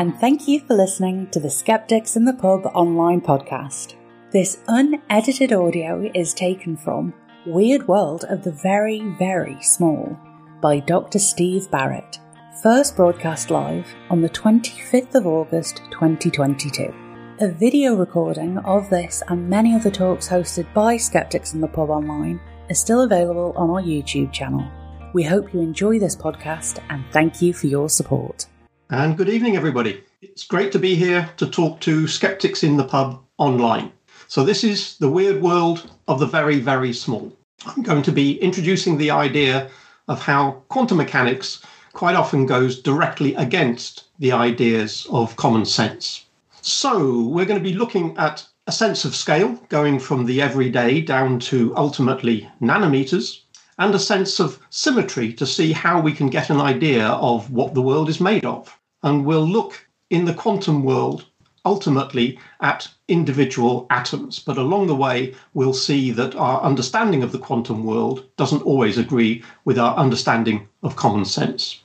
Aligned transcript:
and 0.00 0.18
thank 0.18 0.48
you 0.48 0.60
for 0.60 0.74
listening 0.74 1.28
to 1.28 1.38
the 1.38 1.50
Skeptics 1.50 2.16
in 2.16 2.24
the 2.24 2.32
Pub 2.32 2.64
online 2.72 3.20
podcast. 3.20 3.96
This 4.32 4.62
unedited 4.66 5.52
audio 5.52 6.10
is 6.14 6.32
taken 6.32 6.74
from 6.74 7.12
Weird 7.44 7.86
World 7.86 8.24
of 8.30 8.42
the 8.42 8.50
Very, 8.50 9.00
Very 9.18 9.60
Small 9.60 10.18
by 10.62 10.80
Dr. 10.80 11.18
Steve 11.18 11.70
Barrett, 11.70 12.18
first 12.62 12.96
broadcast 12.96 13.50
live 13.50 13.86
on 14.08 14.22
the 14.22 14.30
25th 14.30 15.16
of 15.16 15.26
August 15.26 15.82
2022. 15.90 16.94
A 17.40 17.48
video 17.48 17.94
recording 17.94 18.56
of 18.56 18.88
this 18.88 19.22
and 19.28 19.50
many 19.50 19.74
other 19.74 19.90
talks 19.90 20.26
hosted 20.26 20.72
by 20.72 20.96
Skeptics 20.96 21.52
in 21.52 21.60
the 21.60 21.68
Pub 21.68 21.90
online 21.90 22.40
is 22.70 22.80
still 22.80 23.02
available 23.02 23.52
on 23.54 23.68
our 23.68 23.82
YouTube 23.82 24.32
channel. 24.32 24.66
We 25.12 25.24
hope 25.24 25.52
you 25.52 25.60
enjoy 25.60 25.98
this 25.98 26.16
podcast 26.16 26.82
and 26.88 27.04
thank 27.12 27.42
you 27.42 27.52
for 27.52 27.66
your 27.66 27.90
support. 27.90 28.46
And 28.92 29.16
good 29.16 29.28
evening, 29.28 29.54
everybody. 29.54 30.02
It's 30.20 30.42
great 30.44 30.72
to 30.72 30.78
be 30.80 30.96
here 30.96 31.30
to 31.36 31.46
talk 31.46 31.78
to 31.82 32.08
skeptics 32.08 32.64
in 32.64 32.76
the 32.76 32.82
pub 32.82 33.22
online. 33.38 33.92
So, 34.26 34.42
this 34.42 34.64
is 34.64 34.98
the 34.98 35.08
weird 35.08 35.40
world 35.40 35.88
of 36.08 36.18
the 36.18 36.26
very, 36.26 36.58
very 36.58 36.92
small. 36.92 37.32
I'm 37.64 37.84
going 37.84 38.02
to 38.02 38.10
be 38.10 38.42
introducing 38.42 38.98
the 38.98 39.12
idea 39.12 39.70
of 40.08 40.20
how 40.20 40.64
quantum 40.70 40.96
mechanics 40.96 41.64
quite 41.92 42.16
often 42.16 42.46
goes 42.46 42.82
directly 42.82 43.32
against 43.36 44.08
the 44.18 44.32
ideas 44.32 45.06
of 45.08 45.36
common 45.36 45.66
sense. 45.66 46.24
So, 46.60 47.22
we're 47.28 47.46
going 47.46 47.62
to 47.62 47.70
be 47.70 47.78
looking 47.78 48.16
at 48.18 48.44
a 48.66 48.72
sense 48.72 49.04
of 49.04 49.14
scale, 49.14 49.52
going 49.68 50.00
from 50.00 50.26
the 50.26 50.42
everyday 50.42 51.00
down 51.00 51.38
to 51.50 51.72
ultimately 51.76 52.50
nanometers, 52.60 53.42
and 53.78 53.94
a 53.94 54.00
sense 54.00 54.40
of 54.40 54.58
symmetry 54.68 55.32
to 55.34 55.46
see 55.46 55.70
how 55.70 56.00
we 56.00 56.12
can 56.12 56.28
get 56.28 56.50
an 56.50 56.60
idea 56.60 57.06
of 57.06 57.52
what 57.52 57.74
the 57.74 57.82
world 57.82 58.08
is 58.08 58.20
made 58.20 58.44
of 58.44 58.76
and 59.02 59.24
we'll 59.24 59.46
look 59.46 59.86
in 60.10 60.24
the 60.24 60.34
quantum 60.34 60.82
world 60.84 61.26
ultimately 61.64 62.38
at 62.60 62.88
individual 63.08 63.86
atoms. 63.90 64.38
But 64.38 64.56
along 64.56 64.86
the 64.86 64.96
way, 64.96 65.34
we'll 65.54 65.74
see 65.74 66.10
that 66.12 66.34
our 66.34 66.60
understanding 66.62 67.22
of 67.22 67.32
the 67.32 67.38
quantum 67.38 67.84
world 67.84 68.24
doesn't 68.36 68.62
always 68.62 68.98
agree 68.98 69.42
with 69.64 69.78
our 69.78 69.96
understanding 69.96 70.68
of 70.82 70.96
common 70.96 71.24
sense. 71.24 71.82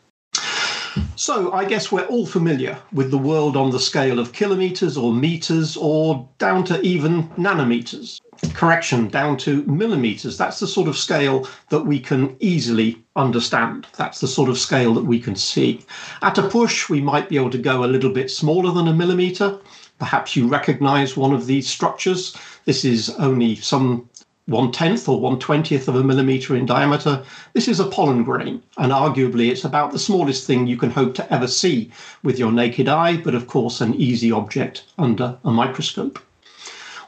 So, 1.15 1.51
I 1.51 1.65
guess 1.65 1.91
we're 1.91 2.05
all 2.05 2.25
familiar 2.25 2.77
with 2.91 3.11
the 3.11 3.17
world 3.17 3.55
on 3.57 3.71
the 3.71 3.79
scale 3.79 4.19
of 4.19 4.33
kilometers 4.33 4.97
or 4.97 5.13
meters 5.13 5.77
or 5.77 6.27
down 6.37 6.63
to 6.65 6.81
even 6.81 7.29
nanometers 7.31 8.19
correction 8.53 9.07
down 9.07 9.37
to 9.37 9.63
millimeters. 9.63 10.37
That's 10.37 10.59
the 10.59 10.67
sort 10.67 10.87
of 10.87 10.97
scale 10.97 11.47
that 11.69 11.85
we 11.85 11.99
can 11.99 12.35
easily 12.39 13.03
understand. 13.15 13.87
That's 13.97 14.19
the 14.19 14.27
sort 14.27 14.49
of 14.49 14.57
scale 14.57 14.93
that 14.95 15.05
we 15.05 15.19
can 15.19 15.35
see. 15.35 15.85
At 16.21 16.37
a 16.37 16.47
push, 16.47 16.89
we 16.89 17.01
might 17.01 17.29
be 17.29 17.37
able 17.37 17.51
to 17.51 17.57
go 17.57 17.83
a 17.83 17.87
little 17.87 18.11
bit 18.11 18.29
smaller 18.29 18.71
than 18.71 18.87
a 18.87 18.93
millimeter. 18.93 19.59
Perhaps 19.99 20.35
you 20.35 20.47
recognize 20.47 21.15
one 21.15 21.33
of 21.33 21.45
these 21.45 21.67
structures. 21.69 22.35
This 22.65 22.83
is 22.83 23.09
only 23.11 23.55
some 23.55 24.09
one 24.47 24.71
tenth 24.71 25.09
or 25.09 25.19
one 25.19 25.39
twentieth 25.39 25.87
of 25.87 25.95
a 25.95 26.03
millimeter 26.03 26.55
in 26.55 26.65
diameter. 26.67 27.23
This 27.53 27.67
is 27.67 27.79
a 27.79 27.87
pollen 27.87 28.23
grain, 28.23 28.61
and 28.77 28.91
arguably 28.91 29.49
it's 29.49 29.65
about 29.65 29.91
the 29.91 29.99
smallest 29.99 30.45
thing 30.45 30.67
you 30.67 30.77
can 30.77 30.91
hope 30.91 31.15
to 31.15 31.33
ever 31.33 31.47
see 31.47 31.91
with 32.21 32.37
your 32.37 32.51
naked 32.51 32.87
eye, 32.87 33.17
but 33.17 33.33
of 33.33 33.47
course, 33.47 33.81
an 33.81 33.95
easy 33.95 34.31
object 34.31 34.83
under 34.99 35.37
a 35.43 35.51
microscope. 35.51 36.19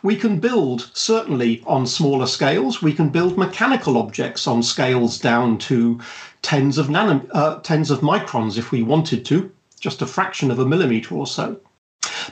We 0.03 0.15
can 0.15 0.39
build, 0.39 0.89
certainly 0.93 1.63
on 1.67 1.85
smaller 1.85 2.27
scales, 2.27 2.81
we 2.81 2.93
can 2.93 3.09
build 3.09 3.37
mechanical 3.37 3.97
objects 3.97 4.47
on 4.47 4.63
scales 4.63 5.19
down 5.19 5.57
to 5.59 5.99
tens 6.41 6.77
of, 6.77 6.89
nano, 6.89 7.21
uh, 7.31 7.59
tens 7.59 7.91
of 7.91 8.01
microns 8.01 8.57
if 8.57 8.71
we 8.71 8.83
wanted 8.83 9.25
to, 9.25 9.51
just 9.79 10.01
a 10.01 10.07
fraction 10.07 10.49
of 10.49 10.59
a 10.59 10.65
millimeter 10.65 11.15
or 11.15 11.27
so. 11.27 11.59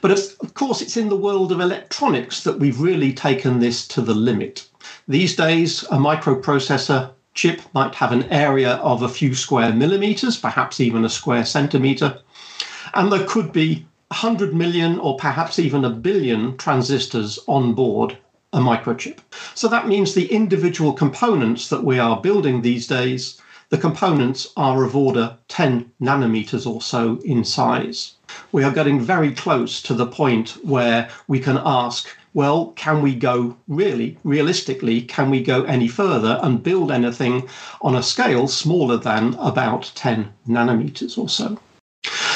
But 0.02 0.12
of 0.12 0.53
course, 0.53 0.81
it's 0.81 0.97
in 0.97 1.09
the 1.09 1.16
world 1.16 1.52
of 1.52 1.59
electronics 1.59 2.44
that 2.44 2.59
we've 2.59 2.79
really 2.79 3.13
taken 3.13 3.59
this 3.59 3.88
to 3.90 4.02
the 4.02 4.13
limit. 4.13 4.68
These 5.07 5.35
days, 5.35 5.83
a 5.83 5.97
microprocessor 5.97 7.11
chip 7.35 7.61
might 7.73 7.93
have 7.93 8.11
an 8.11 8.23
area 8.31 8.75
of 8.77 9.03
a 9.03 9.09
few 9.09 9.35
square 9.35 9.71
millimeters, 9.71 10.35
perhaps 10.35 10.79
even 10.79 11.05
a 11.05 11.09
square 11.09 11.45
centimeter. 11.45 12.17
And 12.95 13.11
there 13.11 13.27
could 13.27 13.51
be 13.51 13.85
100 14.07 14.55
million 14.55 14.97
or 14.97 15.16
perhaps 15.17 15.59
even 15.59 15.85
a 15.85 15.91
billion 15.91 16.57
transistors 16.57 17.38
on 17.47 17.73
board 17.73 18.17
a 18.51 18.59
microchip. 18.59 19.19
So 19.53 19.67
that 19.67 19.88
means 19.88 20.13
the 20.13 20.31
individual 20.31 20.93
components 20.93 21.67
that 21.69 21.83
we 21.83 21.99
are 21.99 22.22
building 22.22 22.61
these 22.61 22.87
days, 22.87 23.39
the 23.69 23.77
components 23.77 24.53
are 24.57 24.83
of 24.83 24.95
order 24.95 25.37
10 25.49 25.91
nanometers 26.01 26.66
or 26.66 26.81
so 26.81 27.19
in 27.25 27.43
size. 27.43 28.13
We 28.51 28.63
are 28.63 28.72
getting 28.72 28.99
very 29.01 29.31
close 29.31 29.81
to 29.83 29.93
the 29.93 30.07
point 30.07 30.57
where 30.63 31.09
we 31.27 31.39
can 31.39 31.59
ask, 31.63 32.07
well, 32.35 32.73
can 32.75 33.01
we 33.01 33.16
go 33.16 33.56
really, 33.69 34.18
realistically, 34.25 35.01
can 35.01 35.29
we 35.29 35.41
go 35.41 35.63
any 35.63 35.88
further 35.88 36.38
and 36.44 36.62
build 36.62 36.91
anything 36.91 37.47
on 37.81 37.96
a 37.96 38.03
scale 38.03 38.46
smaller 38.50 38.97
than 38.97 39.34
about 39.35 39.90
10 39.96 40.31
nanometers 40.46 41.18
or 41.18 41.29
so? 41.29 41.57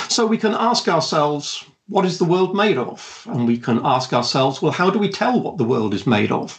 So 0.08 0.26
we 0.26 0.38
can 0.38 0.54
ask 0.54 0.88
ourselves, 0.88 1.66
what 1.90 2.06
is 2.06 2.18
the 2.18 2.24
world 2.24 2.56
made 2.56 2.78
of? 2.78 3.28
And 3.30 3.46
we 3.46 3.58
can 3.58 3.82
ask 3.84 4.14
ourselves, 4.14 4.62
well, 4.62 4.72
how 4.72 4.90
do 4.90 5.00
we 5.00 5.10
tell 5.10 5.38
what 5.42 5.58
the 5.58 5.66
world 5.66 5.94
is 5.94 6.08
made 6.08 6.32
of? 6.32 6.54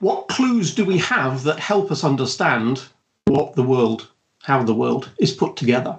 What 0.00 0.28
clues 0.28 0.74
do 0.74 0.86
we 0.86 0.98
have 0.98 1.42
that 1.42 1.60
help 1.60 1.92
us 1.92 2.02
understand 2.02 2.82
what 3.26 3.56
the 3.56 3.62
world, 3.62 4.08
how 4.42 4.62
the 4.62 4.74
world 4.74 5.10
is 5.18 5.32
put 5.32 5.54
together? 5.56 5.98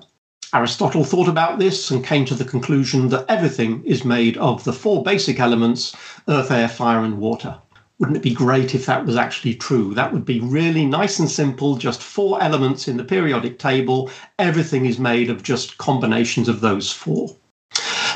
Aristotle 0.53 1.03
thought 1.03 1.27
about 1.27 1.57
this 1.57 1.89
and 1.89 2.05
came 2.05 2.25
to 2.25 2.35
the 2.35 2.45
conclusion 2.45 3.09
that 3.09 3.25
everything 3.27 3.83
is 3.85 4.05
made 4.05 4.37
of 4.37 4.63
the 4.63 4.71
four 4.71 5.01
basic 5.01 5.39
elements 5.39 5.95
earth, 6.27 6.51
air, 6.51 6.67
fire, 6.67 7.03
and 7.03 7.17
water. 7.17 7.57
Wouldn't 7.97 8.17
it 8.17 8.23
be 8.23 8.35
great 8.35 8.75
if 8.75 8.85
that 8.85 9.03
was 9.03 9.15
actually 9.15 9.55
true? 9.55 9.95
That 9.95 10.13
would 10.13 10.25
be 10.25 10.41
really 10.41 10.85
nice 10.85 11.17
and 11.17 11.29
simple, 11.29 11.75
just 11.75 12.03
four 12.03 12.41
elements 12.41 12.87
in 12.87 12.97
the 12.97 13.03
periodic 13.03 13.57
table. 13.57 14.11
Everything 14.37 14.85
is 14.85 14.99
made 14.99 15.31
of 15.31 15.41
just 15.41 15.79
combinations 15.79 16.47
of 16.47 16.61
those 16.61 16.91
four. 16.91 17.35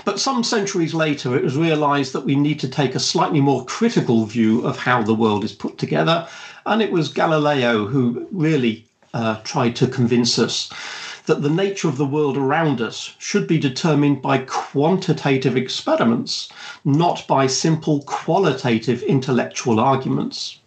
But 0.05 0.19
some 0.19 0.43
centuries 0.43 0.93
later, 0.93 1.35
it 1.35 1.43
was 1.43 1.57
realized 1.57 2.13
that 2.13 2.25
we 2.25 2.35
need 2.35 2.59
to 2.59 2.69
take 2.69 2.93
a 2.93 2.99
slightly 2.99 3.41
more 3.41 3.65
critical 3.65 4.25
view 4.25 4.63
of 4.65 4.77
how 4.77 5.01
the 5.01 5.15
world 5.15 5.43
is 5.43 5.53
put 5.53 5.79
together. 5.79 6.27
And 6.67 6.83
it 6.83 6.91
was 6.91 7.09
Galileo 7.09 7.87
who 7.87 8.27
really 8.31 8.85
uh, 9.13 9.41
tried 9.43 9.75
to 9.77 9.87
convince 9.87 10.37
us 10.37 10.71
that 11.27 11.41
the 11.41 11.49
nature 11.49 11.89
of 11.89 11.97
the 11.97 12.05
world 12.05 12.37
around 12.37 12.81
us 12.81 13.13
should 13.19 13.47
be 13.47 13.59
determined 13.59 14.21
by 14.21 14.39
quantitative 14.39 15.55
experiments, 15.55 16.49
not 16.83 17.27
by 17.27 17.45
simple 17.45 18.01
qualitative 18.03 19.03
intellectual 19.03 19.79
arguments. 19.79 20.59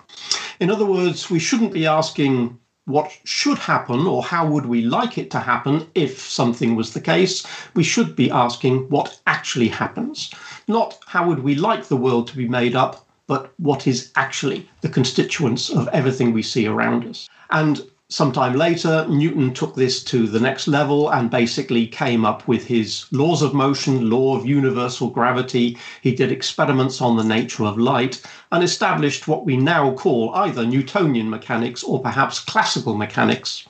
In 0.60 0.70
other 0.70 0.84
words, 0.84 1.30
we 1.30 1.38
shouldn't 1.38 1.72
be 1.72 1.86
asking 1.86 2.58
what 2.84 3.10
should 3.24 3.58
happen 3.58 4.06
or 4.06 4.22
how 4.22 4.46
would 4.46 4.66
we 4.66 4.82
like 4.82 5.16
it 5.16 5.30
to 5.30 5.40
happen 5.40 5.86
if 5.94 6.20
something 6.20 6.74
was 6.74 6.92
the 6.92 7.00
case. 7.00 7.46
We 7.74 7.82
should 7.82 8.14
be 8.14 8.30
asking 8.30 8.90
what 8.90 9.18
actually 9.26 9.68
happens, 9.68 10.30
not 10.68 10.98
how 11.06 11.26
would 11.26 11.42
we 11.42 11.54
like 11.54 11.84
the 11.84 11.96
world 11.96 12.28
to 12.28 12.36
be 12.36 12.48
made 12.48 12.76
up, 12.76 13.06
but 13.26 13.54
what 13.58 13.86
is 13.86 14.10
actually 14.16 14.68
the 14.82 14.88
constituents 14.88 15.70
of 15.70 15.88
everything 15.88 16.32
we 16.32 16.42
see 16.42 16.66
around 16.66 17.06
us. 17.06 17.28
And 17.50 17.80
sometime 18.10 18.54
later, 18.54 19.06
Newton 19.08 19.54
took 19.54 19.76
this 19.76 20.02
to 20.04 20.26
the 20.26 20.40
next 20.40 20.66
level 20.66 21.08
and 21.10 21.30
basically 21.30 21.86
came 21.86 22.24
up 22.24 22.46
with 22.46 22.66
his 22.66 23.06
laws 23.12 23.40
of 23.40 23.54
motion, 23.54 24.10
law 24.10 24.36
of 24.36 24.44
universal 24.44 25.08
gravity. 25.08 25.78
He 26.02 26.14
did 26.14 26.30
experiments 26.30 27.00
on 27.00 27.16
the 27.16 27.24
nature 27.24 27.64
of 27.64 27.78
light 27.78 28.20
and 28.50 28.62
established 28.62 29.28
what 29.28 29.46
we 29.46 29.56
now 29.56 29.92
call 29.94 30.34
either 30.34 30.66
Newtonian 30.66 31.30
mechanics 31.30 31.82
or 31.82 32.02
perhaps 32.02 32.40
classical 32.40 32.94
mechanics. 32.94 33.64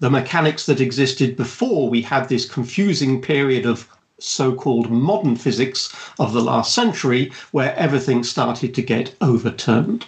The 0.00 0.10
mechanics 0.10 0.66
that 0.66 0.80
existed 0.80 1.36
before 1.36 1.88
we 1.88 2.02
had 2.02 2.28
this 2.28 2.44
confusing 2.44 3.22
period 3.22 3.64
of 3.64 3.88
so 4.18 4.52
called 4.52 4.90
modern 4.90 5.36
physics 5.36 5.94
of 6.18 6.32
the 6.32 6.42
last 6.42 6.74
century, 6.74 7.30
where 7.52 7.74
everything 7.76 8.24
started 8.24 8.74
to 8.74 8.82
get 8.82 9.14
overturned. 9.20 10.04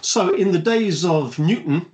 So, 0.00 0.32
in 0.34 0.52
the 0.52 0.60
days 0.60 1.04
of 1.04 1.38
Newton, 1.38 1.86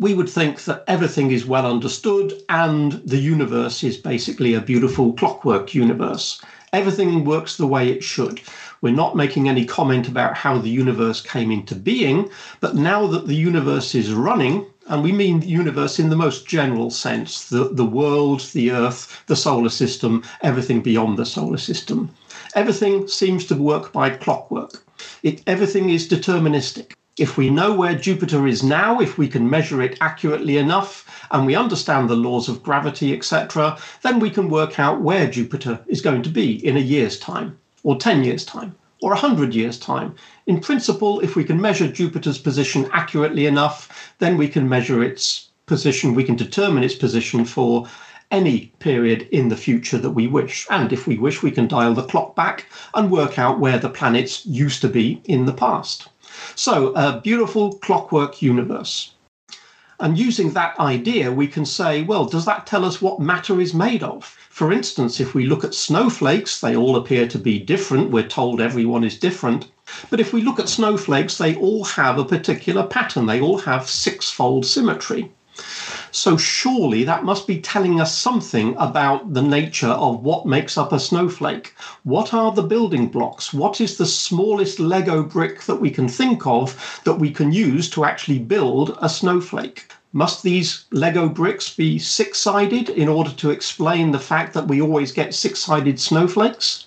we 0.00 0.14
would 0.14 0.30
think 0.30 0.64
that 0.64 0.82
everything 0.88 1.30
is 1.30 1.44
well 1.44 1.66
understood 1.66 2.32
and 2.48 2.92
the 3.04 3.18
universe 3.18 3.84
is 3.84 3.98
basically 3.98 4.54
a 4.54 4.60
beautiful 4.60 5.12
clockwork 5.12 5.74
universe. 5.74 6.40
Everything 6.72 7.22
works 7.22 7.58
the 7.58 7.66
way 7.66 7.90
it 7.90 8.02
should. 8.02 8.40
We're 8.80 8.94
not 8.94 9.14
making 9.14 9.46
any 9.46 9.66
comment 9.66 10.08
about 10.08 10.38
how 10.38 10.56
the 10.56 10.70
universe 10.70 11.20
came 11.20 11.50
into 11.50 11.74
being, 11.74 12.30
but 12.60 12.74
now 12.74 13.06
that 13.08 13.26
the 13.26 13.34
universe 13.34 13.94
is 13.94 14.14
running, 14.14 14.64
and 14.88 15.02
we 15.02 15.12
mean 15.12 15.40
the 15.40 15.48
universe 15.48 15.98
in 15.98 16.08
the 16.08 16.16
most 16.16 16.48
general 16.48 16.90
sense 16.90 17.50
the, 17.50 17.64
the 17.64 17.84
world, 17.84 18.40
the 18.54 18.70
earth, 18.70 19.22
the 19.26 19.36
solar 19.36 19.68
system, 19.68 20.24
everything 20.40 20.80
beyond 20.80 21.18
the 21.18 21.26
solar 21.26 21.58
system. 21.58 22.08
Everything 22.54 23.06
seems 23.06 23.44
to 23.46 23.54
work 23.54 23.92
by 23.92 24.08
clockwork. 24.08 24.82
It, 25.22 25.42
everything 25.46 25.90
is 25.90 26.08
deterministic 26.08 26.94
If 27.20 27.36
we 27.36 27.50
know 27.50 27.74
where 27.74 27.94
Jupiter 27.94 28.46
is 28.46 28.62
now, 28.62 28.98
if 28.98 29.18
we 29.18 29.28
can 29.28 29.50
measure 29.50 29.82
it 29.82 29.98
accurately 30.00 30.56
enough, 30.56 31.04
and 31.30 31.44
we 31.44 31.54
understand 31.54 32.08
the 32.08 32.16
laws 32.16 32.48
of 32.48 32.62
gravity, 32.62 33.12
etc., 33.12 33.76
then 34.00 34.20
we 34.20 34.30
can 34.30 34.48
work 34.48 34.80
out 34.80 35.02
where 35.02 35.30
Jupiter 35.30 35.80
is 35.86 36.00
going 36.00 36.22
to 36.22 36.30
be 36.30 36.66
in 36.66 36.78
a 36.78 36.80
year's 36.80 37.18
time, 37.18 37.58
or 37.82 37.96
10 37.96 38.24
years' 38.24 38.46
time, 38.46 38.74
or 39.02 39.10
100 39.10 39.54
years' 39.54 39.78
time. 39.78 40.14
In 40.46 40.60
principle, 40.60 41.20
if 41.20 41.36
we 41.36 41.44
can 41.44 41.60
measure 41.60 41.92
Jupiter's 41.92 42.38
position 42.38 42.88
accurately 42.90 43.44
enough, 43.44 44.14
then 44.18 44.38
we 44.38 44.48
can 44.48 44.66
measure 44.66 45.02
its 45.02 45.50
position, 45.66 46.14
we 46.14 46.24
can 46.24 46.36
determine 46.36 46.84
its 46.84 46.94
position 46.94 47.44
for 47.44 47.86
any 48.30 48.72
period 48.78 49.28
in 49.30 49.50
the 49.50 49.58
future 49.58 49.98
that 49.98 50.12
we 50.12 50.26
wish. 50.26 50.66
And 50.70 50.90
if 50.90 51.06
we 51.06 51.18
wish, 51.18 51.42
we 51.42 51.50
can 51.50 51.68
dial 51.68 51.92
the 51.92 52.06
clock 52.06 52.34
back 52.34 52.64
and 52.94 53.10
work 53.10 53.38
out 53.38 53.60
where 53.60 53.78
the 53.78 53.90
planets 53.90 54.46
used 54.46 54.80
to 54.80 54.88
be 54.88 55.20
in 55.26 55.44
the 55.44 55.52
past. 55.52 56.08
So, 56.54 56.92
a 56.94 57.20
beautiful 57.20 57.74
clockwork 57.74 58.42
universe. 58.42 59.12
And 60.00 60.18
using 60.18 60.52
that 60.52 60.78
idea, 60.80 61.30
we 61.30 61.46
can 61.46 61.66
say, 61.66 62.02
well, 62.02 62.24
does 62.24 62.46
that 62.46 62.66
tell 62.66 62.86
us 62.86 63.02
what 63.02 63.20
matter 63.20 63.60
is 63.60 63.74
made 63.74 64.02
of? 64.02 64.24
For 64.48 64.72
instance, 64.72 65.20
if 65.20 65.34
we 65.34 65.46
look 65.46 65.62
at 65.62 65.74
snowflakes, 65.74 66.60
they 66.60 66.74
all 66.74 66.96
appear 66.96 67.28
to 67.28 67.38
be 67.38 67.58
different. 67.58 68.10
We're 68.10 68.26
told 68.26 68.60
everyone 68.60 69.04
is 69.04 69.18
different. 69.18 69.70
But 70.08 70.20
if 70.20 70.32
we 70.32 70.40
look 70.40 70.58
at 70.58 70.70
snowflakes, 70.70 71.36
they 71.36 71.54
all 71.56 71.84
have 71.84 72.18
a 72.18 72.24
particular 72.24 72.86
pattern. 72.86 73.26
They 73.26 73.40
all 73.40 73.58
have 73.58 73.88
six-fold 73.88 74.64
symmetry. 74.64 75.30
So 76.12 76.36
surely 76.36 77.04
that 77.04 77.24
must 77.24 77.46
be 77.46 77.60
telling 77.60 78.00
us 78.00 78.18
something 78.18 78.74
about 78.78 79.32
the 79.32 79.42
nature 79.42 79.86
of 79.86 80.24
what 80.24 80.44
makes 80.44 80.76
up 80.76 80.92
a 80.92 80.98
snowflake. 80.98 81.72
What 82.02 82.34
are 82.34 82.50
the 82.50 82.64
building 82.64 83.06
blocks? 83.06 83.52
What 83.52 83.80
is 83.80 83.96
the 83.96 84.06
smallest 84.06 84.80
Lego 84.80 85.22
brick 85.22 85.62
that 85.66 85.80
we 85.80 85.90
can 85.90 86.08
think 86.08 86.46
of 86.46 87.00
that 87.04 87.20
we 87.20 87.30
can 87.30 87.52
use 87.52 87.88
to 87.90 88.04
actually 88.04 88.40
build 88.40 88.98
a 89.00 89.08
snowflake? 89.08 89.92
Must 90.12 90.42
these 90.42 90.86
Lego 90.90 91.28
bricks 91.28 91.72
be 91.72 91.96
six 92.00 92.38
sided 92.38 92.88
in 92.88 93.08
order 93.08 93.30
to 93.30 93.50
explain 93.50 94.10
the 94.10 94.18
fact 94.18 94.52
that 94.54 94.66
we 94.66 94.82
always 94.82 95.12
get 95.12 95.32
six 95.32 95.60
sided 95.60 96.00
snowflakes? 96.00 96.86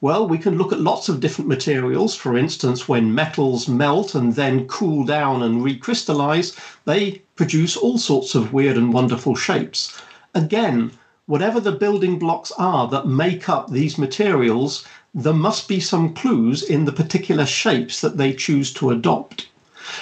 Well, 0.00 0.26
we 0.26 0.38
can 0.38 0.58
look 0.58 0.72
at 0.72 0.80
lots 0.80 1.08
of 1.08 1.20
different 1.20 1.46
materials. 1.46 2.16
For 2.16 2.36
instance, 2.36 2.88
when 2.88 3.14
metals 3.14 3.68
melt 3.68 4.16
and 4.16 4.34
then 4.34 4.66
cool 4.66 5.04
down 5.04 5.44
and 5.44 5.62
recrystallize, 5.62 6.58
they 6.84 7.22
produce 7.42 7.76
all 7.76 7.98
sorts 7.98 8.36
of 8.36 8.52
weird 8.52 8.76
and 8.76 8.92
wonderful 8.92 9.34
shapes. 9.34 10.00
Again, 10.32 10.92
whatever 11.26 11.58
the 11.58 11.72
building 11.72 12.16
blocks 12.16 12.52
are 12.56 12.86
that 12.86 13.08
make 13.08 13.48
up 13.48 13.68
these 13.68 13.98
materials, 13.98 14.86
there 15.12 15.32
must 15.32 15.66
be 15.66 15.80
some 15.80 16.14
clues 16.14 16.62
in 16.62 16.84
the 16.84 16.92
particular 16.92 17.44
shapes 17.44 18.00
that 18.00 18.16
they 18.16 18.32
choose 18.32 18.72
to 18.74 18.90
adopt. 18.90 19.48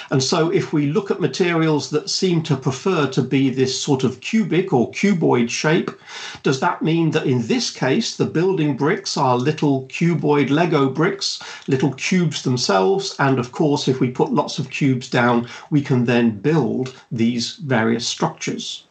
And 0.09 0.21
so, 0.21 0.49
if 0.49 0.73
we 0.73 0.87
look 0.87 1.09
at 1.09 1.19
materials 1.19 1.89
that 1.89 2.09
seem 2.09 2.43
to 2.43 2.55
prefer 2.55 3.07
to 3.07 3.21
be 3.21 3.49
this 3.49 3.79
sort 3.79 4.03
of 4.03 4.19
cubic 4.21 4.73
or 4.73 4.91
cuboid 4.91 5.49
shape, 5.49 5.91
does 6.43 6.59
that 6.59 6.81
mean 6.81 7.11
that 7.11 7.25
in 7.25 7.47
this 7.47 7.71
case, 7.71 8.15
the 8.15 8.25
building 8.25 8.77
bricks 8.77 9.17
are 9.17 9.37
little 9.37 9.87
cuboid 9.87 10.49
Lego 10.49 10.89
bricks, 10.89 11.39
little 11.67 11.93
cubes 11.93 12.43
themselves? 12.43 13.15
And 13.19 13.39
of 13.39 13.51
course, 13.51 13.87
if 13.87 13.99
we 13.99 14.11
put 14.11 14.31
lots 14.31 14.59
of 14.59 14.69
cubes 14.69 15.09
down, 15.09 15.47
we 15.69 15.81
can 15.81 16.05
then 16.05 16.39
build 16.39 16.95
these 17.11 17.55
various 17.55 18.07
structures. 18.07 18.83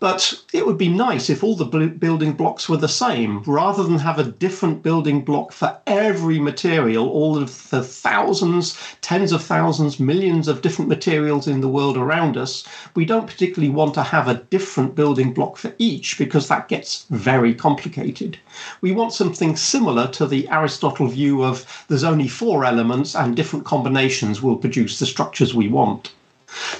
But 0.00 0.42
it 0.52 0.64
would 0.64 0.78
be 0.78 0.88
nice 0.88 1.28
if 1.28 1.42
all 1.42 1.56
the 1.56 1.64
building 1.64 2.34
blocks 2.34 2.68
were 2.68 2.76
the 2.76 2.86
same, 2.86 3.42
rather 3.42 3.82
than 3.82 3.98
have 3.98 4.16
a 4.16 4.22
different 4.22 4.80
building 4.80 5.24
block 5.24 5.50
for 5.50 5.76
every 5.88 6.38
material, 6.38 7.08
all 7.08 7.36
of 7.36 7.68
the 7.70 7.82
thousands, 7.82 8.78
tens 9.00 9.32
of 9.32 9.42
thousands, 9.42 9.98
millions 9.98 10.46
of 10.46 10.62
different 10.62 10.88
materials 10.88 11.48
in 11.48 11.60
the 11.60 11.68
world 11.68 11.96
around 11.96 12.36
us. 12.36 12.62
We 12.94 13.06
don't 13.06 13.26
particularly 13.26 13.74
want 13.74 13.92
to 13.94 14.04
have 14.04 14.28
a 14.28 14.42
different 14.50 14.94
building 14.94 15.34
block 15.34 15.56
for 15.56 15.74
each 15.78 16.16
because 16.16 16.46
that 16.46 16.68
gets 16.68 17.04
very 17.10 17.52
complicated. 17.52 18.38
We 18.80 18.92
want 18.92 19.12
something 19.12 19.56
similar 19.56 20.06
to 20.12 20.28
the 20.28 20.48
Aristotle 20.48 21.08
view 21.08 21.42
of 21.42 21.84
there's 21.88 22.04
only 22.04 22.28
four 22.28 22.64
elements 22.64 23.16
and 23.16 23.34
different 23.34 23.64
combinations 23.64 24.42
will 24.42 24.58
produce 24.58 25.00
the 25.00 25.06
structures 25.06 25.56
we 25.56 25.66
want. 25.66 26.12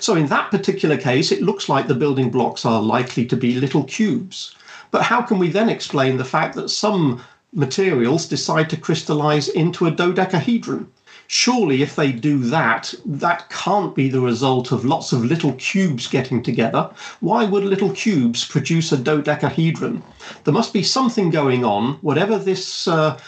So 0.00 0.14
in 0.14 0.26
that 0.26 0.50
particular 0.50 0.96
case, 0.96 1.30
it 1.32 1.42
looks 1.42 1.68
like 1.68 1.86
the 1.86 1.94
building 1.94 2.30
blocks 2.30 2.64
are 2.64 2.82
likely 2.82 3.26
to 3.26 3.36
be 3.36 3.60
little 3.60 3.84
cubes. 3.84 4.54
But 4.90 5.02
how 5.02 5.22
can 5.22 5.38
we 5.38 5.50
then 5.50 5.68
explain 5.68 6.16
the 6.16 6.24
fact 6.24 6.54
that 6.56 6.70
some 6.70 7.22
materials 7.52 8.26
decide 8.26 8.70
to 8.70 8.76
crystallize 8.76 9.48
into 9.48 9.86
a 9.86 9.90
dodecahedron? 9.90 10.88
Surely, 11.30 11.82
if 11.82 11.94
they 11.94 12.10
do 12.10 12.38
that, 12.38 12.94
that 13.04 13.50
can't 13.50 13.94
be 13.94 14.08
the 14.08 14.20
result 14.20 14.72
of 14.72 14.86
lots 14.86 15.12
of 15.12 15.26
little 15.26 15.52
cubes 15.54 16.06
getting 16.06 16.42
together. 16.42 16.90
Why 17.20 17.44
would 17.44 17.64
little 17.64 17.90
cubes 17.90 18.46
produce 18.46 18.92
a 18.92 18.96
dodecahedron? 18.96 20.02
There 20.44 20.54
must 20.54 20.72
be 20.72 20.82
something 20.82 21.28
going 21.28 21.66
on, 21.66 21.98
whatever 22.00 22.38
this 22.38 22.88
uh, 22.88 23.18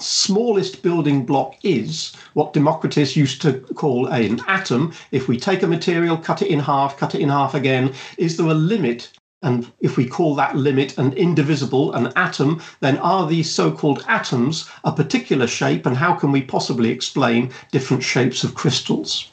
smallest 0.00 0.82
building 0.82 1.24
block 1.24 1.54
is 1.62 2.12
what 2.32 2.52
Democritus 2.52 3.14
used 3.14 3.40
to 3.42 3.60
call 3.60 4.08
an 4.08 4.40
atom. 4.48 4.92
If 5.12 5.28
we 5.28 5.38
take 5.38 5.62
a 5.62 5.68
material, 5.68 6.16
cut 6.16 6.42
it 6.42 6.48
in 6.48 6.58
half, 6.58 6.96
cut 6.96 7.14
it 7.14 7.20
in 7.20 7.28
half 7.28 7.54
again, 7.54 7.94
is 8.18 8.36
there 8.36 8.48
a 8.48 8.54
limit? 8.54 9.12
And 9.42 9.70
if 9.80 9.96
we 9.96 10.08
call 10.08 10.34
that 10.34 10.56
limit 10.56 10.98
an 10.98 11.12
indivisible, 11.12 11.92
an 11.92 12.12
atom, 12.16 12.62
then 12.80 12.98
are 12.98 13.28
these 13.28 13.48
so 13.48 13.70
called 13.70 14.04
atoms 14.08 14.68
a 14.82 14.90
particular 14.90 15.46
shape? 15.46 15.86
And 15.86 15.96
how 15.96 16.14
can 16.14 16.32
we 16.32 16.42
possibly 16.42 16.90
explain 16.90 17.52
different 17.70 18.02
shapes 18.02 18.42
of 18.42 18.56
crystals? 18.56 19.28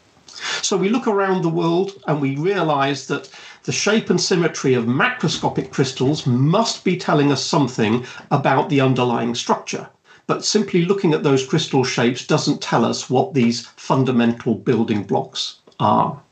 So 0.61 0.77
we 0.77 0.89
look 0.89 1.07
around 1.07 1.41
the 1.41 1.49
world 1.49 1.93
and 2.07 2.21
we 2.21 2.35
realize 2.35 3.07
that 3.07 3.31
the 3.63 3.71
shape 3.71 4.11
and 4.11 4.21
symmetry 4.21 4.75
of 4.75 4.85
macroscopic 4.85 5.71
crystals 5.71 6.27
must 6.27 6.83
be 6.83 6.95
telling 6.95 7.31
us 7.31 7.43
something 7.43 8.05
about 8.29 8.69
the 8.69 8.81
underlying 8.81 9.33
structure 9.33 9.89
but 10.31 10.45
simply 10.45 10.85
looking 10.85 11.13
at 11.13 11.23
those 11.23 11.45
crystal 11.45 11.83
shapes 11.83 12.25
doesn't 12.25 12.61
tell 12.61 12.85
us 12.85 13.09
what 13.09 13.33
these 13.33 13.67
fundamental 13.75 14.55
building 14.55 15.03
blocks 15.03 15.59
are. 15.77 16.23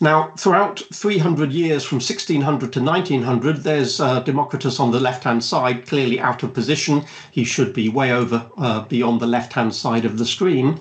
Now, 0.00 0.30
throughout 0.38 0.84
300 0.94 1.50
years 1.50 1.82
from 1.82 1.96
1600 1.96 2.72
to 2.74 2.80
1900, 2.80 3.64
there's 3.64 3.98
uh, 3.98 4.20
Democritus 4.20 4.78
on 4.78 4.92
the 4.92 5.00
left 5.00 5.24
hand 5.24 5.42
side, 5.42 5.88
clearly 5.88 6.20
out 6.20 6.44
of 6.44 6.54
position. 6.54 7.04
He 7.32 7.42
should 7.42 7.72
be 7.72 7.88
way 7.88 8.12
over 8.12 8.48
uh, 8.58 8.82
beyond 8.82 9.20
the 9.20 9.26
left 9.26 9.54
hand 9.54 9.74
side 9.74 10.04
of 10.04 10.18
the 10.18 10.26
screen. 10.26 10.78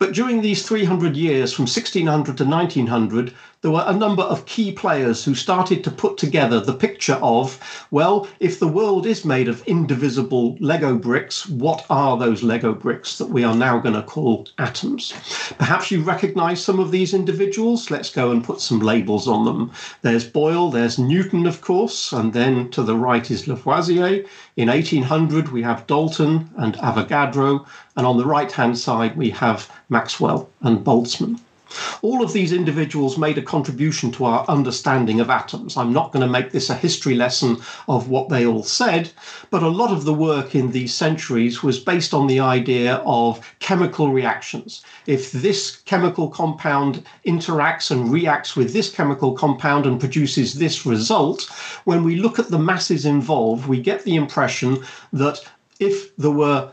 But 0.00 0.12
during 0.12 0.40
these 0.40 0.66
300 0.66 1.16
years 1.16 1.52
from 1.52 1.66
1600 1.66 2.36
to 2.38 2.44
1900, 2.44 3.32
there 3.62 3.70
were 3.70 3.84
a 3.86 3.96
number 3.96 4.22
of 4.22 4.44
key 4.44 4.70
players 4.70 5.24
who 5.24 5.34
started 5.34 5.82
to 5.82 5.90
put 5.90 6.18
together 6.18 6.60
the 6.60 6.74
picture 6.74 7.18
of, 7.22 7.58
well, 7.90 8.28
if 8.38 8.60
the 8.60 8.68
world 8.68 9.06
is 9.06 9.24
made 9.24 9.48
of 9.48 9.66
indivisible 9.66 10.56
Lego 10.60 10.94
bricks, 10.94 11.48
what 11.48 11.86
are 11.88 12.18
those 12.18 12.42
Lego 12.42 12.74
bricks 12.74 13.16
that 13.16 13.30
we 13.30 13.44
are 13.44 13.54
now 13.54 13.78
going 13.78 13.94
to 13.94 14.02
call 14.02 14.46
atoms? 14.58 15.14
Perhaps 15.58 15.90
you 15.90 16.02
recognize 16.02 16.62
some 16.62 16.78
of 16.78 16.90
these 16.90 17.14
individuals. 17.14 17.90
Let's 17.90 18.10
go 18.10 18.30
and 18.30 18.44
put 18.44 18.60
some 18.60 18.80
labels 18.80 19.26
on 19.26 19.46
them. 19.46 19.70
There's 20.02 20.26
Boyle, 20.28 20.70
there's 20.70 20.98
Newton, 20.98 21.46
of 21.46 21.62
course, 21.62 22.12
and 22.12 22.34
then 22.34 22.70
to 22.72 22.82
the 22.82 22.96
right 22.96 23.30
is 23.30 23.48
Lavoisier. 23.48 24.24
In 24.56 24.68
1800, 24.68 25.48
we 25.48 25.62
have 25.62 25.86
Dalton 25.86 26.50
and 26.58 26.76
Avogadro, 26.76 27.66
and 27.96 28.06
on 28.06 28.18
the 28.18 28.26
right 28.26 28.52
hand 28.52 28.78
side, 28.78 29.16
we 29.16 29.30
have 29.30 29.72
Maxwell 29.88 30.50
and 30.60 30.84
Boltzmann. 30.84 31.40
All 32.02 32.22
of 32.22 32.32
these 32.32 32.52
individuals 32.52 33.18
made 33.18 33.38
a 33.38 33.42
contribution 33.42 34.12
to 34.12 34.24
our 34.24 34.44
understanding 34.48 35.20
of 35.20 35.30
atoms. 35.30 35.76
I'm 35.76 35.92
not 35.92 36.12
going 36.12 36.24
to 36.24 36.30
make 36.30 36.52
this 36.52 36.70
a 36.70 36.74
history 36.74 37.14
lesson 37.14 37.58
of 37.88 38.08
what 38.08 38.28
they 38.28 38.46
all 38.46 38.62
said, 38.62 39.10
but 39.50 39.62
a 39.62 39.68
lot 39.68 39.90
of 39.90 40.04
the 40.04 40.14
work 40.14 40.54
in 40.54 40.70
these 40.70 40.94
centuries 40.94 41.62
was 41.62 41.80
based 41.80 42.14
on 42.14 42.26
the 42.26 42.40
idea 42.40 42.96
of 43.04 43.40
chemical 43.58 44.12
reactions. 44.12 44.84
If 45.06 45.32
this 45.32 45.76
chemical 45.84 46.28
compound 46.28 47.04
interacts 47.26 47.90
and 47.90 48.12
reacts 48.12 48.54
with 48.54 48.72
this 48.72 48.90
chemical 48.90 49.32
compound 49.32 49.86
and 49.86 49.98
produces 49.98 50.54
this 50.54 50.86
result, 50.86 51.50
when 51.84 52.04
we 52.04 52.16
look 52.16 52.38
at 52.38 52.50
the 52.50 52.58
masses 52.58 53.06
involved, 53.06 53.66
we 53.66 53.80
get 53.80 54.04
the 54.04 54.16
impression 54.16 54.84
that 55.12 55.40
if 55.78 56.14
there 56.16 56.30
were 56.30 56.70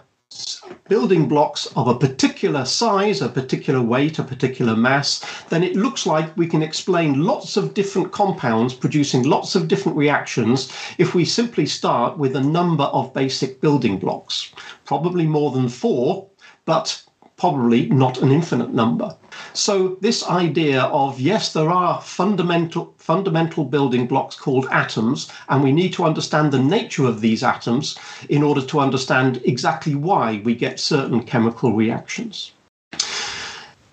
building 0.89 1.27
blocks 1.27 1.65
of 1.75 1.87
a 1.87 1.97
particular 1.97 2.65
size, 2.65 3.21
a 3.21 3.29
particular 3.29 3.81
weight, 3.81 4.19
a 4.19 4.23
particular 4.23 4.75
mass, 4.75 5.23
then 5.49 5.63
it 5.63 5.75
looks 5.75 6.05
like 6.05 6.35
we 6.37 6.47
can 6.47 6.61
explain 6.61 7.23
lots 7.23 7.57
of 7.57 7.73
different 7.73 8.11
compounds 8.11 8.73
producing 8.73 9.23
lots 9.23 9.55
of 9.55 9.67
different 9.67 9.97
reactions 9.97 10.71
if 10.97 11.15
we 11.15 11.25
simply 11.25 11.65
start 11.65 12.17
with 12.17 12.35
a 12.35 12.41
number 12.41 12.85
of 12.85 13.13
basic 13.13 13.61
building 13.61 13.97
blocks. 13.97 14.53
Probably 14.85 15.25
more 15.25 15.51
than 15.51 15.69
four, 15.69 16.27
but 16.65 17.03
probably 17.37 17.87
not 17.87 18.21
an 18.21 18.31
infinite 18.31 18.73
number. 18.73 19.15
So 19.53 19.97
this 20.01 20.25
idea 20.27 20.83
of 20.83 21.19
yes, 21.19 21.53
there 21.53 21.69
are 21.69 22.01
fundamental 22.01 22.93
fundamental 22.97 23.65
building 23.65 24.07
blocks 24.07 24.35
called 24.35 24.67
atoms, 24.71 25.29
and 25.49 25.63
we 25.63 25.71
need 25.71 25.93
to 25.93 26.05
understand 26.05 26.51
the 26.51 26.59
nature 26.59 27.05
of 27.05 27.21
these 27.21 27.43
atoms 27.43 27.97
in 28.29 28.43
order 28.43 28.61
to 28.61 28.79
understand 28.79 29.41
exactly 29.43 29.95
why 29.95 30.41
we 30.45 30.55
get 30.55 30.79
certain 30.79 31.23
chemical 31.23 31.73
reactions. 31.73 32.51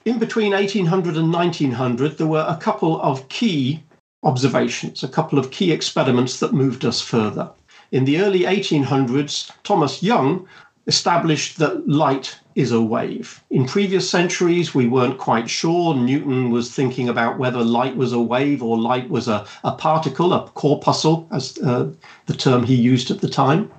in 0.05 0.19
between 0.19 0.53
1800 0.53 1.17
and 1.17 1.33
1900, 1.33 2.19
there 2.19 2.27
were 2.27 2.47
a 2.49 2.57
couple 2.57 3.01
of 3.03 3.29
key 3.29 3.83
observations, 4.23 5.03
a 5.03 5.09
couple 5.09 5.39
of 5.39 5.51
key 5.51 5.73
experiments 5.73 6.41
that 6.41 6.53
moved 6.53 6.85
us 6.85 7.01
further. 7.01 7.51
In 7.93 8.05
the 8.05 8.21
early 8.21 8.41
1800s, 8.41 9.51
Thomas 9.65 10.03
Young 10.03 10.47
established 10.91 11.59
that 11.59 11.89
light 11.89 12.37
is 12.57 12.73
a 12.73 12.83
wave. 12.83 13.45
In 13.49 13.65
previous 13.65 14.11
centuries, 14.11 14.75
we 14.75 14.89
weren't 14.89 15.19
quite 15.19 15.49
sure. 15.49 15.95
Newton 15.95 16.51
was 16.51 16.75
thinking 16.75 17.09
about 17.09 17.39
whether 17.39 17.63
light 17.63 17.95
was 17.97 18.13
a 18.13 18.27
wave 18.35 18.61
or 18.61 18.77
light 18.77 19.09
was 19.09 19.29
a, 19.29 19.47
a 19.63 19.71
particle, 19.71 20.33
a 20.33 20.49
corpuscle, 20.63 21.29
as 21.31 21.57
uh, 21.59 21.89
the 22.27 22.35
term 22.35 22.65
he 22.65 22.75
used 22.75 23.09
at 23.13 23.21
the 23.21 23.29
time. 23.29 23.71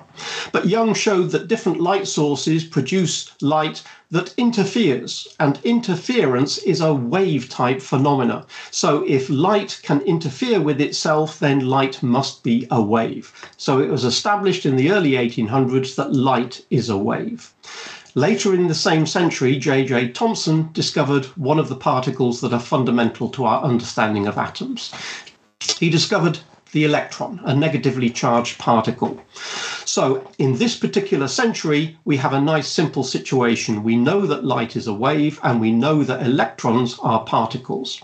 But 0.54 0.68
Young 0.68 0.94
showed 0.94 1.32
that 1.32 1.50
different 1.50 1.82
light 1.82 2.08
sources 2.08 2.64
produce 2.64 3.16
light 3.42 3.84
that 4.12 4.34
interferes, 4.38 5.34
and 5.40 5.60
interference 5.64 6.58
is 6.60 6.82
a 6.82 6.94
wave 6.94 7.48
type 7.50 7.82
phenomena. 7.82 8.46
So 8.70 9.04
if 9.08 9.30
light 9.30 9.80
can 9.84 10.02
interfere 10.02 10.60
with 10.60 10.82
itself, 10.82 11.40
then 11.40 11.68
light 11.68 12.04
must 12.04 12.44
be 12.44 12.68
a 12.70 12.82
wave. 12.82 13.34
So 13.58 13.80
it 13.80 13.90
was 13.90 14.04
established 14.04 14.66
in 14.66 14.76
the 14.76 14.92
early 14.92 15.12
1800s 15.12 15.96
that 15.96 16.14
light 16.14 16.66
is 16.70 16.90
a 16.90 16.98
wave. 16.98 17.54
Later 18.14 18.54
in 18.54 18.68
the 18.68 18.76
same 18.76 19.06
century, 19.06 19.58
J.J. 19.58 20.10
Thomson 20.10 20.70
discovered 20.74 21.26
one 21.38 21.60
of 21.60 21.70
the 21.70 21.78
particles 21.78 22.42
that 22.42 22.52
are 22.52 22.60
fundamental 22.60 23.30
to 23.30 23.46
our 23.46 23.64
understanding 23.64 24.28
of 24.28 24.38
atoms. 24.38 24.92
He 25.80 25.90
discovered 25.90 26.40
the 26.74 26.84
electron, 26.84 27.40
a 27.46 27.56
negatively 27.56 28.10
charged 28.10 28.58
particle. 28.58 29.22
So, 29.86 30.28
in 30.38 30.58
this 30.58 30.76
particular 30.76 31.28
century, 31.28 31.98
we 32.06 32.18
have 32.18 32.34
a 32.34 32.42
nice 32.42 32.68
simple 32.68 33.04
situation. 33.04 33.84
We 33.84 33.96
know 33.96 34.26
that 34.28 34.46
light 34.46 34.76
is 34.76 34.88
a 34.88 34.94
wave, 34.94 35.40
and 35.44 35.60
we 35.60 35.72
know 35.72 36.04
that 36.04 36.26
electrons 36.26 36.98
are 37.02 37.24
particles. 37.24 38.02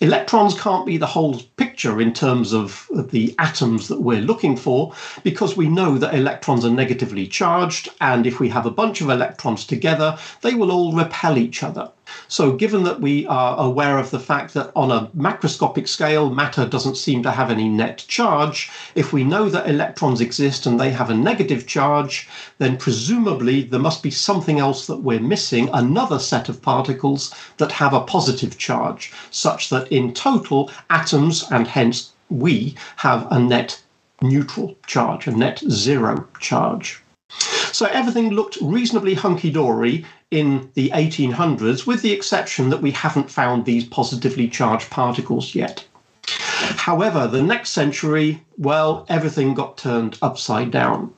Electrons 0.00 0.58
can't 0.58 0.86
be 0.86 0.96
the 0.96 1.06
whole 1.06 1.40
picture 1.56 2.00
in 2.00 2.12
terms 2.12 2.52
of 2.52 2.88
the 3.10 3.34
atoms 3.38 3.88
that 3.88 4.00
we're 4.00 4.20
looking 4.20 4.56
for 4.56 4.94
because 5.24 5.56
we 5.56 5.68
know 5.68 5.98
that 5.98 6.14
electrons 6.14 6.64
are 6.64 6.70
negatively 6.70 7.26
charged, 7.26 7.88
and 8.00 8.26
if 8.26 8.38
we 8.38 8.48
have 8.48 8.64
a 8.64 8.70
bunch 8.70 9.00
of 9.00 9.10
electrons 9.10 9.66
together, 9.66 10.16
they 10.42 10.54
will 10.54 10.70
all 10.70 10.92
repel 10.92 11.36
each 11.36 11.62
other. 11.62 11.90
So, 12.28 12.52
given 12.52 12.84
that 12.84 13.00
we 13.00 13.26
are 13.26 13.58
aware 13.58 13.98
of 13.98 14.10
the 14.10 14.18
fact 14.20 14.54
that 14.54 14.70
on 14.74 14.90
a 14.90 15.06
macroscopic 15.16 15.88
scale, 15.88 16.30
matter 16.30 16.66
doesn't 16.66 16.96
seem 16.96 17.22
to 17.22 17.30
have 17.30 17.50
any 17.50 17.68
net 17.68 18.04
charge, 18.08 18.70
if 18.94 19.12
we 19.12 19.24
know 19.24 19.48
that 19.48 19.68
electrons 19.68 20.20
exist 20.20 20.66
and 20.66 20.78
they 20.78 20.90
have 20.90 21.10
a 21.10 21.14
negative 21.14 21.66
charge, 21.66 22.28
then 22.58 22.76
presumably 22.76 23.62
there 23.62 23.80
must 23.80 24.02
be 24.02 24.10
something 24.10 24.58
else 24.58 24.86
that 24.86 25.02
we're 25.02 25.20
missing, 25.20 25.68
another 25.72 26.18
set 26.18 26.48
of 26.48 26.62
particles 26.62 27.34
that 27.56 27.72
have 27.72 27.92
a 27.92 28.00
positive 28.00 28.58
charge, 28.58 29.12
such 29.30 29.68
that 29.70 29.90
in 29.92 30.14
total, 30.14 30.70
atoms 30.90 31.44
and 31.50 31.66
hence 31.66 32.12
we 32.30 32.74
have 32.96 33.26
a 33.30 33.38
net 33.38 33.82
neutral 34.22 34.76
charge, 34.86 35.26
a 35.26 35.30
net 35.30 35.58
zero 35.68 36.26
charge. 36.40 37.02
So 37.72 37.86
everything 37.86 38.30
looked 38.30 38.58
reasonably 38.62 39.14
hunky 39.14 39.50
dory 39.50 40.04
in 40.30 40.70
the 40.74 40.90
1800s, 40.90 41.86
with 41.86 42.02
the 42.02 42.12
exception 42.12 42.70
that 42.70 42.82
we 42.82 42.90
haven't 42.90 43.30
found 43.30 43.64
these 43.64 43.84
positively 43.84 44.48
charged 44.48 44.90
particles 44.90 45.54
yet. 45.54 45.84
However, 46.76 47.26
the 47.26 47.42
next 47.42 47.70
century, 47.70 48.42
well, 48.56 49.06
everything 49.08 49.54
got 49.54 49.78
turned 49.78 50.18
upside 50.20 50.70
down. 50.70 51.12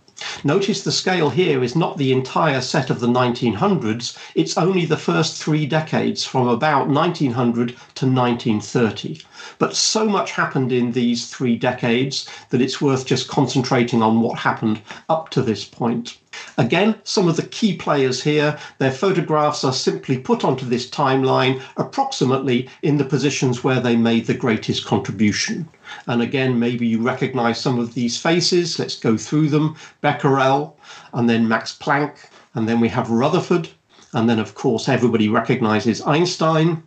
Notice 0.45 0.83
the 0.83 0.93
scale 0.93 1.31
here 1.31 1.63
is 1.65 1.75
not 1.75 1.97
the 1.97 2.13
entire 2.13 2.61
set 2.61 2.91
of 2.91 3.01
the 3.01 3.07
1900s, 3.07 4.17
it's 4.35 4.59
only 4.59 4.85
the 4.85 4.99
first 4.99 5.43
three 5.43 5.65
decades 5.65 6.25
from 6.25 6.47
about 6.47 6.89
1900 6.89 7.71
to 7.71 8.07
1930. 8.07 9.23
But 9.59 9.75
so 9.75 10.07
much 10.07 10.33
happened 10.33 10.73
in 10.73 10.93
these 10.93 11.29
three 11.29 11.57
decades 11.57 12.29
that 12.51 12.61
it's 12.61 12.83
worth 12.83 13.07
just 13.07 13.29
concentrating 13.29 14.03
on 14.03 14.21
what 14.21 14.39
happened 14.39 14.83
up 15.09 15.31
to 15.31 15.41
this 15.41 15.65
point. 15.65 16.19
Again, 16.61 16.97
some 17.05 17.27
of 17.27 17.37
the 17.37 17.47
key 17.47 17.75
players 17.75 18.23
here, 18.23 18.59
their 18.77 18.93
photographs 18.93 19.65
are 19.65 19.73
simply 19.73 20.19
put 20.19 20.45
onto 20.45 20.67
this 20.67 20.91
timeline 20.91 21.63
approximately 21.79 22.69
in 22.83 22.99
the 22.99 23.05
positions 23.07 23.65
where 23.65 23.81
they 23.81 23.97
made 23.97 24.27
the 24.27 24.35
greatest 24.35 24.85
contribution. 24.85 25.67
And 26.07 26.21
again, 26.21 26.59
maybe 26.59 26.87
you 26.87 27.01
recognize 27.01 27.59
some 27.59 27.79
of 27.79 27.95
these 27.95 28.19
faces. 28.21 28.79
Let's 28.79 28.99
go 28.99 29.17
through 29.17 29.49
them. 29.49 29.75
Becquerel, 30.03 30.77
and 31.15 31.31
then 31.31 31.49
Max 31.49 31.75
Planck, 31.81 32.29
and 32.55 32.69
then 32.69 32.79
we 32.79 32.91
have 32.91 33.09
Rutherford, 33.09 33.71
and 34.13 34.29
then, 34.29 34.39
of 34.39 34.55
course, 34.55 34.87
everybody 34.87 35.31
recognizes 35.31 36.03
Einstein. 36.03 36.83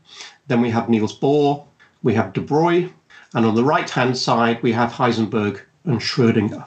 Then 0.45 0.61
we 0.61 0.69
have 0.69 0.87
Niels 0.87 1.19
Bohr, 1.19 1.65
we 2.03 2.13
have 2.13 2.31
de 2.33 2.41
Broglie, 2.41 2.93
and 3.33 3.43
on 3.43 3.55
the 3.55 3.63
right 3.63 3.89
hand 3.89 4.15
side, 4.15 4.61
we 4.61 4.71
have 4.73 4.91
Heisenberg 4.91 5.61
and 5.85 5.99
Schrödinger. 5.99 6.63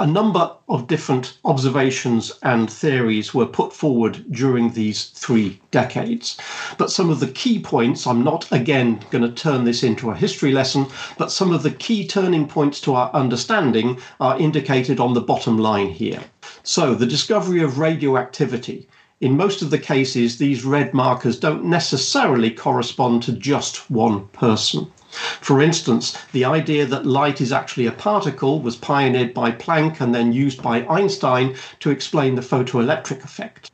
A 0.00 0.06
number 0.06 0.52
of 0.68 0.86
different 0.86 1.38
observations 1.44 2.30
and 2.44 2.70
theories 2.70 3.34
were 3.34 3.46
put 3.46 3.72
forward 3.72 4.24
during 4.30 4.70
these 4.70 5.06
three 5.06 5.60
decades. 5.72 6.36
But 6.76 6.92
some 6.92 7.10
of 7.10 7.18
the 7.18 7.26
key 7.26 7.58
points, 7.58 8.06
I'm 8.06 8.22
not 8.22 8.46
again 8.52 9.00
going 9.10 9.22
to 9.22 9.32
turn 9.32 9.64
this 9.64 9.82
into 9.82 10.10
a 10.10 10.14
history 10.14 10.52
lesson, 10.52 10.86
but 11.16 11.32
some 11.32 11.52
of 11.52 11.64
the 11.64 11.72
key 11.72 12.06
turning 12.06 12.46
points 12.46 12.80
to 12.82 12.94
our 12.94 13.10
understanding 13.12 13.98
are 14.20 14.38
indicated 14.38 15.00
on 15.00 15.14
the 15.14 15.20
bottom 15.20 15.58
line 15.58 15.88
here. 15.88 16.22
So, 16.62 16.94
the 16.94 17.04
discovery 17.04 17.60
of 17.60 17.80
radioactivity 17.80 18.86
in 19.20 19.36
most 19.36 19.62
of 19.62 19.70
the 19.70 19.78
cases, 19.80 20.38
these 20.38 20.64
red 20.64 20.94
markers 20.94 21.40
don't 21.40 21.64
necessarily 21.64 22.52
correspond 22.52 23.24
to 23.24 23.32
just 23.32 23.90
one 23.90 24.28
person. 24.28 24.92
For 25.40 25.62
instance, 25.62 26.18
the 26.32 26.44
idea 26.44 26.84
that 26.84 27.06
light 27.06 27.40
is 27.40 27.50
actually 27.50 27.86
a 27.86 27.92
particle 27.92 28.60
was 28.60 28.76
pioneered 28.76 29.32
by 29.32 29.52
Planck 29.52 30.02
and 30.02 30.14
then 30.14 30.34
used 30.34 30.62
by 30.62 30.84
Einstein 30.86 31.54
to 31.80 31.90
explain 31.90 32.34
the 32.34 32.42
photoelectric 32.42 33.24
effect. 33.24 33.70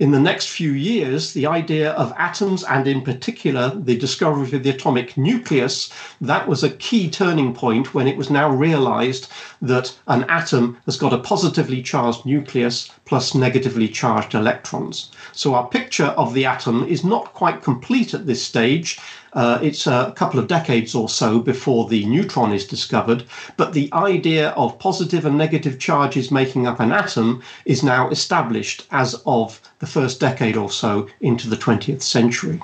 In 0.00 0.10
the 0.10 0.18
next 0.18 0.48
few 0.48 0.72
years, 0.72 1.34
the 1.34 1.46
idea 1.46 1.92
of 1.92 2.12
atoms 2.18 2.64
and 2.64 2.88
in 2.88 3.02
particular 3.02 3.70
the 3.72 3.96
discovery 3.96 4.56
of 4.56 4.64
the 4.64 4.70
atomic 4.70 5.16
nucleus, 5.16 5.88
that 6.20 6.48
was 6.48 6.64
a 6.64 6.70
key 6.70 7.08
turning 7.08 7.54
point 7.54 7.94
when 7.94 8.08
it 8.08 8.16
was 8.16 8.28
now 8.28 8.50
realized 8.50 9.28
that 9.60 9.96
an 10.08 10.24
atom 10.24 10.78
has 10.86 10.96
got 10.96 11.12
a 11.12 11.18
positively 11.18 11.80
charged 11.80 12.26
nucleus 12.26 12.90
plus 13.04 13.36
negatively 13.36 13.86
charged 13.86 14.34
electrons. 14.34 15.12
So 15.30 15.54
our 15.54 15.68
picture 15.68 16.06
of 16.06 16.34
the 16.34 16.46
atom 16.46 16.82
is 16.88 17.04
not 17.04 17.32
quite 17.32 17.62
complete 17.62 18.14
at 18.14 18.26
this 18.26 18.42
stage. 18.42 18.98
Uh, 19.34 19.58
it's 19.62 19.86
a 19.86 20.12
couple 20.14 20.38
of 20.38 20.46
decades 20.46 20.94
or 20.94 21.08
so 21.08 21.38
before 21.38 21.88
the 21.88 22.04
neutron 22.04 22.52
is 22.52 22.66
discovered, 22.66 23.24
but 23.56 23.72
the 23.72 23.88
idea 23.94 24.50
of 24.50 24.78
positive 24.78 25.24
and 25.24 25.38
negative 25.38 25.78
charges 25.78 26.30
making 26.30 26.66
up 26.66 26.80
an 26.80 26.92
atom 26.92 27.42
is 27.64 27.82
now 27.82 28.10
established 28.10 28.86
as 28.90 29.14
of 29.24 29.60
the 29.78 29.86
first 29.86 30.20
decade 30.20 30.56
or 30.56 30.70
so 30.70 31.08
into 31.20 31.48
the 31.48 31.56
20th 31.56 32.02
century. 32.02 32.60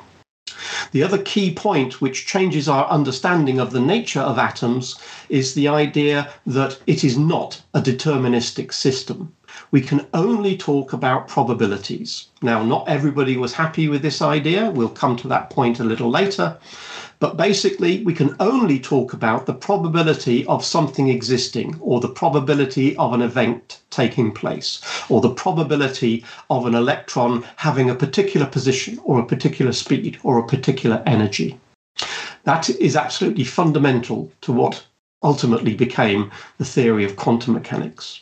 The 0.92 1.02
other 1.02 1.18
key 1.18 1.54
point 1.54 2.00
which 2.00 2.26
changes 2.26 2.68
our 2.68 2.86
understanding 2.88 3.58
of 3.60 3.70
the 3.70 3.80
nature 3.80 4.20
of 4.20 4.38
atoms 4.38 4.98
is 5.28 5.54
the 5.54 5.68
idea 5.68 6.30
that 6.46 6.78
it 6.86 7.02
is 7.02 7.16
not 7.16 7.62
a 7.72 7.80
deterministic 7.80 8.74
system 8.74 9.32
we 9.70 9.80
can 9.80 10.06
only 10.14 10.56
talk 10.56 10.92
about 10.92 11.28
probabilities. 11.28 12.28
Now, 12.42 12.62
not 12.62 12.88
everybody 12.88 13.36
was 13.36 13.52
happy 13.52 13.88
with 13.88 14.02
this 14.02 14.22
idea. 14.22 14.70
We'll 14.70 14.88
come 14.88 15.16
to 15.16 15.28
that 15.28 15.50
point 15.50 15.80
a 15.80 15.84
little 15.84 16.10
later. 16.10 16.56
But 17.20 17.36
basically, 17.36 18.04
we 18.04 18.14
can 18.14 18.36
only 18.38 18.78
talk 18.78 19.12
about 19.12 19.46
the 19.46 19.54
probability 19.54 20.46
of 20.46 20.64
something 20.64 21.08
existing, 21.08 21.76
or 21.80 22.00
the 22.00 22.08
probability 22.08 22.96
of 22.96 23.12
an 23.12 23.22
event 23.22 23.80
taking 23.90 24.30
place, 24.32 24.80
or 25.08 25.20
the 25.20 25.34
probability 25.34 26.24
of 26.48 26.64
an 26.64 26.76
electron 26.76 27.44
having 27.56 27.90
a 27.90 27.94
particular 27.94 28.46
position, 28.46 29.00
or 29.02 29.18
a 29.18 29.26
particular 29.26 29.72
speed, 29.72 30.18
or 30.22 30.38
a 30.38 30.46
particular 30.46 31.02
energy. 31.06 31.58
That 32.44 32.70
is 32.70 32.94
absolutely 32.94 33.44
fundamental 33.44 34.30
to 34.42 34.52
what 34.52 34.86
ultimately 35.24 35.74
became 35.74 36.30
the 36.58 36.64
theory 36.64 37.04
of 37.04 37.16
quantum 37.16 37.54
mechanics. 37.54 38.20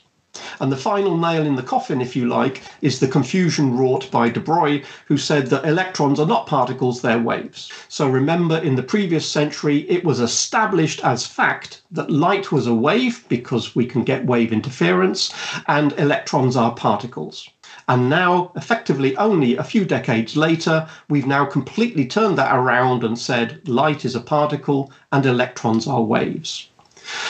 And 0.60 0.70
the 0.70 0.76
final 0.76 1.16
nail 1.16 1.46
in 1.46 1.56
the 1.56 1.62
coffin, 1.62 2.00
if 2.00 2.16
you 2.16 2.26
like, 2.26 2.62
is 2.82 3.00
the 3.00 3.08
confusion 3.08 3.76
wrought 3.76 4.10
by 4.10 4.28
de 4.28 4.40
Broglie, 4.40 4.84
who 5.06 5.16
said 5.16 5.48
that 5.48 5.64
electrons 5.64 6.20
are 6.20 6.26
not 6.26 6.46
particles, 6.46 7.00
they're 7.00 7.18
waves. 7.18 7.70
So 7.88 8.08
remember, 8.08 8.58
in 8.58 8.76
the 8.76 8.82
previous 8.82 9.28
century, 9.28 9.88
it 9.90 10.04
was 10.04 10.20
established 10.20 11.04
as 11.04 11.26
fact 11.26 11.82
that 11.90 12.10
light 12.10 12.52
was 12.52 12.66
a 12.66 12.74
wave 12.74 13.24
because 13.28 13.74
we 13.74 13.86
can 13.86 14.04
get 14.04 14.26
wave 14.26 14.52
interference, 14.52 15.32
and 15.66 15.92
electrons 15.98 16.56
are 16.56 16.74
particles. 16.74 17.48
And 17.88 18.08
now, 18.08 18.52
effectively, 18.56 19.16
only 19.16 19.56
a 19.56 19.64
few 19.64 19.84
decades 19.84 20.36
later, 20.36 20.88
we've 21.08 21.26
now 21.26 21.44
completely 21.44 22.06
turned 22.06 22.36
that 22.38 22.54
around 22.54 23.04
and 23.04 23.18
said 23.18 23.68
light 23.68 24.04
is 24.04 24.14
a 24.14 24.20
particle 24.20 24.90
and 25.12 25.24
electrons 25.24 25.86
are 25.86 26.02
waves. 26.02 26.68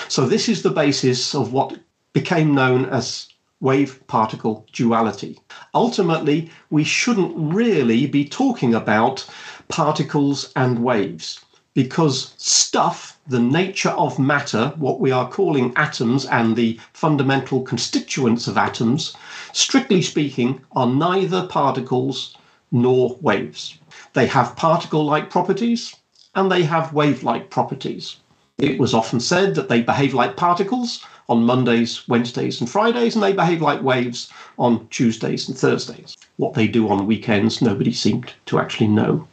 So, 0.08 0.26
this 0.26 0.48
is 0.48 0.62
the 0.62 0.70
basis 0.70 1.34
of 1.34 1.52
what 1.52 1.78
became 2.16 2.54
known 2.54 2.86
as 2.86 3.28
wave 3.60 4.00
particle 4.06 4.64
duality. 4.72 5.38
Ultimately, 5.74 6.50
we 6.70 6.82
shouldn't 6.82 7.34
really 7.36 8.06
be 8.06 8.26
talking 8.26 8.74
about 8.74 9.28
particles 9.68 10.50
and 10.56 10.82
waves 10.82 11.40
because 11.74 12.32
stuff, 12.38 13.18
the 13.26 13.38
nature 13.38 13.90
of 13.90 14.18
matter, 14.18 14.72
what 14.76 14.98
we 14.98 15.10
are 15.10 15.28
calling 15.28 15.74
atoms 15.76 16.24
and 16.24 16.56
the 16.56 16.80
fundamental 16.94 17.60
constituents 17.60 18.48
of 18.48 18.56
atoms, 18.56 19.14
strictly 19.52 20.00
speaking, 20.00 20.62
are 20.72 20.86
neither 20.86 21.46
particles 21.48 22.34
nor 22.72 23.18
waves. 23.20 23.76
They 24.14 24.26
have 24.28 24.56
particle 24.56 25.04
like 25.04 25.28
properties 25.28 25.94
and 26.34 26.50
they 26.50 26.62
have 26.62 26.94
wave 26.94 27.22
like 27.22 27.50
properties. 27.50 28.16
It 28.56 28.80
was 28.80 28.94
often 28.94 29.20
said 29.20 29.54
that 29.54 29.68
they 29.68 29.82
behave 29.82 30.14
like 30.14 30.34
particles 30.38 31.04
on 31.28 31.44
Mondays, 31.44 32.06
Wednesdays, 32.08 32.60
and 32.60 32.70
Fridays, 32.70 33.14
and 33.14 33.22
they 33.22 33.32
behave 33.32 33.60
like 33.60 33.82
waves 33.82 34.30
on 34.58 34.86
Tuesdays 34.88 35.48
and 35.48 35.58
Thursdays. 35.58 36.16
What 36.36 36.54
they 36.54 36.68
do 36.68 36.88
on 36.88 37.06
weekends, 37.06 37.60
nobody 37.60 37.92
seemed 37.92 38.32
to 38.46 38.58
actually 38.58 38.88
know. 38.88 39.26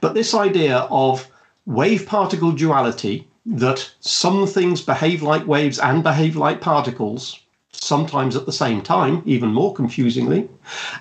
But 0.00 0.14
this 0.14 0.34
idea 0.34 0.78
of 0.90 1.28
wave 1.66 2.06
particle 2.06 2.52
duality, 2.52 3.26
that 3.46 3.90
some 4.00 4.46
things 4.46 4.80
behave 4.80 5.22
like 5.22 5.46
waves 5.46 5.78
and 5.78 6.02
behave 6.02 6.36
like 6.36 6.60
particles, 6.60 7.40
sometimes 7.72 8.36
at 8.36 8.46
the 8.46 8.52
same 8.52 8.82
time, 8.82 9.22
even 9.26 9.50
more 9.52 9.74
confusingly, 9.74 10.48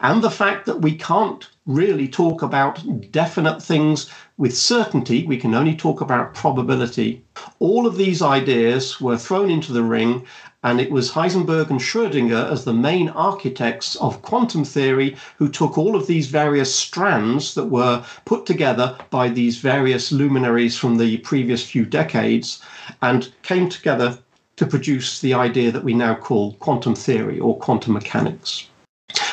and 0.01 0.21
the 0.21 0.31
fact 0.31 0.65
that 0.65 0.81
we 0.81 0.95
can't 0.95 1.47
really 1.65 2.07
talk 2.07 2.41
about 2.41 3.11
definite 3.11 3.61
things 3.61 4.09
with 4.39 4.57
certainty, 4.57 5.25
we 5.27 5.35
can 5.35 5.53
only 5.53 5.75
talk 5.75 5.99
about 5.99 6.33
probability. 6.33 7.21
All 7.59 7.85
of 7.85 7.97
these 7.97 8.21
ideas 8.21 9.01
were 9.01 9.17
thrown 9.17 9.49
into 9.49 9.73
the 9.73 9.83
ring, 9.83 10.25
and 10.63 10.79
it 10.79 10.89
was 10.89 11.11
Heisenberg 11.11 11.69
and 11.69 11.79
Schrödinger 11.79 12.49
as 12.49 12.63
the 12.63 12.71
main 12.73 13.09
architects 13.09 13.97
of 13.97 14.21
quantum 14.21 14.63
theory 14.63 15.17
who 15.37 15.49
took 15.49 15.77
all 15.77 15.93
of 15.93 16.07
these 16.07 16.27
various 16.27 16.73
strands 16.73 17.53
that 17.53 17.65
were 17.65 18.01
put 18.23 18.45
together 18.45 18.97
by 19.09 19.27
these 19.27 19.57
various 19.57 20.09
luminaries 20.09 20.77
from 20.77 20.97
the 20.97 21.17
previous 21.17 21.69
few 21.69 21.85
decades 21.85 22.61
and 23.01 23.33
came 23.43 23.67
together 23.67 24.17
to 24.55 24.65
produce 24.65 25.19
the 25.19 25.33
idea 25.33 25.69
that 25.69 25.83
we 25.83 25.93
now 25.93 26.15
call 26.15 26.53
quantum 26.53 26.95
theory 26.95 27.39
or 27.39 27.57
quantum 27.57 27.91
mechanics. 27.91 28.69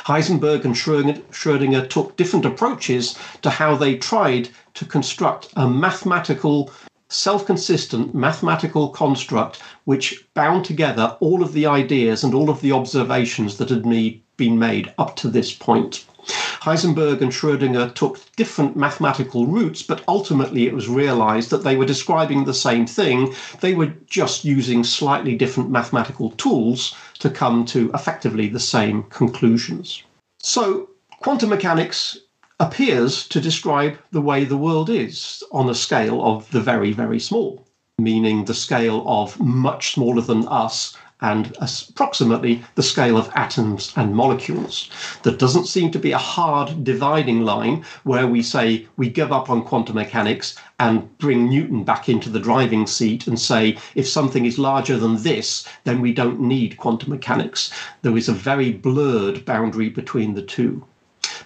Heisenberg 0.06 0.64
and 0.64 0.74
Schrödinger 0.74 1.88
took 1.90 2.16
different 2.16 2.44
approaches 2.44 3.18
to 3.42 3.50
how 3.50 3.76
they 3.76 3.96
tried 3.96 4.48
to 4.76 4.84
construct 4.84 5.48
a 5.56 5.68
mathematical, 5.68 6.70
self 7.08 7.44
consistent 7.44 8.14
mathematical 8.14 8.88
construct 8.90 9.60
which 9.84 10.24
bound 10.34 10.64
together 10.64 11.16
all 11.20 11.42
of 11.42 11.52
the 11.52 11.66
ideas 11.66 12.22
and 12.22 12.34
all 12.34 12.50
of 12.50 12.60
the 12.60 12.72
observations 12.72 13.56
that 13.56 13.70
had 13.70 13.84
been 14.36 14.58
made 14.58 14.92
up 14.98 15.16
to 15.16 15.28
this 15.28 15.52
point. 15.52 16.04
Heisenberg 16.66 17.22
and 17.22 17.30
Schrödinger 17.30 17.94
took 17.94 18.18
different 18.34 18.76
mathematical 18.76 19.46
routes, 19.46 19.82
but 19.82 20.02
ultimately 20.08 20.66
it 20.66 20.74
was 20.74 20.88
realized 20.88 21.50
that 21.50 21.62
they 21.62 21.76
were 21.76 21.86
describing 21.86 22.44
the 22.44 22.54
same 22.54 22.86
thing. 22.86 23.32
They 23.60 23.74
were 23.74 23.94
just 24.06 24.44
using 24.44 24.82
slightly 24.82 25.36
different 25.36 25.70
mathematical 25.70 26.32
tools 26.32 26.94
to 27.20 27.30
come 27.30 27.64
to 27.66 27.92
effectively 27.94 28.48
the 28.48 28.60
same 28.60 29.04
conclusions. 29.04 30.02
So, 30.40 30.90
quantum 31.20 31.50
mechanics 31.50 32.18
appears 32.58 33.28
to 33.28 33.38
describe 33.38 33.98
the 34.12 34.20
way 34.20 34.42
the 34.42 34.56
world 34.56 34.88
is 34.88 35.42
on 35.52 35.68
a 35.68 35.74
scale 35.74 36.24
of 36.24 36.50
the 36.52 36.60
very, 36.60 36.90
very 36.90 37.20
small, 37.20 37.66
meaning 37.98 38.44
the 38.46 38.54
scale 38.54 39.04
of 39.06 39.38
much 39.38 39.92
smaller 39.92 40.22
than 40.22 40.48
us 40.48 40.96
and 41.20 41.54
approximately 41.60 42.62
the 42.74 42.82
scale 42.82 43.18
of 43.18 43.30
atoms 43.34 43.92
and 43.96 44.14
molecules. 44.14 44.88
There 45.22 45.34
doesn't 45.34 45.66
seem 45.66 45.90
to 45.90 45.98
be 45.98 46.12
a 46.12 46.18
hard 46.18 46.82
dividing 46.82 47.42
line 47.42 47.84
where 48.04 48.26
we 48.26 48.42
say 48.42 48.86
we 48.96 49.10
give 49.10 49.32
up 49.32 49.50
on 49.50 49.62
quantum 49.62 49.96
mechanics 49.96 50.56
and 50.78 51.16
bring 51.18 51.50
Newton 51.50 51.84
back 51.84 52.08
into 52.08 52.30
the 52.30 52.40
driving 52.40 52.86
seat 52.86 53.26
and 53.26 53.38
say 53.38 53.76
if 53.94 54.08
something 54.08 54.46
is 54.46 54.58
larger 54.58 54.96
than 54.96 55.22
this, 55.22 55.66
then 55.84 56.00
we 56.00 56.12
don't 56.12 56.40
need 56.40 56.78
quantum 56.78 57.10
mechanics. 57.10 57.70
There 58.00 58.16
is 58.16 58.28
a 58.30 58.34
very 58.34 58.72
blurred 58.72 59.44
boundary 59.44 59.90
between 59.90 60.34
the 60.34 60.42
two. 60.42 60.86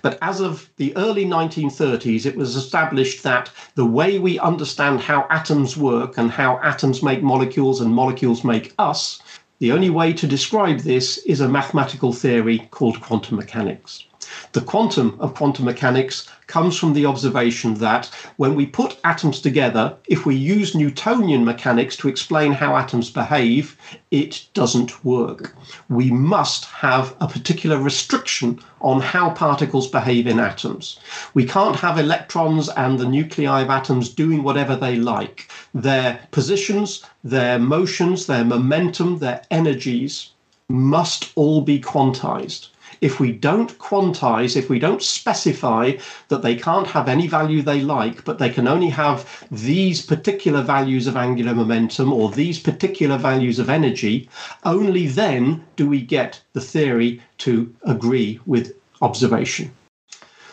But 0.02 0.18
as 0.22 0.40
of 0.40 0.70
the 0.76 0.96
early 0.96 1.24
1930s, 1.24 2.24
it 2.24 2.36
was 2.36 2.56
established 2.56 3.22
that 3.22 3.50
the 3.74 3.84
way 3.84 4.18
we 4.18 4.38
understand 4.38 5.00
how 5.00 5.26
atoms 5.30 5.76
work 5.76 6.16
and 6.16 6.30
how 6.30 6.58
atoms 6.62 7.02
make 7.02 7.22
molecules 7.22 7.80
and 7.80 7.94
molecules 7.94 8.44
make 8.44 8.72
us 8.78 9.20
the 9.58 9.72
only 9.72 9.90
way 9.90 10.14
to 10.14 10.26
describe 10.26 10.80
this 10.80 11.18
is 11.18 11.40
a 11.40 11.48
mathematical 11.48 12.14
theory 12.14 12.66
called 12.70 13.00
quantum 13.02 13.36
mechanics. 13.36 14.04
The 14.52 14.60
quantum 14.60 15.16
of 15.18 15.34
quantum 15.34 15.64
mechanics 15.64 16.28
comes 16.46 16.76
from 16.76 16.92
the 16.92 17.06
observation 17.06 17.74
that 17.74 18.10
when 18.36 18.54
we 18.54 18.66
put 18.66 18.98
atoms 19.02 19.40
together, 19.40 19.96
if 20.08 20.26
we 20.26 20.34
use 20.34 20.74
Newtonian 20.74 21.42
mechanics 21.42 21.96
to 21.96 22.08
explain 22.08 22.52
how 22.52 22.76
atoms 22.76 23.08
behave, 23.08 23.78
it 24.10 24.46
doesn't 24.52 25.04
work. 25.06 25.56
We 25.88 26.10
must 26.10 26.66
have 26.66 27.16
a 27.18 27.28
particular 27.28 27.78
restriction 27.78 28.58
on 28.82 29.00
how 29.00 29.30
particles 29.30 29.88
behave 29.88 30.26
in 30.26 30.38
atoms. 30.38 30.98
We 31.32 31.46
can't 31.46 31.76
have 31.76 31.98
electrons 31.98 32.68
and 32.68 32.98
the 32.98 33.08
nuclei 33.08 33.62
of 33.62 33.70
atoms 33.70 34.10
doing 34.10 34.42
whatever 34.42 34.76
they 34.76 34.96
like 34.96 35.50
their 35.72 36.20
positions, 36.30 37.04
their 37.24 37.58
motions, 37.58 38.26
their 38.26 38.44
momentum, 38.44 39.18
their 39.18 39.42
energies 39.50 40.30
must 40.68 41.32
all 41.36 41.62
be 41.62 41.80
quantized. 41.80 42.68
If 43.00 43.18
we 43.18 43.32
don't 43.32 43.78
quantize, 43.78 44.56
if 44.56 44.68
we 44.68 44.78
don't 44.78 45.02
specify 45.02 45.92
that 46.28 46.42
they 46.42 46.54
can't 46.54 46.86
have 46.86 47.08
any 47.08 47.26
value 47.26 47.62
they 47.62 47.80
like, 47.80 48.24
but 48.24 48.38
they 48.38 48.50
can 48.50 48.68
only 48.68 48.90
have 48.90 49.46
these 49.50 50.04
particular 50.04 50.60
values 50.60 51.06
of 51.06 51.16
angular 51.16 51.54
momentum 51.54 52.12
or 52.12 52.30
these 52.30 52.58
particular 52.58 53.16
values 53.16 53.58
of 53.58 53.70
energy, 53.70 54.28
only 54.64 55.06
then 55.06 55.64
do 55.76 55.88
we 55.88 56.02
get 56.02 56.42
the 56.52 56.60
theory 56.60 57.22
to 57.38 57.74
agree 57.84 58.38
with 58.44 58.74
observation. 59.00 59.72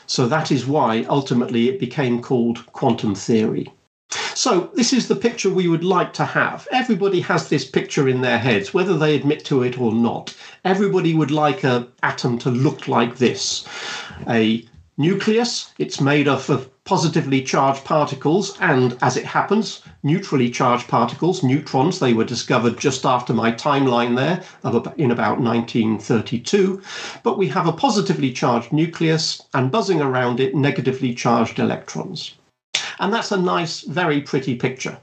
So 0.06 0.26
that 0.28 0.52
is 0.52 0.66
why 0.66 1.06
ultimately 1.10 1.68
it 1.68 1.82
became 1.82 2.22
called 2.22 2.66
quantum 2.72 3.14
theory. 3.14 3.70
So, 4.34 4.72
this 4.74 4.94
is 4.94 5.08
the 5.08 5.16
picture 5.16 5.50
we 5.50 5.68
would 5.68 5.84
like 5.84 6.14
to 6.14 6.24
have. 6.24 6.68
Everybody 6.72 7.20
has 7.22 7.50
this 7.50 7.66
picture 7.66 8.08
in 8.08 8.22
their 8.22 8.38
heads, 8.38 8.74
whether 8.74 8.98
they 8.98 9.16
admit 9.16 9.44
to 9.46 9.64
it 9.64 9.78
or 9.78 9.92
not. 9.92 10.34
Everybody 10.64 11.14
would 11.14 11.32
like 11.32 11.64
an 11.64 11.88
atom 12.04 12.38
to 12.40 12.50
look 12.50 12.88
like 12.88 13.18
this 13.18 13.68
a 14.28 14.66
nucleus, 14.98 15.74
it's 15.78 16.02
made 16.02 16.28
up 16.28 16.50
of 16.50 16.70
positively 16.84 17.42
charged 17.44 17.84
particles 17.84 18.58
and, 18.62 18.98
as 19.02 19.18
it 19.18 19.26
happens, 19.26 19.82
neutrally 20.04 20.50
charged 20.50 20.88
particles, 20.88 21.44
neutrons. 21.44 22.00
They 22.00 22.14
were 22.14 22.24
discovered 22.24 22.80
just 22.80 23.06
after 23.06 23.34
my 23.34 23.52
timeline 23.52 24.16
there, 24.16 24.42
in 24.96 25.12
about 25.12 25.42
1932. 25.42 26.82
But 27.24 27.38
we 27.38 27.50
have 27.50 27.68
a 27.68 27.74
positively 27.74 28.32
charged 28.32 28.72
nucleus 28.72 29.42
and 29.54 29.70
buzzing 29.70 30.02
around 30.02 30.40
it, 30.40 30.56
negatively 30.56 31.14
charged 31.14 31.60
electrons. 31.60 32.37
And 33.00 33.14
that's 33.14 33.32
a 33.32 33.38
nice, 33.38 33.82
very 33.82 34.22
pretty 34.22 34.56
picture. 34.56 34.98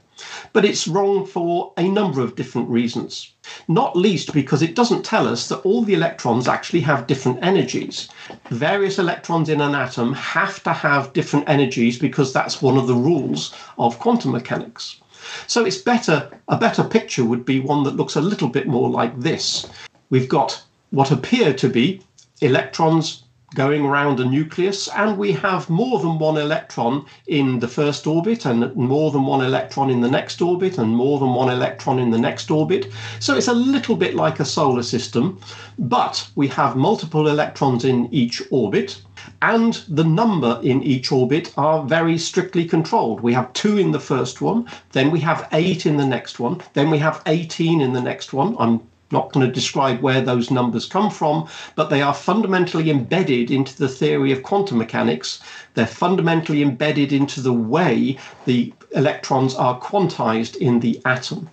But 0.53 0.63
it's 0.63 0.87
wrong 0.87 1.25
for 1.25 1.73
a 1.75 1.89
number 1.89 2.21
of 2.21 2.35
different 2.35 2.69
reasons. 2.69 3.33
Not 3.67 3.97
least 3.97 4.31
because 4.31 4.61
it 4.61 4.73
doesn't 4.73 5.03
tell 5.03 5.27
us 5.27 5.49
that 5.49 5.59
all 5.65 5.81
the 5.81 5.93
electrons 5.93 6.47
actually 6.47 6.79
have 6.81 7.05
different 7.05 7.39
energies. 7.41 8.07
Various 8.49 8.97
electrons 8.97 9.49
in 9.49 9.59
an 9.59 9.75
atom 9.75 10.13
have 10.13 10.63
to 10.63 10.71
have 10.71 11.11
different 11.11 11.49
energies 11.49 11.99
because 11.99 12.31
that's 12.31 12.61
one 12.61 12.77
of 12.77 12.87
the 12.87 12.95
rules 12.95 13.53
of 13.77 13.99
quantum 13.99 14.31
mechanics. 14.31 15.01
So 15.47 15.65
it's 15.65 15.77
better, 15.77 16.29
a 16.47 16.57
better 16.57 16.83
picture 16.83 17.25
would 17.25 17.43
be 17.43 17.59
one 17.59 17.83
that 17.83 17.97
looks 17.97 18.15
a 18.15 18.21
little 18.21 18.49
bit 18.49 18.67
more 18.67 18.89
like 18.89 19.19
this. 19.19 19.67
We've 20.09 20.29
got 20.29 20.63
what 20.91 21.11
appear 21.11 21.53
to 21.55 21.67
be 21.67 22.01
electrons 22.39 23.24
going 23.55 23.83
around 23.83 24.19
a 24.19 24.25
nucleus, 24.25 24.87
and 24.89 25.17
we 25.17 25.31
have 25.31 25.69
more 25.69 25.99
than 25.99 26.19
one 26.19 26.37
electron 26.37 27.05
in 27.25 27.59
the 27.59 27.67
first 27.67 28.05
orbit, 28.05 28.45
and 28.45 28.75
more 28.75 29.09
than 29.11 29.25
one 29.25 29.43
electron 29.43 29.89
in 29.89 30.01
the 30.01 30.11
next 30.11 30.41
orbit, 30.41 30.77
and 30.77 30.95
more 30.95 31.17
than 31.17 31.33
one 31.33 31.49
electron 31.49 31.97
in 31.97 32.11
the 32.11 32.19
next 32.19 32.51
orbit. 32.51 32.91
So 33.19 33.35
it's 33.35 33.47
a 33.47 33.53
little 33.53 33.95
bit 33.95 34.13
like 34.13 34.39
a 34.39 34.45
solar 34.45 34.83
system, 34.83 35.39
but 35.79 36.29
we 36.35 36.47
have 36.49 36.75
multiple 36.75 37.27
electrons 37.27 37.83
in 37.83 38.13
each 38.13 38.43
orbit. 38.51 39.01
And 39.41 39.73
the 39.87 40.03
number 40.03 40.59
in 40.61 40.83
each 40.83 41.11
orbit 41.11 41.53
are 41.57 41.83
very 41.83 42.17
strictly 42.17 42.65
controlled. 42.65 43.21
We 43.21 43.33
have 43.33 43.53
two 43.53 43.77
in 43.77 43.91
the 43.91 43.99
first 43.99 44.41
one, 44.41 44.67
then 44.91 45.09
we 45.09 45.19
have 45.21 45.47
eight 45.51 45.85
in 45.85 45.97
the 45.97 46.05
next 46.05 46.39
one, 46.39 46.61
then 46.73 46.91
we 46.91 46.99
have 46.99 47.23
18 47.25 47.81
in 47.81 47.93
the 47.93 48.01
next 48.01 48.33
one. 48.33 48.55
I'm 48.59 48.81
not 49.15 49.31
going 49.31 49.45
to 49.47 49.59
describe 49.59 50.01
where 50.01 50.21
those 50.21 50.51
numbers 50.51 50.85
come 50.85 51.09
from, 51.09 51.47
but 51.75 51.89
they 51.89 52.01
are 52.01 52.13
fundamentally 52.13 52.89
embedded 52.89 53.49
into 53.49 53.75
the 53.77 53.93
theory 53.99 54.31
of 54.33 54.43
quantum 54.43 54.77
mechanics. 54.77 55.39
They're 55.73 55.99
fundamentally 56.05 56.61
embedded 56.61 57.11
into 57.13 57.39
the 57.41 57.53
way 57.75 58.17
the 58.45 58.73
electrons 58.93 59.55
are 59.55 59.79
quantized 59.79 60.55
in 60.57 60.81
the 60.81 61.01
atom. 61.05 61.49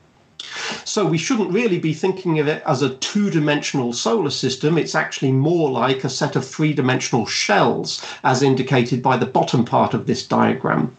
So 0.84 1.06
we 1.06 1.18
shouldn't 1.18 1.52
really 1.52 1.78
be 1.78 1.94
thinking 1.94 2.40
of 2.40 2.48
it 2.48 2.62
as 2.66 2.82
a 2.82 2.96
two 2.96 3.30
dimensional 3.30 3.92
solar 3.92 4.30
system. 4.30 4.76
It's 4.76 4.96
actually 4.96 5.32
more 5.32 5.70
like 5.70 6.02
a 6.02 6.08
set 6.08 6.34
of 6.34 6.44
three 6.46 6.72
dimensional 6.72 7.26
shells, 7.26 8.04
as 8.24 8.42
indicated 8.42 9.02
by 9.02 9.16
the 9.16 9.32
bottom 9.38 9.64
part 9.64 9.94
of 9.94 10.06
this 10.06 10.26
diagram. 10.26 10.96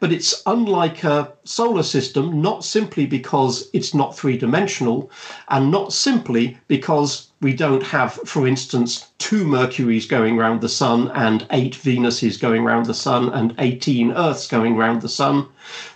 But 0.00 0.12
it's 0.12 0.42
unlike 0.46 1.04
a 1.04 1.32
solar 1.44 1.82
system, 1.82 2.42
not 2.42 2.64
simply 2.64 3.06
because 3.06 3.70
it's 3.72 3.94
not 3.94 4.16
three 4.16 4.36
dimensional, 4.36 5.10
and 5.48 5.70
not 5.70 5.92
simply 5.92 6.58
because 6.68 7.28
we 7.40 7.54
don't 7.54 7.82
have, 7.82 8.14
for 8.24 8.46
instance, 8.46 9.08
two 9.18 9.44
Mercuries 9.46 10.06
going 10.06 10.38
around 10.38 10.60
the 10.60 10.68
sun 10.68 11.10
and 11.14 11.46
eight 11.50 11.74
Venuses 11.74 12.38
going 12.38 12.62
around 12.62 12.86
the 12.86 12.94
sun 12.94 13.28
and 13.30 13.54
18 13.58 14.12
Earths 14.12 14.46
going 14.46 14.76
around 14.76 15.02
the 15.02 15.08
sun. 15.08 15.46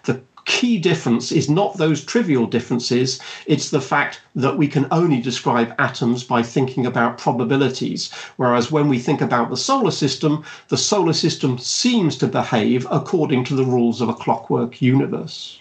The 0.05 0.21
key 0.49 0.79
difference 0.79 1.31
is 1.31 1.49
not 1.49 1.77
those 1.77 2.03
trivial 2.03 2.47
differences, 2.47 3.21
it's 3.47 3.69
the 3.71 3.83
fact 3.83 4.23
that 4.35 4.57
we 4.57 4.67
can 4.67 4.89
only 4.91 5.21
describe 5.21 5.75
atoms 5.79 6.25
by 6.25 6.43
thinking 6.43 6.87
about 6.87 7.19
probabilities. 7.19 8.11
Whereas 8.37 8.73
when 8.73 8.89
we 8.89 8.99
think 8.99 9.21
about 9.21 9.51
the 9.51 9.57
solar 9.57 9.91
system, 9.91 10.43
the 10.69 10.79
solar 10.79 11.13
system 11.13 11.59
seems 11.59 12.17
to 12.17 12.27
behave 12.27 12.87
according 12.91 13.45
to 13.45 13.55
the 13.55 13.65
rules 13.65 14.01
of 14.01 14.09
a 14.09 14.15
clockwork 14.15 14.81
universe. 14.81 15.61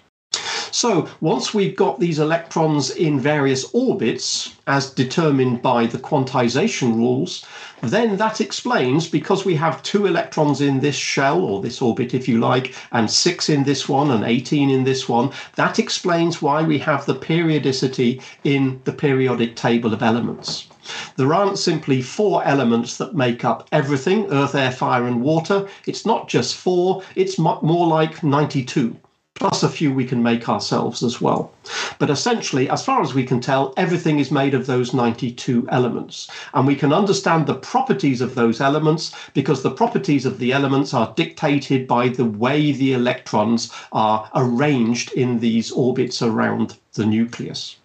So 0.72 1.08
once 1.22 1.54
we've 1.54 1.76
got 1.76 2.00
these 2.00 2.20
electrons 2.20 2.90
in 2.90 3.20
various 3.20 3.66
orbits, 3.74 4.54
as 4.68 4.90
determined 4.90 5.62
by 5.62 5.86
the 5.86 5.98
quantization 5.98 6.96
rules, 6.96 7.46
then 7.82 8.18
that 8.18 8.42
explains 8.42 9.08
because 9.08 9.46
we 9.46 9.56
have 9.56 9.82
two 9.82 10.06
electrons 10.06 10.60
in 10.60 10.82
this 10.82 10.96
shell, 10.96 11.42
or 11.42 11.62
this 11.62 11.82
orbit 11.82 12.14
if 12.14 12.28
you 12.28 12.40
like, 12.40 12.76
and 12.92 13.10
six 13.10 13.50
in 13.50 13.64
this 13.64 13.88
one 13.88 14.12
and 14.12 14.26
18 14.26 14.70
in 14.70 14.84
this 14.84 15.08
one, 15.08 15.32
that 15.56 15.80
explains 15.80 16.42
why 16.42 16.62
we 16.64 16.78
have 16.80 17.06
the 17.06 17.16
periodicity 17.16 18.22
in 18.44 18.82
the 18.84 18.94
periodic 18.94 19.56
table 19.56 19.94
of 19.94 20.04
elements. 20.04 20.68
There 21.16 21.34
aren't 21.34 21.60
simply 21.60 22.02
four 22.02 22.44
elements 22.44 22.98
that 22.98 23.16
make 23.16 23.46
up 23.46 23.68
everything 23.72 24.28
earth, 24.32 24.56
air, 24.56 24.72
fire, 24.72 25.06
and 25.06 25.22
water. 25.22 25.68
It's 25.86 26.06
not 26.06 26.28
just 26.28 26.56
four, 26.56 27.04
it's 27.16 27.40
more 27.40 27.88
like 27.88 28.24
92 28.24 28.98
plus 29.40 29.64
a 29.64 29.70
few 29.70 29.94
we 29.94 30.06
can 30.06 30.22
make 30.24 30.50
ourselves 30.50 31.04
as 31.04 31.22
well. 31.22 31.52
But 32.00 32.10
essentially, 32.10 32.70
as 32.70 32.84
far 32.84 33.02
as 33.02 33.14
we 33.14 33.24
can 33.24 33.40
tell, 33.40 33.74
everything 33.78 34.20
is 34.20 34.32
made 34.32 34.54
of 34.54 34.66
those 34.66 34.94
92 34.94 35.68
elements. 35.70 36.30
And 36.54 36.66
we 36.66 36.76
can 36.76 36.92
understand 36.92 37.46
the 37.46 37.56
properties 37.56 38.22
of 38.22 38.36
those 38.36 38.60
elements 38.62 39.14
because 39.34 39.62
the 39.62 39.72
properties 39.72 40.26
of 40.26 40.40
the 40.40 40.54
elements 40.54 40.94
are 40.94 41.14
dictated 41.16 41.88
by 41.88 42.10
the 42.10 42.26
way 42.26 42.72
the 42.72 42.94
electrons 42.94 43.72
are 43.92 44.30
arranged 44.36 45.12
in 45.14 45.40
these 45.40 45.72
orbits 45.72 46.22
around 46.22 46.78
the 46.94 47.06
nucleus. 47.06 47.78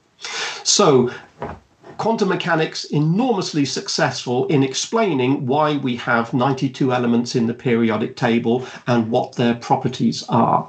So, 0.62 1.10
quantum 1.98 2.28
mechanics 2.28 2.84
enormously 2.84 3.64
successful 3.64 4.46
in 4.46 4.62
explaining 4.62 5.46
why 5.46 5.76
we 5.76 5.96
have 5.96 6.32
92 6.32 6.92
elements 6.92 7.36
in 7.36 7.46
the 7.46 7.54
periodic 7.54 8.16
table 8.16 8.66
and 8.86 9.10
what 9.10 9.36
their 9.36 9.54
properties 9.54 10.24
are. 10.28 10.66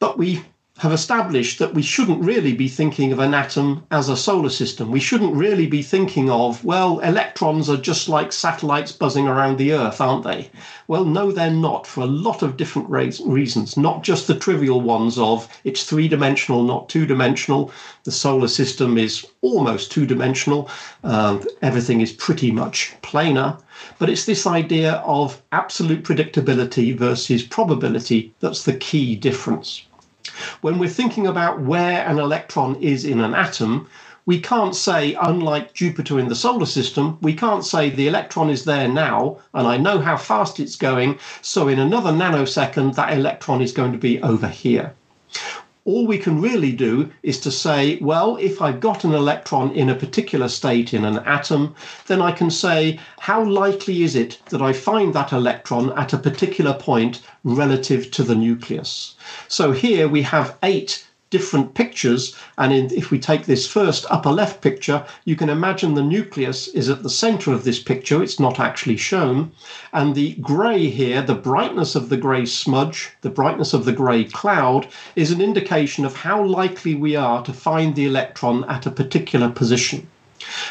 But 0.00 0.16
we 0.16 0.44
have 0.78 0.92
established 0.92 1.58
that 1.58 1.74
we 1.74 1.82
shouldn't 1.82 2.22
really 2.22 2.52
be 2.52 2.68
thinking 2.68 3.10
of 3.10 3.18
an 3.18 3.34
atom 3.34 3.84
as 3.90 4.08
a 4.08 4.16
solar 4.16 4.48
system. 4.48 4.92
We 4.92 5.00
shouldn't 5.00 5.34
really 5.34 5.66
be 5.66 5.82
thinking 5.82 6.30
of, 6.30 6.64
well, 6.64 7.00
electrons 7.00 7.68
are 7.68 7.76
just 7.76 8.08
like 8.08 8.30
satellites 8.30 8.92
buzzing 8.92 9.26
around 9.26 9.58
the 9.58 9.72
Earth, 9.72 10.00
aren't 10.00 10.22
they? 10.22 10.52
Well, 10.86 11.04
no, 11.04 11.32
they're 11.32 11.50
not 11.50 11.84
for 11.84 12.02
a 12.02 12.06
lot 12.06 12.42
of 12.42 12.56
different 12.56 12.88
reasons, 12.90 13.76
not 13.76 14.04
just 14.04 14.28
the 14.28 14.38
trivial 14.38 14.80
ones 14.80 15.18
of 15.18 15.48
it's 15.64 15.82
three 15.82 16.06
dimensional, 16.06 16.62
not 16.62 16.88
two 16.88 17.06
dimensional. 17.06 17.72
The 18.04 18.12
solar 18.12 18.48
system 18.48 18.98
is 18.98 19.26
almost 19.40 19.90
two 19.90 20.06
dimensional. 20.06 20.70
Uh, 21.02 21.40
everything 21.60 22.02
is 22.02 22.12
pretty 22.12 22.52
much 22.52 22.94
planar. 23.02 23.60
But 23.98 24.10
it's 24.10 24.26
this 24.26 24.46
idea 24.46 24.92
of 25.04 25.42
absolute 25.50 26.04
predictability 26.04 26.96
versus 26.96 27.42
probability 27.42 28.32
that's 28.38 28.62
the 28.62 28.74
key 28.74 29.16
difference. 29.16 29.82
When 30.60 30.78
we're 30.78 30.88
thinking 30.88 31.26
about 31.26 31.60
where 31.60 32.06
an 32.06 32.18
electron 32.18 32.76
is 32.82 33.04
in 33.04 33.20
an 33.20 33.34
atom, 33.34 33.88
we 34.26 34.40
can't 34.40 34.76
say, 34.76 35.14
unlike 35.14 35.72
Jupiter 35.72 36.18
in 36.18 36.28
the 36.28 36.34
solar 36.34 36.66
system, 36.66 37.16
we 37.22 37.32
can't 37.32 37.64
say 37.64 37.88
the 37.88 38.08
electron 38.08 38.50
is 38.50 38.64
there 38.64 38.88
now 38.88 39.38
and 39.54 39.66
I 39.66 39.78
know 39.78 40.00
how 40.00 40.16
fast 40.16 40.60
it's 40.60 40.76
going, 40.76 41.18
so 41.40 41.68
in 41.68 41.78
another 41.78 42.10
nanosecond 42.10 42.94
that 42.96 43.12
electron 43.12 43.62
is 43.62 43.72
going 43.72 43.92
to 43.92 43.98
be 43.98 44.20
over 44.22 44.48
here 44.48 44.94
all 45.88 46.06
we 46.06 46.18
can 46.18 46.38
really 46.38 46.70
do 46.70 47.10
is 47.22 47.40
to 47.40 47.50
say, 47.50 47.96
well, 48.02 48.36
if 48.36 48.60
I've 48.60 48.78
got 48.78 49.04
an 49.04 49.14
electron 49.14 49.70
in 49.70 49.88
a 49.88 49.94
particular 49.94 50.48
state 50.48 50.92
in 50.92 51.06
an 51.06 51.20
atom, 51.20 51.74
then 52.08 52.20
I 52.20 52.30
can 52.30 52.50
say, 52.50 53.00
how 53.18 53.42
likely 53.42 54.02
is 54.02 54.14
it 54.14 54.38
that 54.50 54.60
I 54.60 54.74
find 54.74 55.14
that 55.14 55.32
electron 55.32 55.98
at 55.98 56.12
a 56.12 56.18
particular 56.18 56.74
point 56.74 57.22
relative 57.42 58.10
to 58.10 58.22
the 58.22 58.34
nucleus? 58.34 59.14
So 59.48 59.72
here 59.72 60.08
we 60.08 60.20
have 60.20 60.58
eight 60.62 61.07
different 61.30 61.74
pictures. 61.74 62.36
And 62.56 62.72
in, 62.72 62.92
if 62.92 63.10
we 63.10 63.18
take 63.18 63.46
this 63.46 63.66
first 63.66 64.06
upper 64.10 64.30
left 64.30 64.60
picture, 64.60 65.04
you 65.24 65.36
can 65.36 65.48
imagine 65.48 65.94
the 65.94 66.02
nucleus 66.02 66.68
is 66.68 66.88
at 66.88 67.02
the 67.02 67.10
center 67.10 67.52
of 67.52 67.64
this 67.64 67.78
picture. 67.82 68.22
It's 68.22 68.40
not 68.40 68.58
actually 68.58 68.96
shown. 68.96 69.52
And 69.92 70.14
the 70.14 70.34
gray 70.36 70.88
here, 70.88 71.22
the 71.22 71.34
brightness 71.34 71.94
of 71.94 72.08
the 72.08 72.16
gray 72.16 72.46
smudge, 72.46 73.10
the 73.20 73.30
brightness 73.30 73.74
of 73.74 73.84
the 73.84 73.92
gray 73.92 74.24
cloud, 74.24 74.88
is 75.16 75.30
an 75.30 75.40
indication 75.40 76.04
of 76.04 76.16
how 76.16 76.44
likely 76.44 76.94
we 76.94 77.16
are 77.16 77.42
to 77.44 77.52
find 77.52 77.94
the 77.94 78.06
electron 78.06 78.64
at 78.64 78.86
a 78.86 78.90
particular 78.90 79.48
position. 79.50 80.08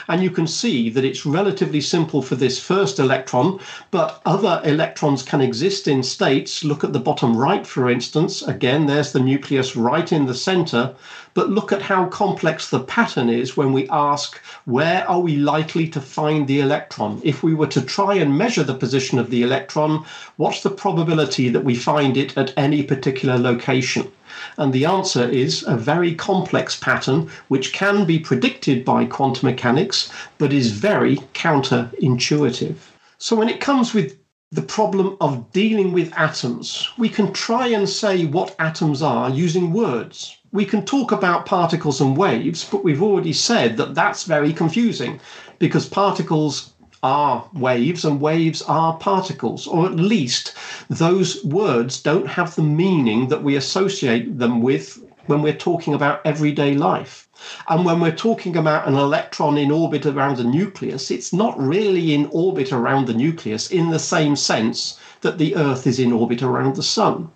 And 0.07 0.23
you 0.23 0.29
can 0.29 0.47
see 0.47 0.89
that 0.89 1.05
it's 1.05 1.25
relatively 1.25 1.81
simple 1.81 2.21
for 2.21 2.35
this 2.35 2.59
first 2.59 2.99
electron, 2.99 3.59
but 3.91 4.21
other 4.25 4.61
electrons 4.63 5.23
can 5.23 5.41
exist 5.41 5.87
in 5.87 6.03
states. 6.03 6.63
Look 6.63 6.83
at 6.83 6.93
the 6.93 6.99
bottom 6.99 7.35
right, 7.35 7.65
for 7.65 7.89
instance. 7.89 8.41
Again, 8.41 8.85
there's 8.85 9.11
the 9.11 9.19
nucleus 9.19 9.75
right 9.75 10.11
in 10.11 10.25
the 10.25 10.35
center. 10.35 10.95
But 11.33 11.51
look 11.51 11.71
at 11.71 11.83
how 11.83 12.07
complex 12.07 12.69
the 12.69 12.79
pattern 12.79 13.29
is 13.29 13.55
when 13.55 13.71
we 13.71 13.87
ask, 13.89 14.41
where 14.65 15.07
are 15.07 15.19
we 15.19 15.35
likely 15.35 15.87
to 15.89 16.01
find 16.01 16.47
the 16.47 16.61
electron? 16.61 17.21
If 17.23 17.43
we 17.43 17.53
were 17.53 17.67
to 17.67 17.81
try 17.81 18.15
and 18.15 18.35
measure 18.35 18.63
the 18.63 18.73
position 18.73 19.19
of 19.19 19.29
the 19.29 19.43
electron, 19.43 20.03
what's 20.37 20.63
the 20.63 20.71
probability 20.71 21.49
that 21.49 21.63
we 21.63 21.75
find 21.75 22.17
it 22.17 22.35
at 22.37 22.53
any 22.57 22.81
particular 22.81 23.37
location? 23.37 24.11
And 24.57 24.71
the 24.71 24.85
answer 24.85 25.27
is 25.27 25.63
a 25.67 25.75
very 25.75 26.15
complex 26.15 26.75
pattern 26.75 27.29
which 27.47 27.73
can 27.73 28.05
be 28.05 28.19
predicted 28.19 28.85
by 28.85 29.05
quantum 29.05 29.49
mechanics, 29.49 30.11
but 30.37 30.53
is 30.53 30.71
very 30.71 31.17
counterintuitive. 31.33 32.75
So 33.17 33.35
when 33.35 33.49
it 33.49 33.59
comes 33.59 33.93
with 33.93 34.17
the 34.51 34.61
problem 34.61 35.17
of 35.19 35.51
dealing 35.51 35.91
with 35.91 36.13
atoms, 36.15 36.87
we 36.97 37.09
can 37.09 37.33
try 37.33 37.67
and 37.67 37.89
say 37.89 38.25
what 38.25 38.55
atoms 38.59 39.01
are 39.01 39.29
using 39.29 39.73
words. 39.73 40.37
We 40.53 40.63
can 40.63 40.85
talk 40.85 41.11
about 41.11 41.45
particles 41.45 41.99
and 41.99 42.15
waves, 42.15 42.63
but 42.63 42.83
we've 42.83 43.03
already 43.03 43.33
said 43.33 43.75
that 43.77 43.93
that's 43.93 44.23
very 44.23 44.53
confusing 44.53 45.19
because 45.59 45.89
particles 45.89 46.71
are 47.07 47.49
waves 47.53 48.03
and 48.03 48.19
waves 48.19 48.61
are 48.63 48.97
particles, 48.97 49.65
or 49.65 49.85
at 49.85 49.95
least 49.95 50.53
those 50.89 51.41
words 51.45 52.01
don't 52.01 52.27
have 52.27 52.53
the 52.53 52.61
meaning 52.61 53.29
that 53.29 53.41
we 53.41 53.55
associate 53.55 54.37
them 54.37 54.61
with 54.61 55.01
when 55.27 55.41
we're 55.41 55.53
talking 55.53 55.93
about 55.93 56.19
everyday 56.25 56.73
life. 56.75 57.29
And 57.69 57.85
when 57.85 58.01
we're 58.01 58.23
talking 58.27 58.57
about 58.57 58.89
an 58.89 58.95
electron 58.95 59.57
in 59.57 59.71
orbit 59.71 60.05
around 60.05 60.39
a 60.39 60.43
nucleus, 60.43 61.09
it's 61.09 61.31
not 61.31 61.57
really 61.57 62.13
in 62.13 62.27
orbit 62.31 62.73
around 62.73 63.07
the 63.07 63.13
nucleus 63.13 63.71
in 63.71 63.89
the 63.89 63.99
same 63.99 64.35
sense 64.35 64.99
that 65.21 65.37
the 65.37 65.55
Earth 65.55 65.87
is 65.87 65.99
in 65.99 66.11
orbit 66.11 66.43
around 66.43 66.75
the 66.75 66.83
Sun. 66.83 67.29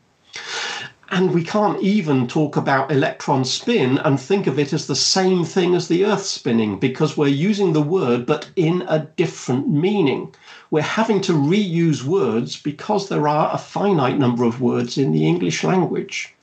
And 1.13 1.33
we 1.33 1.43
can't 1.43 1.81
even 1.81 2.25
talk 2.25 2.55
about 2.55 2.89
electron 2.89 3.43
spin 3.43 3.97
and 3.97 4.17
think 4.17 4.47
of 4.47 4.57
it 4.57 4.71
as 4.71 4.87
the 4.87 4.95
same 4.95 5.43
thing 5.43 5.75
as 5.75 5.89
the 5.89 6.05
Earth 6.05 6.23
spinning 6.23 6.79
because 6.79 7.17
we're 7.17 7.27
using 7.27 7.73
the 7.73 7.81
word 7.81 8.25
but 8.25 8.49
in 8.55 8.85
a 8.87 8.99
different 9.17 9.67
meaning. 9.67 10.33
We're 10.69 10.83
having 10.83 11.19
to 11.23 11.33
reuse 11.33 12.05
words 12.05 12.55
because 12.55 13.09
there 13.09 13.27
are 13.27 13.53
a 13.53 13.57
finite 13.57 14.17
number 14.17 14.45
of 14.45 14.61
words 14.61 14.97
in 14.97 15.11
the 15.11 15.27
English 15.27 15.65
language. 15.65 16.33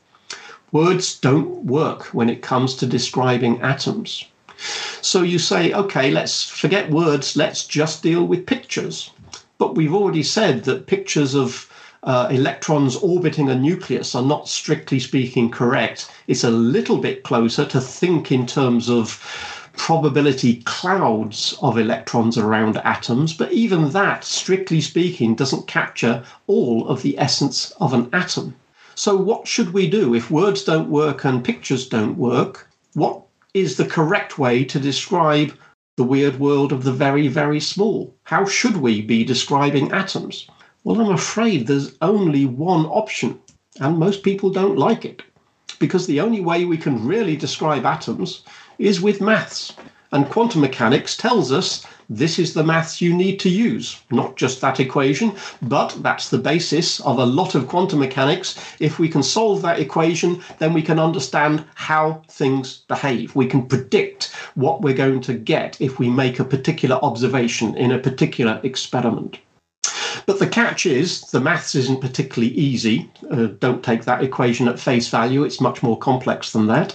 Words 0.70 1.18
don't 1.18 1.64
work 1.64 2.12
when 2.12 2.28
it 2.28 2.42
comes 2.42 2.74
to 2.74 2.86
describing 2.86 3.62
atoms. 3.62 4.26
So 5.00 5.22
you 5.22 5.38
say, 5.38 5.72
okay, 5.72 6.10
let's 6.10 6.46
forget 6.46 6.90
words, 6.90 7.36
let's 7.36 7.66
just 7.66 8.02
deal 8.02 8.26
with 8.26 8.44
pictures. 8.44 9.08
But 9.56 9.76
we've 9.76 9.94
already 9.94 10.22
said 10.22 10.64
that 10.64 10.86
pictures 10.86 11.34
of 11.34 11.67
uh, 12.08 12.26
electrons 12.30 12.96
orbiting 12.96 13.48
a 13.48 13.54
nucleus 13.54 14.16
are 14.16 14.24
not 14.24 14.48
strictly 14.48 14.98
speaking 14.98 15.50
correct. 15.50 16.10
It's 16.26 16.42
a 16.42 16.50
little 16.50 16.96
bit 16.96 17.22
closer 17.22 17.64
to 17.66 17.80
think 17.80 18.32
in 18.32 18.46
terms 18.46 18.90
of 18.90 19.22
probability 19.76 20.62
clouds 20.64 21.56
of 21.62 21.78
electrons 21.78 22.36
around 22.36 22.78
atoms, 22.78 23.32
but 23.32 23.52
even 23.52 23.90
that, 23.90 24.24
strictly 24.24 24.80
speaking, 24.80 25.36
doesn't 25.36 25.68
capture 25.68 26.24
all 26.48 26.88
of 26.88 27.02
the 27.02 27.16
essence 27.18 27.70
of 27.80 27.92
an 27.92 28.08
atom. 28.12 28.56
So, 28.96 29.14
what 29.14 29.46
should 29.46 29.72
we 29.72 29.88
do 29.88 30.14
if 30.14 30.30
words 30.30 30.64
don't 30.64 30.90
work 30.90 31.24
and 31.24 31.44
pictures 31.44 31.86
don't 31.86 32.18
work? 32.18 32.68
what 32.94 33.22
is 33.54 33.76
the 33.76 33.84
correct 33.84 34.38
way 34.38 34.64
to 34.64 34.80
describe 34.80 35.56
the 35.96 36.04
weird 36.04 36.40
world 36.40 36.72
of 36.72 36.84
the 36.84 36.92
very, 36.92 37.28
very 37.28 37.60
small? 37.60 38.14
How 38.24 38.44
should 38.44 38.78
we 38.78 39.02
be 39.02 39.24
describing 39.24 39.92
atoms? 39.92 40.48
Well, 40.88 41.02
I'm 41.02 41.12
afraid 41.12 41.66
there's 41.66 41.96
only 42.00 42.46
one 42.46 42.86
option, 42.86 43.38
and 43.78 43.98
most 43.98 44.22
people 44.22 44.48
don't 44.48 44.78
like 44.78 45.04
it, 45.04 45.20
because 45.78 46.06
the 46.06 46.18
only 46.18 46.40
way 46.40 46.64
we 46.64 46.78
can 46.78 47.06
really 47.06 47.36
describe 47.36 47.84
atoms 47.84 48.42
is 48.78 49.02
with 49.02 49.20
maths. 49.20 49.74
And 50.12 50.30
quantum 50.30 50.62
mechanics 50.62 51.14
tells 51.14 51.52
us 51.52 51.84
this 52.08 52.38
is 52.38 52.54
the 52.54 52.64
maths 52.64 53.02
you 53.02 53.14
need 53.14 53.38
to 53.40 53.50
use. 53.50 54.00
Not 54.10 54.36
just 54.36 54.62
that 54.62 54.80
equation, 54.80 55.34
but 55.60 55.94
that's 56.02 56.30
the 56.30 56.38
basis 56.38 57.00
of 57.00 57.18
a 57.18 57.26
lot 57.26 57.54
of 57.54 57.68
quantum 57.68 57.98
mechanics. 57.98 58.58
If 58.80 58.98
we 58.98 59.10
can 59.10 59.22
solve 59.22 59.60
that 59.60 59.80
equation, 59.80 60.42
then 60.58 60.72
we 60.72 60.80
can 60.80 60.98
understand 60.98 61.66
how 61.74 62.22
things 62.30 62.78
behave. 62.88 63.36
We 63.36 63.44
can 63.44 63.66
predict 63.66 64.32
what 64.54 64.80
we're 64.80 64.94
going 64.94 65.20
to 65.20 65.34
get 65.34 65.78
if 65.82 65.98
we 65.98 66.08
make 66.08 66.40
a 66.40 66.44
particular 66.44 66.96
observation 67.02 67.76
in 67.76 67.92
a 67.92 67.98
particular 67.98 68.58
experiment. 68.62 69.38
But 70.28 70.40
the 70.40 70.46
catch 70.46 70.84
is 70.84 71.22
the 71.22 71.40
maths 71.40 71.74
isn't 71.74 72.02
particularly 72.02 72.52
easy. 72.52 73.10
Uh, 73.30 73.46
don't 73.60 73.82
take 73.82 74.04
that 74.04 74.22
equation 74.22 74.68
at 74.68 74.78
face 74.78 75.08
value, 75.08 75.42
it's 75.42 75.58
much 75.58 75.82
more 75.82 75.96
complex 75.96 76.52
than 76.52 76.66
that. 76.66 76.94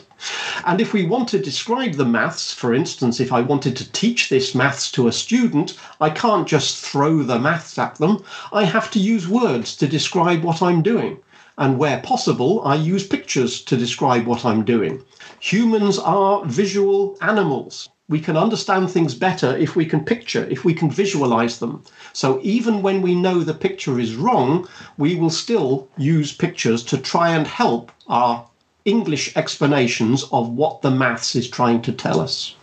And 0.68 0.80
if 0.80 0.94
we 0.94 1.08
want 1.08 1.30
to 1.30 1.40
describe 1.40 1.94
the 1.94 2.06
maths, 2.06 2.54
for 2.54 2.76
instance, 2.76 3.20
if 3.20 3.34
I 3.34 3.42
wanted 3.42 3.76
to 3.78 3.92
teach 3.92 4.30
this 4.30 4.54
maths 4.54 4.92
to 4.92 5.08
a 5.08 5.12
student, 5.12 5.76
I 6.00 6.12
can't 6.12 6.48
just 6.48 6.86
throw 6.86 7.24
the 7.24 7.40
maths 7.40 7.80
at 7.80 7.96
them. 7.96 8.24
I 8.52 8.66
have 8.66 8.92
to 8.92 9.00
use 9.00 9.28
words 9.28 9.76
to 9.78 9.88
describe 9.88 10.44
what 10.44 10.62
I'm 10.62 10.84
doing. 10.84 11.18
And 11.58 11.80
where 11.80 12.02
possible, 12.02 12.62
I 12.64 12.76
use 12.76 13.08
pictures 13.08 13.62
to 13.62 13.76
describe 13.76 14.28
what 14.28 14.46
I'm 14.46 14.64
doing. 14.64 15.02
Humans 15.40 15.98
are 15.98 16.46
visual 16.46 17.18
animals 17.20 17.90
we 18.10 18.20
can 18.20 18.36
understand 18.36 18.92
things 18.92 19.16
better 19.16 19.56
if 19.56 19.76
we 19.76 19.86
can 19.86 20.04
picture, 20.04 20.44
if 20.50 20.66
we 20.66 20.74
can 20.74 20.92
visualize 20.92 21.60
them. 21.60 21.82
So 22.12 22.40
even 22.44 22.82
when 22.82 23.02
we 23.02 23.16
know 23.16 23.40
the 23.40 23.54
picture 23.54 24.00
is 24.00 24.16
wrong, 24.16 24.68
we 24.98 25.16
will 25.16 25.30
still 25.30 25.88
use 25.98 26.34
pictures 26.34 26.84
to 26.84 26.98
try 26.98 27.30
and 27.30 27.48
help 27.48 27.92
our 28.08 28.46
English 28.84 29.36
explanations 29.38 30.26
of 30.34 30.50
what 30.50 30.82
the 30.82 30.92
maths 30.92 31.36
is 31.36 31.50
trying 31.50 31.82
to 31.84 31.94
tell 31.94 32.20
us. 32.20 32.56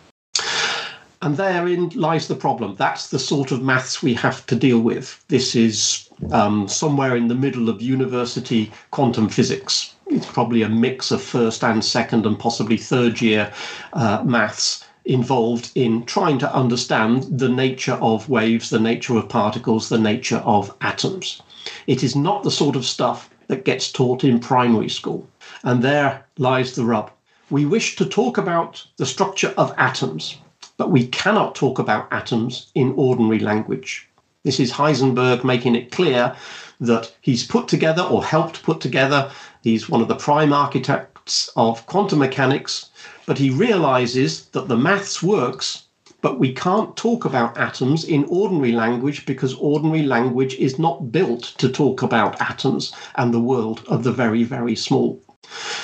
And 1.23 1.37
therein 1.37 1.89
lies 1.89 2.27
the 2.27 2.35
problem. 2.35 2.75
That's 2.75 3.09
the 3.09 3.19
sort 3.19 3.51
of 3.51 3.63
maths 3.63 4.01
we 4.01 4.13
have 4.15 4.45
to 4.47 4.55
deal 4.55 4.79
with. 4.79 5.23
This 5.27 5.55
is 5.55 6.09
um, 6.31 6.67
somewhere 6.67 7.15
in 7.15 7.27
the 7.27 7.35
middle 7.35 7.69
of 7.69 7.81
university 7.81 8.71
quantum 8.91 9.29
physics. 9.29 9.95
It's 10.07 10.25
probably 10.25 10.61
a 10.61 10.69
mix 10.69 11.09
of 11.09 11.21
first 11.21 11.63
and 11.63 11.83
second 11.83 12.25
and 12.25 12.37
possibly 12.37 12.77
third 12.77 13.21
year 13.21 13.51
uh, 13.93 14.23
maths 14.23 14.85
involved 15.05 15.71
in 15.75 16.05
trying 16.05 16.37
to 16.39 16.55
understand 16.55 17.39
the 17.39 17.49
nature 17.49 17.97
of 18.01 18.29
waves, 18.29 18.69
the 18.69 18.79
nature 18.79 19.17
of 19.17 19.29
particles, 19.29 19.89
the 19.89 19.97
nature 19.97 20.41
of 20.45 20.75
atoms. 20.81 21.41
It 21.87 22.03
is 22.03 22.15
not 22.15 22.43
the 22.43 22.51
sort 22.51 22.75
of 22.75 22.85
stuff 22.85 23.29
that 23.47 23.65
gets 23.65 23.91
taught 23.91 24.23
in 24.23 24.39
primary 24.39 24.89
school. 24.89 25.27
And 25.63 25.83
there 25.83 26.25
lies 26.37 26.75
the 26.75 26.85
rub. 26.85 27.11
We 27.49 27.65
wish 27.65 27.95
to 27.97 28.05
talk 28.05 28.37
about 28.37 28.85
the 28.97 29.05
structure 29.05 29.53
of 29.57 29.73
atoms, 29.77 30.37
but 30.77 30.91
we 30.91 31.07
cannot 31.07 31.55
talk 31.55 31.79
about 31.79 32.11
atoms 32.11 32.67
in 32.75 32.93
ordinary 32.95 33.39
language. 33.39 34.07
This 34.43 34.59
is 34.59 34.71
Heisenberg 34.71 35.43
making 35.43 35.75
it 35.75 35.91
clear 35.91 36.35
that 36.79 37.13
he's 37.21 37.45
put 37.45 37.67
together 37.67 38.01
or 38.01 38.23
helped 38.23 38.63
put 38.63 38.81
together, 38.81 39.29
he's 39.61 39.89
one 39.89 40.01
of 40.01 40.07
the 40.07 40.15
prime 40.15 40.51
architects 40.51 41.49
of 41.55 41.85
quantum 41.85 42.19
mechanics, 42.19 42.89
but 43.31 43.37
he 43.37 43.49
realizes 43.49 44.47
that 44.47 44.67
the 44.67 44.75
maths 44.75 45.23
works, 45.23 45.83
but 46.19 46.37
we 46.37 46.51
can't 46.51 46.97
talk 46.97 47.23
about 47.23 47.57
atoms 47.57 48.03
in 48.03 48.25
ordinary 48.25 48.73
language 48.73 49.25
because 49.25 49.53
ordinary 49.53 50.03
language 50.03 50.53
is 50.55 50.77
not 50.77 51.13
built 51.13 51.53
to 51.57 51.69
talk 51.69 52.01
about 52.01 52.41
atoms 52.41 52.91
and 53.15 53.33
the 53.33 53.39
world 53.39 53.83
of 53.87 54.03
the 54.03 54.11
very, 54.11 54.43
very 54.43 54.75
small. 54.75 55.23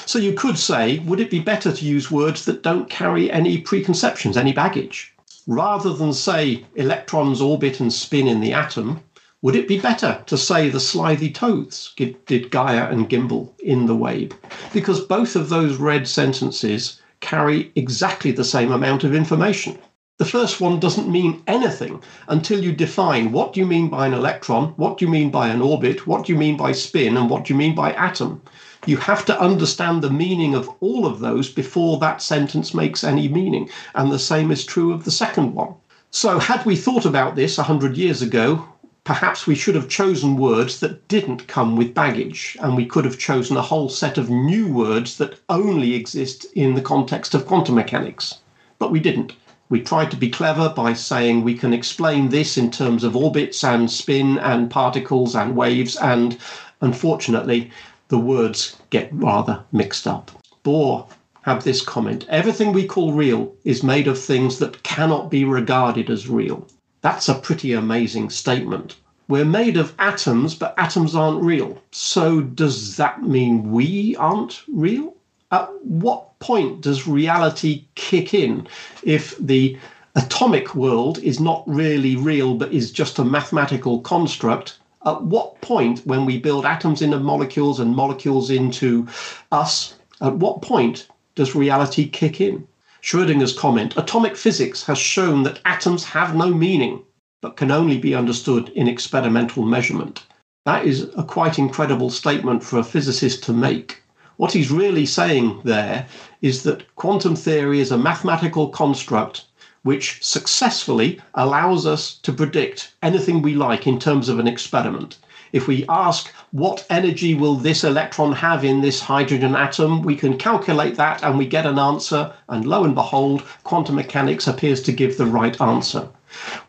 So 0.05 0.19
you 0.19 0.33
could 0.33 0.57
say, 0.59 0.99
would 0.99 1.21
it 1.21 1.29
be 1.29 1.39
better 1.39 1.71
to 1.71 1.85
use 1.85 2.11
words 2.11 2.43
that 2.43 2.63
don't 2.63 2.89
carry 2.89 3.31
any 3.31 3.59
preconceptions, 3.61 4.35
any 4.35 4.51
baggage? 4.51 5.13
Rather 5.47 5.93
than 5.93 6.11
say 6.11 6.65
electrons 6.75 7.39
orbit 7.39 7.79
and 7.79 7.93
spin 7.93 8.27
in 8.27 8.41
the 8.41 8.51
atom, 8.51 8.99
would 9.41 9.55
it 9.55 9.69
be 9.69 9.79
better 9.79 10.21
to 10.25 10.37
say 10.37 10.67
the 10.67 10.81
slithy 10.81 11.31
toves 11.31 11.93
did 11.95 12.51
gyre 12.51 12.89
and 12.91 13.07
gimble 13.07 13.55
in 13.59 13.85
the 13.85 13.95
wave? 13.95 14.33
Because 14.73 14.99
both 14.99 15.37
of 15.37 15.47
those 15.47 15.77
red 15.77 16.09
sentences 16.09 17.01
carry 17.27 17.73
exactly 17.75 18.31
the 18.31 18.43
same 18.45 18.71
amount 18.71 19.03
of 19.03 19.13
information. 19.13 19.77
The 20.17 20.25
first 20.25 20.61
one 20.61 20.79
doesn't 20.79 21.11
mean 21.11 21.43
anything 21.45 22.01
until 22.29 22.63
you 22.63 22.71
define 22.71 23.33
what 23.33 23.51
do 23.51 23.59
you 23.59 23.65
mean 23.65 23.89
by 23.89 24.07
an 24.07 24.13
electron, 24.13 24.69
what 24.77 24.97
do 24.97 25.05
you 25.05 25.11
mean 25.11 25.29
by 25.29 25.49
an 25.49 25.61
orbit, 25.61 26.07
what 26.07 26.25
do 26.25 26.31
you 26.31 26.39
mean 26.39 26.55
by 26.55 26.71
spin, 26.71 27.17
and 27.17 27.29
what 27.29 27.43
do 27.43 27.53
you 27.53 27.57
mean 27.59 27.75
by 27.75 27.91
atom. 27.93 28.41
You 28.85 28.95
have 28.95 29.25
to 29.25 29.39
understand 29.39 30.01
the 30.01 30.09
meaning 30.09 30.55
of 30.55 30.69
all 30.79 31.05
of 31.05 31.19
those 31.19 31.49
before 31.49 31.97
that 31.99 32.21
sentence 32.21 32.73
makes 32.73 33.03
any 33.03 33.27
meaning. 33.27 33.69
And 33.93 34.09
the 34.09 34.19
same 34.19 34.49
is 34.49 34.65
true 34.65 34.93
of 34.93 35.03
the 35.03 35.11
second 35.11 35.53
one. 35.53 35.75
So, 36.11 36.39
had 36.39 36.65
we 36.65 36.77
thought 36.77 37.05
about 37.05 37.35
this 37.35 37.57
100 37.57 37.97
years 37.97 38.21
ago, 38.21 38.65
perhaps 39.07 39.47
we 39.47 39.55
should 39.55 39.73
have 39.73 39.87
chosen 39.87 40.35
words 40.35 40.81
that 40.81 41.07
didn't 41.07 41.47
come 41.47 41.77
with 41.77 41.93
baggage, 41.93 42.57
and 42.59 42.75
we 42.75 42.85
could 42.85 43.05
have 43.05 43.17
chosen 43.17 43.55
a 43.55 43.61
whole 43.61 43.87
set 43.87 44.17
of 44.17 44.29
new 44.29 44.67
words 44.67 45.17
that 45.17 45.39
only 45.47 45.93
exist 45.93 46.45
in 46.55 46.73
the 46.73 46.81
context 46.81 47.33
of 47.33 47.45
quantum 47.45 47.75
mechanics. 47.75 48.39
But 48.79 48.91
we 48.91 48.99
didn't. 48.99 49.31
We 49.69 49.79
tried 49.79 50.11
to 50.11 50.17
be 50.17 50.29
clever 50.29 50.67
by 50.67 50.91
saying 50.91 51.41
we 51.41 51.53
can 51.53 51.71
explain 51.71 52.27
this 52.27 52.57
in 52.57 52.69
terms 52.69 53.05
of 53.05 53.15
orbits 53.15 53.63
and 53.63 53.89
spin 53.89 54.39
and 54.39 54.69
particles 54.69 55.37
and 55.37 55.55
waves, 55.55 55.95
and 55.95 56.37
unfortunately, 56.81 57.71
the 58.09 58.19
words 58.19 58.75
get 58.89 59.07
rather 59.13 59.63
mixed 59.71 60.05
up. 60.05 60.31
Bohr 60.65 61.07
had 61.43 61.61
this 61.61 61.81
comment 61.81 62.25
Everything 62.27 62.73
we 62.73 62.85
call 62.85 63.13
real 63.13 63.55
is 63.63 63.83
made 63.83 64.09
of 64.09 64.19
things 64.19 64.59
that 64.59 64.83
cannot 64.83 65.31
be 65.31 65.45
regarded 65.45 66.09
as 66.09 66.27
real. 66.27 66.67
That's 67.01 67.29
a 67.29 67.35
pretty 67.35 67.73
amazing 67.73 68.29
statement. 68.29 68.95
We're 69.27 69.45
made 69.45 69.77
of 69.77 69.93
atoms, 69.99 70.55
but 70.55 70.73
atoms 70.77 71.13
aren't 71.13 71.43
real. 71.43 71.81
So, 71.91 72.41
does 72.41 72.95
that 72.97 73.23
mean 73.23 73.71
we 73.71 74.15
aren't 74.15 74.63
real? 74.67 75.15
At 75.51 75.69
what 75.83 76.39
point 76.39 76.81
does 76.81 77.07
reality 77.07 77.85
kick 77.95 78.33
in 78.33 78.67
if 79.03 79.37
the 79.37 79.77
atomic 80.15 80.75
world 80.75 81.19
is 81.19 81.39
not 81.39 81.63
really 81.67 82.15
real 82.15 82.55
but 82.55 82.71
is 82.71 82.91
just 82.91 83.19
a 83.19 83.23
mathematical 83.25 84.01
construct? 84.01 84.79
At 85.05 85.21
what 85.23 85.61
point, 85.61 85.99
when 86.05 86.25
we 86.25 86.39
build 86.39 86.65
atoms 86.65 87.01
into 87.01 87.19
molecules 87.19 87.79
and 87.79 87.95
molecules 87.95 88.49
into 88.49 89.07
us, 89.51 89.95
at 90.21 90.35
what 90.35 90.61
point 90.61 91.07
does 91.35 91.53
reality 91.55 92.09
kick 92.09 92.41
in? 92.41 92.67
Schrodinger's 93.07 93.53
comment 93.53 93.95
atomic 93.95 94.35
physics 94.35 94.83
has 94.83 94.97
shown 94.97 95.43
that 95.43 95.61
atoms 95.63 96.03
have 96.03 96.35
no 96.35 96.53
meaning, 96.53 97.03
but 97.41 97.55
can 97.55 97.71
only 97.71 97.97
be 97.97 98.13
understood 98.13 98.67
in 98.75 98.89
experimental 98.89 99.63
measurement. 99.63 100.25
That 100.65 100.85
is 100.85 101.09
a 101.15 101.23
quite 101.23 101.57
incredible 101.57 102.09
statement 102.09 102.65
for 102.65 102.77
a 102.77 102.83
physicist 102.83 103.41
to 103.43 103.53
make. 103.53 104.03
What 104.35 104.51
he's 104.51 104.71
really 104.71 105.05
saying 105.05 105.61
there 105.63 106.05
is 106.41 106.63
that 106.63 106.93
quantum 106.97 107.37
theory 107.37 107.79
is 107.79 107.93
a 107.93 107.97
mathematical 107.97 108.67
construct 108.67 109.45
which 109.83 110.21
successfully 110.21 111.21
allows 111.33 111.85
us 111.85 112.15
to 112.23 112.33
predict 112.33 112.91
anything 113.01 113.41
we 113.41 113.55
like 113.55 113.87
in 113.87 113.99
terms 113.99 114.27
of 114.27 114.37
an 114.37 114.49
experiment. 114.49 115.17
If 115.53 115.65
we 115.65 115.85
ask 115.87 116.33
what 116.51 116.85
energy 116.89 117.35
will 117.35 117.55
this 117.55 117.83
electron 117.83 118.31
have 118.31 118.63
in 118.63 118.79
this 118.79 119.01
hydrogen 119.01 119.55
atom, 119.55 120.01
we 120.01 120.15
can 120.15 120.37
calculate 120.37 120.95
that 120.95 121.23
and 121.23 121.37
we 121.37 121.45
get 121.45 121.65
an 121.65 121.77
answer. 121.77 122.31
And 122.47 122.65
lo 122.65 122.83
and 122.85 122.95
behold, 122.95 123.43
quantum 123.63 123.95
mechanics 123.95 124.47
appears 124.47 124.81
to 124.83 124.93
give 124.93 125.17
the 125.17 125.25
right 125.25 125.59
answer. 125.59 126.07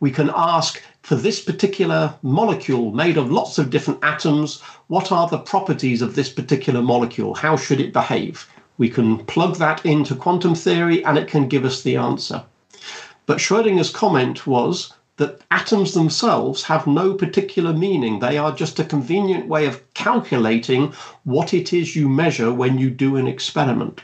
We 0.01 0.11
can 0.11 0.31
ask 0.35 0.83
for 1.03 1.14
this 1.14 1.41
particular 1.41 2.14
molecule 2.23 2.93
made 2.93 3.17
of 3.17 3.31
lots 3.31 3.57
of 3.57 3.71
different 3.71 4.01
atoms, 4.03 4.61
what 4.88 5.12
are 5.12 5.29
the 5.29 5.38
properties 5.38 6.03
of 6.03 6.14
this 6.14 6.29
particular 6.29 6.83
molecule? 6.83 7.35
How 7.35 7.57
should 7.57 7.81
it 7.81 7.93
behave? 7.93 8.49
We 8.79 8.88
can 8.88 9.25
plug 9.27 9.57
that 9.57 9.87
into 9.87 10.14
quantum 10.14 10.55
theory 10.55 11.05
and 11.05 11.17
it 11.17 11.29
can 11.29 11.49
give 11.49 11.64
us 11.64 11.83
the 11.83 11.97
answer. 11.97 12.45
But 13.27 13.38
Schrodinger's 13.38 13.91
comment 13.91 14.47
was 14.47 14.93
that 15.18 15.42
atoms 15.50 15.94
themselves 15.94 16.62
have 16.62 16.87
no 16.87 17.12
particular 17.12 17.72
meaning. 17.72 18.18
They 18.18 18.38
are 18.38 18.52
just 18.52 18.78
a 18.78 18.85
convenient 18.85 19.46
way 19.46 19.66
of 19.66 19.83
calculating 19.94 20.92
what 21.24 21.52
it 21.52 21.72
is 21.72 21.94
you 21.94 22.09
measure 22.09 22.52
when 22.52 22.78
you 22.78 22.88
do 22.88 23.16
an 23.16 23.26
experiment. 23.26 24.00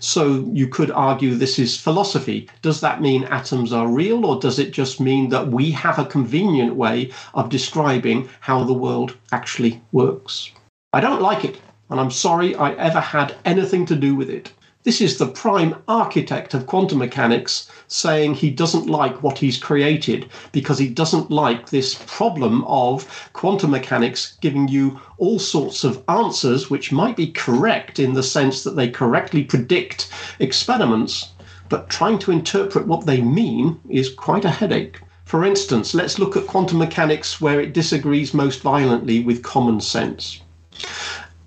So 0.00 0.48
you 0.52 0.68
could 0.68 0.90
argue 0.90 1.34
this 1.34 1.58
is 1.58 1.76
philosophy. 1.76 2.48
Does 2.62 2.80
that 2.80 3.00
mean 3.00 3.24
atoms 3.24 3.72
are 3.72 3.88
real, 3.88 4.24
or 4.24 4.40
does 4.40 4.58
it 4.58 4.72
just 4.72 5.00
mean 5.00 5.28
that 5.28 5.48
we 5.48 5.70
have 5.72 5.98
a 5.98 6.04
convenient 6.04 6.74
way 6.74 7.12
of 7.34 7.48
describing 7.48 8.28
how 8.40 8.64
the 8.64 8.72
world 8.72 9.16
actually 9.30 9.80
works? 9.92 10.50
I 10.92 11.00
don't 11.00 11.22
like 11.22 11.44
it, 11.44 11.60
and 11.90 12.00
I'm 12.00 12.10
sorry 12.10 12.54
I 12.54 12.72
ever 12.72 13.00
had 13.00 13.36
anything 13.44 13.86
to 13.86 13.96
do 13.96 14.14
with 14.14 14.30
it. 14.30 14.52
This 14.84 15.00
is 15.00 15.16
the 15.16 15.28
prime 15.28 15.76
architect 15.86 16.54
of 16.54 16.66
quantum 16.66 16.98
mechanics 16.98 17.68
saying 17.86 18.34
he 18.34 18.50
doesn't 18.50 18.88
like 18.88 19.22
what 19.22 19.38
he's 19.38 19.56
created 19.56 20.28
because 20.50 20.76
he 20.76 20.88
doesn't 20.88 21.30
like 21.30 21.70
this 21.70 22.02
problem 22.08 22.64
of 22.64 23.30
quantum 23.32 23.70
mechanics 23.70 24.36
giving 24.40 24.66
you 24.66 25.00
all 25.18 25.38
sorts 25.38 25.84
of 25.84 26.02
answers 26.08 26.68
which 26.68 26.90
might 26.90 27.16
be 27.16 27.28
correct 27.28 28.00
in 28.00 28.14
the 28.14 28.24
sense 28.24 28.64
that 28.64 28.74
they 28.74 28.88
correctly 28.88 29.44
predict 29.44 30.10
experiments, 30.40 31.28
but 31.68 31.88
trying 31.88 32.18
to 32.18 32.32
interpret 32.32 32.88
what 32.88 33.06
they 33.06 33.20
mean 33.20 33.78
is 33.88 34.12
quite 34.12 34.44
a 34.44 34.50
headache. 34.50 34.98
For 35.24 35.44
instance, 35.44 35.94
let's 35.94 36.18
look 36.18 36.36
at 36.36 36.48
quantum 36.48 36.78
mechanics 36.78 37.40
where 37.40 37.60
it 37.60 37.72
disagrees 37.72 38.34
most 38.34 38.62
violently 38.62 39.22
with 39.22 39.44
common 39.44 39.80
sense. 39.80 40.40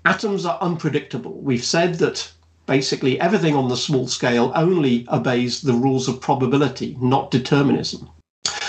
Atoms 0.06 0.46
are 0.46 0.58
unpredictable. 0.62 1.34
We've 1.42 1.62
said 1.62 1.96
that 1.96 2.32
basically 2.66 3.18
everything 3.20 3.54
on 3.54 3.68
the 3.68 3.76
small 3.76 4.06
scale 4.08 4.52
only 4.54 5.06
obeys 5.08 5.62
the 5.62 5.72
rules 5.72 6.08
of 6.08 6.20
probability, 6.20 6.96
not 7.00 7.30
determinism. 7.30 8.10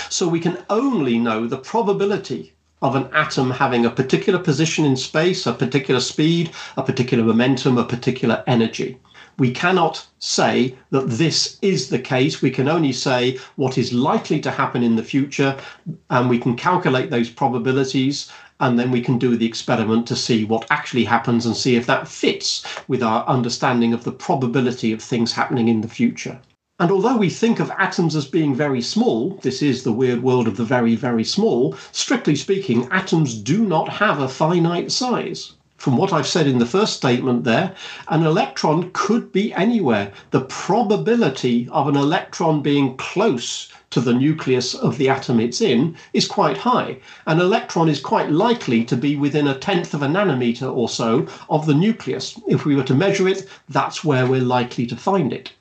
So 0.08 0.26
we 0.26 0.40
can 0.40 0.58
only 0.70 1.18
know 1.18 1.46
the 1.46 1.58
probability 1.58 2.54
of 2.80 2.94
an 2.94 3.08
atom 3.12 3.50
having 3.50 3.84
a 3.84 3.90
particular 3.90 4.38
position 4.38 4.84
in 4.84 4.96
space, 4.96 5.46
a 5.46 5.52
particular 5.52 6.00
speed, 6.00 6.50
a 6.76 6.82
particular 6.82 7.24
momentum, 7.24 7.76
a 7.76 7.84
particular 7.84 8.42
energy. 8.46 8.98
We 9.38 9.52
cannot 9.52 10.04
say 10.18 10.76
that 10.90 11.08
this 11.08 11.58
is 11.62 11.90
the 11.90 11.98
case. 11.98 12.42
We 12.42 12.50
can 12.50 12.68
only 12.68 12.92
say 12.92 13.38
what 13.56 13.78
is 13.78 13.92
likely 13.92 14.40
to 14.40 14.50
happen 14.50 14.82
in 14.82 14.96
the 14.96 15.04
future, 15.04 15.56
and 16.10 16.28
we 16.28 16.38
can 16.38 16.56
calculate 16.56 17.10
those 17.10 17.30
probabilities 17.30 18.32
and 18.60 18.78
then 18.78 18.90
we 18.90 19.00
can 19.00 19.18
do 19.18 19.36
the 19.36 19.46
experiment 19.46 20.06
to 20.06 20.16
see 20.16 20.44
what 20.44 20.66
actually 20.70 21.04
happens 21.04 21.46
and 21.46 21.56
see 21.56 21.76
if 21.76 21.86
that 21.86 22.08
fits 22.08 22.64
with 22.88 23.02
our 23.02 23.26
understanding 23.26 23.92
of 23.92 24.04
the 24.04 24.12
probability 24.12 24.92
of 24.92 25.02
things 25.02 25.32
happening 25.32 25.68
in 25.68 25.80
the 25.80 25.88
future. 25.88 26.40
And 26.80 26.92
although 26.92 27.16
we 27.16 27.28
think 27.28 27.58
of 27.58 27.72
atoms 27.76 28.14
as 28.14 28.26
being 28.26 28.54
very 28.54 28.80
small, 28.80 29.30
this 29.42 29.62
is 29.62 29.82
the 29.82 29.92
weird 29.92 30.22
world 30.22 30.46
of 30.46 30.56
the 30.56 30.64
very, 30.64 30.94
very 30.94 31.24
small, 31.24 31.76
strictly 31.90 32.36
speaking, 32.36 32.86
atoms 32.92 33.34
do 33.34 33.64
not 33.64 33.88
have 33.88 34.20
a 34.20 34.28
finite 34.28 34.92
size. 34.92 35.54
From 35.78 35.96
what 35.96 36.12
I've 36.12 36.26
said 36.26 36.48
in 36.48 36.58
the 36.58 36.66
first 36.66 36.96
statement 36.96 37.44
there, 37.44 37.72
an 38.08 38.24
electron 38.24 38.90
could 38.92 39.30
be 39.30 39.54
anywhere. 39.54 40.10
The 40.32 40.40
probability 40.40 41.68
of 41.70 41.86
an 41.86 41.94
electron 41.94 42.62
being 42.62 42.96
close 42.96 43.68
to 43.90 44.00
the 44.00 44.12
nucleus 44.12 44.74
of 44.74 44.98
the 44.98 45.08
atom 45.08 45.38
it's 45.38 45.60
in 45.60 45.94
is 46.12 46.26
quite 46.26 46.58
high. 46.58 46.98
An 47.26 47.40
electron 47.40 47.88
is 47.88 48.00
quite 48.00 48.32
likely 48.32 48.84
to 48.86 48.96
be 48.96 49.14
within 49.14 49.46
a 49.46 49.56
tenth 49.56 49.94
of 49.94 50.02
a 50.02 50.08
nanometer 50.08 50.68
or 50.68 50.88
so 50.88 51.28
of 51.48 51.64
the 51.66 51.74
nucleus. 51.74 52.36
If 52.48 52.64
we 52.64 52.74
were 52.74 52.82
to 52.82 52.94
measure 52.94 53.28
it, 53.28 53.48
that's 53.68 54.02
where 54.02 54.26
we're 54.26 54.40
likely 54.40 54.84
to 54.86 54.96
find 54.96 55.32
it. 55.32 55.52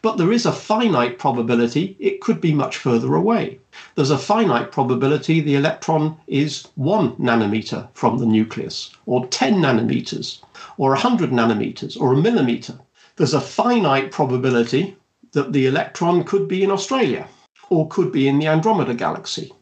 But 0.00 0.16
there 0.16 0.32
is 0.32 0.46
a 0.46 0.52
finite 0.52 1.18
probability 1.18 1.96
it 1.98 2.22
could 2.22 2.40
be 2.40 2.54
much 2.54 2.78
further 2.78 3.14
away. 3.14 3.58
There's 3.94 4.10
a 4.10 4.16
finite 4.16 4.72
probability 4.72 5.40
the 5.40 5.54
electron 5.54 6.16
is 6.26 6.68
one 6.76 7.12
nanometer 7.16 7.88
from 7.92 8.16
the 8.16 8.24
nucleus, 8.24 8.90
or 9.04 9.26
10 9.26 9.56
nanometers, 9.56 10.38
or 10.78 10.90
100 10.90 11.30
nanometers, 11.30 12.00
or 12.00 12.14
a 12.14 12.16
millimeter. 12.16 12.78
There's 13.16 13.34
a 13.34 13.40
finite 13.40 14.10
probability 14.10 14.96
that 15.32 15.52
the 15.52 15.66
electron 15.66 16.24
could 16.24 16.48
be 16.48 16.62
in 16.64 16.70
Australia, 16.70 17.28
or 17.68 17.86
could 17.88 18.12
be 18.12 18.28
in 18.28 18.38
the 18.38 18.46
Andromeda 18.46 18.94
galaxy. 18.94 19.52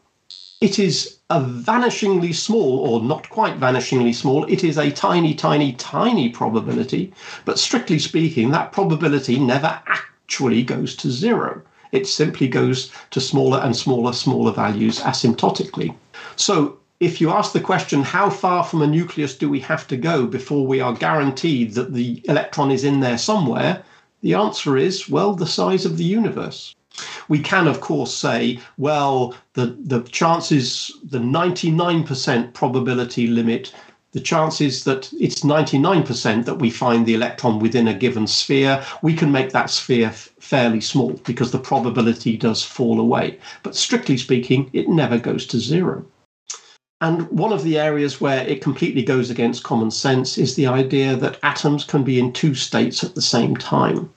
It 0.65 0.79
is 0.79 1.19
a 1.29 1.43
vanishingly 1.43 2.35
small, 2.35 2.79
or 2.79 3.03
not 3.03 3.29
quite 3.29 3.61
vanishingly 3.61 4.15
small, 4.15 4.45
it 4.45 4.65
is 4.65 4.79
a 4.79 4.91
tiny, 4.91 5.35
tiny, 5.35 5.75
tiny 5.75 6.31
probability, 6.31 7.13
but 7.45 7.59
strictly 7.59 7.99
speaking, 7.99 8.51
that 8.53 8.73
probability 8.73 9.39
never 9.39 9.83
actually 9.87 10.63
goes 10.63 10.97
to 10.97 11.11
zero. 11.11 11.61
It 11.93 12.07
simply 12.07 12.49
goes 12.49 12.91
to 13.11 13.21
smaller 13.21 13.59
and 13.59 13.77
smaller, 13.77 14.15
smaller 14.15 14.53
values 14.53 15.01
asymptotically. 15.01 15.95
So 16.35 16.79
if 16.99 17.21
you 17.21 17.29
ask 17.29 17.53
the 17.53 17.61
question, 17.61 18.03
how 18.03 18.31
far 18.31 18.65
from 18.65 18.81
a 18.81 18.87
nucleus 18.87 19.37
do 19.37 19.51
we 19.51 19.61
have 19.61 19.87
to 19.89 19.99
go 19.99 20.27
before 20.27 20.67
we 20.67 20.81
are 20.81 20.95
guaranteed 20.95 21.75
that 21.75 21.93
the 21.93 22.23
electron 22.25 22.71
is 22.71 22.85
in 22.85 23.01
there 23.01 23.19
somewhere? 23.19 23.85
The 24.23 24.33
answer 24.33 24.79
is, 24.79 25.11
well, 25.11 25.35
the 25.35 25.47
size 25.47 25.85
of 25.85 25.99
the 25.99 26.05
universe. 26.05 26.75
We 27.29 27.39
can, 27.39 27.67
of 27.67 27.81
course, 27.81 28.15
say, 28.15 28.61
well, 28.79 29.35
the, 29.55 29.77
the 29.81 30.03
chances, 30.03 30.93
the 31.03 31.19
99% 31.19 32.53
probability 32.53 33.27
limit, 33.27 33.73
the 34.13 34.21
chances 34.21 34.85
that 34.85 35.13
it's 35.15 35.41
99% 35.41 36.45
that 36.45 36.61
we 36.61 36.71
find 36.71 37.05
the 37.05 37.15
electron 37.15 37.59
within 37.59 37.89
a 37.89 37.95
given 37.95 38.29
sphere, 38.29 38.85
we 39.03 39.13
can 39.15 39.33
make 39.33 39.51
that 39.51 39.71
sphere 39.71 40.09
f- 40.09 40.31
fairly 40.39 40.81
small 40.81 41.15
because 41.25 41.51
the 41.51 41.59
probability 41.59 42.37
does 42.37 42.63
fall 42.63 43.01
away. 43.01 43.39
But 43.65 43.75
strictly 43.75 44.17
speaking, 44.17 44.71
it 44.73 44.89
never 44.89 45.19
goes 45.19 45.47
to 45.49 45.59
zero. 45.59 46.07
And 47.01 47.29
one 47.29 47.53
of 47.53 47.65
the 47.65 47.77
areas 47.77 48.21
where 48.21 48.47
it 48.47 48.63
completely 48.63 49.03
goes 49.03 49.31
against 49.31 49.65
common 49.65 49.91
sense 49.91 50.39
is 50.39 50.55
the 50.55 50.69
idea 50.69 51.17
that 51.17 51.41
atoms 51.43 51.83
can 51.83 52.05
be 52.05 52.21
in 52.21 52.33
two 52.33 52.55
states 52.55 53.03
at 53.03 53.17
the 53.17 53.21
same 53.21 53.57
time. 53.57 54.11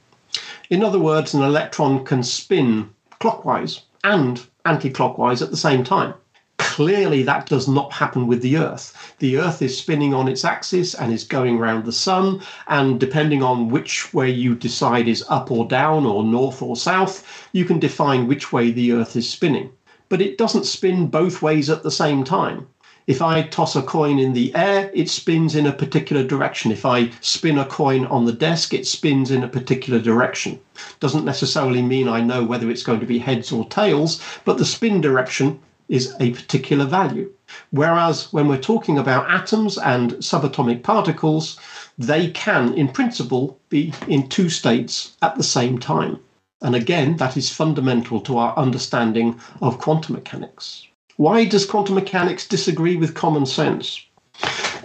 In 0.70 0.84
other 0.84 1.00
words, 1.00 1.34
an 1.34 1.42
electron 1.44 2.04
can 2.04 2.24
spin 2.24 2.90
clockwise 3.20 3.84
and 4.04 4.46
anti 4.66 4.90
clockwise 4.90 5.42
at 5.42 5.50
the 5.50 5.56
same 5.56 5.82
time. 5.82 6.14
Clearly, 6.58 7.24
that 7.24 7.46
does 7.46 7.70
not 7.70 7.94
happen 7.94 8.28
with 8.28 8.42
the 8.42 8.58
Earth. 8.58 9.16
The 9.20 9.38
Earth 9.38 9.62
is 9.62 9.78
spinning 9.78 10.14
on 10.14 10.28
its 10.28 10.44
axis 10.44 10.94
and 10.94 11.14
is 11.14 11.24
going 11.24 11.58
around 11.58 11.86
the 11.86 11.94
Sun, 11.94 12.42
and 12.68 13.00
depending 13.00 13.42
on 13.42 13.70
which 13.70 14.14
way 14.14 14.30
you 14.30 14.56
decide 14.56 15.08
is 15.08 15.24
up 15.30 15.52
or 15.52 15.66
down, 15.66 16.06
or 16.06 16.22
north 16.26 16.62
or 16.62 16.76
south, 16.76 17.26
you 17.54 17.64
can 17.64 17.80
define 17.80 18.28
which 18.28 18.52
way 18.52 18.70
the 18.70 18.92
Earth 18.92 19.16
is 19.16 19.30
spinning. 19.30 19.70
But 20.10 20.22
it 20.22 20.38
doesn't 20.38 20.66
spin 20.66 21.08
both 21.08 21.42
ways 21.42 21.70
at 21.70 21.84
the 21.84 21.92
same 21.92 22.26
time. 22.26 22.68
If 23.08 23.22
I 23.22 23.44
toss 23.44 23.74
a 23.78 23.82
coin 23.82 24.20
in 24.20 24.34
the 24.34 24.54
air, 24.54 24.92
it 24.94 25.10
spins 25.10 25.56
in 25.56 25.66
a 25.66 25.72
particular 25.72 26.26
direction. 26.26 26.74
If 26.74 26.86
I 26.86 27.12
spin 27.22 27.58
a 27.58 27.64
coin 27.64 28.06
on 28.06 28.26
the 28.26 28.34
desk, 28.34 28.74
it 28.74 28.86
spins 28.86 29.32
in 29.32 29.44
a 29.44 29.48
particular 29.48 29.98
direction. 30.02 30.60
Doesn't 31.00 31.24
necessarily 31.24 31.82
mean 31.82 32.10
I 32.10 32.20
know 32.20 32.44
whether 32.44 32.70
it's 32.70 32.84
going 32.84 33.00
to 33.00 33.06
be 33.06 33.20
heads 33.20 33.50
or 33.50 33.64
tails, 33.70 34.22
but 34.44 34.58
the 34.58 34.66
spin 34.66 35.00
direction 35.00 35.62
is 35.88 36.14
a 36.20 36.32
particular 36.32 36.84
value. 36.84 37.32
Whereas 37.72 38.34
when 38.34 38.50
we're 38.50 38.58
talking 38.58 38.98
about 38.98 39.30
atoms 39.30 39.78
and 39.78 40.16
subatomic 40.16 40.84
particles, 40.84 41.58
they 41.98 42.30
can, 42.32 42.74
in 42.74 42.90
principle, 42.90 43.58
be 43.70 43.94
in 44.10 44.28
two 44.28 44.50
states 44.50 45.16
at 45.22 45.38
the 45.38 45.44
same 45.44 45.78
time. 45.78 46.20
And 46.62 46.76
again, 46.76 47.16
that 47.18 47.38
is 47.38 47.50
fundamental 47.50 48.20
to 48.20 48.38
our 48.38 48.58
understanding 48.58 49.40
of 49.62 49.80
quantum 49.80 50.16
mechanics. 50.16 50.87
Why 51.18 51.46
does 51.46 51.66
quantum 51.66 51.96
mechanics 51.96 52.48
disagree 52.48 52.96
with 52.96 53.16
common 53.16 53.48
sense? 53.48 54.04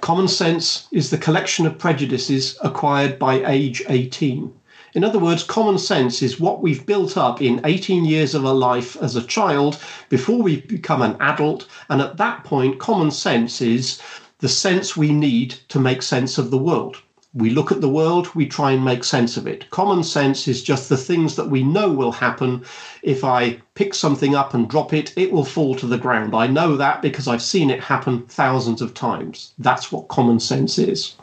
Common 0.00 0.28
sense 0.28 0.88
is 0.90 1.10
the 1.10 1.18
collection 1.18 1.66
of 1.66 1.76
prejudices 1.76 2.56
acquired 2.62 3.18
by 3.18 3.44
age 3.44 3.82
18. 3.86 4.50
In 4.94 5.04
other 5.04 5.18
words, 5.18 5.42
common 5.42 5.76
sense 5.76 6.22
is 6.22 6.40
what 6.40 6.62
we've 6.62 6.86
built 6.86 7.18
up 7.18 7.42
in 7.42 7.60
18 7.64 8.06
years 8.06 8.34
of 8.34 8.44
a 8.44 8.52
life 8.54 8.96
as 9.02 9.14
a 9.14 9.22
child 9.22 9.78
before 10.08 10.40
we 10.40 10.62
become 10.62 11.02
an 11.02 11.18
adult. 11.20 11.66
And 11.90 12.00
at 12.00 12.16
that 12.16 12.44
point, 12.44 12.78
common 12.78 13.10
sense 13.10 13.60
is 13.60 14.00
the 14.38 14.48
sense 14.48 14.96
we 14.96 15.12
need 15.12 15.50
to 15.68 15.78
make 15.78 16.00
sense 16.00 16.38
of 16.38 16.50
the 16.50 16.56
world. 16.56 16.96
We 17.34 17.48
look 17.48 17.72
at 17.72 17.80
the 17.80 17.88
world, 17.88 18.28
we 18.34 18.46
try 18.46 18.72
and 18.72 18.84
make 18.84 19.04
sense 19.04 19.38
of 19.38 19.46
it. 19.46 19.70
Common 19.70 20.04
sense 20.04 20.46
is 20.46 20.62
just 20.62 20.90
the 20.90 20.98
things 20.98 21.34
that 21.36 21.48
we 21.48 21.62
know 21.62 21.90
will 21.90 22.12
happen. 22.12 22.62
If 23.02 23.24
I 23.24 23.58
pick 23.74 23.94
something 23.94 24.34
up 24.34 24.52
and 24.52 24.68
drop 24.68 24.92
it, 24.92 25.14
it 25.16 25.32
will 25.32 25.44
fall 25.44 25.74
to 25.76 25.86
the 25.86 25.96
ground. 25.96 26.34
I 26.34 26.46
know 26.46 26.76
that 26.76 27.00
because 27.00 27.26
I've 27.26 27.40
seen 27.40 27.70
it 27.70 27.80
happen 27.80 28.26
thousands 28.26 28.82
of 28.82 28.92
times. 28.92 29.54
That's 29.58 29.90
what 29.90 30.08
common 30.08 30.40
sense 30.40 30.76
is. 30.76 31.14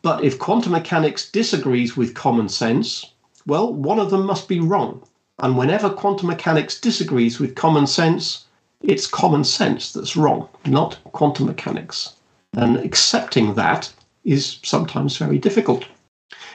But 0.00 0.24
if 0.24 0.38
quantum 0.38 0.72
mechanics 0.72 1.30
disagrees 1.30 1.98
with 1.98 2.14
common 2.14 2.48
sense, 2.48 3.04
well, 3.46 3.72
one 3.72 3.98
of 3.98 4.10
them 4.10 4.24
must 4.24 4.48
be 4.48 4.58
wrong. 4.58 5.02
And 5.38 5.58
whenever 5.58 5.90
quantum 5.90 6.28
mechanics 6.28 6.80
disagrees 6.80 7.38
with 7.38 7.54
common 7.54 7.86
sense, 7.86 8.46
it's 8.80 9.06
common 9.06 9.44
sense 9.44 9.92
that's 9.92 10.16
wrong, 10.16 10.48
not 10.64 10.98
quantum 11.12 11.44
mechanics. 11.44 12.14
And 12.54 12.78
accepting 12.78 13.54
that 13.54 13.92
is 14.24 14.58
sometimes 14.62 15.16
very 15.16 15.38
difficult. 15.38 15.86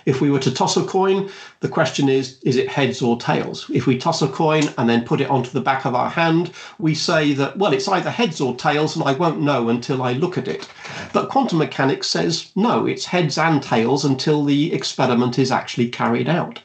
If 0.05 0.21
we 0.21 0.29
were 0.29 0.39
to 0.39 0.53
toss 0.53 0.77
a 0.77 0.83
coin, 0.83 1.31
the 1.61 1.67
question 1.67 2.09
is, 2.09 2.39
is 2.43 2.57
it 2.57 2.69
heads 2.69 3.01
or 3.01 3.17
tails? 3.17 3.69
If 3.73 3.87
we 3.87 3.97
toss 3.97 4.21
a 4.21 4.27
coin 4.27 4.69
and 4.77 4.87
then 4.87 5.03
put 5.03 5.19
it 5.19 5.29
onto 5.31 5.49
the 5.49 5.61
back 5.61 5.83
of 5.83 5.95
our 5.95 6.09
hand, 6.09 6.51
we 6.77 6.93
say 6.93 7.33
that, 7.33 7.57
well, 7.57 7.73
it's 7.73 7.87
either 7.87 8.11
heads 8.11 8.39
or 8.39 8.55
tails, 8.55 8.95
and 8.95 9.03
I 9.03 9.13
won't 9.13 9.41
know 9.41 9.67
until 9.69 10.03
I 10.03 10.13
look 10.13 10.37
at 10.37 10.47
it. 10.47 10.69
But 11.11 11.29
quantum 11.29 11.57
mechanics 11.57 12.07
says, 12.07 12.51
no, 12.55 12.85
it's 12.85 13.05
heads 13.05 13.37
and 13.39 13.63
tails 13.63 14.05
until 14.05 14.45
the 14.45 14.71
experiment 14.73 15.39
is 15.39 15.51
actually 15.51 15.89
carried 15.89 16.29
out. 16.29 16.61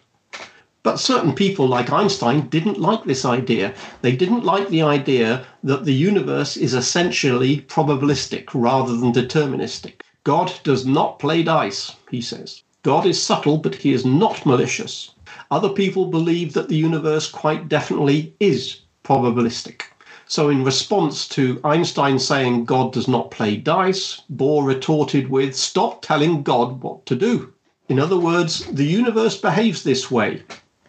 But 0.82 1.00
certain 1.00 1.34
people, 1.34 1.66
like 1.66 1.90
Einstein, 1.90 2.48
didn't 2.48 2.78
like 2.78 3.04
this 3.04 3.24
idea. 3.24 3.74
They 4.02 4.14
didn't 4.14 4.44
like 4.44 4.68
the 4.68 4.82
idea 4.82 5.46
that 5.64 5.84
the 5.84 5.94
universe 5.94 6.56
is 6.56 6.74
essentially 6.74 7.62
probabilistic 7.62 8.50
rather 8.54 8.96
than 8.96 9.12
deterministic. 9.12 10.02
God 10.24 10.52
does 10.64 10.84
not 10.84 11.18
play 11.18 11.42
dice, 11.42 11.96
he 12.10 12.20
says. 12.20 12.62
God 12.82 13.06
is 13.06 13.22
subtle, 13.22 13.58
but 13.58 13.74
he 13.74 13.92
is 13.92 14.04
not 14.04 14.44
malicious. 14.44 15.12
Other 15.50 15.70
people 15.70 16.06
believe 16.06 16.52
that 16.52 16.68
the 16.68 16.76
universe 16.76 17.30
quite 17.30 17.68
definitely 17.68 18.34
is 18.38 18.80
probabilistic. 19.04 19.82
So, 20.26 20.48
in 20.48 20.62
response 20.62 21.26
to 21.30 21.60
Einstein 21.64 22.18
saying 22.18 22.64
God 22.64 22.92
does 22.92 23.08
not 23.08 23.30
play 23.30 23.56
dice, 23.56 24.22
Bohr 24.32 24.64
retorted 24.64 25.28
with, 25.28 25.56
Stop 25.56 26.02
telling 26.02 26.42
God 26.42 26.82
what 26.82 27.04
to 27.06 27.16
do. 27.16 27.52
In 27.88 27.98
other 27.98 28.18
words, 28.18 28.66
the 28.66 28.84
universe 28.84 29.36
behaves 29.36 29.82
this 29.82 30.10
way. 30.10 30.42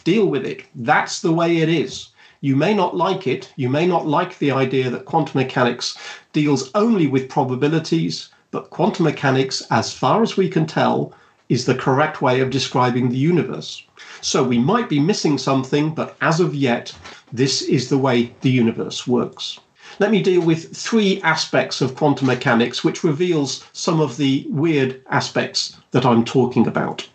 Deal 0.04 0.28
with 0.28 0.46
it. 0.46 0.66
That's 0.76 1.22
the 1.22 1.32
way 1.32 1.58
it 1.58 1.70
is. 1.70 2.10
You 2.42 2.56
may 2.56 2.74
not 2.74 2.96
like 2.96 3.28
it. 3.28 3.52
You 3.56 3.70
may 3.70 3.88
not 3.88 4.08
like 4.08 4.38
the 4.38 4.52
idea 4.52 4.90
that 4.90 5.06
quantum 5.06 5.40
mechanics 5.40 5.98
deals 6.34 6.70
only 6.76 7.08
with 7.08 7.30
probabilities, 7.30 8.30
but 8.52 8.70
quantum 8.70 9.06
mechanics, 9.06 9.64
as 9.72 9.94
far 9.94 10.22
as 10.22 10.38
we 10.38 10.50
can 10.50 10.66
tell, 10.66 11.14
is 11.50 11.66
the 11.66 11.76
correct 11.76 12.22
way 12.22 12.40
of 12.40 12.50
describing 12.50 13.10
the 13.10 13.18
universe. 13.18 13.84
So 14.22 14.44
we 14.44 14.60
might 14.60 14.88
be 14.88 15.00
missing 15.00 15.38
something, 15.38 15.94
but 15.94 16.16
as 16.22 16.40
of 16.40 16.54
yet, 16.54 16.94
this 17.34 17.62
is 17.62 17.90
the 17.90 17.98
way 17.98 18.34
the 18.42 18.50
universe 18.50 19.08
works. 19.08 19.60
Let 20.00 20.12
me 20.12 20.22
deal 20.22 20.42
with 20.42 20.76
three 20.76 21.22
aspects 21.22 21.82
of 21.82 21.96
quantum 21.96 22.28
mechanics, 22.28 22.84
which 22.84 23.04
reveals 23.04 23.66
some 23.74 24.00
of 24.00 24.18
the 24.18 24.46
weird 24.50 25.02
aspects 25.10 25.78
that 25.92 26.06
I'm 26.06 26.24
talking 26.24 26.68
about. 26.68 27.08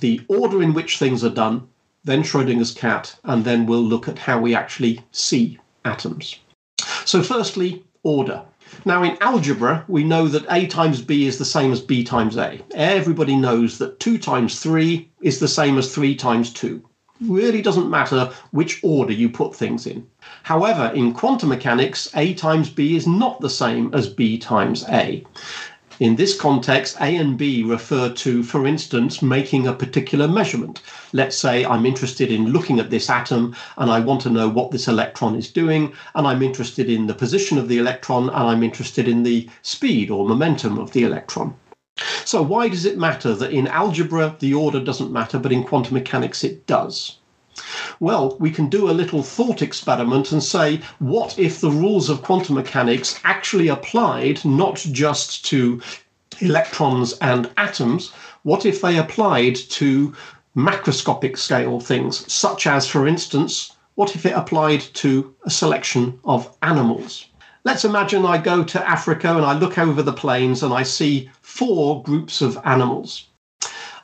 The 0.00 0.20
order 0.26 0.62
in 0.62 0.74
which 0.74 0.98
things 0.98 1.22
are 1.22 1.30
done, 1.30 1.68
then 2.02 2.22
Schrodinger's 2.22 2.74
cat, 2.74 3.14
and 3.22 3.44
then 3.44 3.66
we'll 3.66 3.84
look 3.84 4.08
at 4.08 4.18
how 4.18 4.40
we 4.40 4.54
actually 4.54 5.04
see 5.12 5.58
atoms. 5.84 6.36
So, 7.04 7.22
firstly, 7.22 7.84
order. 8.02 8.42
Now, 8.84 9.02
in 9.02 9.18
algebra, 9.20 9.84
we 9.86 10.02
know 10.02 10.28
that 10.28 10.46
a 10.50 10.66
times 10.66 11.02
b 11.02 11.26
is 11.26 11.38
the 11.38 11.44
same 11.44 11.72
as 11.72 11.80
b 11.80 12.02
times 12.02 12.36
a. 12.36 12.60
Everybody 12.74 13.36
knows 13.36 13.78
that 13.78 14.00
2 14.00 14.18
times 14.18 14.60
3 14.60 15.10
is 15.20 15.40
the 15.40 15.48
same 15.48 15.78
as 15.78 15.94
3 15.94 16.14
times 16.14 16.52
2. 16.52 16.82
Really 17.20 17.62
doesn't 17.62 17.90
matter 17.90 18.32
which 18.50 18.80
order 18.82 19.12
you 19.12 19.28
put 19.28 19.54
things 19.54 19.86
in. 19.86 20.06
However, 20.42 20.90
in 20.94 21.12
quantum 21.12 21.50
mechanics, 21.50 22.10
a 22.14 22.34
times 22.34 22.70
b 22.70 22.96
is 22.96 23.06
not 23.06 23.40
the 23.40 23.50
same 23.50 23.92
as 23.94 24.08
b 24.08 24.38
times 24.38 24.84
a. 24.88 25.24
In 26.02 26.16
this 26.16 26.36
context, 26.36 26.96
A 27.00 27.14
and 27.14 27.38
B 27.38 27.62
refer 27.62 28.08
to, 28.08 28.42
for 28.42 28.66
instance, 28.66 29.22
making 29.22 29.68
a 29.68 29.72
particular 29.72 30.26
measurement. 30.26 30.82
Let's 31.12 31.38
say 31.38 31.64
I'm 31.64 31.86
interested 31.86 32.32
in 32.32 32.50
looking 32.52 32.80
at 32.80 32.90
this 32.90 33.08
atom 33.08 33.54
and 33.76 33.88
I 33.88 34.00
want 34.00 34.20
to 34.22 34.30
know 34.30 34.48
what 34.48 34.72
this 34.72 34.88
electron 34.88 35.36
is 35.36 35.48
doing, 35.48 35.92
and 36.16 36.26
I'm 36.26 36.42
interested 36.42 36.90
in 36.90 37.06
the 37.06 37.14
position 37.14 37.56
of 37.56 37.68
the 37.68 37.78
electron 37.78 38.30
and 38.30 38.48
I'm 38.50 38.64
interested 38.64 39.06
in 39.06 39.22
the 39.22 39.48
speed 39.62 40.10
or 40.10 40.26
momentum 40.26 40.76
of 40.76 40.90
the 40.90 41.04
electron. 41.04 41.54
So, 42.24 42.42
why 42.42 42.66
does 42.66 42.84
it 42.84 42.98
matter 42.98 43.32
that 43.36 43.52
in 43.52 43.68
algebra 43.68 44.34
the 44.40 44.54
order 44.54 44.80
doesn't 44.80 45.12
matter, 45.12 45.38
but 45.38 45.52
in 45.52 45.62
quantum 45.62 45.94
mechanics 45.94 46.42
it 46.42 46.66
does? 46.66 47.18
Well, 48.00 48.36
we 48.38 48.50
can 48.50 48.68
do 48.68 48.90
a 48.90 48.92
little 49.00 49.22
thought 49.22 49.62
experiment 49.62 50.32
and 50.32 50.42
say, 50.42 50.80
what 50.98 51.38
if 51.38 51.60
the 51.60 51.70
rules 51.70 52.08
of 52.08 52.22
quantum 52.22 52.54
mechanics 52.54 53.20
actually 53.24 53.68
applied 53.68 54.44
not 54.44 54.76
just 54.76 55.44
to 55.46 55.80
electrons 56.40 57.12
and 57.20 57.50
atoms? 57.56 58.12
What 58.42 58.66
if 58.66 58.80
they 58.80 58.98
applied 58.98 59.56
to 59.56 60.14
macroscopic 60.56 61.38
scale 61.38 61.80
things, 61.80 62.30
such 62.32 62.66
as, 62.66 62.88
for 62.88 63.06
instance, 63.06 63.76
what 63.94 64.16
if 64.16 64.26
it 64.26 64.32
applied 64.32 64.80
to 64.94 65.34
a 65.44 65.50
selection 65.50 66.18
of 66.24 66.56
animals? 66.62 67.26
Let's 67.64 67.84
imagine 67.84 68.26
I 68.26 68.38
go 68.38 68.64
to 68.64 68.88
Africa 68.88 69.36
and 69.36 69.44
I 69.44 69.52
look 69.52 69.78
over 69.78 70.02
the 70.02 70.12
plains 70.12 70.62
and 70.62 70.74
I 70.74 70.82
see 70.82 71.30
four 71.42 72.02
groups 72.02 72.40
of 72.40 72.58
animals. 72.64 73.28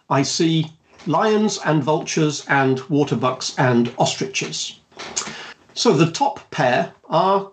I 0.09 0.23
see 0.23 0.71
lions 1.09 1.59
and 1.65 1.83
vultures 1.83 2.45
and 2.49 2.81
waterbucks 2.89 3.59
and 3.59 3.93
ostriches. 3.99 4.79
So 5.75 5.93
the 5.93 6.11
top 6.11 6.51
pair 6.51 6.93
are 7.09 7.51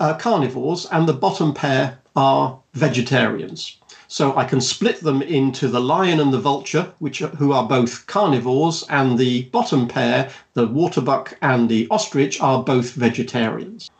uh, 0.00 0.14
carnivores 0.14 0.86
and 0.86 1.08
the 1.08 1.12
bottom 1.12 1.54
pair 1.54 1.98
are 2.16 2.58
vegetarians. 2.74 3.76
So 4.08 4.34
I 4.36 4.44
can 4.44 4.60
split 4.60 5.00
them 5.00 5.20
into 5.20 5.68
the 5.68 5.80
lion 5.80 6.18
and 6.18 6.32
the 6.32 6.40
vulture, 6.40 6.92
which 6.98 7.20
are, 7.20 7.28
who 7.28 7.52
are 7.52 7.68
both 7.68 8.06
carnivores, 8.06 8.82
and 8.88 9.18
the 9.18 9.42
bottom 9.52 9.86
pair, 9.86 10.30
the 10.54 10.66
waterbuck 10.66 11.36
and 11.42 11.68
the 11.68 11.86
ostrich, 11.90 12.40
are 12.40 12.62
both 12.62 12.92
vegetarians. 12.92 13.90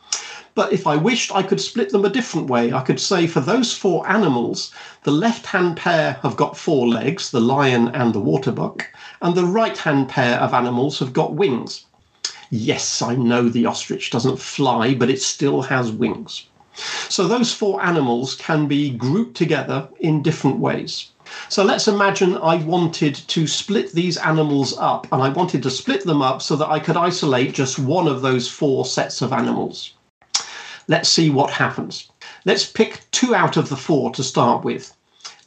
But 0.54 0.72
if 0.72 0.86
I 0.86 0.96
wished, 0.96 1.30
I 1.32 1.42
could 1.42 1.60
split 1.60 1.90
them 1.90 2.04
a 2.04 2.10
different 2.10 2.48
way. 2.48 2.72
I 2.72 2.80
could 2.80 2.98
say 2.98 3.26
for 3.28 3.40
those 3.40 3.72
four 3.72 4.08
animals, 4.08 4.72
the 5.08 5.14
left 5.14 5.46
hand 5.46 5.74
pair 5.74 6.18
have 6.22 6.36
got 6.36 6.54
four 6.54 6.86
legs, 6.86 7.30
the 7.30 7.40
lion 7.40 7.88
and 7.94 8.12
the 8.12 8.20
waterbuck, 8.20 8.86
and 9.22 9.34
the 9.34 9.42
right 9.46 9.78
hand 9.78 10.06
pair 10.06 10.38
of 10.38 10.52
animals 10.52 10.98
have 10.98 11.14
got 11.14 11.32
wings. 11.32 11.86
Yes, 12.50 13.00
I 13.00 13.14
know 13.14 13.48
the 13.48 13.64
ostrich 13.64 14.10
doesn't 14.10 14.38
fly, 14.38 14.92
but 14.92 15.08
it 15.08 15.22
still 15.22 15.62
has 15.62 15.90
wings. 15.90 16.48
So 17.08 17.26
those 17.26 17.54
four 17.54 17.82
animals 17.82 18.34
can 18.34 18.66
be 18.66 18.90
grouped 18.90 19.34
together 19.34 19.88
in 19.98 20.22
different 20.22 20.58
ways. 20.58 21.08
So 21.48 21.64
let's 21.64 21.88
imagine 21.88 22.36
I 22.36 22.56
wanted 22.56 23.14
to 23.14 23.46
split 23.46 23.92
these 23.92 24.18
animals 24.18 24.76
up, 24.76 25.06
and 25.10 25.22
I 25.22 25.30
wanted 25.30 25.62
to 25.62 25.70
split 25.70 26.04
them 26.04 26.20
up 26.20 26.42
so 26.42 26.54
that 26.56 26.68
I 26.68 26.80
could 26.80 26.98
isolate 26.98 27.54
just 27.54 27.78
one 27.78 28.08
of 28.08 28.20
those 28.20 28.46
four 28.46 28.84
sets 28.84 29.22
of 29.22 29.32
animals. 29.32 29.94
Let's 30.86 31.08
see 31.08 31.30
what 31.30 31.48
happens. 31.48 32.10
Let's 32.44 32.70
pick 32.70 33.00
two 33.10 33.34
out 33.34 33.56
of 33.56 33.70
the 33.70 33.76
four 33.76 34.10
to 34.12 34.22
start 34.22 34.64
with. 34.64 34.94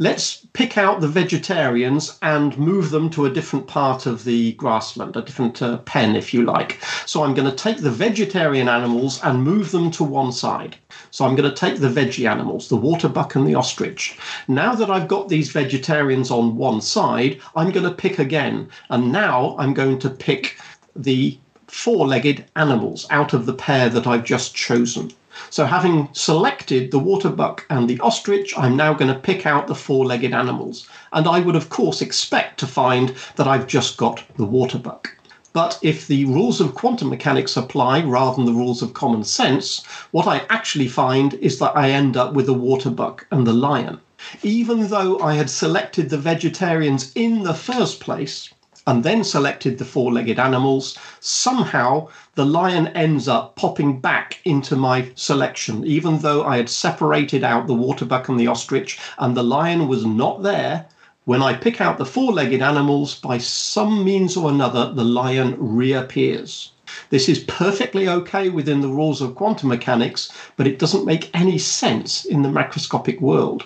Let's 0.02 0.48
pick 0.54 0.80
out 0.80 1.00
the 1.00 1.08
vegetarians 1.08 2.18
and 2.24 2.58
move 2.58 2.90
them 2.90 3.08
to 3.12 3.28
a 3.28 3.30
different 3.30 3.68
part 3.68 4.08
of 4.08 4.24
the 4.24 4.54
grassland, 4.54 5.16
a 5.16 5.22
different 5.22 5.62
uh, 5.62 5.78
pen, 5.78 6.16
if 6.16 6.34
you 6.34 6.44
like. 6.44 6.80
So 7.06 7.22
I'm 7.22 7.36
going 7.36 7.48
to 7.48 7.56
take 7.56 7.78
the 7.78 7.92
vegetarian 7.92 8.68
animals 8.68 9.22
and 9.22 9.44
move 9.44 9.70
them 9.70 9.92
to 9.92 10.04
one 10.04 10.32
side. 10.32 10.76
So 11.12 11.24
I'm 11.24 11.36
going 11.36 11.48
to 11.48 11.56
take 11.56 11.80
the 11.80 11.88
veggie 11.88 12.28
animals, 12.28 12.68
the 12.68 12.78
waterbuck 12.78 13.36
and 13.36 13.46
the 13.46 13.54
ostrich. 13.54 14.18
Now 14.48 14.74
that 14.74 14.90
I've 14.90 15.08
got 15.08 15.30
these 15.30 15.52
vegetarians 15.52 16.32
on 16.32 16.58
one 16.58 16.82
side, 16.82 17.40
I'm 17.56 17.70
going 17.70 17.88
to 17.88 17.94
pick 17.94 18.18
again. 18.18 18.70
And 18.90 19.12
now 19.12 19.56
I'm 19.60 19.76
going 19.76 20.00
to 20.00 20.10
pick 20.10 20.58
the 20.96 21.38
four 21.68 22.08
legged 22.08 22.46
animals 22.56 23.06
out 23.12 23.34
of 23.34 23.46
the 23.46 23.54
pair 23.54 23.88
that 23.90 24.08
I've 24.08 24.26
just 24.26 24.56
chosen. 24.56 25.12
So 25.50 25.66
having 25.66 26.10
selected 26.14 26.92
the 26.92 27.00
waterbuck 27.00 27.66
and 27.70 27.90
the 27.90 28.00
ostrich, 28.00 28.54
I'm 28.58 28.76
now 28.76 28.94
going 28.94 29.14
to 29.14 29.20
pick 29.20 29.46
out 29.46 29.68
the 29.68 29.76
four-legged 29.76 30.34
animals. 30.34 30.88
And 31.12 31.28
I 31.28 31.40
would 31.40 31.56
of 31.56 31.70
course 31.70 32.02
expect 32.02 32.60
to 32.60 32.68
find 32.68 33.16
that 33.36 33.48
I've 33.48 33.68
just 33.68 33.98
got 33.98 34.24
the 34.38 34.46
waterbuck. 34.46 35.18
But 35.54 35.78
if 35.82 36.08
the 36.08 36.24
rules 36.26 36.62
of 36.62 36.76
quantum 36.76 37.10
mechanics 37.10 37.58
apply 37.58 38.04
rather 38.04 38.38
than 38.38 38.46
the 38.46 38.54
rules 38.54 38.82
of 38.82 38.94
common 38.94 39.26
sense, 39.26 39.84
what 40.12 40.26
I 40.26 40.46
actually 40.50 40.88
find 40.88 41.34
is 41.34 41.60
that 41.60 41.76
I 41.76 41.90
end 41.90 42.16
up 42.16 42.34
with 42.34 42.46
the 42.46 42.54
waterbuck 42.54 43.28
and 43.32 43.46
the 43.46 43.52
lion. 43.52 44.00
Even 44.44 44.88
though 44.88 45.20
I 45.20 45.34
had 45.34 45.50
selected 45.50 46.10
the 46.10 46.18
vegetarians 46.18 47.12
in 47.16 47.44
the 47.44 47.54
first 47.54 48.00
place, 48.00 48.54
and 48.88 49.04
then 49.04 49.24
selected 49.24 49.78
the 49.78 49.86
four 49.86 50.12
legged 50.12 50.40
animals, 50.40 50.98
somehow 51.20 52.08
the 52.36 52.46
lion 52.46 52.88
ends 52.88 53.28
up 53.28 53.56
popping 53.56 54.00
back 54.00 54.40
into 54.44 54.76
my 54.76 55.08
selection, 55.16 55.86
even 55.86 56.18
though 56.20 56.44
I 56.44 56.58
had 56.58 56.70
separated 56.70 57.44
out 57.44 57.68
the 57.68 57.76
waterbuck 57.76 58.28
and 58.28 58.40
the 58.40 58.48
ostrich, 58.48 58.98
and 59.20 59.38
the 59.38 59.44
lion 59.44 59.88
was 59.88 60.06
not 60.06 60.44
there. 60.44 60.88
When 61.26 61.44
I 61.44 61.54
pick 61.54 61.80
out 61.80 62.00
the 62.00 62.06
four 62.06 62.34
legged 62.34 62.64
animals, 62.64 63.16
by 63.16 63.38
some 63.38 64.04
means 64.04 64.36
or 64.36 64.50
another, 64.50 64.92
the 64.92 65.04
lion 65.04 65.56
reappears. 65.60 66.72
This 67.10 67.30
is 67.30 67.40
perfectly 67.44 68.10
okay 68.10 68.50
within 68.50 68.82
the 68.82 68.90
rules 68.90 69.22
of 69.22 69.36
quantum 69.36 69.70
mechanics, 69.70 70.32
but 70.58 70.68
it 70.68 70.80
doesn't 70.80 71.06
make 71.06 71.30
any 71.34 71.58
sense 71.58 72.26
in 72.26 72.42
the 72.42 72.50
macroscopic 72.50 73.22
world. 73.22 73.66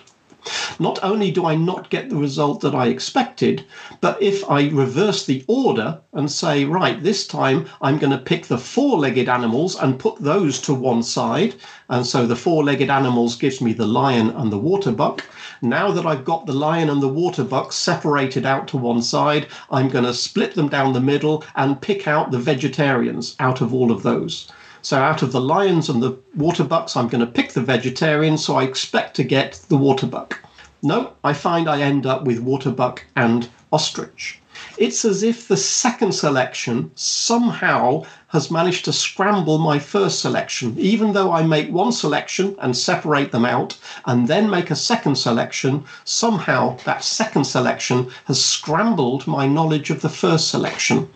Not 0.78 1.00
only 1.02 1.32
do 1.32 1.44
I 1.44 1.56
not 1.56 1.90
get 1.90 2.08
the 2.08 2.14
result 2.14 2.60
that 2.60 2.72
I 2.72 2.86
expected, 2.86 3.64
but 4.00 4.22
if 4.22 4.48
I 4.48 4.68
reverse 4.68 5.26
the 5.26 5.44
order 5.48 5.98
and 6.12 6.30
say, 6.30 6.64
right, 6.64 7.02
this 7.02 7.26
time 7.26 7.66
I'm 7.82 7.98
going 7.98 8.12
to 8.12 8.18
pick 8.18 8.46
the 8.46 8.56
four 8.56 8.96
legged 8.96 9.28
animals 9.28 9.74
and 9.74 9.98
put 9.98 10.20
those 10.20 10.60
to 10.60 10.72
one 10.72 11.02
side, 11.02 11.56
and 11.88 12.06
so 12.06 12.28
the 12.28 12.36
four 12.36 12.62
legged 12.62 12.90
animals 12.90 13.34
gives 13.34 13.60
me 13.60 13.72
the 13.72 13.88
lion 13.88 14.30
and 14.30 14.52
the 14.52 14.58
waterbuck. 14.58 15.24
Now 15.62 15.90
that 15.90 16.06
I've 16.06 16.24
got 16.24 16.46
the 16.46 16.52
lion 16.52 16.90
and 16.90 17.02
the 17.02 17.08
waterbuck 17.08 17.72
separated 17.72 18.46
out 18.46 18.68
to 18.68 18.76
one 18.76 19.02
side, 19.02 19.48
I'm 19.68 19.88
going 19.88 20.04
to 20.04 20.14
split 20.14 20.54
them 20.54 20.68
down 20.68 20.92
the 20.92 21.00
middle 21.00 21.42
and 21.56 21.80
pick 21.80 22.06
out 22.06 22.30
the 22.30 22.38
vegetarians 22.38 23.34
out 23.40 23.60
of 23.60 23.74
all 23.74 23.90
of 23.90 24.04
those. 24.04 24.48
So 24.86 24.98
out 24.98 25.20
of 25.22 25.32
the 25.32 25.40
lions 25.40 25.88
and 25.88 26.00
the 26.00 26.16
waterbucks, 26.36 26.96
I'm 26.96 27.08
going 27.08 27.26
to 27.26 27.26
pick 27.26 27.52
the 27.52 27.60
vegetarian, 27.60 28.38
so 28.38 28.54
I 28.54 28.62
expect 28.62 29.16
to 29.16 29.24
get 29.24 29.54
the 29.68 29.76
waterbuck. 29.76 30.38
No, 30.80 31.14
I 31.24 31.32
find 31.32 31.68
I 31.68 31.80
end 31.80 32.06
up 32.06 32.22
with 32.22 32.38
waterbuck 32.38 33.04
and 33.16 33.48
ostrich. 33.72 34.40
It's 34.78 35.04
as 35.04 35.22
if 35.22 35.48
the 35.48 35.56
second 35.56 36.12
selection 36.12 36.90
somehow 36.94 38.04
has 38.28 38.50
managed 38.50 38.84
to 38.84 38.92
scramble 38.92 39.58
my 39.58 39.78
first 39.78 40.20
selection. 40.20 40.74
Even 40.78 41.12
though 41.12 41.32
I 41.32 41.42
make 41.42 41.70
one 41.70 41.92
selection 41.92 42.56
and 42.60 42.76
separate 42.76 43.32
them 43.32 43.44
out 43.44 43.78
and 44.04 44.28
then 44.28 44.50
make 44.50 44.70
a 44.70 44.76
second 44.76 45.16
selection, 45.16 45.84
somehow 46.04 46.76
that 46.84 47.04
second 47.04 47.44
selection 47.44 48.10
has 48.24 48.44
scrambled 48.44 49.26
my 49.26 49.46
knowledge 49.46 49.90
of 49.90 50.02
the 50.02 50.08
first 50.08 50.48
selection. 50.48 51.08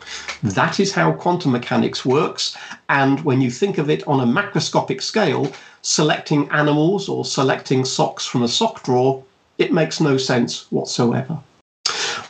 That 0.43 0.81
is 0.81 0.93
how 0.93 1.13
quantum 1.13 1.53
mechanics 1.53 2.05
works. 2.05 2.57
And 2.89 3.21
when 3.25 3.41
you 3.41 3.51
think 3.51 3.79
of 3.79 3.91
it 3.91 4.07
on 4.07 4.21
a 4.21 4.33
macroscopic 4.41 5.03
scale, 5.03 5.53
selecting 5.83 6.49
animals 6.51 7.09
or 7.09 7.25
selecting 7.25 7.85
socks 7.85 8.25
from 8.25 8.43
a 8.43 8.49
sock 8.49 8.83
drawer, 8.83 9.23
it 9.59 9.73
makes 9.73 10.01
no 10.01 10.17
sense 10.17 10.71
whatsoever. 10.71 11.39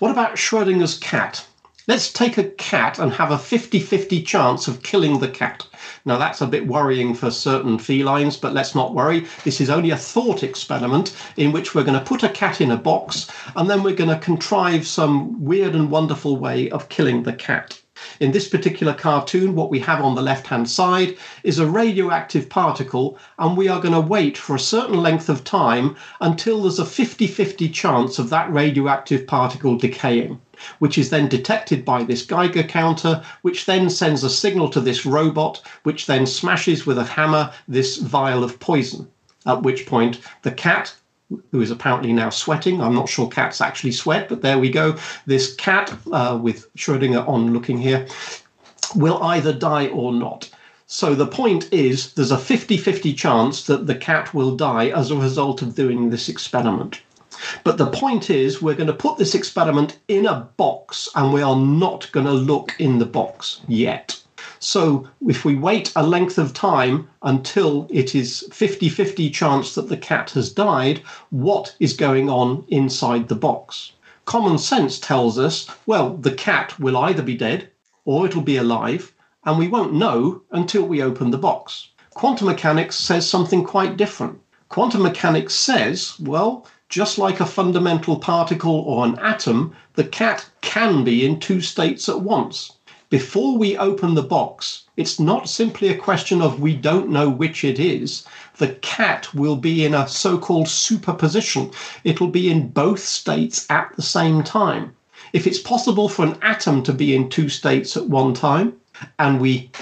What 0.01 0.11
about 0.11 0.37
Schrodinger's 0.37 0.97
cat? 0.97 1.47
Let's 1.87 2.11
take 2.11 2.39
a 2.39 2.45
cat 2.45 2.99
and 2.99 3.13
have 3.13 3.31
a 3.31 3.37
50 3.37 3.81
50 3.81 4.23
chance 4.23 4.67
of 4.67 4.83
killing 4.83 5.19
the 5.19 5.29
cat. 5.29 5.67
Now, 6.07 6.17
that's 6.17 6.41
a 6.41 6.47
bit 6.47 6.67
worrying 6.67 7.13
for 7.13 7.31
certain 7.31 7.77
felines, 7.77 8.39
but 8.39 8.55
let's 8.55 8.75
not 8.75 8.95
worry. 8.95 9.27
This 9.45 9.61
is 9.61 9.69
only 9.69 9.91
a 9.91 9.99
thought 9.99 10.43
experiment 10.43 11.15
in 11.37 11.53
which 11.53 11.75
we're 11.75 11.85
going 11.85 11.99
to 11.99 12.05
put 12.05 12.23
a 12.23 12.31
cat 12.31 12.63
in 12.63 12.71
a 12.71 12.79
box 12.79 13.31
and 13.55 13.69
then 13.69 13.83
we're 13.83 13.95
going 13.95 14.09
to 14.09 14.25
contrive 14.25 14.87
some 14.87 15.45
weird 15.45 15.75
and 15.75 15.91
wonderful 15.91 16.39
way 16.39 16.71
of 16.71 16.89
killing 16.89 17.25
the 17.25 17.35
cat. 17.35 17.80
In 18.21 18.33
this 18.33 18.49
particular 18.49 18.95
cartoon, 18.95 19.55
what 19.55 19.71
we 19.71 19.79
have 19.81 20.01
on 20.01 20.15
the 20.15 20.23
left 20.23 20.47
hand 20.47 20.71
side 20.71 21.17
is 21.43 21.59
a 21.59 21.67
radioactive 21.67 22.49
particle, 22.49 23.19
and 23.39 23.57
we 23.57 23.69
are 23.69 23.81
going 23.81 23.95
to 23.95 24.01
wait 24.01 24.39
for 24.39 24.57
a 24.57 24.61
certain 24.61 25.03
length 25.03 25.29
of 25.29 25.45
time 25.45 25.97
until 26.21 26.63
there's 26.63 26.79
a 26.79 26.85
50 26.85 27.27
50 27.27 27.69
chance 27.69 28.19
of 28.19 28.31
that 28.31 28.53
radioactive 28.53 29.27
particle 29.27 29.77
decaying 29.77 30.41
which 30.79 30.99
is 30.99 31.09
then 31.09 31.29
detected 31.29 31.85
by 31.85 32.03
this 32.03 32.23
Geiger 32.23 32.63
counter, 32.63 33.23
which 33.41 33.65
then 33.65 33.89
sends 33.89 34.23
a 34.23 34.29
signal 34.29 34.69
to 34.69 34.81
this 34.81 35.07
robot, 35.07 35.63
which 35.85 36.05
then 36.07 36.27
smashes 36.27 36.85
with 36.85 36.99
a 36.99 37.05
hammer 37.05 37.51
this 37.67 37.97
vial 37.97 38.45
of 38.45 38.61
poison. 38.61 39.09
At 39.47 39.63
which 39.63 39.87
point, 39.87 40.21
the 40.43 40.53
cat, 40.53 40.95
who 41.51 41.61
is 41.61 41.70
apparently 41.70 42.12
now 42.12 42.31
sweating, 42.31 42.81
I'm 42.81 42.95
not 42.95 43.09
sure 43.09 43.28
cats 43.28 43.61
actually 43.61 43.93
sweat, 43.93 44.28
but 44.28 44.43
there 44.43 44.59
we 44.59 44.70
go. 44.70 44.97
This 45.26 45.55
cat, 45.55 45.93
uh, 46.12 46.39
with 46.41 46.72
Schrodinger 46.74 47.26
on 47.28 47.53
looking 47.53 47.78
here, 47.78 48.07
will 48.95 49.22
either 49.22 49.53
die 49.53 49.89
or 49.89 50.12
not. 50.12 50.51
So 50.87 51.14
the 51.14 51.26
point 51.26 51.72
is, 51.72 52.14
there's 52.14 52.33
a 52.33 52.39
50 52.39 52.76
50 52.76 53.14
chance 53.14 53.62
that 53.66 53.87
the 53.87 53.95
cat 53.95 54.35
will 54.35 54.57
die 54.57 54.89
as 54.89 55.11
a 55.11 55.16
result 55.16 55.62
of 55.62 55.76
doing 55.76 56.11
this 56.11 56.28
experiment. 56.28 57.01
But 57.62 57.78
the 57.78 57.87
point 57.87 58.28
is, 58.28 58.61
we're 58.61 58.74
going 58.74 58.89
to 58.89 58.93
put 58.93 59.16
this 59.16 59.35
experiment 59.35 59.99
in 60.09 60.26
a 60.26 60.49
box 60.57 61.09
and 61.14 61.33
we 61.33 61.43
are 61.43 61.57
not 61.57 62.11
going 62.12 62.26
to 62.26 62.33
look 62.33 62.74
in 62.78 62.99
the 62.99 63.07
box 63.07 63.61
yet. 63.68 64.20
So 64.63 65.09
if 65.27 65.43
we 65.43 65.55
wait 65.55 65.91
a 65.97 66.07
length 66.07 66.37
of 66.37 66.53
time 66.53 67.09
until 67.23 67.87
it 67.89 68.15
is 68.15 68.47
50 68.53 68.91
50 68.91 69.31
chance 69.31 69.75
that 69.75 69.89
the 69.89 69.97
cat 69.97 70.33
has 70.33 70.53
died, 70.53 71.01
what 71.31 71.75
is 71.81 71.95
going 71.95 72.29
on 72.29 72.67
inside 72.69 73.29
the 73.29 73.35
box? 73.35 73.93
Common 74.27 74.59
sense 74.59 74.99
tells 74.99 75.39
us, 75.39 75.67
well, 75.87 76.15
the 76.15 76.33
cat 76.33 76.79
will 76.79 76.99
either 76.99 77.23
be 77.23 77.39
dead 77.39 77.71
or 78.05 78.27
it'll 78.27 78.43
be 78.43 78.59
alive, 78.59 79.15
and 79.47 79.59
we 79.59 79.67
won't 79.67 79.95
know 79.95 80.43
until 80.51 80.83
we 80.83 81.01
open 81.03 81.31
the 81.31 81.39
box. 81.39 81.89
Quantum 82.13 82.47
mechanics 82.49 82.97
says 82.97 83.27
something 83.27 83.65
quite 83.65 83.97
different. 83.97 84.41
Quantum 84.69 85.03
mechanics 85.03 85.55
says, 85.55 86.21
well, 86.21 86.67
just 86.91 87.17
like 87.17 87.41
a 87.41 87.47
fundamental 87.47 88.19
particle 88.19 88.81
or 88.81 89.07
an 89.07 89.19
atom, 89.21 89.75
the 89.95 90.05
cat 90.05 90.51
can 90.61 91.03
be 91.03 91.25
in 91.25 91.41
two 91.41 91.63
states 91.63 92.11
at 92.11 92.21
once. 92.21 92.73
Before 93.11 93.59
we 93.59 93.77
open 93.77 94.15
the 94.15 94.23
box, 94.23 94.85
it's 94.97 95.19
not 95.19 95.49
simply 95.49 95.89
a 95.89 95.97
question 95.97 96.41
of 96.41 96.61
we 96.61 96.77
don't 96.77 97.11
know 97.11 97.29
which 97.29 97.65
it 97.65 97.81
is. 97.81 98.25
The 98.59 98.69
cat 98.69 99.35
will 99.35 99.57
be 99.57 99.85
in 99.85 99.95
a 99.95 100.07
so 100.07 100.39
called 100.39 100.69
superposition. 100.69 101.73
It'll 102.05 102.29
be 102.29 102.49
in 102.49 102.69
both 102.69 103.01
states 103.01 103.67
at 103.69 103.93
the 103.97 104.03
same 104.03 104.45
time. 104.45 104.95
If 105.33 105.49
it's 105.49 105.59
possible 105.59 106.09
for 106.09 106.25
an 106.25 106.39
atom 106.41 106.85
to 106.85 106.93
be 106.93 107.17
in 107.17 107.29
two 107.29 107.49
states 107.49 107.97
at 107.97 108.09
one 108.09 108.33
time, 108.33 108.75
and 109.19 109.41
we 109.41 109.73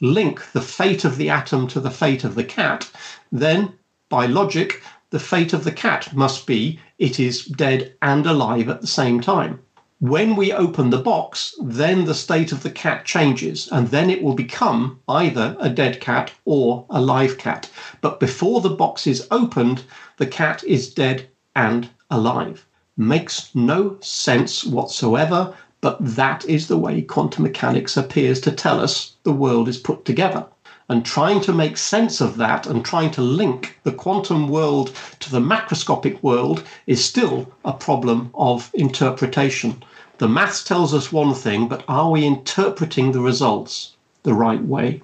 link 0.00 0.52
the 0.52 0.60
fate 0.60 1.04
of 1.04 1.16
the 1.16 1.28
atom 1.28 1.66
to 1.68 1.80
the 1.80 1.90
fate 1.90 2.22
of 2.22 2.36
the 2.36 2.44
cat, 2.44 2.88
then 3.32 3.72
by 4.08 4.26
logic, 4.26 4.80
the 5.10 5.18
fate 5.18 5.52
of 5.52 5.64
the 5.64 5.72
cat 5.72 6.14
must 6.14 6.46
be 6.46 6.78
it 7.00 7.18
is 7.18 7.46
dead 7.46 7.94
and 8.00 8.26
alive 8.26 8.68
at 8.68 8.80
the 8.80 8.86
same 8.86 9.20
time. 9.20 9.58
When 10.00 10.36
we 10.36 10.52
open 10.52 10.90
the 10.90 10.98
box, 10.98 11.54
then 11.58 12.04
the 12.04 12.14
state 12.14 12.52
of 12.52 12.62
the 12.62 12.70
cat 12.70 13.06
changes, 13.06 13.66
and 13.72 13.88
then 13.88 14.10
it 14.10 14.22
will 14.22 14.34
become 14.34 15.00
either 15.08 15.56
a 15.58 15.70
dead 15.70 16.02
cat 16.02 16.32
or 16.44 16.84
a 16.90 17.00
live 17.00 17.38
cat. 17.38 17.70
But 18.02 18.20
before 18.20 18.60
the 18.60 18.68
box 18.68 19.06
is 19.06 19.26
opened, 19.30 19.84
the 20.18 20.26
cat 20.26 20.62
is 20.64 20.92
dead 20.92 21.30
and 21.54 21.88
alive. 22.10 22.66
Makes 22.98 23.54
no 23.54 23.96
sense 24.00 24.66
whatsoever, 24.66 25.54
but 25.80 25.96
that 26.00 26.44
is 26.44 26.68
the 26.68 26.76
way 26.76 27.00
quantum 27.00 27.44
mechanics 27.44 27.96
appears 27.96 28.38
to 28.42 28.52
tell 28.52 28.80
us 28.80 29.14
the 29.22 29.32
world 29.32 29.66
is 29.66 29.78
put 29.78 30.04
together 30.04 30.46
and 30.88 31.04
trying 31.04 31.40
to 31.40 31.52
make 31.52 31.76
sense 31.76 32.20
of 32.20 32.36
that 32.36 32.66
and 32.66 32.84
trying 32.84 33.10
to 33.10 33.20
link 33.20 33.78
the 33.82 33.92
quantum 33.92 34.48
world 34.48 34.94
to 35.20 35.30
the 35.30 35.40
macroscopic 35.40 36.22
world 36.22 36.62
is 36.86 37.04
still 37.04 37.52
a 37.64 37.72
problem 37.72 38.30
of 38.34 38.70
interpretation. 38.74 39.82
The 40.18 40.28
maths 40.28 40.64
tells 40.64 40.94
us 40.94 41.12
one 41.12 41.34
thing, 41.34 41.68
but 41.68 41.84
are 41.88 42.10
we 42.10 42.24
interpreting 42.24 43.12
the 43.12 43.20
results 43.20 43.96
the 44.22 44.34
right 44.34 44.62
way? 44.62 45.02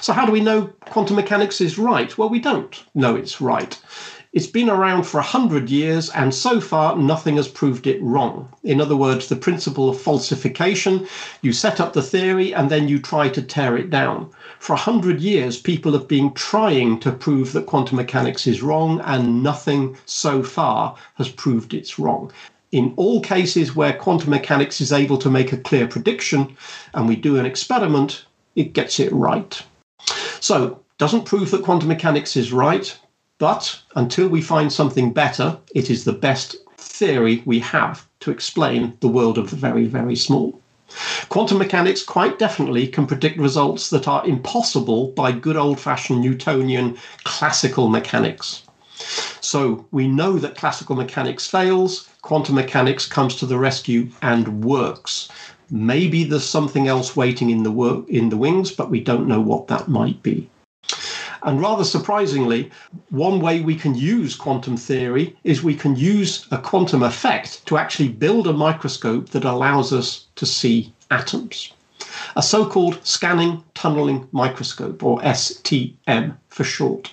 So, 0.00 0.12
how 0.12 0.26
do 0.26 0.32
we 0.32 0.40
know 0.40 0.70
quantum 0.86 1.16
mechanics 1.16 1.60
is 1.60 1.78
right? 1.78 2.16
Well, 2.18 2.28
we 2.28 2.40
don't 2.40 2.82
know 2.94 3.14
it's 3.14 3.40
right. 3.40 3.78
It's 4.32 4.46
been 4.46 4.70
around 4.70 5.04
for 5.04 5.18
a 5.18 5.24
hundred 5.24 5.70
years, 5.70 6.08
and 6.10 6.32
so 6.32 6.60
far 6.60 6.96
nothing 6.96 7.36
has 7.36 7.48
proved 7.48 7.86
it 7.86 8.00
wrong. 8.00 8.48
In 8.62 8.80
other 8.80 8.96
words, 8.96 9.28
the 9.28 9.36
principle 9.36 9.88
of 9.88 10.00
falsification 10.00 11.06
you 11.42 11.52
set 11.52 11.80
up 11.80 11.92
the 11.92 12.02
theory 12.02 12.54
and 12.54 12.70
then 12.70 12.86
you 12.86 13.00
try 13.00 13.28
to 13.28 13.42
tear 13.42 13.76
it 13.76 13.90
down. 13.90 14.30
For 14.60 14.74
a 14.74 14.88
hundred 14.90 15.22
years, 15.22 15.58
people 15.58 15.94
have 15.94 16.06
been 16.06 16.34
trying 16.34 17.00
to 17.00 17.12
prove 17.12 17.54
that 17.54 17.64
quantum 17.64 17.96
mechanics 17.96 18.46
is 18.46 18.60
wrong, 18.60 19.00
and 19.06 19.42
nothing 19.42 19.96
so 20.04 20.42
far 20.42 20.96
has 21.14 21.30
proved 21.30 21.72
it's 21.72 21.98
wrong. 21.98 22.30
In 22.70 22.92
all 22.96 23.22
cases 23.22 23.74
where 23.74 23.94
quantum 23.94 24.28
mechanics 24.28 24.82
is 24.82 24.92
able 24.92 25.16
to 25.16 25.30
make 25.30 25.54
a 25.54 25.56
clear 25.56 25.88
prediction 25.88 26.58
and 26.92 27.08
we 27.08 27.16
do 27.16 27.38
an 27.38 27.46
experiment, 27.46 28.26
it 28.54 28.74
gets 28.74 29.00
it 29.00 29.10
right. 29.12 29.62
So, 30.40 30.80
doesn't 30.98 31.24
prove 31.24 31.50
that 31.52 31.64
quantum 31.64 31.88
mechanics 31.88 32.36
is 32.36 32.52
right, 32.52 32.94
but 33.38 33.80
until 33.96 34.28
we 34.28 34.42
find 34.42 34.70
something 34.70 35.14
better, 35.14 35.56
it 35.74 35.88
is 35.88 36.04
the 36.04 36.12
best 36.12 36.56
theory 36.76 37.42
we 37.46 37.60
have 37.60 38.06
to 38.20 38.30
explain 38.30 38.98
the 39.00 39.08
world 39.08 39.38
of 39.38 39.48
the 39.48 39.56
very, 39.56 39.86
very 39.86 40.16
small. 40.16 40.60
Quantum 41.28 41.58
mechanics 41.58 42.02
quite 42.02 42.38
definitely 42.38 42.86
can 42.86 43.06
predict 43.06 43.38
results 43.38 43.90
that 43.90 44.08
are 44.08 44.26
impossible 44.26 45.12
by 45.12 45.30
good 45.30 45.56
old 45.56 45.78
fashioned 45.78 46.20
Newtonian 46.20 46.96
classical 47.24 47.88
mechanics. 47.88 48.62
So 49.40 49.86
we 49.90 50.08
know 50.08 50.38
that 50.38 50.56
classical 50.56 50.96
mechanics 50.96 51.46
fails, 51.46 52.08
quantum 52.22 52.54
mechanics 52.54 53.06
comes 53.06 53.36
to 53.36 53.46
the 53.46 53.58
rescue 53.58 54.08
and 54.22 54.64
works. 54.64 55.28
Maybe 55.70 56.24
there's 56.24 56.48
something 56.48 56.88
else 56.88 57.16
waiting 57.16 57.50
in 57.50 57.62
the 57.62 58.04
in 58.08 58.28
the 58.28 58.36
wings, 58.36 58.72
but 58.72 58.90
we 58.90 59.00
don't 59.00 59.28
know 59.28 59.40
what 59.40 59.68
that 59.68 59.88
might 59.88 60.22
be. 60.22 60.50
And 61.42 61.60
rather 61.60 61.84
surprisingly, 61.84 62.70
one 63.08 63.40
way 63.40 63.60
we 63.60 63.74
can 63.74 63.94
use 63.94 64.34
quantum 64.36 64.76
theory 64.76 65.36
is 65.44 65.62
we 65.62 65.74
can 65.74 65.96
use 65.96 66.46
a 66.50 66.58
quantum 66.58 67.02
effect 67.02 67.64
to 67.66 67.78
actually 67.78 68.08
build 68.08 68.46
a 68.46 68.52
microscope 68.52 69.30
that 69.30 69.44
allows 69.44 69.92
us 69.92 70.26
to 70.36 70.46
see 70.46 70.92
atoms. 71.10 71.72
A 72.36 72.42
so 72.42 72.66
called 72.66 72.98
scanning 73.06 73.62
tunneling 73.74 74.28
microscope, 74.32 75.02
or 75.02 75.20
STM 75.20 76.36
for 76.48 76.64
short. 76.64 77.12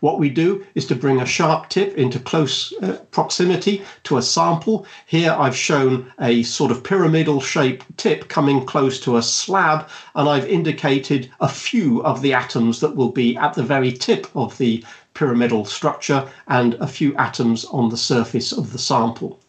What 0.00 0.18
we 0.18 0.30
do 0.30 0.64
is 0.74 0.86
to 0.86 0.94
bring 0.94 1.20
a 1.20 1.26
sharp 1.26 1.68
tip 1.68 1.96
into 1.96 2.18
close 2.18 2.72
uh, 2.82 2.98
proximity 3.10 3.82
to 4.04 4.16
a 4.16 4.22
sample. 4.22 4.86
Here 5.06 5.34
I've 5.38 5.56
shown 5.56 6.12
a 6.20 6.42
sort 6.42 6.70
of 6.70 6.84
pyramidal 6.84 7.40
shaped 7.40 7.84
tip 7.96 8.28
coming 8.28 8.64
close 8.64 9.00
to 9.00 9.16
a 9.16 9.22
slab, 9.22 9.88
and 10.14 10.28
I've 10.28 10.46
indicated 10.46 11.30
a 11.40 11.48
few 11.48 12.02
of 12.04 12.22
the 12.22 12.34
atoms 12.34 12.80
that 12.80 12.96
will 12.96 13.12
be 13.12 13.36
at 13.36 13.54
the 13.54 13.62
very 13.62 13.92
tip 13.92 14.26
of 14.34 14.56
the 14.58 14.84
pyramidal 15.14 15.64
structure 15.64 16.28
and 16.48 16.74
a 16.74 16.86
few 16.86 17.16
atoms 17.16 17.64
on 17.66 17.88
the 17.88 17.96
surface 17.96 18.52
of 18.52 18.72
the 18.72 18.78
sample. 18.78 19.40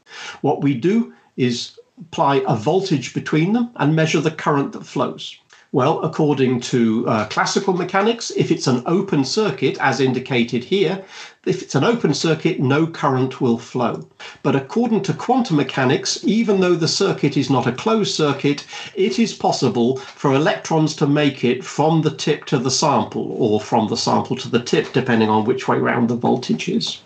What 0.42 0.62
we 0.62 0.74
do 0.74 1.14
is 1.36 1.78
apply 2.00 2.44
a 2.48 2.56
voltage 2.56 3.14
between 3.14 3.54
them 3.54 3.72
and 3.76 3.96
measure 3.96 4.22
the 4.22 4.32
current 4.32 4.72
that 4.74 4.86
flows. 4.86 5.38
Well, 5.74 6.00
according 6.02 6.62
to 6.62 7.08
uh, 7.10 7.26
classical 7.26 7.74
mechanics, 7.74 8.32
if 8.38 8.52
it's 8.52 8.68
an 8.68 8.84
open 8.86 9.26
circuit, 9.26 9.78
as 9.82 10.00
indicated 10.00 10.64
here, 10.64 11.04
if 11.46 11.62
it's 11.62 11.76
an 11.76 11.84
open 11.84 12.14
circuit, 12.14 12.62
no 12.62 12.88
current 12.88 13.42
will 13.42 13.58
flow. 13.58 14.08
But 14.44 14.56
according 14.56 15.04
to 15.04 15.14
quantum 15.14 15.58
mechanics, 15.58 16.24
even 16.24 16.62
though 16.62 16.76
the 16.76 16.88
circuit 16.88 17.36
is 17.36 17.50
not 17.50 17.68
a 17.68 17.74
closed 17.74 18.16
circuit, 18.16 18.66
it 18.96 19.20
is 19.20 19.34
possible 19.34 19.98
for 19.98 20.34
electrons 20.34 20.96
to 20.96 21.08
make 21.08 21.44
it 21.44 21.66
from 21.66 22.02
the 22.02 22.16
tip 22.16 22.46
to 22.46 22.58
the 22.58 22.72
sample, 22.72 23.36
or 23.38 23.60
from 23.60 23.90
the 23.90 23.98
sample 23.98 24.38
to 24.38 24.50
the 24.50 24.64
tip, 24.64 24.94
depending 24.94 25.28
on 25.30 25.44
which 25.44 25.68
way 25.68 25.78
round 25.78 26.10
the 26.10 26.16
voltage 26.16 26.70
is. 26.70 27.02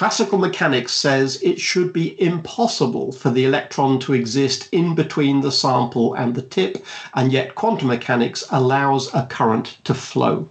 Classical 0.00 0.38
mechanics 0.38 0.94
says 0.94 1.38
it 1.42 1.60
should 1.60 1.92
be 1.92 2.18
impossible 2.18 3.12
for 3.12 3.28
the 3.28 3.44
electron 3.44 3.98
to 3.98 4.14
exist 4.14 4.66
in 4.72 4.94
between 4.94 5.42
the 5.42 5.52
sample 5.52 6.14
and 6.14 6.34
the 6.34 6.40
tip, 6.40 6.82
and 7.12 7.30
yet 7.30 7.54
quantum 7.54 7.88
mechanics 7.88 8.42
allows 8.50 9.12
a 9.12 9.26
current 9.26 9.76
to 9.84 9.92
flow. 9.92 10.48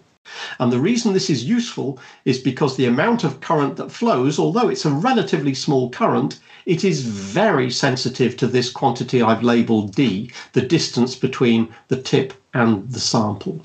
And 0.59 0.71
the 0.71 0.79
reason 0.79 1.13
this 1.13 1.31
is 1.31 1.45
useful 1.45 1.97
is 2.25 2.37
because 2.37 2.77
the 2.77 2.85
amount 2.85 3.23
of 3.23 3.41
current 3.41 3.77
that 3.77 3.91
flows, 3.91 4.37
although 4.37 4.69
it's 4.69 4.85
a 4.85 4.91
relatively 4.91 5.55
small 5.55 5.89
current, 5.89 6.39
it 6.67 6.83
is 6.83 7.01
very 7.01 7.71
sensitive 7.71 8.37
to 8.37 8.45
this 8.45 8.69
quantity 8.69 9.19
I've 9.19 9.41
labeled 9.41 9.95
d, 9.95 10.31
the 10.53 10.61
distance 10.61 11.15
between 11.15 11.69
the 11.87 11.99
tip 11.99 12.35
and 12.53 12.87
the 12.91 12.99
sample. 12.99 13.63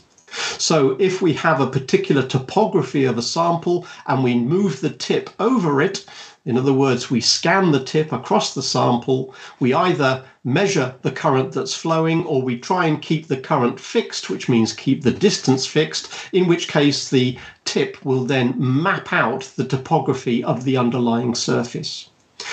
So 0.58 0.96
if 0.98 1.22
we 1.22 1.32
have 1.34 1.60
a 1.60 1.66
particular 1.66 2.22
topography 2.26 3.04
of 3.04 3.18
a 3.18 3.22
sample 3.22 3.86
and 4.06 4.24
we 4.24 4.34
move 4.34 4.80
the 4.80 4.90
tip 4.90 5.30
over 5.38 5.80
it, 5.80 6.04
in 6.46 6.58
other 6.58 6.74
words, 6.74 7.10
we 7.10 7.22
scan 7.22 7.72
the 7.72 7.82
tip 7.82 8.12
across 8.12 8.52
the 8.54 8.62
sample, 8.62 9.34
we 9.60 9.72
either 9.72 10.24
measure 10.44 10.94
the 11.00 11.10
current 11.10 11.52
that's 11.52 11.74
flowing 11.74 12.24
or 12.26 12.42
we 12.42 12.58
try 12.58 12.84
and 12.86 13.00
keep 13.00 13.28
the 13.28 13.36
current 13.38 13.80
fixed, 13.80 14.28
which 14.28 14.46
means 14.48 14.74
keep 14.74 15.02
the 15.02 15.10
distance 15.10 15.64
fixed, 15.66 16.08
in 16.32 16.46
which 16.46 16.68
case 16.68 17.08
the 17.08 17.38
tip 17.64 18.04
will 18.04 18.24
then 18.24 18.54
map 18.58 19.10
out 19.12 19.50
the 19.56 19.64
topography 19.64 20.44
of 20.44 20.64
the 20.64 20.76
underlying 20.76 21.34
surface. 21.34 22.10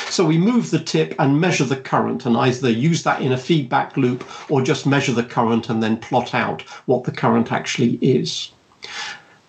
So 0.10 0.26
we 0.26 0.38
move 0.38 0.72
the 0.72 0.80
tip 0.80 1.16
and 1.20 1.40
measure 1.40 1.66
the 1.66 1.78
current 1.78 2.26
and 2.26 2.38
either 2.38 2.70
use 2.70 3.04
that 3.04 3.22
in 3.22 3.32
a 3.32 3.38
feedback 3.38 3.98
loop 3.98 4.24
or 4.50 4.62
just 4.62 4.86
measure 4.86 5.14
the 5.14 5.24
current 5.24 5.70
and 5.70 5.82
then 5.82 5.98
plot 5.98 6.34
out 6.34 6.62
what 6.86 7.04
the 7.04 7.12
current 7.12 7.52
actually 7.52 7.96
is. 8.02 8.52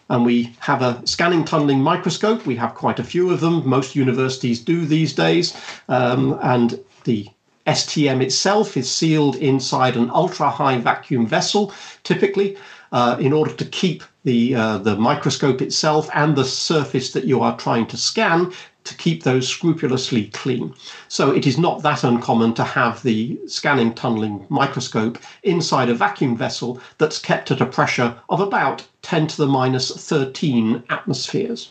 And 0.09 0.25
we 0.25 0.55
have 0.61 0.83
a 0.83 1.01
scanning 1.07 1.45
tunneling 1.45 1.81
microscope. 1.81 2.45
We 2.45 2.57
have 2.57 2.75
quite 2.75 2.99
a 2.99 3.05
few 3.05 3.31
of 3.31 3.41
them. 3.41 3.67
Most 3.67 3.97
universities 3.97 4.61
do 4.61 4.85
these 4.85 5.15
days. 5.15 5.57
Um, 5.89 6.39
and 6.43 6.79
the 7.05 7.29
STM 7.67 8.23
itself 8.23 8.77
is 8.77 8.91
sealed 8.91 9.37
inside 9.37 9.97
an 9.97 10.11
ultra 10.11 10.51
high 10.51 10.79
vacuum 10.79 11.27
vessel, 11.27 11.73
typically, 12.03 12.57
uh, 12.91 13.17
in 13.21 13.33
order 13.33 13.53
to 13.53 13.65
keep 13.65 14.03
the, 14.25 14.55
uh, 14.55 14.79
the 14.79 14.97
microscope 14.97 15.63
itself 15.63 16.11
and 16.15 16.37
the 16.37 16.45
surface 16.45 17.13
that 17.13 17.25
you 17.25 17.41
are 17.41 17.57
trying 17.57 17.87
to 17.87 17.97
scan 17.97 18.53
to 18.85 18.97
keep 18.97 19.23
those 19.23 19.49
scrupulously 19.49 20.27
clean. 20.29 20.75
So 21.09 21.31
it 21.31 21.47
is 21.47 21.59
not 21.59 21.83
that 21.83 22.05
uncommon 22.05 22.55
to 22.55 22.65
have 22.65 23.03
the 23.03 23.39
scanning 23.47 23.95
tunneling 23.95 24.47
microscope 24.49 25.19
inside 25.43 25.89
a 25.89 25.95
vacuum 25.95 26.37
vessel 26.37 26.81
that's 26.99 27.19
kept 27.19 27.51
at 27.51 27.61
a 27.61 27.67
pressure 27.67 28.17
of 28.29 28.41
about 28.41 28.87
10 29.03 29.29
to 29.29 29.37
the 29.37 29.47
minus 29.47 29.91
13 29.91 30.83
atmospheres. 30.91 31.71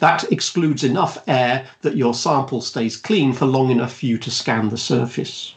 That 0.00 0.30
excludes 0.32 0.82
enough 0.82 1.18
air 1.28 1.66
that 1.82 1.96
your 1.96 2.14
sample 2.14 2.60
stays 2.60 2.96
clean 2.96 3.32
for 3.32 3.46
long 3.46 3.70
enough 3.70 3.98
for 3.98 4.06
you 4.06 4.18
to 4.18 4.30
scan 4.30 4.68
the 4.68 4.78
surface. 4.78 5.54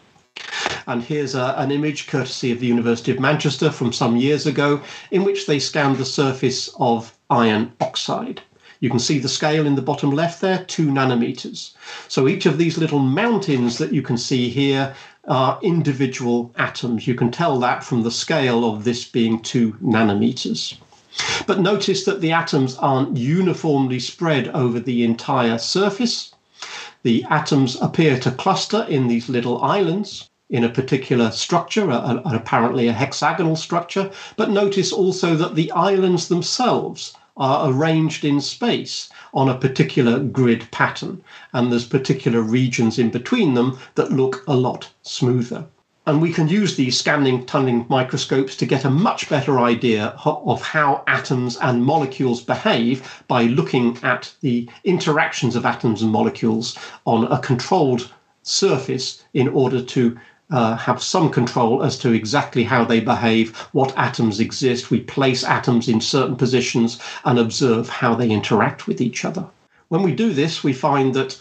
And 0.85 1.01
here's 1.01 1.33
a, 1.33 1.55
an 1.57 1.71
image 1.71 2.07
courtesy 2.07 2.51
of 2.51 2.59
the 2.59 2.67
University 2.67 3.11
of 3.11 3.19
Manchester 3.19 3.71
from 3.71 3.91
some 3.91 4.15
years 4.15 4.45
ago 4.45 4.81
in 5.09 5.23
which 5.23 5.47
they 5.47 5.57
scanned 5.57 5.97
the 5.97 6.05
surface 6.05 6.69
of 6.79 7.17
iron 7.29 7.71
oxide. 7.81 8.41
You 8.79 8.89
can 8.89 8.99
see 8.99 9.19
the 9.19 9.29
scale 9.29 9.65
in 9.65 9.75
the 9.75 9.81
bottom 9.81 10.11
left 10.11 10.41
there, 10.41 10.65
two 10.65 10.87
nanometers. 10.87 11.71
So 12.07 12.27
each 12.27 12.45
of 12.45 12.57
these 12.57 12.77
little 12.77 12.99
mountains 12.99 13.77
that 13.77 13.93
you 13.93 14.01
can 14.01 14.17
see 14.17 14.49
here 14.49 14.93
are 15.27 15.59
individual 15.61 16.51
atoms. 16.57 17.07
You 17.07 17.15
can 17.15 17.31
tell 17.31 17.57
that 17.59 17.83
from 17.83 18.03
the 18.03 18.11
scale 18.11 18.65
of 18.65 18.83
this 18.83 19.05
being 19.05 19.41
two 19.41 19.73
nanometers. 19.83 20.77
But 21.47 21.61
notice 21.61 22.03
that 22.03 22.19
the 22.19 22.33
atoms 22.33 22.75
aren't 22.75 23.17
uniformly 23.17 23.99
spread 23.99 24.49
over 24.49 24.79
the 24.79 25.03
entire 25.03 25.57
surface. 25.57 26.33
The 27.03 27.23
atoms 27.29 27.79
appear 27.81 28.19
to 28.19 28.31
cluster 28.31 28.85
in 28.89 29.07
these 29.07 29.29
little 29.29 29.63
islands 29.63 30.29
in 30.49 30.63
a 30.63 30.69
particular 30.69 31.31
structure, 31.31 31.89
a, 31.89 32.21
a, 32.25 32.35
apparently 32.35 32.87
a 32.87 32.93
hexagonal 32.93 33.55
structure. 33.55 34.11
But 34.35 34.51
notice 34.51 34.91
also 34.91 35.35
that 35.35 35.55
the 35.55 35.71
islands 35.71 36.27
themselves 36.27 37.15
are 37.37 37.69
arranged 37.69 38.23
in 38.23 38.39
space 38.39 39.09
on 39.33 39.49
a 39.49 39.57
particular 39.57 40.19
grid 40.19 40.67
pattern, 40.71 41.21
and 41.53 41.71
there's 41.71 41.85
particular 41.85 42.41
regions 42.41 42.97
in 42.97 43.09
between 43.09 43.53
them 43.53 43.77
that 43.95 44.11
look 44.11 44.43
a 44.47 44.55
lot 44.55 44.89
smoother. 45.01 45.65
And 46.07 46.21
we 46.21 46.31
can 46.31 46.47
use 46.47 46.75
these 46.75 46.99
scanning 46.99 47.45
tunneling 47.45 47.87
microscopes 47.89 48.55
to 48.57 48.65
get 48.67 48.85
a 48.85 48.91
much 48.91 49.27
better 49.27 49.59
idea 49.59 50.15
of 50.23 50.61
how 50.61 51.03
atoms 51.07 51.57
and 51.57 51.83
molecules 51.83 52.41
behave 52.41 53.23
by 53.27 53.43
looking 53.43 53.97
at 54.03 54.31
the 54.41 54.69
interactions 54.83 55.55
of 55.55 55.65
atoms 55.65 56.03
and 56.03 56.11
molecules 56.11 56.77
on 57.05 57.25
a 57.31 57.39
controlled 57.39 58.11
surface 58.43 59.23
in 59.33 59.47
order 59.47 59.81
to 59.81 60.15
uh, 60.51 60.75
have 60.75 61.01
some 61.01 61.29
control 61.29 61.83
as 61.83 61.97
to 61.99 62.11
exactly 62.11 62.63
how 62.63 62.85
they 62.85 62.99
behave, 62.99 63.55
what 63.71 63.97
atoms 63.97 64.39
exist. 64.39 64.91
We 64.91 64.99
place 65.01 65.43
atoms 65.43 65.87
in 65.87 66.01
certain 66.01 66.35
positions 66.35 66.99
and 67.23 67.39
observe 67.39 67.89
how 67.89 68.15
they 68.15 68.29
interact 68.29 68.87
with 68.87 69.01
each 69.01 69.25
other. 69.25 69.45
When 69.89 70.03
we 70.03 70.13
do 70.13 70.33
this, 70.33 70.63
we 70.63 70.73
find 70.73 71.13
that 71.15 71.37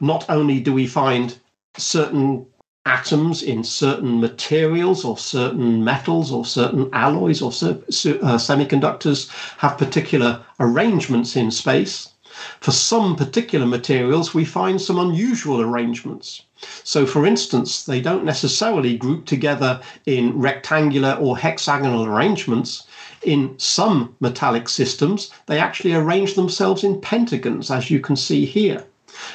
not 0.00 0.28
only 0.28 0.60
do 0.60 0.72
we 0.72 0.86
find 0.86 1.38
certain 1.76 2.46
atoms 2.86 3.42
in 3.42 3.64
certain 3.64 4.20
materials 4.20 5.04
or 5.04 5.18
certain 5.18 5.82
metals 5.82 6.30
or 6.30 6.44
certain 6.44 6.88
alloys 6.92 7.42
or 7.42 7.48
uh, 7.48 8.38
semiconductors 8.38 9.28
have 9.58 9.76
particular 9.76 10.40
arrangements 10.60 11.34
in 11.36 11.50
space. 11.50 12.12
For 12.60 12.72
some 12.72 13.16
particular 13.16 13.66
materials, 13.66 14.34
we 14.34 14.44
find 14.44 14.80
some 14.80 14.98
unusual 14.98 15.60
arrangements. 15.60 16.42
So, 16.84 17.06
for 17.06 17.26
instance, 17.26 17.82
they 17.82 18.00
don't 18.00 18.24
necessarily 18.24 18.96
group 18.96 19.26
together 19.26 19.80
in 20.06 20.38
rectangular 20.38 21.12
or 21.12 21.38
hexagonal 21.38 22.04
arrangements. 22.04 22.86
In 23.22 23.54
some 23.58 24.14
metallic 24.20 24.68
systems, 24.68 25.30
they 25.46 25.58
actually 25.58 25.94
arrange 25.94 26.34
themselves 26.34 26.84
in 26.84 27.00
pentagons, 27.00 27.70
as 27.70 27.90
you 27.90 28.00
can 28.00 28.16
see 28.16 28.44
here. 28.44 28.84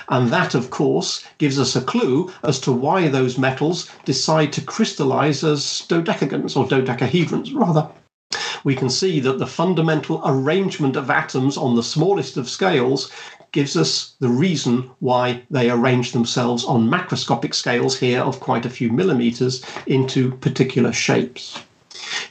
And 0.10 0.30
that, 0.30 0.54
of 0.54 0.70
course, 0.70 1.24
gives 1.38 1.58
us 1.58 1.76
a 1.76 1.82
clue 1.82 2.32
as 2.43 2.60
to 2.62 2.72
why 2.72 3.08
those 3.08 3.38
metals 3.38 3.89
decide 4.06 4.54
to 4.54 4.62
crystallize 4.62 5.43
as 5.43 5.86
dodecagons 5.89 6.56
or 6.56 6.68
dodecahedrons, 6.68 7.54
rather 7.54 7.88
we 8.64 8.76
can 8.76 8.89
see 8.89 9.20
that 9.20 9.39
the 9.39 9.47
fundamental 9.47 10.22
arrangement 10.26 10.95
of 10.95 11.09
atoms 11.09 11.57
on 11.57 11.76
the 11.76 11.84
smallest 11.84 12.38
of 12.38 12.49
scales 12.49 13.12
gives 13.51 13.76
us 13.76 14.14
the 14.20 14.30
reason 14.30 14.89
why 14.99 15.41
they 15.49 15.70
arrange 15.70 16.12
themselves 16.12 16.64
on 16.64 16.89
macroscopic 16.89 17.53
scales 17.53 17.97
here 17.97 18.22
of 18.22 18.39
quite 18.39 18.66
a 18.66 18.70
few 18.70 18.91
millimeters 18.91 19.64
into 19.88 20.32
particular 20.38 20.93
shapes. 20.93 21.59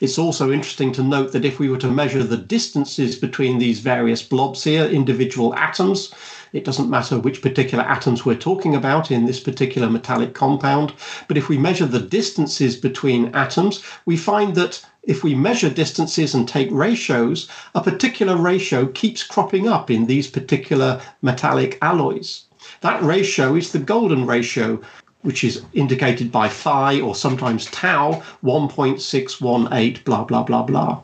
It's 0.00 0.18
also 0.18 0.50
interesting 0.50 0.92
to 0.92 1.02
note 1.02 1.32
that 1.32 1.44
if 1.44 1.58
we 1.58 1.68
were 1.68 1.78
to 1.78 1.90
measure 1.90 2.22
the 2.22 2.36
distances 2.36 3.16
between 3.16 3.58
these 3.58 3.80
various 3.80 4.22
blobs 4.22 4.64
here, 4.64 4.84
individual 4.84 5.54
atoms, 5.54 6.12
it 6.52 6.64
doesn't 6.64 6.90
matter 6.90 7.18
which 7.18 7.42
particular 7.42 7.84
atoms 7.84 8.24
we're 8.24 8.34
talking 8.34 8.74
about 8.74 9.10
in 9.10 9.26
this 9.26 9.40
particular 9.40 9.88
metallic 9.88 10.34
compound, 10.34 10.92
but 11.28 11.36
if 11.36 11.48
we 11.48 11.56
measure 11.56 11.86
the 11.86 12.00
distances 12.00 12.76
between 12.76 13.34
atoms, 13.34 13.82
we 14.06 14.16
find 14.16 14.54
that 14.54 14.84
if 15.02 15.22
we 15.24 15.34
measure 15.34 15.70
distances 15.70 16.34
and 16.34 16.48
take 16.48 16.68
ratios, 16.70 17.48
a 17.74 17.80
particular 17.80 18.36
ratio 18.36 18.86
keeps 18.86 19.22
cropping 19.22 19.68
up 19.68 19.90
in 19.90 20.06
these 20.06 20.28
particular 20.28 21.00
metallic 21.22 21.78
alloys. 21.80 22.44
That 22.80 23.02
ratio 23.02 23.54
is 23.54 23.72
the 23.72 23.78
golden 23.78 24.26
ratio, 24.26 24.80
which 25.22 25.44
is 25.44 25.62
indicated 25.72 26.30
by 26.32 26.48
phi 26.48 27.00
or 27.00 27.14
sometimes 27.14 27.66
tau 27.66 28.22
1.618, 28.44 30.04
blah, 30.04 30.24
blah, 30.24 30.42
blah, 30.42 30.62
blah. 30.62 31.00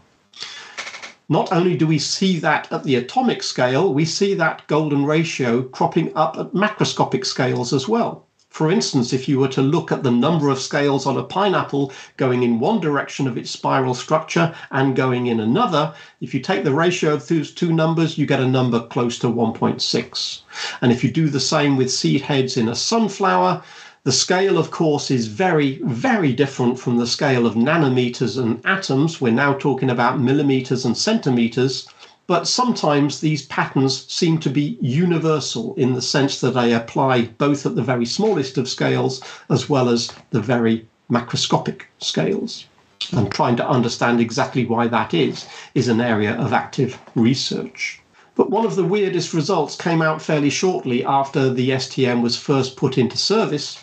Not 1.28 1.50
only 1.50 1.76
do 1.76 1.88
we 1.88 1.98
see 1.98 2.38
that 2.38 2.70
at 2.72 2.84
the 2.84 2.94
atomic 2.94 3.42
scale, 3.42 3.92
we 3.92 4.04
see 4.04 4.34
that 4.34 4.64
golden 4.68 5.04
ratio 5.04 5.62
cropping 5.62 6.12
up 6.14 6.38
at 6.38 6.52
macroscopic 6.52 7.26
scales 7.26 7.72
as 7.72 7.88
well. 7.88 8.26
For 8.48 8.70
instance, 8.70 9.12
if 9.12 9.28
you 9.28 9.40
were 9.40 9.48
to 9.48 9.60
look 9.60 9.90
at 9.90 10.04
the 10.04 10.10
number 10.10 10.50
of 10.50 10.60
scales 10.60 11.04
on 11.04 11.18
a 11.18 11.24
pineapple 11.24 11.92
going 12.16 12.44
in 12.44 12.60
one 12.60 12.80
direction 12.80 13.26
of 13.26 13.36
its 13.36 13.50
spiral 13.50 13.92
structure 13.92 14.54
and 14.70 14.94
going 14.94 15.26
in 15.26 15.40
another, 15.40 15.92
if 16.20 16.32
you 16.32 16.40
take 16.40 16.62
the 16.62 16.72
ratio 16.72 17.12
of 17.12 17.26
those 17.26 17.52
two 17.52 17.72
numbers, 17.72 18.16
you 18.16 18.24
get 18.24 18.40
a 18.40 18.46
number 18.46 18.86
close 18.86 19.18
to 19.18 19.26
1.6. 19.26 20.40
And 20.80 20.92
if 20.92 21.02
you 21.02 21.10
do 21.10 21.28
the 21.28 21.40
same 21.40 21.76
with 21.76 21.92
seed 21.92 22.22
heads 22.22 22.56
in 22.56 22.68
a 22.68 22.74
sunflower, 22.74 23.62
The 24.06 24.12
scale, 24.12 24.56
of 24.56 24.70
course, 24.70 25.10
is 25.10 25.26
very, 25.26 25.80
very 25.82 26.32
different 26.32 26.78
from 26.78 26.96
the 26.96 27.08
scale 27.08 27.44
of 27.44 27.56
nanometers 27.56 28.40
and 28.40 28.64
atoms. 28.64 29.20
We're 29.20 29.32
now 29.32 29.54
talking 29.54 29.90
about 29.90 30.20
millimeters 30.20 30.84
and 30.84 30.96
centimeters. 30.96 31.88
But 32.28 32.46
sometimes 32.46 33.18
these 33.18 33.46
patterns 33.46 34.06
seem 34.06 34.38
to 34.38 34.48
be 34.48 34.78
universal 34.80 35.74
in 35.74 35.94
the 35.94 36.00
sense 36.00 36.40
that 36.40 36.54
they 36.54 36.72
apply 36.72 37.22
both 37.36 37.66
at 37.66 37.74
the 37.74 37.82
very 37.82 38.06
smallest 38.06 38.56
of 38.56 38.68
scales 38.68 39.20
as 39.50 39.68
well 39.68 39.88
as 39.88 40.12
the 40.30 40.40
very 40.40 40.86
macroscopic 41.10 41.80
scales. 41.98 42.66
And 43.10 43.28
trying 43.28 43.56
to 43.56 43.68
understand 43.68 44.20
exactly 44.20 44.64
why 44.64 44.86
that 44.86 45.14
is, 45.14 45.48
is 45.74 45.88
an 45.88 46.00
area 46.00 46.36
of 46.36 46.52
active 46.52 46.96
research. 47.16 48.00
But 48.36 48.50
one 48.50 48.66
of 48.66 48.76
the 48.76 48.84
weirdest 48.84 49.34
results 49.34 49.74
came 49.74 50.00
out 50.00 50.22
fairly 50.22 50.50
shortly 50.50 51.04
after 51.04 51.52
the 51.52 51.70
STM 51.70 52.22
was 52.22 52.36
first 52.36 52.76
put 52.76 52.98
into 52.98 53.16
service 53.16 53.82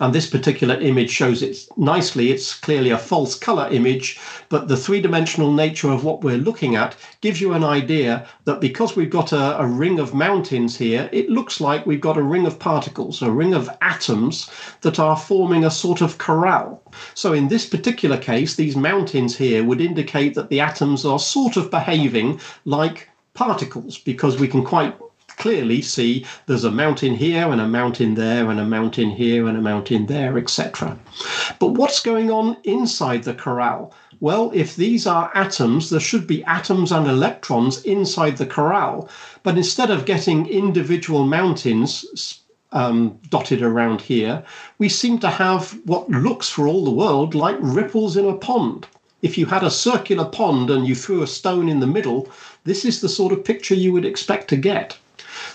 and 0.00 0.14
this 0.14 0.28
particular 0.28 0.74
image 0.80 1.10
shows 1.10 1.42
it 1.42 1.68
nicely. 1.76 2.30
It's 2.30 2.54
clearly 2.54 2.90
a 2.90 2.98
false 2.98 3.34
color 3.34 3.68
image, 3.70 4.18
but 4.48 4.68
the 4.68 4.76
three 4.76 5.00
dimensional 5.00 5.52
nature 5.52 5.90
of 5.90 6.04
what 6.04 6.22
we're 6.22 6.38
looking 6.38 6.76
at 6.76 6.96
gives 7.20 7.40
you 7.40 7.52
an 7.52 7.64
idea 7.64 8.26
that 8.44 8.60
because 8.60 8.96
we've 8.96 9.10
got 9.10 9.32
a, 9.32 9.60
a, 9.60 9.66
ring 9.66 9.98
of 9.98 10.14
mountains 10.14 10.76
here, 10.76 11.08
it 11.12 11.30
looks 11.30 11.60
like 11.60 11.86
we've 11.86 12.00
got 12.00 12.16
a 12.16 12.22
ring 12.22 12.46
of 12.46 12.58
particles, 12.58 13.22
a 13.22 13.30
ring 13.30 13.54
of 13.54 13.70
atoms 13.80 14.50
that 14.82 14.98
are 14.98 15.16
forming 15.16 15.64
a 15.64 15.70
sort 15.70 16.00
of 16.00 16.18
corral. 16.18 16.82
So 17.14 17.32
in 17.32 17.48
this 17.48 17.66
particular 17.66 18.18
case, 18.18 18.54
these 18.54 18.76
mountains 18.76 19.36
here 19.36 19.64
would 19.64 19.80
indicate 19.80 20.34
that 20.34 20.48
the 20.48 20.60
atoms 20.60 21.04
are 21.04 21.18
sort 21.18 21.56
of 21.56 21.70
behaving 21.70 22.40
like 22.64 23.08
particles 23.34 23.98
because 23.98 24.38
we 24.38 24.48
can 24.48 24.64
quite 24.64 24.96
clearly 25.36 25.82
see 25.82 26.24
there's 26.46 26.64
a 26.64 26.70
mountain 26.70 27.14
here 27.14 27.50
and 27.50 27.60
a 27.60 27.68
mountain 27.68 28.14
there 28.14 28.50
and 28.50 28.60
a 28.60 28.64
mountain 28.64 29.10
here 29.10 29.46
and 29.48 29.56
a 29.56 29.60
mountain 29.60 30.06
there, 30.06 30.38
etc. 30.38 30.98
But 31.58 31.72
what's 31.72 32.00
going 32.00 32.30
on 32.30 32.56
inside 32.64 33.24
the 33.24 33.34
corral? 33.34 33.92
Well, 34.20 34.52
if 34.54 34.76
these 34.76 35.06
are 35.06 35.30
atoms, 35.34 35.90
there 35.90 36.00
should 36.00 36.26
be 36.26 36.44
atoms 36.44 36.92
and 36.92 37.06
electrons 37.06 37.82
inside 37.82 38.36
the 38.36 38.46
corral. 38.46 39.08
But 39.42 39.56
instead 39.56 39.90
of 39.90 40.06
getting 40.06 40.46
individual 40.46 41.26
mountains 41.26 42.40
um, 42.72 43.18
dotted 43.28 43.62
around 43.62 44.00
here, 44.00 44.42
we 44.78 44.88
seem 44.88 45.18
to 45.18 45.28
have 45.28 45.78
what 45.84 46.08
looks 46.08 46.48
for 46.48 46.66
all 46.66 46.84
the 46.84 46.90
world 46.90 47.34
like 47.34 47.56
ripples 47.60 48.16
in 48.16 48.24
a 48.24 48.34
pond. 48.34 48.86
If 49.20 49.36
you 49.36 49.46
had 49.46 49.64
a 49.64 49.70
circular 49.70 50.26
pond 50.26 50.70
and 50.70 50.86
you 50.86 50.94
threw 50.94 51.22
a 51.22 51.26
stone 51.26 51.68
in 51.68 51.80
the 51.80 51.86
middle, 51.86 52.28
this 52.64 52.84
is 52.84 53.00
the 53.00 53.08
sort 53.08 53.32
of 53.32 53.44
picture 53.44 53.74
you 53.74 53.92
would 53.92 54.04
expect 54.04 54.48
to 54.48 54.56
get. 54.56 54.98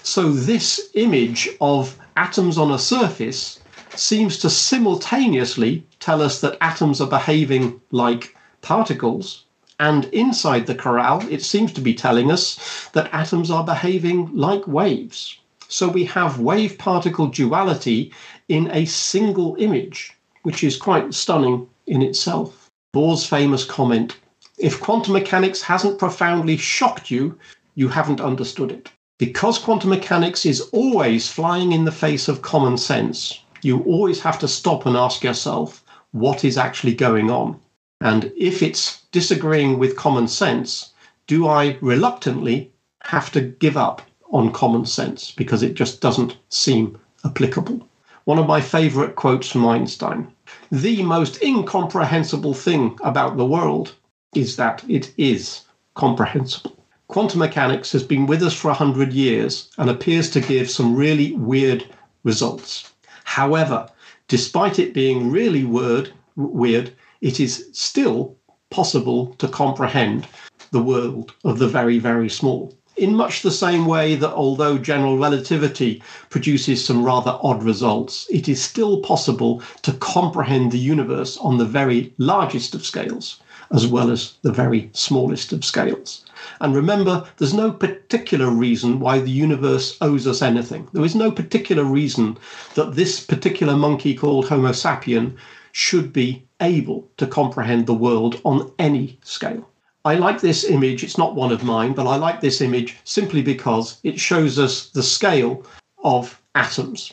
So 0.04 0.32
this 0.32 0.90
image 0.94 1.50
of 1.62 1.98
atoms 2.16 2.58
on 2.58 2.72
a 2.72 2.80
surface 2.80 3.60
seems 3.96 4.38
to 4.40 4.50
simultaneously 4.50 5.86
tell 6.00 6.22
us 6.22 6.42
that 6.42 6.58
atoms 6.62 7.02
are 7.02 7.10
behaving 7.10 7.82
like 7.92 8.36
particles. 8.62 9.46
And 9.80 10.06
inside 10.06 10.66
the 10.66 10.76
corral, 10.76 11.22
it 11.30 11.44
seems 11.44 11.72
to 11.74 11.82
be 11.82 11.94
telling 11.94 12.32
us 12.32 12.90
that 12.94 13.14
atoms 13.14 13.50
are 13.50 13.64
behaving 13.64 14.36
like 14.36 14.68
waves. 14.68 15.38
So 15.68 15.88
we 15.88 16.06
have 16.06 16.40
wave 16.40 16.78
particle 16.78 17.28
duality 17.28 18.12
in 18.48 18.70
a 18.72 18.86
single 18.86 19.56
image, 19.60 20.18
which 20.44 20.64
is 20.64 20.78
quite 20.78 21.14
stunning 21.14 21.68
in 21.88 22.02
itself. 22.02 22.70
Bohr's 22.94 23.26
famous 23.26 23.64
comment 23.64 24.18
if 24.60 24.82
quantum 24.82 25.14
mechanics 25.14 25.62
hasn't 25.62 25.98
profoundly 25.98 26.58
shocked 26.58 27.10
you, 27.10 27.40
you 27.76 27.88
haven't 27.88 28.20
understood 28.20 28.72
it. 28.72 28.92
Because 29.20 29.60
quantum 29.60 29.90
mechanics 29.90 30.46
is 30.46 30.62
always 30.72 31.28
flying 31.28 31.74
in 31.74 31.84
the 31.84 31.92
face 31.92 32.30
of 32.30 32.42
common 32.42 32.78
sense, 32.78 33.42
you 33.62 33.82
always 33.84 34.22
have 34.22 34.40
to 34.40 34.48
stop 34.48 34.86
and 34.86 34.96
ask 34.96 35.26
yourself 35.26 35.84
what 36.12 36.46
is 36.46 36.58
actually 36.58 36.94
going 36.96 37.30
on. 37.30 37.60
And 38.00 38.32
if 38.38 38.64
it's 38.64 39.02
disagreeing 39.12 39.78
with 39.78 39.98
common 39.98 40.30
sense, 40.30 40.94
do 41.28 41.50
I 41.50 41.78
reluctantly 41.82 42.72
have 43.04 43.30
to 43.34 43.42
give 43.42 43.76
up 43.76 44.02
on 44.32 44.54
common 44.54 44.86
sense 44.86 45.32
because 45.32 45.64
it 45.64 45.74
just 45.74 46.00
doesn't 46.00 46.38
seem 46.48 46.98
applicable? 47.26 47.86
One 48.24 48.40
of 48.40 48.48
my 48.48 48.62
favorite 48.62 49.18
quotes 49.18 49.52
from 49.52 49.68
Einstein 49.68 50.32
The 50.72 51.04
most 51.04 51.44
incomprehensible 51.44 52.54
thing 52.54 52.98
about 53.04 53.36
the 53.36 53.46
world 53.46 53.96
is 54.34 54.56
that 54.56 54.82
it 54.88 55.12
is 55.18 55.64
comprehensible. 55.96 56.79
Quantum 57.10 57.40
mechanics 57.40 57.92
has 57.92 58.04
been 58.04 58.28
with 58.28 58.44
us 58.44 58.54
for 58.54 58.68
100 58.68 59.14
years 59.14 59.70
and 59.80 59.90
appears 59.90 60.30
to 60.30 60.40
give 60.40 60.70
some 60.70 60.96
really 60.96 61.32
weird 61.32 61.84
results. 62.24 62.92
However, 63.24 63.90
despite 64.28 64.78
it 64.78 64.94
being 64.94 65.32
really 65.32 65.64
weird, 65.64 66.12
weird, 66.36 66.94
it 67.20 67.40
is 67.40 67.68
still 67.74 68.36
possible 68.70 69.34
to 69.40 69.48
comprehend 69.48 70.28
the 70.70 70.84
world 70.84 71.34
of 71.44 71.58
the 71.58 71.68
very, 71.68 71.98
very 71.98 72.30
small. 72.30 72.78
In 72.96 73.16
much 73.16 73.42
the 73.42 73.50
same 73.50 73.88
way 73.88 74.14
that 74.14 74.34
although 74.34 74.78
general 74.78 75.18
relativity 75.18 76.04
produces 76.30 76.86
some 76.86 77.04
rather 77.04 77.40
odd 77.42 77.64
results, 77.64 78.28
it 78.30 78.48
is 78.48 78.62
still 78.62 79.02
possible 79.02 79.64
to 79.82 79.94
comprehend 79.94 80.72
the 80.72 80.78
universe 80.78 81.38
on 81.38 81.58
the 81.58 81.66
very 81.66 82.14
largest 82.20 82.76
of 82.76 82.86
scales, 82.86 83.40
as 83.72 83.88
well 83.88 84.10
as 84.10 84.34
the 84.42 84.52
very 84.52 84.90
smallest 84.94 85.54
of 85.54 85.64
scales. 85.64 86.26
And 86.60 86.76
remember, 86.76 87.28
there's 87.38 87.54
no 87.54 87.72
particular 87.72 88.50
reason 88.50 89.00
why 89.00 89.20
the 89.20 89.32
universe 89.32 89.98
owes 90.02 90.26
us 90.26 90.42
anything. 90.42 90.88
There 90.94 91.06
is 91.06 91.16
no 91.16 91.32
particular 91.32 91.84
reason 91.84 92.38
that 92.76 92.96
this 92.96 93.24
particular 93.24 93.76
monkey 93.76 94.16
called 94.16 94.48
Homo 94.48 94.72
sapien 94.72 95.36
should 95.72 96.12
be 96.12 96.44
able 96.62 97.08
to 97.18 97.28
comprehend 97.28 97.86
the 97.86 97.94
world 97.94 98.42
on 98.44 98.72
any 98.80 99.20
scale. 99.24 99.68
I 100.06 100.16
like 100.16 100.42
this 100.42 100.64
image. 100.64 101.04
It's 101.04 101.18
not 101.18 101.36
one 101.36 101.52
of 101.52 101.64
mine, 101.64 101.94
but 101.94 102.08
I 102.08 102.16
like 102.16 102.42
this 102.42 102.62
image 102.62 102.98
simply 103.04 103.42
because 103.42 104.00
it 104.04 104.20
shows 104.20 104.58
us 104.58 104.90
the 104.90 105.04
scale 105.04 105.66
of 106.04 106.42
atoms. 106.56 107.12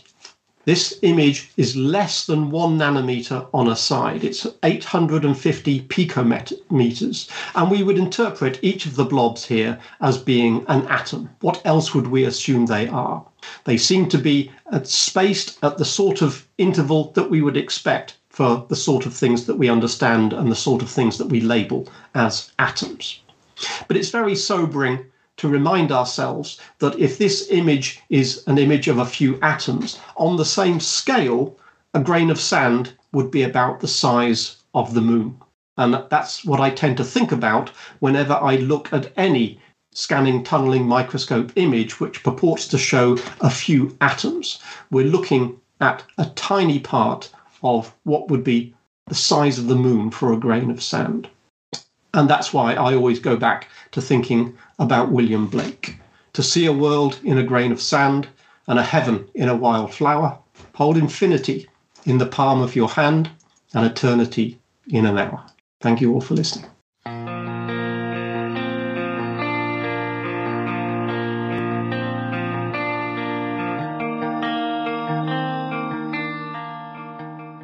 This 0.66 0.98
image 1.02 1.48
is 1.56 1.76
less 1.76 2.26
than 2.26 2.50
one 2.50 2.76
nanometer 2.76 3.46
on 3.54 3.68
a 3.68 3.76
side. 3.76 4.24
It's 4.24 4.48
850 4.64 5.82
picometers. 5.82 7.30
And 7.54 7.70
we 7.70 7.84
would 7.84 7.96
interpret 7.96 8.58
each 8.62 8.84
of 8.84 8.96
the 8.96 9.04
blobs 9.04 9.46
here 9.46 9.78
as 10.00 10.18
being 10.18 10.64
an 10.66 10.84
atom. 10.88 11.30
What 11.40 11.62
else 11.64 11.94
would 11.94 12.08
we 12.08 12.24
assume 12.24 12.66
they 12.66 12.88
are? 12.88 13.24
They 13.62 13.76
seem 13.76 14.08
to 14.08 14.18
be 14.18 14.50
uh, 14.72 14.82
spaced 14.82 15.56
at 15.62 15.78
the 15.78 15.84
sort 15.84 16.20
of 16.20 16.44
interval 16.58 17.12
that 17.12 17.30
we 17.30 17.42
would 17.42 17.56
expect 17.56 18.16
for 18.28 18.66
the 18.68 18.74
sort 18.74 19.06
of 19.06 19.14
things 19.14 19.46
that 19.46 19.58
we 19.58 19.68
understand 19.68 20.32
and 20.32 20.50
the 20.50 20.56
sort 20.56 20.82
of 20.82 20.90
things 20.90 21.16
that 21.18 21.28
we 21.28 21.40
label 21.40 21.86
as 22.16 22.50
atoms. 22.58 23.20
But 23.86 23.96
it's 23.96 24.10
very 24.10 24.34
sobering 24.34 25.04
to 25.36 25.48
remind 25.48 25.92
ourselves 25.92 26.60
that 26.78 26.98
if 26.98 27.18
this 27.18 27.48
image 27.50 28.00
is 28.08 28.42
an 28.46 28.58
image 28.58 28.88
of 28.88 28.98
a 28.98 29.06
few 29.06 29.38
atoms, 29.42 29.98
on 30.16 30.36
the 30.36 30.44
same 30.44 30.80
scale, 30.80 31.56
a 31.94 32.00
grain 32.00 32.30
of 32.30 32.40
sand 32.40 32.92
would 33.12 33.30
be 33.30 33.42
about 33.42 33.80
the 33.80 33.88
size 33.88 34.56
of 34.74 34.94
the 34.94 35.00
moon. 35.00 35.36
And 35.78 36.02
that's 36.10 36.44
what 36.44 36.60
I 36.60 36.70
tend 36.70 36.96
to 36.96 37.04
think 37.04 37.32
about 37.32 37.70
whenever 38.00 38.34
I 38.34 38.56
look 38.56 38.92
at 38.92 39.12
any 39.16 39.60
scanning 39.92 40.44
tunneling 40.44 40.86
microscope 40.86 41.52
image 41.56 42.00
which 42.00 42.22
purports 42.22 42.68
to 42.68 42.78
show 42.78 43.18
a 43.40 43.50
few 43.50 43.96
atoms. 44.00 44.58
We're 44.90 45.06
looking 45.06 45.58
at 45.80 46.04
a 46.18 46.26
tiny 46.34 46.78
part 46.78 47.30
of 47.62 47.94
what 48.04 48.30
would 48.30 48.44
be 48.44 48.74
the 49.06 49.14
size 49.14 49.58
of 49.58 49.68
the 49.68 49.76
moon 49.76 50.10
for 50.10 50.32
a 50.32 50.38
grain 50.38 50.70
of 50.70 50.82
sand. 50.82 51.28
And 52.16 52.30
that's 52.30 52.50
why 52.50 52.72
I 52.72 52.94
always 52.94 53.20
go 53.20 53.36
back 53.36 53.68
to 53.92 54.00
thinking 54.00 54.56
about 54.78 55.12
William 55.12 55.48
Blake. 55.48 55.98
To 56.32 56.42
see 56.42 56.64
a 56.64 56.72
world 56.72 57.20
in 57.22 57.36
a 57.36 57.42
grain 57.42 57.72
of 57.72 57.80
sand 57.80 58.26
and 58.66 58.78
a 58.78 58.82
heaven 58.82 59.28
in 59.34 59.50
a 59.50 59.54
wild 59.54 59.92
flower, 59.92 60.38
hold 60.74 60.96
infinity 60.96 61.68
in 62.06 62.16
the 62.16 62.24
palm 62.24 62.62
of 62.62 62.74
your 62.74 62.88
hand 62.88 63.30
and 63.74 63.84
eternity 63.84 64.58
in 64.88 65.04
an 65.04 65.18
hour. 65.18 65.44
Thank 65.82 66.00
you 66.00 66.14
all 66.14 66.22
for 66.22 66.32
listening. 66.32 66.70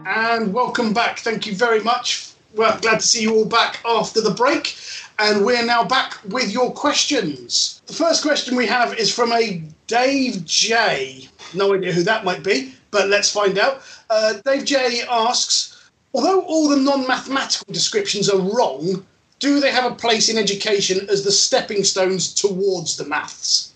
And 0.05 0.53
welcome 0.53 0.92
back. 0.92 1.20
Thank 1.20 1.46
you 1.46 1.55
very 1.55 1.80
much 1.80 2.32
well, 2.55 2.78
glad 2.80 3.00
to 3.00 3.07
see 3.07 3.22
you 3.22 3.34
all 3.34 3.44
back 3.44 3.80
after 3.84 4.20
the 4.20 4.30
break. 4.30 4.76
And 5.18 5.44
we're 5.44 5.64
now 5.64 5.84
back 5.84 6.18
with 6.28 6.53
your 6.53 6.72
questions. 6.72 7.82
The 7.86 7.92
first 7.92 8.22
question 8.22 8.57
we 8.57 8.66
have 8.66 8.94
is 8.98 9.14
from 9.14 9.32
a 9.32 9.62
Dave 9.86 10.44
J. 10.44 11.28
No 11.55 11.74
idea 11.74 11.92
who 11.92 12.03
that 12.03 12.24
might 12.24 12.42
be, 12.42 12.74
but 12.90 13.09
let's 13.09 13.30
find 13.30 13.59
out. 13.59 13.82
Uh, 14.11 14.34
Dave 14.44 14.64
J 14.64 15.03
asks 15.09 15.72
Although 16.14 16.42
all 16.42 16.68
the 16.68 16.76
non 16.76 17.07
mathematical 17.07 17.72
descriptions 17.72 18.28
are 18.28 18.38
wrong, 18.38 19.05
do 19.38 19.61
they 19.61 19.70
have 19.70 19.90
a 19.90 19.94
place 19.94 20.28
in 20.28 20.36
education 20.36 21.09
as 21.09 21.24
the 21.24 21.32
stepping 21.32 21.84
stones 21.84 22.34
towards 22.34 22.96
the 22.96 23.05
maths? 23.05 23.72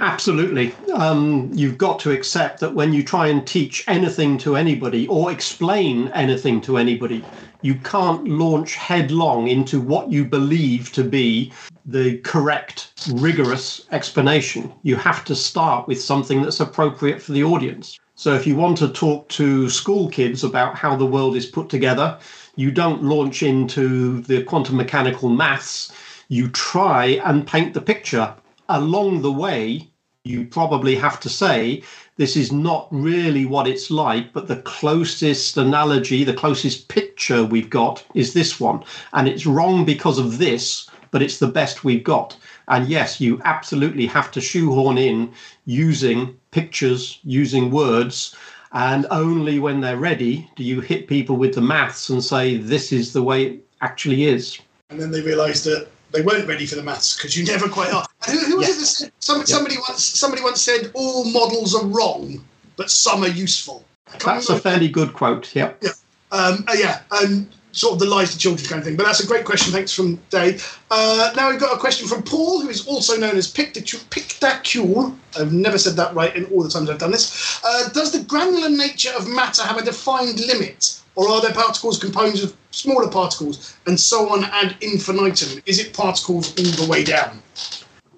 Absolutely. 0.00 0.74
Um, 0.94 1.50
you've 1.52 1.76
got 1.76 1.98
to 2.00 2.12
accept 2.12 2.60
that 2.60 2.74
when 2.74 2.92
you 2.92 3.02
try 3.02 3.26
and 3.26 3.46
teach 3.46 3.84
anything 3.88 4.38
to 4.38 4.56
anybody 4.56 5.06
or 5.08 5.30
explain 5.30 6.08
anything 6.08 6.60
to 6.62 6.78
anybody, 6.78 7.24
you 7.62 7.74
can't 7.76 8.26
launch 8.28 8.74
headlong 8.74 9.48
into 9.48 9.80
what 9.80 10.10
you 10.10 10.24
believe 10.24 10.92
to 10.92 11.04
be 11.04 11.52
the 11.86 12.18
correct, 12.18 12.92
rigorous 13.14 13.86
explanation. 13.90 14.72
You 14.82 14.96
have 14.96 15.24
to 15.24 15.34
start 15.34 15.88
with 15.88 16.00
something 16.00 16.42
that's 16.42 16.60
appropriate 16.60 17.20
for 17.20 17.32
the 17.32 17.44
audience. 17.44 17.98
So 18.14 18.34
if 18.34 18.46
you 18.46 18.56
want 18.56 18.78
to 18.78 18.88
talk 18.88 19.28
to 19.30 19.70
school 19.70 20.08
kids 20.08 20.44
about 20.44 20.76
how 20.76 20.96
the 20.96 21.06
world 21.06 21.36
is 21.36 21.46
put 21.46 21.68
together, 21.68 22.18
you 22.56 22.70
don't 22.70 23.04
launch 23.04 23.42
into 23.42 24.20
the 24.22 24.42
quantum 24.42 24.76
mechanical 24.76 25.28
maths. 25.28 25.92
You 26.28 26.48
try 26.48 27.20
and 27.24 27.46
paint 27.46 27.74
the 27.74 27.80
picture 27.80 28.34
along 28.68 29.22
the 29.22 29.32
way, 29.32 29.88
you 30.24 30.44
probably 30.44 30.94
have 30.94 31.18
to 31.20 31.28
say 31.28 31.82
this 32.16 32.36
is 32.36 32.52
not 32.52 32.88
really 32.90 33.46
what 33.46 33.66
it's 33.66 33.90
like, 33.90 34.32
but 34.32 34.48
the 34.48 34.62
closest 34.62 35.56
analogy, 35.56 36.24
the 36.24 36.34
closest 36.34 36.88
picture 36.88 37.44
we've 37.44 37.70
got 37.70 38.04
is 38.14 38.34
this 38.34 38.60
one. 38.60 38.84
And 39.12 39.28
it's 39.28 39.46
wrong 39.46 39.84
because 39.84 40.18
of 40.18 40.38
this, 40.38 40.88
but 41.10 41.22
it's 41.22 41.38
the 41.38 41.46
best 41.46 41.84
we've 41.84 42.04
got. 42.04 42.36
And 42.68 42.88
yes, 42.88 43.20
you 43.20 43.40
absolutely 43.44 44.06
have 44.06 44.30
to 44.32 44.40
shoehorn 44.40 44.98
in 44.98 45.32
using 45.64 46.36
pictures, 46.50 47.20
using 47.24 47.70
words. 47.70 48.34
And 48.72 49.06
only 49.10 49.58
when 49.58 49.80
they're 49.80 49.96
ready 49.96 50.50
do 50.56 50.62
you 50.62 50.80
hit 50.80 51.08
people 51.08 51.36
with 51.36 51.54
the 51.54 51.62
maths 51.62 52.10
and 52.10 52.22
say, 52.22 52.58
this 52.58 52.92
is 52.92 53.12
the 53.12 53.22
way 53.22 53.46
it 53.46 53.66
actually 53.80 54.24
is. 54.24 54.58
And 54.90 55.00
then 55.00 55.10
they 55.10 55.22
realise 55.22 55.64
that 55.64 55.88
they 56.12 56.22
weren't 56.22 56.48
ready 56.48 56.66
for 56.66 56.76
the 56.76 56.82
maths 56.82 57.16
because 57.16 57.36
you 57.36 57.44
never 57.44 57.68
quite 57.68 57.92
are. 57.92 58.06
who, 58.26 58.38
who 58.38 58.56
was 58.58 58.68
yes. 58.68 59.02
it? 59.02 59.12
Some, 59.20 59.44
somebody 59.46 59.76
once 59.88 60.04
somebody 60.04 60.42
once 60.42 60.60
said 60.60 60.90
all 60.94 61.24
models 61.24 61.74
are 61.74 61.86
wrong, 61.86 62.44
but 62.76 62.90
some 62.90 63.24
are 63.24 63.28
useful. 63.28 63.84
That's 64.24 64.48
a 64.48 64.58
fairly 64.58 64.88
good 64.88 65.12
quote. 65.12 65.54
Yeah. 65.54 65.72
Yeah. 65.82 65.90
Um, 66.32 66.64
uh, 66.68 66.74
yeah. 66.76 67.02
And 67.10 67.48
sort 67.72 67.94
of 67.94 67.98
the 68.00 68.06
lies 68.06 68.32
to 68.32 68.38
children 68.38 68.66
kind 68.66 68.78
of 68.80 68.84
thing. 68.84 68.96
But 68.96 69.04
that's 69.04 69.22
a 69.22 69.26
great 69.26 69.44
question. 69.44 69.72
Thanks 69.72 69.92
from 69.92 70.18
Dave. 70.30 70.80
Uh, 70.90 71.32
now 71.36 71.50
we've 71.50 71.60
got 71.60 71.76
a 71.76 71.78
question 71.78 72.08
from 72.08 72.22
Paul, 72.22 72.60
who 72.60 72.68
is 72.68 72.86
also 72.86 73.16
known 73.16 73.36
as 73.36 73.52
Pictacule. 73.52 75.16
I've 75.38 75.52
never 75.52 75.78
said 75.78 75.94
that 75.96 76.14
right 76.14 76.34
in 76.34 76.46
all 76.46 76.62
the 76.62 76.70
times 76.70 76.90
I've 76.90 76.98
done 76.98 77.12
this. 77.12 77.62
Uh, 77.64 77.88
does 77.90 78.12
the 78.12 78.24
granular 78.24 78.70
nature 78.70 79.12
of 79.16 79.28
matter 79.28 79.62
have 79.62 79.76
a 79.76 79.84
defined 79.84 80.40
limit? 80.40 81.00
Or 81.18 81.28
are 81.30 81.42
there 81.42 81.52
particles 81.52 81.98
composed 81.98 82.44
of 82.44 82.56
smaller 82.70 83.10
particles 83.10 83.74
and 83.88 83.98
so 83.98 84.32
on 84.32 84.44
ad 84.44 84.76
infinitum? 84.80 85.60
Is 85.66 85.80
it 85.80 85.92
particles 85.92 86.56
all 86.56 86.86
the 86.86 86.88
way 86.88 87.02
down? 87.02 87.42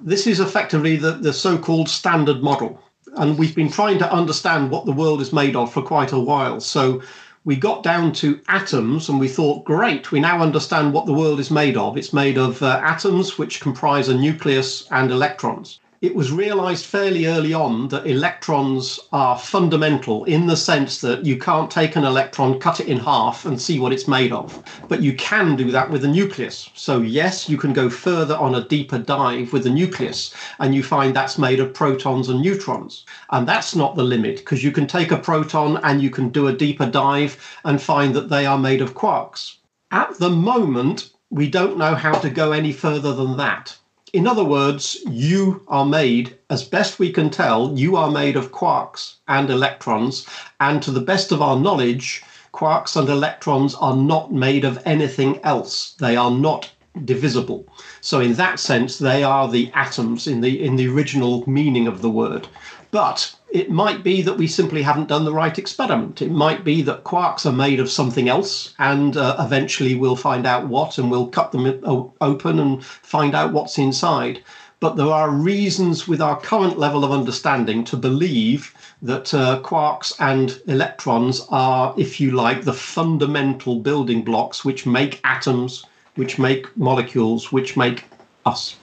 This 0.03 0.27
is 0.27 0.39
effectively 0.39 0.97
the, 0.97 1.13
the 1.13 1.33
so 1.33 1.57
called 1.57 1.89
standard 1.89 2.43
model. 2.43 2.79
And 3.17 3.39
we've 3.39 3.55
been 3.55 3.71
trying 3.71 3.99
to 4.01 4.13
understand 4.13 4.71
what 4.71 4.85
the 4.85 4.93
world 4.93 5.23
is 5.23 5.33
made 5.33 5.57
of 5.57 5.73
for 5.73 5.81
quite 5.81 6.13
a 6.13 6.19
while. 6.19 6.61
So 6.61 7.01
we 7.47 7.57
got 7.57 7.83
down 7.83 8.13
to 8.21 8.39
atoms 8.49 9.09
and 9.09 9.19
we 9.19 9.29
thought, 9.29 9.65
great, 9.65 10.13
we 10.13 10.21
now 10.21 10.43
understand 10.43 10.93
what 10.93 11.07
the 11.07 11.15
world 11.15 11.41
is 11.41 11.51
made 11.51 11.79
of. 11.79 11.97
It's 11.97 12.13
made 12.13 12.37
of 12.37 12.63
uh, 12.63 12.83
atoms 12.85 13.39
which 13.39 13.63
comprise 13.63 14.11
a 14.11 14.15
nucleus 14.15 14.87
and 14.91 15.11
electrons 15.11 15.81
it 16.03 16.15
was 16.15 16.33
realized 16.33 16.87
fairly 16.87 17.27
early 17.27 17.53
on 17.53 17.87
that 17.89 18.07
electrons 18.07 18.99
are 19.13 19.39
fundamental 19.39 20.25
in 20.25 20.47
the 20.47 20.57
sense 20.57 21.03
that 21.03 21.27
you 21.27 21.39
can't 21.39 21.71
take 21.71 21.95
an 21.95 22.05
electron, 22.05 22.59
cut 22.59 22.81
it 22.81 22.89
in 22.89 22.99
half, 22.99 23.45
and 23.45 23.61
see 23.61 23.79
what 23.79 23.93
it's 23.93 24.09
made 24.09 24.33
of. 24.33 24.63
But 24.89 25.03
you 25.03 25.15
can 25.15 25.57
do 25.57 25.71
that 25.73 25.91
with 25.91 26.03
a 26.03 26.09
nucleus. 26.09 26.71
So, 26.75 27.03
yes, 27.03 27.51
you 27.51 27.59
can 27.59 27.75
go 27.75 27.91
further 27.91 28.35
on 28.35 28.55
a 28.55 28.67
deeper 28.67 28.99
dive 28.99 29.53
with 29.53 29.67
a 29.67 29.71
nucleus, 29.71 30.35
and 30.59 30.75
you 30.75 30.83
find 30.83 31.15
that's 31.15 31.37
made 31.37 31.61
of 31.61 31.75
protons 31.75 32.31
and 32.31 32.41
neutrons. 32.41 33.05
And 33.29 33.47
that's 33.47 33.77
not 33.77 33.95
the 33.95 34.03
limit, 34.03 34.39
because 34.39 34.65
you 34.65 34.73
can 34.73 34.87
take 34.87 35.13
a 35.13 35.19
proton 35.19 35.77
and 35.85 36.01
you 36.01 36.09
can 36.09 36.31
do 36.31 36.47
a 36.47 36.57
deeper 36.57 36.87
dive 36.87 37.37
and 37.67 37.81
find 37.81 38.15
that 38.15 38.31
they 38.31 38.47
are 38.47 38.59
made 38.59 38.81
of 38.81 38.95
quarks. 38.95 39.57
At 39.91 40.19
the 40.19 40.31
moment, 40.31 41.11
we 41.29 41.51
don't 41.51 41.77
know 41.77 41.95
how 41.95 42.13
to 42.21 42.31
go 42.31 42.53
any 42.53 42.73
further 42.73 43.13
than 43.13 43.37
that 43.37 43.77
in 44.13 44.27
other 44.27 44.45
words, 44.45 44.99
you 45.09 45.63
are 45.69 45.87
made, 45.87 46.37
as 46.49 46.65
best 46.65 46.99
we 46.99 47.13
can 47.13 47.31
tell, 47.31 47.79
you 47.79 47.97
are 47.97 48.11
made 48.11 48.37
of 48.37 48.51
quarks 48.51 49.15
and 49.29 49.51
electrons. 49.51 50.27
And 50.59 50.83
to 50.83 50.91
the 50.91 51.01
best 51.01 51.31
of 51.31 51.41
our 51.41 51.59
knowledge, 51.59 52.23
quarks 52.53 52.97
and 52.97 53.09
electrons 53.09 53.75
are 53.77 53.97
not 53.97 54.33
made 54.33 54.65
of 54.65 54.83
anything 54.85 55.39
else. 55.45 55.95
They 55.99 56.17
are 56.17 56.31
not 56.31 56.71
divisible. 57.05 57.69
So 58.01 58.19
in 58.21 58.35
that 58.35 58.59
sense, 58.59 58.99
they 58.99 59.23
are 59.23 59.49
the 59.49 59.71
atoms 59.75 60.27
in 60.27 60.41
the 60.41 60.61
in 60.61 60.75
the 60.75 60.89
original 60.89 61.49
meaning 61.49 61.87
of 61.87 62.03
the 62.03 62.11
word. 62.11 62.49
But 62.93 63.37
it 63.53 63.71
might 63.71 64.03
be 64.03 64.21
that 64.23 64.37
we 64.37 64.49
simply 64.49 64.83
haven't 64.83 65.09
done 65.09 65.25
the 65.25 65.33
right 65.33 65.57
experiment. 65.57 66.23
It 66.23 66.33
might 66.33 66.65
be 66.65 66.83
that 66.83 67.05
quarks 67.05 67.47
are 67.47 67.53
made 67.53 67.79
of 67.79 67.91
something 67.91 68.29
else, 68.29 68.75
and 68.81 69.17
uh, 69.17 69.37
eventually 69.39 69.95
we'll 69.95 70.17
find 70.17 70.45
out 70.45 70.67
what, 70.67 70.99
and 70.99 71.09
we'll 71.09 71.29
cut 71.29 71.53
them 71.53 72.13
open 72.21 72.59
and 72.59 72.85
find 72.85 73.35
out 73.35 73.53
what's 73.53 73.79
inside. 73.79 74.43
But 74.81 74.97
there 74.97 75.13
are 75.13 75.31
reasons 75.31 76.09
with 76.09 76.21
our 76.21 76.41
current 76.41 76.79
level 76.79 77.05
of 77.05 77.13
understanding 77.13 77.85
to 77.85 77.97
believe 77.97 78.75
that 79.03 79.33
uh, 79.35 79.61
quarks 79.63 80.13
and 80.19 80.61
electrons 80.67 81.47
are, 81.51 81.95
if 81.97 82.19
you 82.21 82.33
like, 82.33 82.63
the 82.63 82.73
fundamental 82.73 83.79
building 83.79 84.23
blocks 84.23 84.65
which 84.65 84.87
make 84.87 85.21
atoms, 85.23 85.85
which 86.17 86.39
make 86.39 86.77
molecules, 86.77 87.53
which 87.53 87.77
make 87.77 88.05
us. 88.47 88.77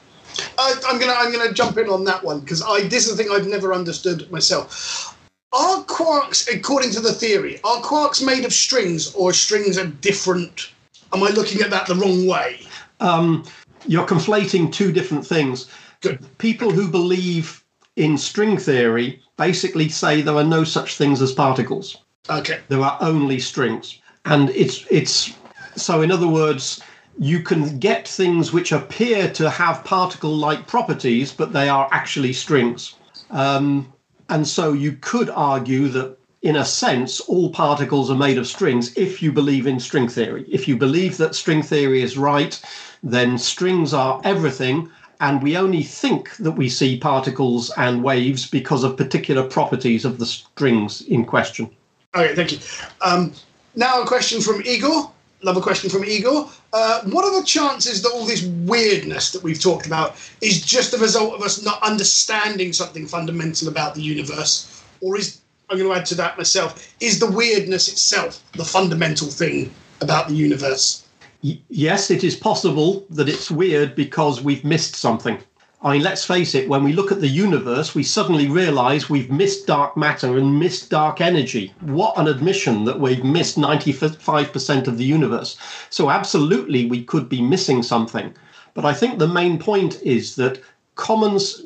I, 0.58 0.74
am 0.90 1.00
gonna 1.00 1.14
I'm 1.14 1.32
gonna 1.32 1.54
jump 1.54 1.78
in 1.78 1.90
on 1.90 2.04
that 2.06 2.24
one 2.24 2.40
because 2.40 2.62
I 2.62 2.88
this 2.88 3.08
is 3.08 3.16
the 3.16 3.24
thing 3.24 3.32
I've 3.32 3.48
never 3.48 3.74
understood 3.74 4.30
myself. 4.32 5.16
Are 5.54 5.84
quarks, 5.86 6.54
according 6.54 6.92
to 6.92 7.00
the 7.00 7.14
theory, 7.14 7.60
are 7.64 7.82
quarks 7.82 8.24
made 8.24 8.46
of 8.46 8.54
strings 8.54 9.14
or 9.16 9.32
strings 9.34 9.78
are 9.78 9.88
different? 9.88 10.70
Am 11.14 11.24
I 11.24 11.30
looking 11.30 11.62
at 11.62 11.70
that 11.70 11.88
the 11.88 11.96
wrong 11.96 12.28
way? 12.28 12.60
Um, 13.00 13.46
you're 13.86 14.06
conflating 14.06 14.72
two 14.72 14.92
different 14.92 15.26
things. 15.26 15.70
Good. 16.02 16.26
People 16.38 16.72
who 16.72 16.90
believe 16.90 17.64
in 17.96 18.18
string 18.18 18.58
theory 18.58 19.22
basically 19.38 19.90
say 19.90 20.22
there 20.22 20.36
are 20.36 20.44
no 20.44 20.64
such 20.64 20.98
things 20.98 21.22
as 21.22 21.32
particles. 21.32 21.98
Okay. 22.30 22.60
There 22.68 22.82
are 22.82 22.98
only 23.00 23.40
strings, 23.40 24.00
and 24.26 24.50
it's 24.50 24.86
it's 24.92 25.34
so. 25.76 26.02
In 26.02 26.12
other 26.12 26.28
words, 26.28 26.82
you 27.20 27.42
can 27.42 27.80
get 27.80 28.08
things 28.08 28.54
which 28.54 28.72
appear 28.72 29.30
to 29.32 29.50
have 29.50 29.84
particle 29.84 30.36
like 30.36 30.68
properties, 30.68 31.32
but 31.32 31.54
they 31.54 31.68
are 31.68 31.90
actually 31.92 32.34
strings. 32.34 32.96
Um, 33.32 33.92
and 34.30 34.48
so 34.48 34.74
you 34.74 34.94
could 34.94 35.30
argue 35.30 35.88
that, 35.90 36.18
in 36.42 36.56
a 36.56 36.66
sense, 36.66 37.20
all 37.22 37.50
particles 37.50 38.12
are 38.12 38.16
made 38.16 38.38
of 38.38 38.48
strings 38.48 38.96
if 38.96 39.22
you 39.22 39.32
believe 39.32 39.66
in 39.66 39.80
string 39.80 40.08
theory. 40.08 40.46
If 40.48 40.68
you 40.68 40.78
believe 40.78 41.18
that 41.18 41.34
string 41.34 41.64
theory 41.64 42.02
is 42.02 42.18
right, 42.18 42.62
then 43.02 43.38
strings 43.38 43.94
are 43.94 44.22
everything. 44.24 44.90
And 45.20 45.42
we 45.42 45.58
only 45.58 45.82
think 45.82 46.36
that 46.38 46.52
we 46.52 46.70
see 46.70 47.00
particles 47.00 47.72
and 47.72 48.04
waves 48.04 48.48
because 48.48 48.84
of 48.84 48.98
particular 48.98 49.44
properties 49.44 50.06
of 50.06 50.20
the 50.20 50.28
strings 50.28 51.02
in 51.02 51.26
question. 51.26 51.72
Okay, 52.16 52.36
thank 52.36 52.52
you. 52.52 52.60
Um, 53.02 53.34
now, 53.76 54.04
a 54.04 54.06
question 54.06 54.42
from 54.42 54.62
Igor. 54.64 55.12
Love 55.44 55.58
a 55.58 55.62
question 55.62 55.90
from 55.90 56.04
Igor. 56.04 56.50
Uh, 56.74 57.02
what 57.06 57.24
are 57.24 57.40
the 57.40 57.46
chances 57.46 58.02
that 58.02 58.12
all 58.12 58.26
this 58.26 58.44
weirdness 58.44 59.32
that 59.32 59.44
we've 59.44 59.62
talked 59.62 59.86
about 59.86 60.16
is 60.42 60.66
just 60.66 60.92
the 60.92 60.98
result 60.98 61.34
of 61.34 61.42
us 61.42 61.64
not 61.64 61.82
understanding 61.84 62.74
something 62.74 63.06
fundamental 63.06 63.68
about 63.68 63.94
the 63.94 64.02
universe? 64.02 64.84
Or 65.00 65.16
is, 65.16 65.42
I'm 65.70 65.78
going 65.78 65.90
to 65.90 66.00
add 66.00 66.08
to 66.08 66.16
that 66.16 66.38
myself, 66.38 66.96
is 67.00 67.20
the 67.20 67.30
weirdness 67.30 67.88
itself 67.88 68.42
the 68.54 68.66
fundamental 68.66 69.28
thing 69.28 69.72
about 70.02 70.28
the 70.28 70.34
universe? 70.34 71.06
Y- 71.44 71.60
yes, 71.70 72.10
it 72.10 72.24
is 72.24 72.36
possible 72.36 73.06
that 73.12 73.30
it's 73.30 73.52
weird 73.52 73.96
because 73.96 74.42
we've 74.42 74.64
missed 74.64 74.96
something. 74.96 75.38
I 75.82 75.94
mean, 75.94 76.02
let's 76.02 76.26
face 76.26 76.56
it, 76.56 76.68
when 76.68 76.84
we 76.84 76.94
look 76.94 77.12
at 77.12 77.22
the 77.22 77.28
universe, 77.28 77.94
we 77.94 78.02
suddenly 78.02 78.48
realize 78.48 79.10
we've 79.10 79.30
missed 79.30 79.68
dark 79.68 79.96
matter 79.96 80.36
and 80.38 80.60
missed 80.60 80.90
dark 80.90 81.22
energy. 81.22 81.72
What 81.82 82.18
an 82.18 82.28
admission 82.28 82.86
that 82.86 83.00
we've 83.00 83.24
missed 83.24 83.58
95% 83.58 84.88
of 84.88 84.98
the 84.98 85.06
universe. 85.06 85.56
So, 85.92 86.10
absolutely, 86.10 86.88
we 86.88 87.04
could 87.04 87.30
be 87.30 87.44
missing 87.44 87.84
something. 87.84 88.34
But 88.74 88.86
I 88.86 88.94
think 88.94 89.20
the 89.20 89.28
main 89.28 89.60
point 89.60 90.02
is 90.02 90.36
that 90.38 90.62
commons, 90.96 91.62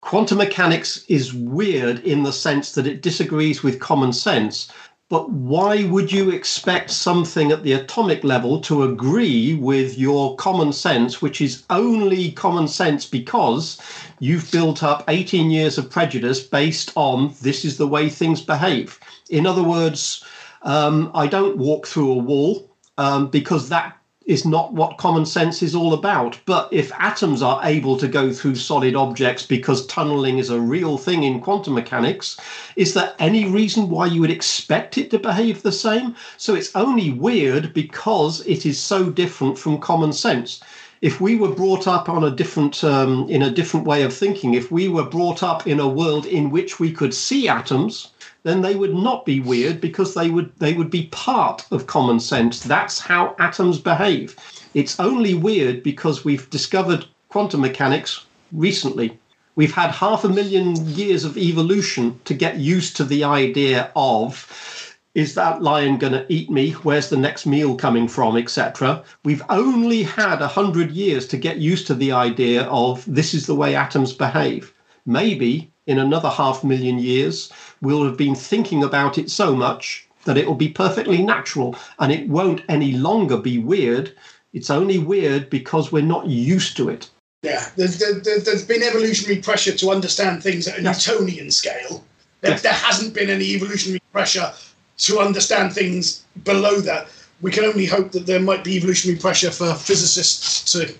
quantum 0.00 0.38
mechanics 0.38 1.04
is 1.08 1.32
weird 1.32 2.00
in 2.00 2.24
the 2.24 2.32
sense 2.32 2.72
that 2.72 2.88
it 2.88 3.02
disagrees 3.02 3.62
with 3.62 3.78
common 3.78 4.12
sense 4.12 4.68
but 5.10 5.30
why 5.30 5.84
would 5.84 6.10
you 6.10 6.30
expect 6.30 6.90
something 6.90 7.52
at 7.52 7.62
the 7.62 7.74
atomic 7.74 8.24
level 8.24 8.60
to 8.62 8.84
agree 8.84 9.54
with 9.54 9.98
your 9.98 10.34
common 10.36 10.72
sense, 10.72 11.20
which 11.20 11.40
is 11.40 11.64
only 11.68 12.32
common 12.32 12.66
sense 12.66 13.04
because 13.04 13.78
you've 14.18 14.50
built 14.50 14.82
up 14.82 15.04
18 15.08 15.50
years 15.50 15.76
of 15.76 15.90
prejudice 15.90 16.40
based 16.42 16.90
on 16.94 17.34
this 17.42 17.64
is 17.64 17.76
the 17.76 17.86
way 17.86 18.08
things 18.08 18.40
behave? 18.40 18.98
In 19.28 19.46
other 19.46 19.62
words, 19.62 20.24
um, 20.62 21.10
I 21.14 21.26
don't 21.26 21.58
walk 21.58 21.86
through 21.86 22.10
a 22.12 22.18
wall 22.18 22.70
um, 22.96 23.28
because 23.28 23.68
that 23.68 23.98
is 24.26 24.46
not 24.46 24.72
what 24.72 24.96
common 24.96 25.26
sense 25.26 25.62
is 25.62 25.74
all 25.74 25.92
about. 25.92 26.38
But 26.46 26.68
if 26.72 26.92
atoms 26.98 27.42
are 27.42 27.60
able 27.62 27.96
to 27.98 28.08
go 28.08 28.32
through 28.32 28.54
solid 28.54 28.96
objects 28.96 29.44
because 29.44 29.86
tunneling 29.86 30.38
is 30.38 30.50
a 30.50 30.60
real 30.60 30.96
thing 30.96 31.24
in 31.24 31.40
quantum 31.40 31.74
mechanics, 31.74 32.38
is 32.76 32.94
there 32.94 33.14
any 33.18 33.46
reason 33.46 33.90
why 33.90 34.06
you 34.06 34.22
would 34.22 34.30
expect 34.30 34.96
it 34.96 35.10
to 35.10 35.18
behave 35.18 35.62
the 35.62 35.72
same? 35.72 36.16
So 36.38 36.54
it's 36.54 36.74
only 36.74 37.10
weird 37.10 37.74
because 37.74 38.40
it 38.46 38.64
is 38.64 38.80
so 38.80 39.10
different 39.10 39.58
from 39.58 39.78
common 39.78 40.12
sense. 40.12 40.60
If 41.02 41.20
we 41.20 41.36
were 41.36 41.54
brought 41.54 41.86
up 41.86 42.08
on 42.08 42.24
a 42.24 42.30
different, 42.30 42.82
um, 42.82 43.28
in 43.28 43.42
a 43.42 43.50
different 43.50 43.86
way 43.86 44.04
of 44.04 44.14
thinking, 44.14 44.54
if 44.54 44.72
we 44.72 44.88
were 44.88 45.04
brought 45.04 45.42
up 45.42 45.66
in 45.66 45.78
a 45.78 45.88
world 45.88 46.24
in 46.24 46.50
which 46.50 46.80
we 46.80 46.90
could 46.92 47.12
see 47.12 47.46
atoms, 47.46 48.08
then 48.44 48.60
they 48.60 48.76
would 48.76 48.94
not 48.94 49.24
be 49.24 49.40
weird 49.40 49.80
because 49.80 50.14
they 50.14 50.30
would 50.30 50.52
they 50.58 50.74
would 50.74 50.90
be 50.90 51.06
part 51.06 51.66
of 51.70 51.86
common 51.86 52.20
sense. 52.20 52.60
That's 52.60 53.00
how 53.00 53.34
atoms 53.38 53.78
behave. 53.78 54.36
It's 54.74 55.00
only 55.00 55.34
weird 55.34 55.82
because 55.82 56.24
we've 56.24 56.48
discovered 56.50 57.06
quantum 57.30 57.62
mechanics 57.62 58.24
recently. 58.52 59.18
We've 59.56 59.74
had 59.74 59.90
half 59.90 60.24
a 60.24 60.28
million 60.28 60.76
years 60.86 61.24
of 61.24 61.38
evolution 61.38 62.20
to 62.24 62.34
get 62.34 62.58
used 62.58 62.96
to 62.96 63.04
the 63.04 63.24
idea 63.24 63.90
of 63.96 64.94
is 65.14 65.34
that 65.36 65.62
lion 65.62 65.96
going 65.96 66.12
to 66.12 66.26
eat 66.28 66.50
me? 66.50 66.72
Where's 66.72 67.08
the 67.08 67.16
next 67.16 67.46
meal 67.46 67.76
coming 67.76 68.08
from, 68.08 68.36
etc. 68.36 69.04
We've 69.24 69.44
only 69.48 70.02
had 70.02 70.42
a 70.42 70.48
hundred 70.48 70.90
years 70.90 71.28
to 71.28 71.36
get 71.36 71.58
used 71.58 71.86
to 71.86 71.94
the 71.94 72.10
idea 72.10 72.64
of 72.64 73.04
this 73.06 73.32
is 73.32 73.46
the 73.46 73.54
way 73.54 73.76
atoms 73.76 74.12
behave. 74.12 74.74
Maybe 75.06 75.70
in 75.86 75.98
another 75.98 76.30
half 76.30 76.64
million 76.64 76.98
years, 76.98 77.52
we'll 77.84 78.04
have 78.04 78.16
been 78.16 78.34
thinking 78.34 78.82
about 78.82 79.18
it 79.18 79.30
so 79.30 79.54
much 79.54 80.08
that 80.24 80.38
it 80.38 80.46
will 80.46 80.54
be 80.54 80.68
perfectly 80.68 81.22
natural 81.22 81.76
and 81.98 82.10
it 82.10 82.28
won't 82.28 82.62
any 82.68 82.92
longer 82.92 83.36
be 83.36 83.58
weird. 83.58 84.12
It's 84.52 84.70
only 84.70 84.98
weird 84.98 85.50
because 85.50 85.92
we're 85.92 86.02
not 86.02 86.26
used 86.26 86.76
to 86.78 86.88
it. 86.88 87.10
Yeah, 87.42 87.68
there's, 87.76 87.98
there, 87.98 88.14
has 88.40 88.64
been 88.64 88.82
evolutionary 88.82 89.42
pressure 89.42 89.76
to 89.76 89.90
understand 89.90 90.42
things 90.42 90.66
at 90.66 90.78
a 90.78 90.82
yes. 90.82 91.06
Newtonian 91.06 91.50
scale. 91.50 92.02
There, 92.40 92.52
yes. 92.52 92.62
there 92.62 92.72
hasn't 92.72 93.12
been 93.12 93.28
any 93.28 93.54
evolutionary 93.54 94.00
pressure 94.12 94.50
to 94.96 95.18
understand 95.18 95.72
things 95.72 96.24
below 96.44 96.80
that. 96.80 97.08
We 97.42 97.50
can 97.50 97.64
only 97.64 97.84
hope 97.84 98.12
that 98.12 98.26
there 98.26 98.40
might 98.40 98.64
be 98.64 98.76
evolutionary 98.76 99.18
pressure 99.18 99.50
for 99.50 99.74
physicists 99.74 100.72
to 100.72 100.94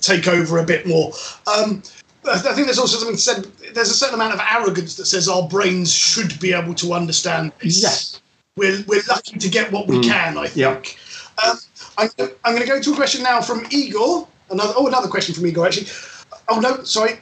take 0.00 0.28
over 0.28 0.58
a 0.58 0.64
bit 0.64 0.86
more. 0.86 1.12
Um, 1.46 1.82
I 2.28 2.54
think 2.54 2.66
there's 2.66 2.78
also 2.78 2.98
something 2.98 3.16
said. 3.16 3.44
There's 3.74 3.90
a 3.90 3.94
certain 3.94 4.14
amount 4.14 4.34
of 4.34 4.40
arrogance 4.40 4.96
that 4.96 5.06
says 5.06 5.28
our 5.28 5.48
brains 5.48 5.92
should 5.92 6.38
be 6.40 6.52
able 6.52 6.74
to 6.74 6.92
understand 6.92 7.52
this. 7.60 7.82
Yes. 7.82 8.20
We're, 8.56 8.82
we're 8.88 9.02
lucky 9.08 9.38
to 9.38 9.48
get 9.48 9.70
what 9.70 9.86
we 9.86 9.98
mm. 9.98 10.04
can, 10.04 10.36
I 10.36 10.48
think. 10.48 10.56
Yep. 10.56 11.46
Um, 11.46 11.58
I'm, 11.96 12.10
I'm 12.44 12.54
going 12.54 12.66
to 12.66 12.68
go 12.68 12.80
to 12.80 12.92
a 12.92 12.96
question 12.96 13.22
now 13.22 13.40
from 13.40 13.64
Igor. 13.70 14.26
Another, 14.50 14.72
oh, 14.76 14.88
another 14.88 15.08
question 15.08 15.34
from 15.34 15.46
Igor, 15.46 15.66
actually. 15.66 15.86
Oh, 16.48 16.58
no, 16.58 16.82
sorry. 16.82 17.20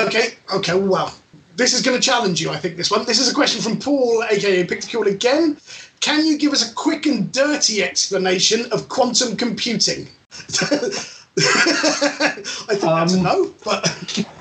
Okay, 0.00 0.34
okay, 0.54 0.74
well, 0.74 1.14
this 1.56 1.74
is 1.74 1.82
going 1.82 1.96
to 1.98 2.02
challenge 2.02 2.40
you, 2.40 2.50
I 2.50 2.56
think, 2.56 2.76
this 2.76 2.90
one. 2.90 3.04
This 3.04 3.18
is 3.18 3.30
a 3.30 3.34
question 3.34 3.60
from 3.60 3.78
Paul, 3.78 4.24
aka 4.30 4.66
Picticule 4.66 5.06
again. 5.06 5.58
Can 6.00 6.24
you 6.24 6.38
give 6.38 6.52
us 6.52 6.70
a 6.70 6.74
quick 6.74 7.06
and 7.06 7.32
dirty 7.32 7.82
explanation 7.82 8.70
of 8.72 8.88
quantum 8.88 9.36
computing? 9.36 10.08
I 10.30 10.44
think 12.74 12.84
um, 12.84 13.08
that's 13.08 13.14
a 13.14 13.18
um, 13.18 13.22
no, 13.22 13.54
but. 13.64 14.26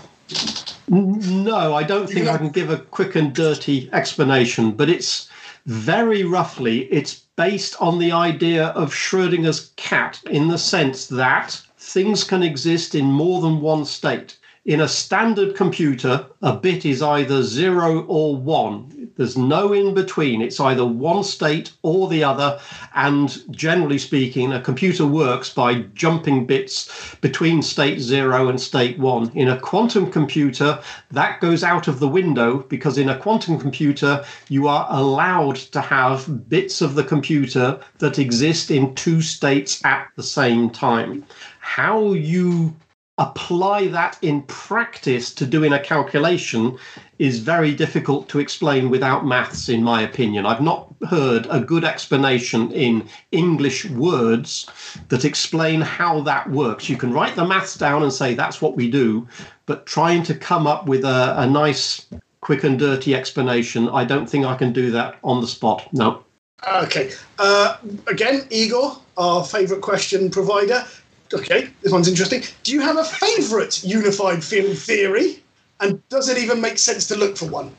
No, 0.90 1.76
I 1.76 1.84
don't 1.84 2.08
think 2.08 2.28
I 2.28 2.38
can 2.38 2.50
give 2.50 2.70
a 2.70 2.78
quick 2.78 3.16
and 3.16 3.34
dirty 3.34 3.90
explanation, 3.94 4.72
but 4.72 4.90
it's 4.90 5.30
very 5.66 6.24
roughly, 6.24 6.86
it's 6.86 7.24
based 7.36 7.76
on 7.82 8.00
the 8.00 8.12
idea 8.12 8.68
of 8.68 8.94
Schrodinger's 8.94 9.72
cat 9.76 10.20
in 10.30 10.48
the 10.48 10.58
sense 10.58 11.08
that 11.08 11.62
things 11.78 12.24
can 12.24 12.42
exist 12.42 12.96
in 12.96 13.06
more 13.06 13.42
than 13.42 13.62
one 13.62 13.86
state. 13.86 14.38
In 14.68 14.82
a 14.82 14.88
standard 14.90 15.56
computer, 15.56 16.26
a 16.42 16.54
bit 16.54 16.86
is 16.86 17.02
either 17.02 17.42
zero 17.42 18.02
or 18.02 18.36
one. 18.36 19.10
There's 19.16 19.38
no 19.38 19.72
in 19.72 19.94
between. 19.94 20.42
It's 20.42 20.60
either 20.60 20.86
one 20.86 21.24
state 21.24 21.72
or 21.84 22.10
the 22.10 22.26
other. 22.26 22.60
And 22.94 23.42
generally 23.50 23.98
speaking, 23.98 24.52
a 24.52 24.60
computer 24.60 25.08
works 25.08 25.50
by 25.50 25.86
jumping 25.94 26.46
bits 26.46 27.16
between 27.22 27.62
state 27.62 28.02
zero 28.02 28.50
and 28.50 28.60
state 28.60 29.00
one. 29.00 29.32
In 29.36 29.48
a 29.48 29.58
quantum 29.58 30.12
computer, 30.12 30.80
that 31.12 31.40
goes 31.40 31.64
out 31.64 31.88
of 31.88 32.02
the 32.02 32.10
window 32.10 32.58
because 32.58 32.98
in 32.98 33.08
a 33.08 33.18
quantum 33.18 33.58
computer, 33.58 34.26
you 34.50 34.68
are 34.68 34.86
allowed 34.90 35.56
to 35.56 35.80
have 35.80 36.50
bits 36.50 36.82
of 36.82 36.96
the 36.96 37.06
computer 37.06 37.80
that 38.00 38.20
exist 38.20 38.70
in 38.70 38.94
two 38.96 39.22
states 39.22 39.82
at 39.86 40.10
the 40.18 40.24
same 40.24 40.70
time. 40.70 41.26
How 41.62 42.12
you 42.12 42.76
apply 43.18 43.88
that 43.88 44.18
in 44.22 44.44
practice 44.44 45.34
to 45.34 45.46
doing 45.46 45.74
a 45.74 45.80
calculation 45.80 46.78
is 47.18 47.40
very 47.40 47.74
difficult 47.74 48.30
to 48.30 48.40
explain 48.40 48.92
without 48.92 49.26
maths, 49.26 49.70
in 49.70 49.82
my 49.82 50.02
opinion. 50.02 50.46
I've 50.46 50.62
not 50.62 50.94
heard 51.10 51.48
a 51.50 51.60
good 51.60 51.84
explanation 51.84 52.72
in 52.72 53.10
English 53.32 53.86
words 53.86 54.70
that 55.10 55.26
explain 55.26 55.82
how 55.82 56.22
that 56.22 56.50
works. 56.52 56.90
You 56.90 56.98
can 56.98 57.12
write 57.12 57.36
the 57.36 57.46
maths 57.46 57.76
down 57.76 58.04
and 58.04 58.14
say 58.14 58.36
that's 58.36 58.62
what 58.62 58.76
we 58.76 58.90
do, 58.90 59.28
but 59.66 59.88
trying 59.88 60.22
to 60.24 60.36
come 60.36 60.68
up 60.68 60.86
with 60.86 61.04
a, 61.04 61.34
a 61.38 61.48
nice, 61.48 62.06
quick 62.42 62.64
and 62.64 62.78
dirty 62.78 63.16
explanation, 63.16 63.90
I 63.90 64.06
don't 64.06 64.30
think 64.30 64.46
I 64.46 64.56
can 64.56 64.72
do 64.72 64.92
that 64.92 65.16
on 65.24 65.42
the 65.42 65.48
spot. 65.48 65.92
No. 65.92 66.24
Okay. 66.72 67.12
Uh, 67.40 67.78
again, 68.06 68.46
Igor, 68.52 69.00
our 69.18 69.44
favourite 69.44 69.82
question 69.82 70.30
provider 70.30 70.86
okay, 71.34 71.70
this 71.82 71.92
one's 71.92 72.08
interesting. 72.08 72.44
Do 72.64 72.72
you 72.72 72.82
have 72.82 72.98
a 72.98 73.04
favourite 73.04 73.84
unified 73.84 74.44
field 74.44 74.78
theory? 74.78 75.44
And 75.80 76.08
does 76.10 76.30
it 76.30 76.38
even 76.38 76.60
make 76.62 76.78
sense 76.78 77.08
to 77.08 77.16
look 77.16 77.38
for 77.38 77.46
one? 77.46 77.72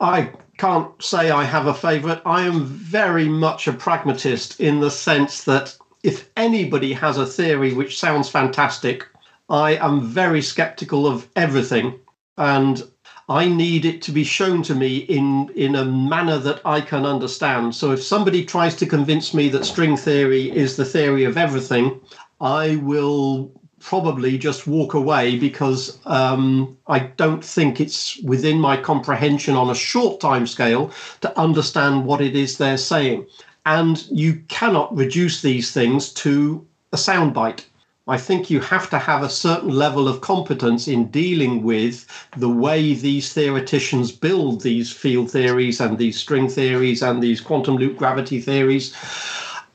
I 0.00 0.30
can't 0.58 0.90
say 1.02 1.30
I 1.30 1.44
have 1.44 1.66
a 1.66 1.74
favourite. 1.74 2.20
I 2.26 2.42
am 2.42 2.64
very 2.66 3.28
much 3.28 3.66
a 3.66 3.72
pragmatist 3.72 4.60
in 4.60 4.80
the 4.80 4.90
sense 4.90 5.44
that 5.44 5.76
if 6.02 6.28
anybody 6.36 6.92
has 6.92 7.18
a 7.18 7.26
theory 7.26 7.72
which 7.72 7.98
sounds 7.98 8.28
fantastic, 8.28 9.06
I 9.48 9.76
am 9.76 10.02
very 10.02 10.42
skeptical 10.42 11.06
of 11.06 11.28
everything. 11.36 11.98
And 12.36 12.82
I 13.28 13.48
need 13.48 13.84
it 13.84 14.02
to 14.02 14.12
be 14.12 14.22
shown 14.22 14.62
to 14.64 14.74
me 14.74 14.98
in, 14.98 15.50
in 15.56 15.74
a 15.74 15.84
manner 15.84 16.38
that 16.38 16.60
I 16.64 16.80
can 16.80 17.04
understand. 17.04 17.74
So 17.74 17.90
if 17.90 18.02
somebody 18.02 18.44
tries 18.44 18.76
to 18.76 18.86
convince 18.86 19.34
me 19.34 19.48
that 19.48 19.64
string 19.64 19.96
theory 19.96 20.56
is 20.56 20.76
the 20.76 20.84
theory 20.84 21.24
of 21.24 21.36
everything, 21.36 22.00
I 22.40 22.76
will 22.76 23.50
probably 23.80 24.36
just 24.36 24.66
walk 24.66 24.94
away 24.94 25.38
because 25.38 25.98
um, 26.06 26.76
I 26.88 26.98
don't 26.98 27.44
think 27.44 27.80
it's 27.80 28.20
within 28.22 28.58
my 28.58 28.76
comprehension 28.76 29.54
on 29.54 29.70
a 29.70 29.74
short 29.74 30.20
time 30.20 30.46
scale 30.46 30.90
to 31.20 31.38
understand 31.38 32.04
what 32.04 32.20
it 32.20 32.34
is 32.34 32.58
they're 32.58 32.78
saying. 32.78 33.26
And 33.64 34.04
you 34.10 34.42
cannot 34.48 34.94
reduce 34.96 35.42
these 35.42 35.72
things 35.72 36.12
to 36.14 36.66
a 36.92 36.96
soundbite. 36.96 37.64
I 38.08 38.16
think 38.16 38.50
you 38.50 38.60
have 38.60 38.88
to 38.90 38.98
have 38.98 39.24
a 39.24 39.28
certain 39.28 39.70
level 39.70 40.06
of 40.06 40.20
competence 40.20 40.86
in 40.86 41.10
dealing 41.10 41.64
with 41.64 42.06
the 42.36 42.48
way 42.48 42.94
these 42.94 43.32
theoreticians 43.32 44.12
build 44.12 44.60
these 44.60 44.92
field 44.92 45.30
theories 45.30 45.80
and 45.80 45.98
these 45.98 46.16
string 46.16 46.48
theories 46.48 47.02
and 47.02 47.20
these 47.20 47.40
quantum 47.40 47.76
loop 47.76 47.96
gravity 47.96 48.40
theories 48.40 48.94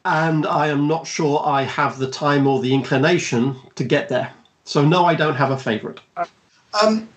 and 0.05 0.45
I 0.45 0.67
am 0.67 0.87
not 0.87 1.05
sure 1.05 1.41
I 1.45 1.63
have 1.63 1.97
the 1.97 2.09
time 2.09 2.47
or 2.47 2.61
the 2.61 2.73
inclination 2.73 3.55
to 3.75 3.83
get 3.83 4.09
there. 4.09 4.31
So, 4.65 4.83
no, 4.85 5.05
I 5.05 5.15
don't 5.15 5.35
have 5.35 5.51
a 5.51 5.57
favourite. 5.57 5.99
Um, 6.81 7.07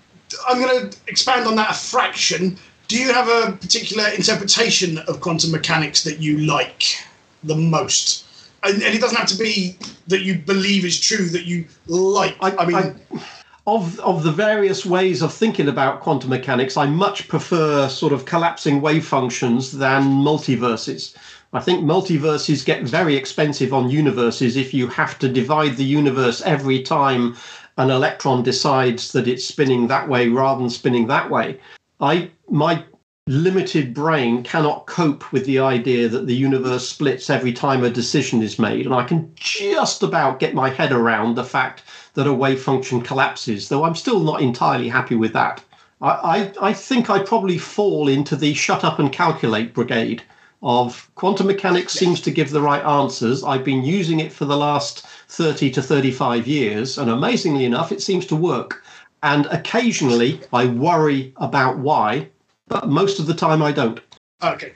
I'm 0.49 0.61
going 0.61 0.91
to 0.91 0.99
expand 1.07 1.47
on 1.47 1.57
that 1.57 1.71
a 1.71 1.75
fraction. 1.75 2.59
Do 2.89 2.99
you 2.99 3.13
have 3.13 3.29
a 3.29 3.53
particular 3.57 4.09
interpretation 4.09 4.99
of 4.99 5.21
quantum 5.21 5.51
mechanics 5.51 6.05
that 6.05 6.19
you 6.19 6.39
like 6.39 6.97
the 7.43 7.55
most? 7.55 8.25
And, 8.63 8.83
and 8.83 8.95
it 8.95 9.01
doesn't 9.01 9.17
have 9.17 9.29
to 9.29 9.39
be 9.39 9.77
that 10.09 10.23
you 10.23 10.39
believe 10.39 10.85
is 10.85 11.01
true, 11.01 11.29
that 11.29 11.45
you 11.45 11.67
like. 11.87 12.37
I, 12.41 12.57
I 12.57 12.67
mean. 12.67 12.77
I, 13.13 13.23
of 13.67 13.99
of 14.01 14.23
the 14.23 14.33
various 14.33 14.85
ways 14.85 15.23
of 15.23 15.33
thinking 15.33 15.69
about 15.69 16.01
quantum 16.01 16.31
mechanics, 16.31 16.77
I 16.77 16.87
much 16.87 17.29
prefer 17.29 17.89
sort 17.89 18.13
of 18.13 18.25
collapsing 18.25 18.81
wave 18.81 19.07
functions 19.07 19.73
than 19.73 20.23
multiverses. 20.23 21.17
I 21.53 21.61
think 21.61 21.85
multiverses 21.85 22.65
get 22.65 22.83
very 22.83 23.17
expensive 23.17 23.73
on 23.73 23.89
universes 23.89 24.57
if 24.57 24.75
you 24.75 24.89
have 24.89 25.19
to 25.21 25.29
divide 25.29 25.77
the 25.77 25.85
universe 25.85 26.43
every 26.43 26.83
time 26.83 27.37
an 27.79 27.91
electron 27.91 28.43
decides 28.43 29.13
that 29.13 29.29
it's 29.29 29.45
spinning 29.45 29.87
that 29.87 30.09
way 30.09 30.29
rather 30.29 30.61
than 30.61 30.71
spinning 30.71 31.07
that 31.07 31.31
way. 31.31 31.59
I 32.01 32.31
my 32.51 32.85
limited 33.27 33.95
brain 33.95 34.43
cannot 34.43 34.87
cope 34.87 35.33
with 35.33 35.47
the 35.47 35.59
idea 35.59 36.09
that 36.09 36.27
the 36.27 36.35
universe 36.35 36.87
splits 36.87 37.31
every 37.31 37.53
time 37.55 37.83
a 37.83 37.89
decision 37.89 38.43
is 38.43 38.59
made, 38.59 38.85
and 38.85 38.95
I 38.95 39.05
can 39.05 39.33
just 39.35 40.03
about 40.03 40.41
get 40.41 40.55
my 40.55 40.69
head 40.69 40.93
around 40.93 41.35
the 41.35 41.45
fact 41.45 41.83
that 42.15 42.27
a 42.27 42.33
wave 42.33 42.63
function 42.63 43.03
collapses, 43.03 43.69
though 43.69 43.85
I'm 43.85 43.95
still 43.95 44.21
not 44.21 44.41
entirely 44.41 44.89
happy 44.89 45.17
with 45.17 45.33
that. 45.33 45.63
I, 46.01 46.53
I, 46.61 46.69
I 46.69 46.73
think 46.73 47.11
I 47.11 47.23
probably 47.23 47.59
fall 47.59 48.09
into 48.09 48.37
the 48.37 48.55
shut 48.55 48.85
up 48.85 48.99
and 48.99 49.13
calculate 49.13 49.75
brigade. 49.75 50.23
of 50.63 51.11
quantum 51.15 51.47
mechanics 51.47 51.93
seems 51.93 52.21
to 52.23 52.31
give 52.31 52.51
the 52.51 52.61
right 52.61 52.85
answers. 52.85 53.45
I've 53.45 53.65
been 53.65 53.85
using 53.85 54.21
it 54.21 54.33
for 54.33 54.47
the 54.47 54.57
last 54.57 55.07
30 55.29 55.71
to 55.73 55.83
35 55.83 56.47
years, 56.47 56.99
and 56.99 57.11
amazingly 57.11 57.65
enough, 57.65 57.93
it 57.93 58.03
seems 58.03 58.27
to 58.27 58.37
work. 58.37 58.83
And 59.23 59.47
occasionally 59.47 60.41
I 60.53 60.67
worry 60.67 61.33
about 61.37 61.79
why, 61.79 62.29
but 62.69 62.89
most 62.89 63.19
of 63.19 63.27
the 63.27 63.35
time 63.35 63.63
I 63.63 63.73
don't. 63.73 64.01
Okay. 64.43 64.73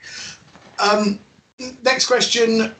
Um, 0.79 1.19
next 1.83 2.07
question. 2.07 2.73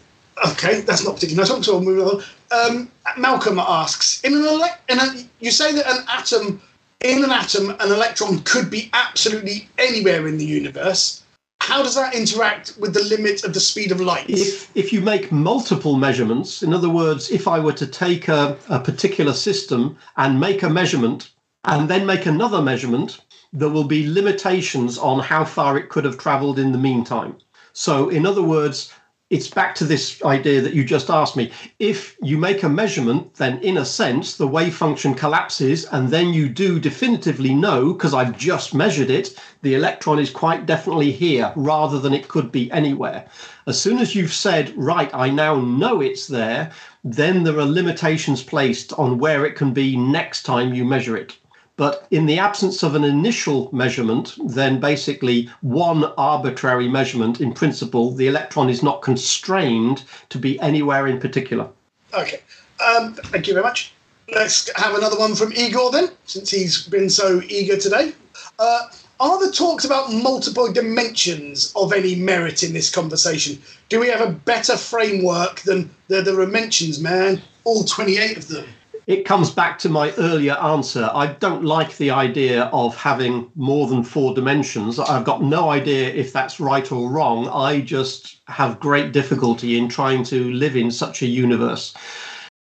Okay, 0.46 0.82
that's 0.82 1.04
not 1.04 1.16
particularly 1.16 1.50
nice 1.50 1.66
so 1.66 1.74
we'll 1.74 1.84
move 1.84 2.08
on. 2.08 2.24
Um, 2.52 2.92
Malcolm 3.18 3.60
asks, 3.60 4.22
in 4.22 4.34
an 4.34 4.44
ele- 4.46 4.78
in 4.90 5.00
a, 5.00 5.28
you 5.40 5.52
say 5.52 5.72
that 5.74 5.86
an 5.88 6.04
atom, 6.08 6.62
in 7.02 7.24
an 7.24 7.32
atom, 7.32 7.70
an 7.72 7.92
electron 7.92 8.40
could 8.40 8.70
be 8.70 8.90
absolutely 8.94 9.70
anywhere 9.78 10.28
in 10.28 10.38
the 10.38 10.46
universe. 10.46 11.24
How 11.62 11.84
does 11.84 11.96
that 11.96 12.16
interact 12.16 12.76
with 12.80 12.94
the 12.94 13.04
limit 13.04 13.44
of 13.44 13.54
the 13.54 13.60
speed 13.60 13.92
of 13.92 14.02
light? 14.02 14.30
If, 14.30 14.76
if 14.76 14.92
you 14.92 15.02
make 15.02 15.32
multiple 15.32 15.96
measurements, 15.98 16.64
in 16.64 16.74
other 16.74 16.90
words, 16.90 17.30
if 17.30 17.48
I 17.48 17.60
were 17.60 17.74
to 17.74 17.86
take 17.86 18.28
a, 18.28 18.58
a 18.70 18.80
particular 18.80 19.34
system 19.34 19.98
and 20.18 20.40
make 20.40 20.64
a 20.64 20.70
measurement 20.70 21.30
and 21.66 21.88
then 21.88 22.06
make 22.06 22.26
another 22.26 22.62
measurement, 22.62 23.20
there 23.54 23.70
will 23.70 23.84
be 23.84 24.10
limitations 24.10 24.98
on 24.98 25.20
how 25.20 25.46
far 25.46 25.78
it 25.78 25.90
could 25.90 26.06
have 26.06 26.18
traveled 26.18 26.58
in 26.58 26.72
the 26.72 26.78
meantime. 26.78 27.38
So, 27.74 28.10
in 28.10 28.26
other 28.26 28.42
words, 28.42 28.92
it's 29.30 29.48
back 29.48 29.76
to 29.76 29.86
this 29.86 30.24
idea 30.24 30.60
that 30.60 30.74
you 30.74 30.84
just 30.84 31.10
asked 31.10 31.36
me. 31.36 31.52
If 31.78 32.18
you 32.22 32.38
make 32.38 32.64
a 32.64 32.70
measurement, 32.70 33.36
then 33.36 33.60
in 33.60 33.78
a 33.78 33.86
sense, 33.86 34.36
the 34.36 34.48
wave 34.48 34.76
function 34.76 35.14
collapses, 35.14 35.86
and 35.86 36.10
then 36.10 36.34
you 36.34 36.50
do 36.50 36.80
definitively 36.80 37.54
know, 37.54 37.94
because 37.94 38.14
I've 38.14 38.38
just 38.38 38.74
measured 38.74 39.12
it, 39.12 39.40
the 39.62 39.76
electron 39.76 40.20
is 40.20 40.30
quite 40.32 40.66
definitely 40.66 41.12
here 41.12 41.54
rather 41.56 42.00
than 42.00 42.14
it 42.14 42.28
could 42.28 42.52
be 42.52 42.72
anywhere. 42.72 43.26
As 43.68 43.80
soon 43.80 44.00
as 44.00 44.16
you've 44.16 44.34
said, 44.34 44.74
right, 44.76 45.14
I 45.14 45.30
now 45.30 45.60
know 45.60 46.02
it's 46.02 46.26
there, 46.26 46.72
then 47.04 47.44
there 47.44 47.60
are 47.60 47.66
limitations 47.66 48.42
placed 48.44 48.94
on 48.94 49.20
where 49.20 49.46
it 49.46 49.56
can 49.56 49.74
be 49.74 49.96
next 49.96 50.44
time 50.44 50.74
you 50.74 50.86
measure 50.86 51.16
it. 51.16 51.38
But 51.80 52.08
in 52.12 52.26
the 52.26 52.40
absence 52.40 52.84
of 52.84 52.94
an 52.94 53.06
initial 53.06 53.70
measurement, 53.72 54.36
then 54.44 54.82
basically 54.82 55.50
one 55.62 56.04
arbitrary 56.18 56.90
measurement 56.90 57.40
in 57.40 57.54
principle, 57.54 58.12
the 58.12 58.28
electron 58.28 58.70
is 58.70 58.84
not 58.84 59.02
constrained 59.02 60.04
to 60.28 60.38
be 60.38 60.60
anywhere 60.60 61.08
in 61.08 61.22
particular. 61.22 61.70
Okay. 62.14 62.42
Um, 62.86 63.14
thank 63.14 63.48
you 63.48 63.54
very 63.54 63.64
much. 63.64 63.94
Let's 64.28 64.70
have 64.78 64.94
another 64.94 65.18
one 65.18 65.36
from 65.36 65.54
Igor 65.54 65.90
then, 65.92 66.10
since 66.26 66.52
he's 66.52 66.86
been 66.86 67.10
so 67.10 67.42
eager 67.48 67.78
today. 67.78 68.12
Uh, 68.60 68.90
are 69.22 69.40
the 69.40 69.54
talks 69.54 69.86
about 69.86 70.12
multiple 70.12 70.70
dimensions 70.70 71.72
of 71.78 71.94
any 71.94 72.14
merit 72.14 72.62
in 72.62 72.74
this 72.74 72.90
conversation? 72.90 73.58
Do 73.88 74.02
we 74.02 74.10
have 74.10 74.20
a 74.20 74.34
better 74.34 74.76
framework 74.76 75.62
than 75.62 75.90
the, 76.10 76.22
the 76.24 76.34
dimensions, 76.34 77.00
man? 77.00 77.42
All 77.64 77.86
28 77.86 78.36
of 78.36 78.50
them 78.50 78.68
it 79.10 79.26
comes 79.26 79.50
back 79.50 79.80
to 79.80 79.90
my 79.90 80.14
earlier 80.20 80.54
answer. 80.60 81.10
I 81.16 81.26
don't 81.26 81.66
like 81.66 81.98
the 81.98 82.12
idea 82.12 82.66
of 82.66 82.96
having 82.96 83.50
more 83.56 83.88
than 83.88 84.04
four 84.04 84.36
dimensions. 84.36 85.00
I've 85.00 85.26
got 85.26 85.42
no 85.42 85.72
idea 85.72 86.14
if 86.14 86.32
that's 86.32 86.60
right 86.60 86.92
or 86.92 87.10
wrong. 87.10 87.50
I 87.50 87.82
just 87.82 88.42
have 88.50 88.80
great 88.80 89.12
difficulty 89.12 89.80
in 89.80 89.90
trying 89.90 90.24
to 90.26 90.54
live 90.54 90.76
in 90.76 90.92
such 90.92 91.24
a 91.24 91.26
universe. 91.26 91.96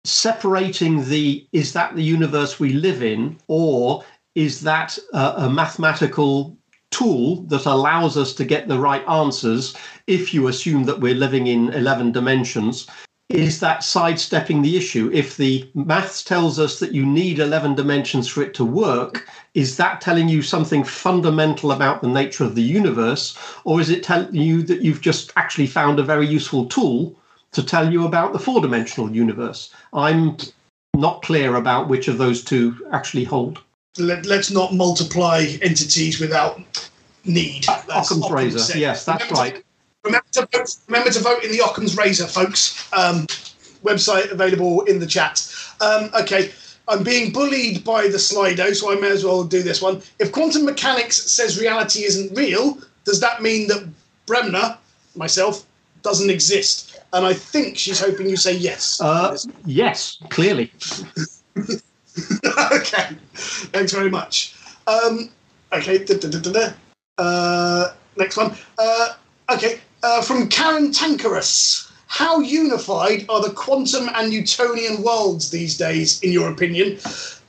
Separating 0.03 1.09
the 1.09 1.47
is 1.53 1.73
that 1.75 1.95
the 1.95 2.03
universe 2.03 2.59
we 2.59 2.73
live 2.73 3.05
in, 3.05 3.39
or 3.47 4.05
is 4.35 4.63
that 4.63 4.99
a, 5.15 5.45
a 5.45 5.49
mathematical 5.49 6.59
tool 6.91 7.43
that 7.45 7.67
allows 7.67 8.17
us 8.17 8.35
to 8.35 8.45
get 8.45 8.67
the 8.67 8.81
right 8.81 9.09
answers 9.09 9.77
if 10.09 10.35
you 10.35 10.49
assume 10.49 10.83
that 10.87 10.99
we're 10.99 11.15
living 11.15 11.47
in 11.47 11.69
11 11.73 12.11
dimensions 12.11 12.89
is 13.29 13.61
that 13.61 13.83
sidestepping 13.83 14.63
the 14.63 14.77
issue? 14.77 15.11
If 15.13 15.37
the 15.37 15.69
maths 15.75 16.23
tells 16.23 16.59
us 16.59 16.79
that 16.81 16.93
you 16.93 17.07
need 17.07 17.39
11 17.39 17.75
dimensions 17.75 18.29
for 18.29 18.43
it 18.43 18.55
to 18.55 18.65
work, 18.65 19.27
is 19.55 19.77
that 19.79 20.01
telling 20.01 20.29
you 20.29 20.43
something 20.43 20.85
fundamental 20.85 21.73
about 21.73 22.03
the 22.03 22.09
nature 22.09 22.45
of 22.45 22.55
the 22.55 22.63
universe? 22.63 23.37
Or 23.65 23.81
is 23.81 23.91
it 23.91 24.03
telling 24.03 24.35
you 24.35 24.63
that 24.65 24.83
you've 24.83 25.01
just 25.01 25.33
actually 25.37 25.67
found 25.67 25.99
a 25.99 26.05
very 26.05 26.27
useful 26.27 26.67
tool 26.67 27.17
to 27.53 27.63
tell 27.63 27.91
you 27.91 28.07
about 28.07 28.33
the 28.33 28.39
four 28.39 28.61
dimensional 28.61 29.11
universe? 29.11 29.73
I'm 29.93 30.37
not 30.95 31.23
clear 31.23 31.57
about 31.57 31.89
which 31.89 32.09
of 32.09 32.19
those 32.19 32.45
two 32.45 32.87
actually 32.93 33.25
hold. 33.25 33.61
Let, 33.99 34.27
us 34.27 34.51
not 34.51 34.75
multiply 34.75 35.47
entities 35.61 36.21
without 36.21 36.61
need. 37.25 37.65
That's 37.65 38.11
Occam's 38.11 38.31
razor. 38.31 38.79
Yes, 38.79 39.05
that's 39.05 39.31
right. 39.31 39.63
Remember 40.05 40.27
to 40.33 40.49
vote, 40.53 40.77
remember 40.89 41.11
to 41.11 41.21
vote 41.21 41.45
in 41.45 41.53
the 41.53 41.61
Occam's 41.65 41.97
Razor, 41.97 42.27
folks. 42.27 42.93
Um, 42.93 43.27
website 43.83 44.31
available 44.31 44.83
in 44.83 44.99
the 44.99 45.07
chat. 45.07 45.53
Um, 45.81 46.11
okay, 46.21 46.53
I'm 46.89 47.03
being 47.03 47.33
bullied 47.33 47.85
by 47.85 48.09
the 48.09 48.19
Slido, 48.19 48.75
so 48.75 48.93
I 48.93 48.97
may 48.97 49.11
as 49.11 49.25
well 49.25 49.45
do 49.45 49.63
this 49.63 49.81
one. 49.83 50.03
If 50.19 50.33
quantum 50.33 50.65
mechanics 50.65 51.17
says 51.31 51.61
reality 51.61 52.05
isn't 52.05 52.37
real, 52.37 52.79
does 53.05 53.21
that 53.21 53.43
mean 53.43 53.69
that 53.69 53.89
Bremner, 54.27 54.79
myself, 55.17 55.67
doesn't 56.03 56.31
exist? 56.31 57.01
And 57.13 57.27
I 57.27 57.35
think 57.35 57.77
she's 57.77 58.01
hoping 58.01 58.29
you 58.29 58.37
say 58.37 58.55
yes. 58.57 59.01
Uh, 59.01 59.37
yes, 59.65 60.19
clearly. 60.31 60.73
okay, 61.57 63.17
thanks 63.35 63.93
very 63.93 64.11
much. 64.11 64.55
Um, 64.87 65.31
okay, 65.73 66.05
uh, 67.19 67.93
next 68.17 68.37
one. 68.37 68.57
Uh, 68.79 69.15
okay, 69.51 69.81
uh, 70.03 70.23
from 70.23 70.49
Karen 70.49 70.91
Tankerus. 70.91 71.91
How 72.07 72.41
unified 72.41 73.25
are 73.29 73.41
the 73.41 73.55
quantum 73.55 74.11
and 74.15 74.31
Newtonian 74.31 75.03
worlds 75.03 75.51
these 75.51 75.79
days, 75.79 76.21
in 76.21 76.31
your 76.31 76.51
opinion? 76.51 76.99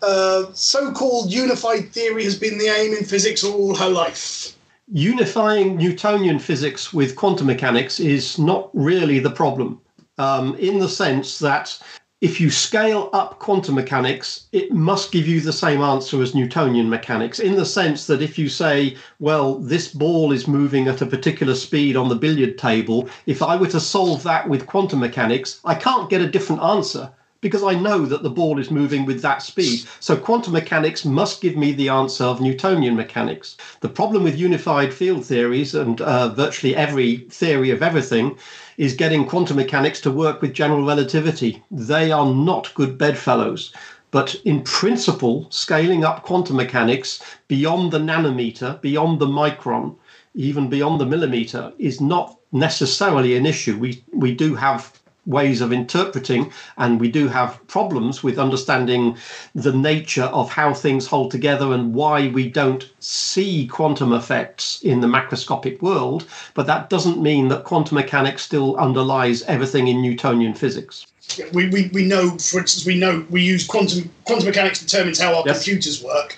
Uh, 0.02 0.46
so 0.54 0.92
called 0.92 1.32
unified 1.32 1.92
theory 1.92 2.24
has 2.24 2.38
been 2.38 2.58
the 2.58 2.68
aim 2.68 2.94
in 2.94 3.04
physics 3.04 3.44
all 3.44 3.76
her 3.76 3.90
life. 3.90 4.56
Unifying 4.92 5.78
Newtonian 5.78 6.40
physics 6.40 6.94
with 6.94 7.16
quantum 7.16 7.48
mechanics 7.48 8.00
is 8.00 8.38
not 8.38 8.70
really 8.74 9.20
the 9.20 9.32
problem, 9.32 9.80
um, 10.18 10.56
in 10.56 10.80
the 10.80 10.90
sense 10.90 11.40
that 11.40 11.78
if 12.24 12.40
you 12.40 12.50
scale 12.50 13.10
up 13.12 13.38
quantum 13.40 13.76
mechanics, 13.76 14.46
it 14.54 14.72
must 14.72 15.12
give 15.12 15.28
you 15.28 15.42
the 15.42 15.52
same 15.52 15.82
answer 15.82 16.22
as 16.22 16.34
Newtonian 16.34 16.90
mechanics, 16.90 17.38
in 17.38 17.58
the 17.58 17.66
sense 17.66 18.08
that 18.08 18.22
if 18.22 18.40
you 18.40 18.48
say, 18.48 18.96
well, 19.20 19.56
this 19.56 19.90
ball 19.90 20.32
is 20.32 20.48
moving 20.48 20.88
at 20.88 21.02
a 21.02 21.06
particular 21.06 21.54
speed 21.54 21.98
on 21.98 22.08
the 22.08 22.16
billiard 22.16 22.58
table, 22.58 23.10
if 23.26 23.44
I 23.44 23.58
were 23.58 23.68
to 23.68 23.80
solve 23.82 24.24
that 24.24 24.48
with 24.48 24.68
quantum 24.68 25.02
mechanics, 25.02 25.60
I 25.66 25.76
can't 25.76 26.10
get 26.10 26.22
a 26.22 26.32
different 26.32 26.62
answer 26.64 27.12
because 27.42 27.62
I 27.62 27.74
know 27.74 28.06
that 28.06 28.24
the 28.24 28.30
ball 28.30 28.58
is 28.58 28.72
moving 28.72 29.06
with 29.06 29.22
that 29.22 29.42
speed. 29.42 29.84
So 30.00 30.16
quantum 30.16 30.54
mechanics 30.54 31.04
must 31.04 31.42
give 31.42 31.58
me 31.58 31.74
the 31.74 31.90
answer 31.90 32.24
of 32.24 32.40
Newtonian 32.40 32.96
mechanics. 32.96 33.58
The 33.82 33.90
problem 33.90 34.24
with 34.24 34.40
unified 34.40 34.94
field 34.94 35.26
theories 35.26 35.76
and 35.76 36.00
uh, 36.00 36.30
virtually 36.30 36.74
every 36.74 37.18
theory 37.30 37.70
of 37.72 37.84
everything 37.84 38.38
is 38.78 38.94
getting 38.94 39.26
quantum 39.26 39.58
mechanics 39.58 40.02
to 40.02 40.12
work 40.12 40.42
with 40.42 40.54
general 40.54 40.86
relativity. 40.86 41.64
They 41.72 42.12
are 42.12 42.26
not 42.26 42.74
good 42.74 42.98
bedfellows. 42.98 43.74
But 44.12 44.36
in 44.46 44.62
principle, 44.62 45.48
scaling 45.50 46.04
up 46.04 46.24
quantum 46.24 46.58
mechanics 46.58 47.20
beyond 47.48 47.92
the 47.92 48.00
nanometer, 48.00 48.80
beyond 48.82 49.20
the 49.20 49.28
micron, 49.28 49.96
even 50.36 50.70
beyond 50.70 51.02
the 51.02 51.06
millimeter, 51.06 51.74
is 51.80 52.00
not 52.00 52.38
necessarily 52.52 53.36
an 53.36 53.46
issue. 53.46 53.78
We 53.78 54.04
we 54.14 54.34
do 54.36 54.56
have 54.56 55.00
ways 55.26 55.62
of 55.62 55.72
interpreting, 55.72 56.52
and 56.78 57.00
we 57.00 57.10
do 57.10 57.28
have 57.28 57.66
problems 57.68 58.24
with 58.24 58.38
understanding 58.38 59.18
the 59.56 59.72
nature 59.72 60.24
of 60.24 60.50
how 60.50 60.74
things 60.74 61.08
hold 61.08 61.32
together 61.32 61.74
and 61.74 61.94
why 61.94 62.28
we 62.30 62.50
don't 62.50 62.90
see 63.00 63.68
quantum 63.68 64.14
effects 64.14 64.82
in 64.82 65.00
the 65.00 65.08
macroscopic 65.08 65.82
world. 65.82 66.28
But 66.54 66.68
that 66.68 66.90
doesn't 66.90 67.22
mean 67.22 67.48
that 67.50 67.64
quantum 67.64 67.96
mechanics 67.96 68.44
still 68.44 68.76
underlies 68.78 69.44
everything 69.44 69.88
in 69.88 70.02
Newtonian 70.02 70.54
physics. 70.54 71.06
We, 71.54 71.70
we, 71.70 71.90
we 71.94 72.06
know, 72.06 72.32
for 72.32 72.60
instance, 72.60 72.86
we 72.86 73.00
know 73.00 73.26
we 73.30 73.42
use 73.42 73.66
quantum 73.66 74.12
quantum 74.26 74.48
mechanics 74.48 74.80
determines 74.80 75.20
how 75.20 75.36
our 75.36 75.44
yes. 75.46 75.64
computers 75.64 76.04
work. 76.04 76.38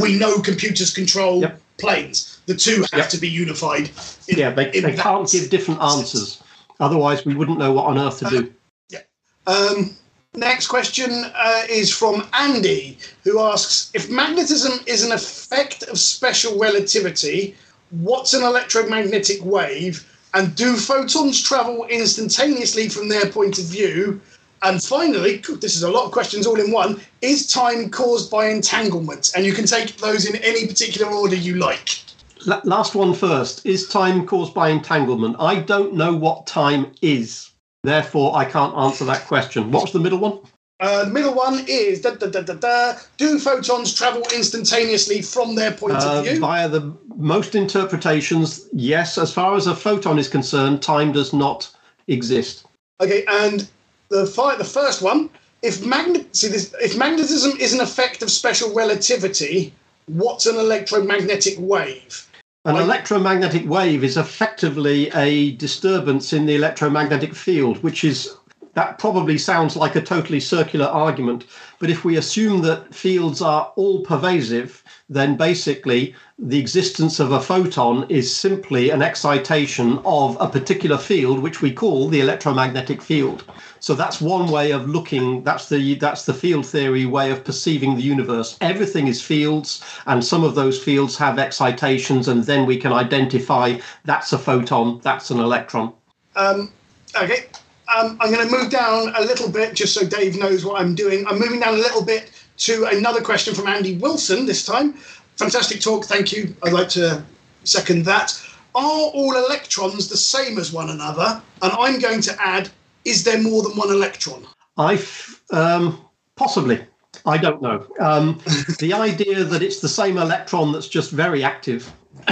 We 0.00 0.18
know 0.18 0.40
computers 0.40 0.92
control 0.94 1.42
yep. 1.42 1.60
planes. 1.76 2.40
The 2.46 2.54
two 2.54 2.84
have 2.92 3.00
yep. 3.00 3.08
to 3.10 3.18
be 3.18 3.28
unified. 3.28 3.90
In, 4.28 4.38
yeah, 4.38 4.50
they, 4.50 4.70
they 4.70 4.96
can't 4.96 5.30
give 5.30 5.50
different 5.50 5.82
answers. 5.82 6.42
Otherwise, 6.84 7.24
we 7.24 7.34
wouldn't 7.34 7.58
know 7.58 7.72
what 7.72 7.86
on 7.86 7.98
earth 7.98 8.18
to 8.18 8.28
do. 8.28 8.52
Yeah. 8.90 9.00
Um, 9.46 9.96
next 10.34 10.66
question 10.66 11.10
uh, 11.34 11.62
is 11.70 11.90
from 11.90 12.28
Andy, 12.34 12.98
who 13.22 13.40
asks 13.40 13.90
If 13.94 14.10
magnetism 14.10 14.80
is 14.86 15.02
an 15.02 15.12
effect 15.12 15.84
of 15.84 15.98
special 15.98 16.58
relativity, 16.58 17.56
what's 17.90 18.34
an 18.34 18.42
electromagnetic 18.42 19.42
wave? 19.42 20.06
And 20.34 20.54
do 20.54 20.76
photons 20.76 21.42
travel 21.42 21.86
instantaneously 21.86 22.90
from 22.90 23.08
their 23.08 23.26
point 23.30 23.58
of 23.58 23.64
view? 23.64 24.20
And 24.62 24.82
finally, 24.82 25.38
this 25.60 25.76
is 25.76 25.84
a 25.84 25.90
lot 25.90 26.04
of 26.04 26.12
questions 26.12 26.46
all 26.46 26.60
in 26.60 26.70
one. 26.70 27.00
Is 27.22 27.46
time 27.46 27.88
caused 27.88 28.30
by 28.30 28.48
entanglement? 28.48 29.32
And 29.34 29.46
you 29.46 29.54
can 29.54 29.64
take 29.64 29.96
those 29.96 30.26
in 30.26 30.36
any 30.36 30.66
particular 30.66 31.10
order 31.10 31.36
you 31.36 31.54
like. 31.56 32.00
La- 32.46 32.60
last 32.64 32.94
one 32.94 33.14
first. 33.14 33.64
Is 33.66 33.88
time 33.88 34.26
caused 34.26 34.54
by 34.54 34.68
entanglement? 34.68 35.36
I 35.38 35.56
don't 35.60 35.94
know 35.94 36.14
what 36.14 36.46
time 36.46 36.92
is. 37.02 37.50
Therefore, 37.82 38.36
I 38.36 38.44
can't 38.44 38.76
answer 38.76 39.04
that 39.04 39.26
question. 39.26 39.70
What's 39.70 39.92
the 39.92 40.00
middle 40.00 40.18
one? 40.18 40.38
Uh, 40.80 41.04
the 41.04 41.10
middle 41.10 41.34
one 41.34 41.64
is 41.68 42.00
da, 42.00 42.10
da, 42.14 42.26
da, 42.26 42.40
da, 42.42 42.54
da. 42.54 42.94
do 43.16 43.38
photons 43.38 43.94
travel 43.94 44.22
instantaneously 44.34 45.22
from 45.22 45.54
their 45.54 45.70
point 45.72 45.94
Uh, 45.94 46.16
of 46.18 46.24
view? 46.24 46.40
via 46.40 46.68
the 46.68 46.92
most 47.16 47.54
interpretations, 47.54 48.66
yes. 48.72 49.16
As 49.16 49.32
far 49.32 49.54
as 49.54 49.66
a 49.66 49.74
photon 49.76 50.18
is 50.18 50.28
concerned, 50.28 50.82
time 50.82 51.12
does 51.12 51.32
not 51.32 51.70
exist. 52.08 52.64
Okay, 53.00 53.24
and 53.28 53.68
the 54.08 54.26
fi- 54.26 54.56
the 54.56 54.64
first 54.64 55.00
one, 55.00 55.30
if 55.62 55.84
magnet 55.86 56.34
see 56.36 56.48
this, 56.48 56.74
if 56.80 56.96
magnetism 56.96 57.52
is 57.60 57.72
an 57.72 57.80
effect 57.80 58.22
of 58.22 58.30
special 58.30 58.74
relativity, 58.74 59.72
what's 60.06 60.46
an 60.46 60.56
electromagnetic 60.56 61.54
wave? 61.58 62.26
An 62.66 62.76
electromagnetic 62.76 63.68
wave 63.68 64.02
is 64.02 64.16
effectively 64.16 65.10
a 65.10 65.50
disturbance 65.52 66.32
in 66.32 66.46
the 66.46 66.54
electromagnetic 66.54 67.34
field, 67.34 67.82
which 67.82 68.04
is 68.04 68.36
that 68.74 68.98
probably 68.98 69.38
sounds 69.38 69.76
like 69.76 69.96
a 69.96 70.02
totally 70.02 70.40
circular 70.40 70.86
argument. 70.86 71.44
But 71.78 71.90
if 71.90 72.04
we 72.04 72.16
assume 72.16 72.62
that 72.62 72.94
fields 72.94 73.40
are 73.40 73.72
all 73.76 74.00
pervasive, 74.00 74.82
then 75.08 75.36
basically 75.36 76.14
the 76.38 76.58
existence 76.58 77.20
of 77.20 77.30
a 77.30 77.40
photon 77.40 78.04
is 78.08 78.34
simply 78.34 78.90
an 78.90 79.02
excitation 79.02 80.00
of 80.04 80.36
a 80.40 80.48
particular 80.48 80.98
field, 80.98 81.38
which 81.38 81.62
we 81.62 81.72
call 81.72 82.08
the 82.08 82.20
electromagnetic 82.20 83.00
field. 83.00 83.44
So 83.78 83.94
that's 83.94 84.20
one 84.20 84.50
way 84.50 84.72
of 84.72 84.88
looking. 84.88 85.44
That's 85.44 85.68
the 85.68 85.94
that's 85.96 86.24
the 86.24 86.34
field 86.34 86.66
theory 86.66 87.06
way 87.06 87.30
of 87.30 87.44
perceiving 87.44 87.94
the 87.94 88.02
universe. 88.02 88.56
Everything 88.60 89.08
is 89.08 89.22
fields, 89.22 89.84
and 90.06 90.24
some 90.24 90.42
of 90.42 90.54
those 90.54 90.82
fields 90.82 91.16
have 91.18 91.38
excitations, 91.38 92.28
and 92.28 92.44
then 92.44 92.66
we 92.66 92.78
can 92.78 92.92
identify 92.92 93.78
that's 94.04 94.32
a 94.32 94.38
photon, 94.38 95.00
that's 95.02 95.30
an 95.30 95.38
electron. 95.38 95.92
Um, 96.34 96.72
okay, 97.14 97.46
um, 97.94 98.16
I'm 98.20 98.32
going 98.32 98.46
to 98.48 98.56
move 98.56 98.70
down 98.70 99.14
a 99.16 99.20
little 99.20 99.50
bit 99.50 99.74
just 99.74 99.94
so 99.94 100.06
Dave 100.06 100.36
knows 100.36 100.64
what 100.64 100.80
I'm 100.80 100.94
doing. 100.94 101.26
I'm 101.26 101.38
moving 101.38 101.60
down 101.60 101.74
a 101.74 101.78
little 101.78 102.04
bit 102.04 102.30
to 102.58 102.86
another 102.86 103.20
question 103.20 103.54
from 103.54 103.66
Andy 103.66 103.96
Wilson 103.96 104.46
this 104.46 104.64
time. 104.64 104.94
Fantastic 105.36 105.80
talk, 105.80 106.04
thank 106.04 106.32
you. 106.32 106.54
I'd 106.62 106.72
like 106.72 106.88
to 106.90 107.24
second 107.64 108.04
that. 108.04 108.40
Are 108.74 108.82
all 108.84 109.36
electrons 109.36 110.08
the 110.08 110.16
same 110.16 110.58
as 110.58 110.72
one 110.72 110.90
another? 110.90 111.40
And 111.62 111.72
I'm 111.72 111.98
going 112.00 112.20
to 112.22 112.36
add, 112.40 112.68
is 113.04 113.24
there 113.24 113.40
more 113.40 113.62
than 113.62 113.76
one 113.76 113.90
electron? 113.90 114.46
I 114.76 114.94
f- 114.94 115.40
um, 115.52 116.00
possibly. 116.36 116.84
I 117.26 117.38
don't 117.38 117.62
know. 117.62 117.86
Um, 118.00 118.40
the 118.80 118.92
idea 118.92 119.44
that 119.44 119.62
it's 119.62 119.80
the 119.80 119.88
same 119.88 120.18
electron 120.18 120.72
that's 120.72 120.88
just 120.88 121.10
very 121.10 121.44
active. 121.44 121.90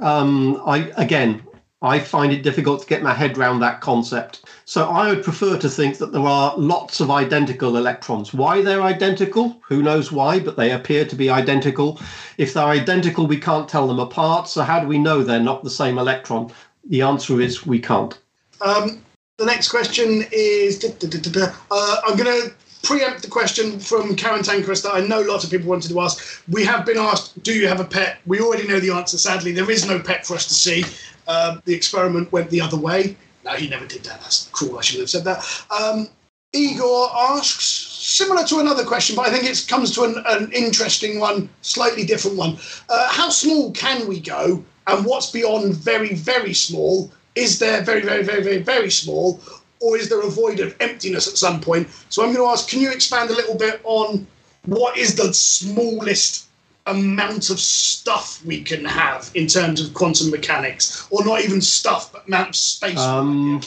um, 0.00 0.62
I 0.66 0.92
again, 0.96 1.42
I 1.82 1.98
find 1.98 2.32
it 2.32 2.42
difficult 2.42 2.80
to 2.80 2.86
get 2.86 3.02
my 3.02 3.12
head 3.12 3.36
around 3.36 3.60
that 3.60 3.82
concept. 3.82 4.46
So 4.64 4.88
I 4.88 5.10
would 5.10 5.22
prefer 5.22 5.58
to 5.58 5.68
think 5.68 5.98
that 5.98 6.10
there 6.10 6.22
are 6.22 6.56
lots 6.56 7.00
of 7.00 7.10
identical 7.10 7.76
electrons. 7.76 8.32
Why 8.32 8.62
they're 8.62 8.82
identical? 8.82 9.60
Who 9.68 9.82
knows 9.82 10.10
why? 10.10 10.40
But 10.40 10.56
they 10.56 10.72
appear 10.72 11.04
to 11.04 11.14
be 11.14 11.28
identical. 11.28 12.00
If 12.38 12.54
they're 12.54 12.64
identical, 12.64 13.26
we 13.26 13.38
can't 13.38 13.68
tell 13.68 13.86
them 13.86 13.98
apart. 13.98 14.48
So 14.48 14.62
how 14.62 14.80
do 14.80 14.86
we 14.86 14.98
know 14.98 15.22
they're 15.22 15.38
not 15.38 15.64
the 15.64 15.70
same 15.70 15.98
electron? 15.98 16.50
The 16.88 17.02
answer 17.02 17.40
is 17.42 17.66
we 17.66 17.78
can't. 17.78 18.18
Um, 18.62 19.02
the 19.36 19.44
next 19.44 19.68
question 19.68 20.24
is. 20.32 20.82
Uh, 20.82 21.96
I'm 22.06 22.16
going 22.16 22.42
to 22.42 22.54
preempt 22.82 23.20
the 23.20 23.28
question 23.28 23.78
from 23.80 24.16
Karen 24.16 24.42
Tankerus 24.42 24.82
that 24.82 24.94
I 24.94 25.00
know 25.00 25.20
lots 25.20 25.44
of 25.44 25.50
people 25.50 25.68
wanted 25.68 25.90
to 25.90 26.00
ask. 26.00 26.42
We 26.48 26.64
have 26.64 26.86
been 26.86 26.96
asked, 26.96 27.42
do 27.42 27.52
you 27.52 27.68
have 27.68 27.80
a 27.80 27.84
pet? 27.84 28.18
We 28.24 28.40
already 28.40 28.66
know 28.66 28.80
the 28.80 28.92
answer, 28.92 29.18
sadly. 29.18 29.52
There 29.52 29.70
is 29.70 29.86
no 29.86 29.98
pet 29.98 30.24
for 30.24 30.34
us 30.34 30.46
to 30.46 30.54
see. 30.54 30.84
Um, 31.28 31.62
the 31.64 31.74
experiment 31.74 32.32
went 32.32 32.50
the 32.50 32.60
other 32.60 32.76
way. 32.76 33.16
No, 33.44 33.52
he 33.52 33.68
never 33.68 33.86
did 33.86 34.02
that. 34.04 34.20
That's 34.20 34.48
cruel. 34.52 34.78
I 34.78 34.82
shouldn't 34.82 35.02
have 35.02 35.10
said 35.10 35.24
that. 35.24 35.44
Um, 35.70 36.08
Igor 36.52 37.10
asks, 37.14 37.64
similar 37.64 38.44
to 38.44 38.60
another 38.60 38.84
question, 38.84 39.16
but 39.16 39.26
I 39.26 39.30
think 39.30 39.44
it 39.44 39.66
comes 39.68 39.94
to 39.94 40.04
an, 40.04 40.22
an 40.26 40.50
interesting 40.52 41.18
one, 41.18 41.48
slightly 41.60 42.04
different 42.04 42.36
one. 42.36 42.56
Uh, 42.88 43.08
how 43.10 43.28
small 43.28 43.72
can 43.72 44.06
we 44.06 44.20
go, 44.20 44.64
and 44.86 45.04
what's 45.04 45.30
beyond 45.30 45.74
very, 45.74 46.14
very 46.14 46.54
small? 46.54 47.12
Is 47.34 47.58
there 47.58 47.82
very, 47.82 48.00
very, 48.02 48.22
very, 48.22 48.42
very, 48.42 48.58
very 48.58 48.90
small, 48.90 49.40
or 49.80 49.96
is 49.98 50.08
there 50.08 50.22
a 50.22 50.30
void 50.30 50.60
of 50.60 50.74
emptiness 50.80 51.28
at 51.28 51.36
some 51.36 51.60
point? 51.60 51.88
So 52.08 52.22
I'm 52.22 52.32
going 52.32 52.46
to 52.46 52.50
ask, 52.50 52.68
can 52.68 52.80
you 52.80 52.90
expand 52.90 53.30
a 53.30 53.34
little 53.34 53.56
bit 53.56 53.80
on 53.84 54.26
what 54.64 54.96
is 54.96 55.14
the 55.14 55.32
smallest 55.34 56.48
amount 56.86 57.50
of 57.50 57.58
stuff 57.58 58.44
we 58.44 58.62
can 58.62 58.84
have 58.84 59.30
in 59.34 59.46
terms 59.46 59.80
of 59.80 59.92
quantum 59.94 60.30
mechanics, 60.30 61.06
or 61.10 61.24
not 61.24 61.42
even 61.42 61.60
stuff, 61.60 62.12
but 62.12 62.26
amount 62.26 62.50
of 62.50 62.56
space 62.56 62.98
Um, 62.98 63.60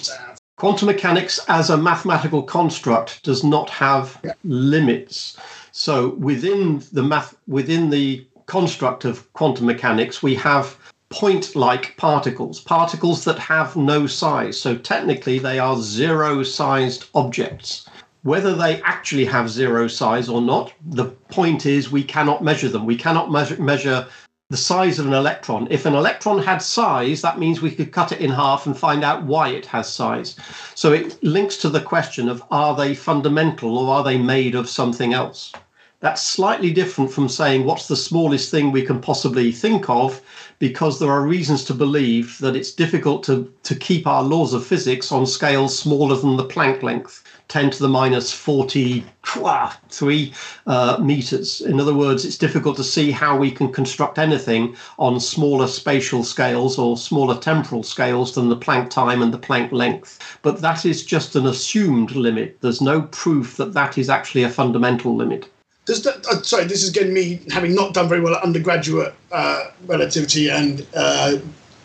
quantum 0.57 0.87
mechanics 0.87 1.39
as 1.47 1.69
a 1.69 1.77
mathematical 1.77 2.43
construct 2.43 3.23
does 3.23 3.43
not 3.43 3.69
have 3.69 4.17
Yeah. 4.23 4.33
limits. 4.43 5.37
So 5.71 6.09
within 6.17 6.83
the 6.91 7.03
math 7.03 7.35
within 7.47 7.89
the 7.89 8.25
construct 8.45 9.05
of 9.05 9.31
quantum 9.33 9.65
mechanics 9.67 10.23
we 10.23 10.35
have 10.35 10.75
point 11.09 11.55
like 11.55 11.95
particles 11.97 12.59
particles 12.59 13.23
that 13.23 13.39
have 13.39 13.75
no 13.75 14.05
size. 14.07 14.59
So 14.59 14.75
technically 14.75 15.39
they 15.39 15.59
are 15.59 15.77
zero 15.81 16.43
sized 16.43 17.05
objects 17.15 17.85
whether 18.23 18.53
they 18.55 18.81
actually 18.81 19.25
have 19.25 19.49
zero 19.49 19.87
size 19.87 20.27
or 20.29 20.41
not 20.41 20.73
the 20.87 21.05
point 21.05 21.65
is 21.65 21.91
we 21.91 22.03
cannot 22.03 22.43
measure 22.43 22.69
them 22.69 22.85
we 22.85 22.95
cannot 22.95 23.31
measure, 23.31 23.61
measure 23.61 24.05
the 24.49 24.57
size 24.57 24.97
of 24.97 25.05
an 25.05 25.13
electron. 25.13 25.67
If 25.69 25.85
an 25.85 25.93
electron 25.93 26.41
had 26.41 26.57
size, 26.57 27.21
that 27.21 27.37
means 27.37 27.61
we 27.61 27.69
could 27.69 27.91
cut 27.91 28.11
it 28.11 28.19
in 28.19 28.31
half 28.31 28.65
and 28.65 28.75
find 28.75 29.03
out 29.03 29.23
why 29.23 29.49
it 29.49 29.67
has 29.67 29.87
size. 29.87 30.35
So 30.73 30.91
it 30.91 31.21
links 31.23 31.55
to 31.57 31.69
the 31.69 31.81
question 31.81 32.27
of 32.27 32.43
are 32.49 32.75
they 32.75 32.95
fundamental 32.95 33.77
or 33.77 33.93
are 33.93 34.03
they 34.03 34.17
made 34.17 34.55
of 34.55 34.67
something 34.67 35.13
else? 35.13 35.53
That's 35.99 36.23
slightly 36.23 36.71
different 36.71 37.11
from 37.11 37.29
saying 37.29 37.63
what's 37.63 37.87
the 37.87 37.95
smallest 37.95 38.49
thing 38.49 38.71
we 38.71 38.81
can 38.81 38.99
possibly 38.99 39.51
think 39.51 39.87
of, 39.87 40.19
because 40.57 40.97
there 40.97 41.11
are 41.11 41.27
reasons 41.27 41.63
to 41.65 41.75
believe 41.75 42.39
that 42.39 42.55
it's 42.55 42.71
difficult 42.71 43.23
to, 43.25 43.53
to 43.63 43.75
keep 43.75 44.07
our 44.07 44.23
laws 44.23 44.55
of 44.55 44.65
physics 44.65 45.11
on 45.11 45.27
scales 45.27 45.77
smaller 45.77 46.15
than 46.15 46.37
the 46.37 46.45
Planck 46.45 46.81
length. 46.81 47.23
10 47.49 47.71
to 47.71 47.79
the 47.79 47.89
minus 47.89 48.31
43 48.31 50.33
uh, 50.67 50.97
meters. 51.01 51.61
In 51.61 51.79
other 51.79 51.95
words, 51.95 52.23
it's 52.23 52.37
difficult 52.37 52.77
to 52.77 52.83
see 52.83 53.11
how 53.11 53.35
we 53.35 53.51
can 53.51 53.71
construct 53.71 54.19
anything 54.19 54.75
on 54.99 55.19
smaller 55.19 55.67
spatial 55.67 56.23
scales 56.23 56.77
or 56.77 56.95
smaller 56.95 57.37
temporal 57.37 57.83
scales 57.83 58.35
than 58.35 58.49
the 58.49 58.57
Planck 58.57 58.89
time 58.89 59.21
and 59.21 59.33
the 59.33 59.39
Planck 59.39 59.71
length. 59.71 60.39
But 60.43 60.61
that 60.61 60.85
is 60.85 61.03
just 61.03 61.35
an 61.35 61.47
assumed 61.47 62.11
limit. 62.11 62.57
There's 62.61 62.81
no 62.81 63.01
proof 63.01 63.57
that 63.57 63.73
that 63.73 63.97
is 63.97 64.09
actually 64.09 64.43
a 64.43 64.49
fundamental 64.49 65.15
limit. 65.15 65.49
That, 65.87 66.23
uh, 66.29 66.43
sorry, 66.43 66.65
this 66.65 66.83
is 66.83 66.91
getting 66.91 67.15
me 67.15 67.41
having 67.49 67.73
not 67.73 67.95
done 67.95 68.07
very 68.07 68.21
well 68.21 68.35
at 68.35 68.43
undergraduate 68.43 69.15
uh, 69.31 69.71
relativity 69.87 70.51
and 70.51 70.85
uh, 70.95 71.37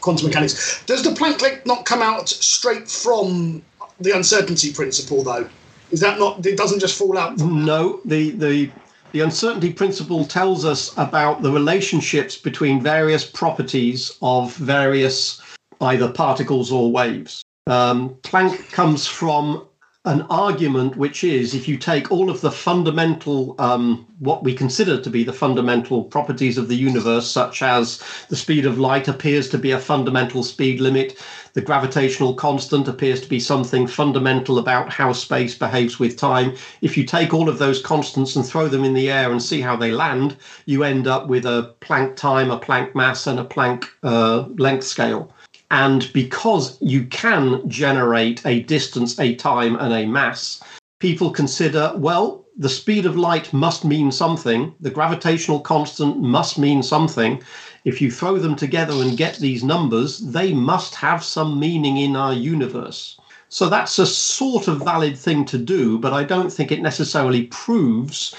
quantum 0.02 0.26
mechanics. 0.26 0.84
Does 0.84 1.02
the 1.02 1.10
Planck 1.10 1.40
length 1.40 1.64
not 1.64 1.86
come 1.86 2.02
out 2.02 2.28
straight 2.28 2.86
from 2.86 3.62
the 4.00 4.12
uncertainty 4.12 4.72
principle, 4.72 5.22
though? 5.22 5.48
Is 5.90 6.00
that 6.00 6.18
not? 6.18 6.44
It 6.44 6.56
doesn't 6.56 6.80
just 6.80 6.98
fall 6.98 7.16
out. 7.18 7.38
No, 7.38 8.00
the 8.04 8.30
the 8.30 8.70
the 9.12 9.20
uncertainty 9.20 9.72
principle 9.72 10.24
tells 10.24 10.64
us 10.64 10.92
about 10.96 11.42
the 11.42 11.52
relationships 11.52 12.36
between 12.36 12.82
various 12.82 13.24
properties 13.24 14.18
of 14.22 14.54
various 14.56 15.40
either 15.80 16.10
particles 16.10 16.72
or 16.72 16.90
waves. 16.90 17.44
Um, 17.66 18.16
Planck 18.22 18.72
comes 18.72 19.06
from 19.06 19.66
an 20.06 20.22
argument 20.28 20.96
which 20.96 21.24
is 21.24 21.54
if 21.54 21.66
you 21.66 21.78
take 21.78 22.10
all 22.12 22.28
of 22.28 22.42
the 22.42 22.50
fundamental, 22.50 23.54
um, 23.58 24.06
what 24.18 24.44
we 24.44 24.54
consider 24.54 25.00
to 25.00 25.08
be 25.08 25.24
the 25.24 25.32
fundamental 25.32 26.04
properties 26.04 26.58
of 26.58 26.68
the 26.68 26.74
universe, 26.74 27.30
such 27.30 27.62
as 27.62 28.02
the 28.28 28.36
speed 28.36 28.66
of 28.66 28.78
light 28.78 29.08
appears 29.08 29.48
to 29.48 29.56
be 29.56 29.70
a 29.70 29.78
fundamental 29.78 30.42
speed 30.42 30.78
limit, 30.80 31.18
the 31.54 31.60
gravitational 31.60 32.34
constant 32.34 32.88
appears 32.88 33.20
to 33.20 33.28
be 33.28 33.40
something 33.40 33.86
fundamental 33.86 34.58
about 34.58 34.92
how 34.92 35.12
space 35.12 35.56
behaves 35.56 35.98
with 35.98 36.16
time. 36.16 36.54
If 36.82 36.96
you 36.96 37.04
take 37.04 37.32
all 37.32 37.48
of 37.48 37.58
those 37.58 37.80
constants 37.80 38.36
and 38.36 38.44
throw 38.44 38.68
them 38.68 38.84
in 38.84 38.92
the 38.92 39.10
air 39.10 39.30
and 39.30 39.42
see 39.42 39.60
how 39.60 39.76
they 39.76 39.92
land, 39.92 40.36
you 40.66 40.84
end 40.84 41.06
up 41.06 41.28
with 41.28 41.46
a 41.46 41.74
Planck 41.80 42.16
time, 42.16 42.50
a 42.50 42.58
Planck 42.58 42.94
mass, 42.94 43.26
and 43.26 43.38
a 43.38 43.44
Planck 43.44 43.86
uh, 44.02 44.46
length 44.58 44.84
scale. 44.84 45.32
And 45.70 46.12
because 46.12 46.76
you 46.80 47.04
can 47.06 47.68
generate 47.68 48.44
a 48.44 48.62
distance, 48.64 49.18
a 49.18 49.34
time, 49.34 49.76
and 49.76 49.92
a 49.92 50.06
mass, 50.06 50.62
people 50.98 51.30
consider, 51.30 51.92
well, 51.96 52.44
the 52.56 52.68
speed 52.68 53.06
of 53.06 53.16
light 53.16 53.52
must 53.52 53.84
mean 53.84 54.12
something, 54.12 54.74
the 54.80 54.90
gravitational 54.90 55.58
constant 55.58 56.20
must 56.20 56.58
mean 56.58 56.82
something. 56.82 57.42
If 57.84 58.00
you 58.00 58.10
throw 58.10 58.38
them 58.38 58.56
together 58.56 58.94
and 58.94 59.16
get 59.16 59.36
these 59.36 59.62
numbers, 59.62 60.18
they 60.18 60.54
must 60.54 60.94
have 60.94 61.22
some 61.22 61.60
meaning 61.60 61.98
in 61.98 62.16
our 62.16 62.32
universe. 62.32 63.18
So 63.50 63.68
that's 63.68 63.98
a 63.98 64.06
sort 64.06 64.68
of 64.68 64.84
valid 64.84 65.18
thing 65.18 65.44
to 65.46 65.58
do, 65.58 65.98
but 65.98 66.12
I 66.12 66.24
don't 66.24 66.50
think 66.50 66.72
it 66.72 66.82
necessarily 66.82 67.44
proves 67.44 68.34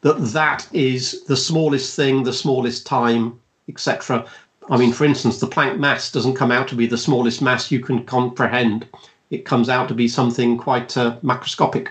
that 0.00 0.18
that 0.32 0.66
is 0.72 1.24
the 1.24 1.36
smallest 1.36 1.94
thing, 1.94 2.22
the 2.22 2.32
smallest 2.32 2.86
time, 2.86 3.38
etc. 3.68 4.26
I 4.70 4.76
mean, 4.76 4.92
for 4.92 5.04
instance, 5.04 5.38
the 5.38 5.46
Planck 5.46 5.78
mass 5.78 6.10
doesn't 6.10 6.34
come 6.34 6.50
out 6.50 6.66
to 6.68 6.74
be 6.74 6.86
the 6.86 6.98
smallest 6.98 7.42
mass 7.42 7.70
you 7.70 7.80
can 7.80 8.04
comprehend. 8.04 8.88
It 9.30 9.44
comes 9.44 9.68
out 9.68 9.88
to 9.88 9.94
be 9.94 10.08
something 10.08 10.56
quite 10.56 10.96
uh, 10.96 11.16
macroscopic. 11.22 11.88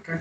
Okay. 0.00 0.20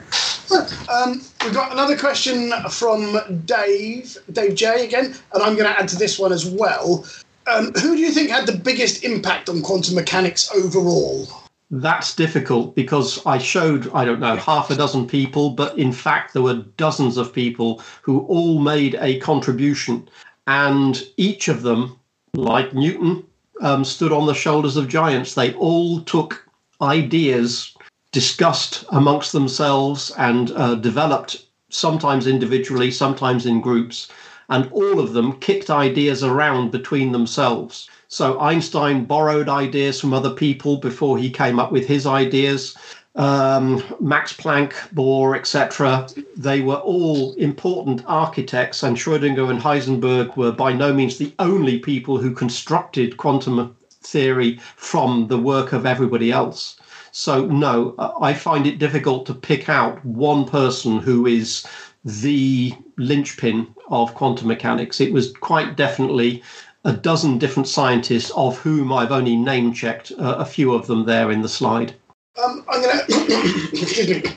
Um, 0.51 1.21
we've 1.43 1.53
got 1.53 1.71
another 1.71 1.97
question 1.97 2.51
from 2.69 3.17
Dave, 3.45 4.17
Dave 4.31 4.55
J 4.55 4.85
again, 4.85 5.15
and 5.33 5.43
I'm 5.43 5.55
going 5.55 5.71
to 5.71 5.79
add 5.79 5.87
to 5.89 5.97
this 5.97 6.17
one 6.17 6.31
as 6.31 6.45
well. 6.45 7.05
Um, 7.47 7.71
who 7.73 7.95
do 7.95 7.97
you 7.97 8.11
think 8.11 8.29
had 8.29 8.45
the 8.45 8.57
biggest 8.57 9.03
impact 9.03 9.49
on 9.49 9.61
quantum 9.61 9.95
mechanics 9.95 10.49
overall? 10.53 11.27
That's 11.69 12.15
difficult 12.15 12.75
because 12.75 13.25
I 13.25 13.37
showed, 13.37 13.91
I 13.93 14.05
don't 14.05 14.21
know, 14.21 14.37
half 14.37 14.69
a 14.69 14.75
dozen 14.75 15.07
people, 15.07 15.49
but 15.49 15.77
in 15.77 15.91
fact, 15.91 16.33
there 16.33 16.41
were 16.41 16.65
dozens 16.77 17.17
of 17.17 17.33
people 17.33 17.81
who 18.01 18.21
all 18.21 18.59
made 18.59 18.95
a 19.01 19.19
contribution. 19.19 20.07
And 20.47 21.01
each 21.17 21.49
of 21.49 21.63
them, 21.63 21.99
like 22.33 22.73
Newton, 22.73 23.25
um, 23.61 23.83
stood 23.83 24.13
on 24.13 24.27
the 24.27 24.33
shoulders 24.33 24.77
of 24.77 24.87
giants. 24.87 25.33
They 25.33 25.53
all 25.53 26.01
took 26.01 26.47
ideas 26.81 27.76
discussed 28.17 28.83
amongst 28.89 29.31
themselves 29.31 30.11
and 30.17 30.49
uh, 30.55 30.73
developed 30.73 31.45
sometimes 31.69 32.25
individually, 32.25 32.89
sometimes 32.89 33.45
in 33.45 33.61
groups, 33.61 34.07
and 34.49 34.67
all 34.71 34.99
of 34.99 35.13
them 35.13 35.33
kicked 35.33 35.69
ideas 35.69 36.23
around 36.23 36.71
between 36.71 37.11
themselves. 37.11 37.87
So 38.07 38.39
Einstein 38.39 39.05
borrowed 39.05 39.49
ideas 39.49 40.01
from 40.01 40.15
other 40.15 40.31
people 40.31 40.77
before 40.77 41.19
he 41.19 41.29
came 41.29 41.59
up 41.59 41.71
with 41.71 41.85
his 41.85 42.07
ideas. 42.07 42.75
Um, 43.15 43.83
Max 43.99 44.33
Planck, 44.33 44.73
Bohr, 44.95 45.37
etc. 45.37 46.07
They 46.35 46.61
were 46.61 46.81
all 46.93 47.35
important 47.35 48.01
architects, 48.07 48.81
and 48.81 48.97
Schrödinger 48.97 49.51
and 49.51 49.61
Heisenberg 49.61 50.35
were 50.35 50.51
by 50.51 50.73
no 50.73 50.91
means 50.91 51.19
the 51.19 51.35
only 51.37 51.77
people 51.77 52.17
who 52.17 52.33
constructed 52.33 53.17
quantum 53.17 53.75
theory 54.01 54.59
from 54.75 55.27
the 55.27 55.37
work 55.37 55.71
of 55.71 55.85
everybody 55.85 56.31
else. 56.31 56.77
So, 57.19 57.47
no, 57.47 57.95
I 58.21 58.35
find 58.35 58.67
it 58.67 58.77
difficult 58.77 59.25
to 59.25 59.33
pick 59.33 59.69
out 59.69 60.05
one 60.05 60.45
person 60.45 60.99
who 60.99 61.25
is 61.25 61.65
the 62.05 62.75
linchpin 62.97 63.73
of 63.89 64.13
quantum 64.13 64.49
mechanics. 64.49 65.01
It 65.01 65.11
was 65.11 65.31
quite 65.31 65.75
definitely 65.75 66.43
a 66.85 66.93
dozen 66.93 67.39
different 67.39 67.67
scientists, 67.67 68.29
of 68.35 68.59
whom 68.59 68.93
I've 68.93 69.11
only 69.11 69.35
name 69.35 69.73
checked 69.73 70.11
uh, 70.11 70.35
a 70.37 70.45
few 70.45 70.75
of 70.75 70.85
them 70.85 71.07
there 71.07 71.31
in 71.31 71.41
the 71.41 71.49
slide. 71.49 71.95
Um, 72.37 72.63
I'm 72.69 72.83
going 72.83 72.99
to 73.07 74.35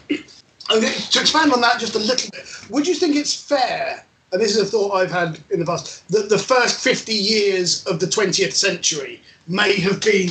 expand 1.21 1.53
on 1.53 1.61
that 1.61 1.79
just 1.79 1.97
a 1.97 1.99
little 1.99 2.31
bit. 2.31 2.47
Would 2.71 2.87
you 2.87 2.95
think 2.95 3.15
it's 3.15 3.35
fair? 3.35 4.07
And 4.33 4.41
this 4.41 4.57
is 4.57 4.63
a 4.63 4.65
thought 4.65 4.93
I've 4.93 5.13
had 5.13 5.39
in 5.51 5.61
the 5.61 5.67
past 5.67 6.09
that 6.09 6.31
the 6.31 6.39
first 6.39 6.81
50 6.81 7.13
years 7.13 7.85
of 7.85 8.01
the 8.01 8.07
20th 8.07 8.55
century 8.55 9.21
may 9.47 9.79
have 9.81 10.01
been 10.01 10.31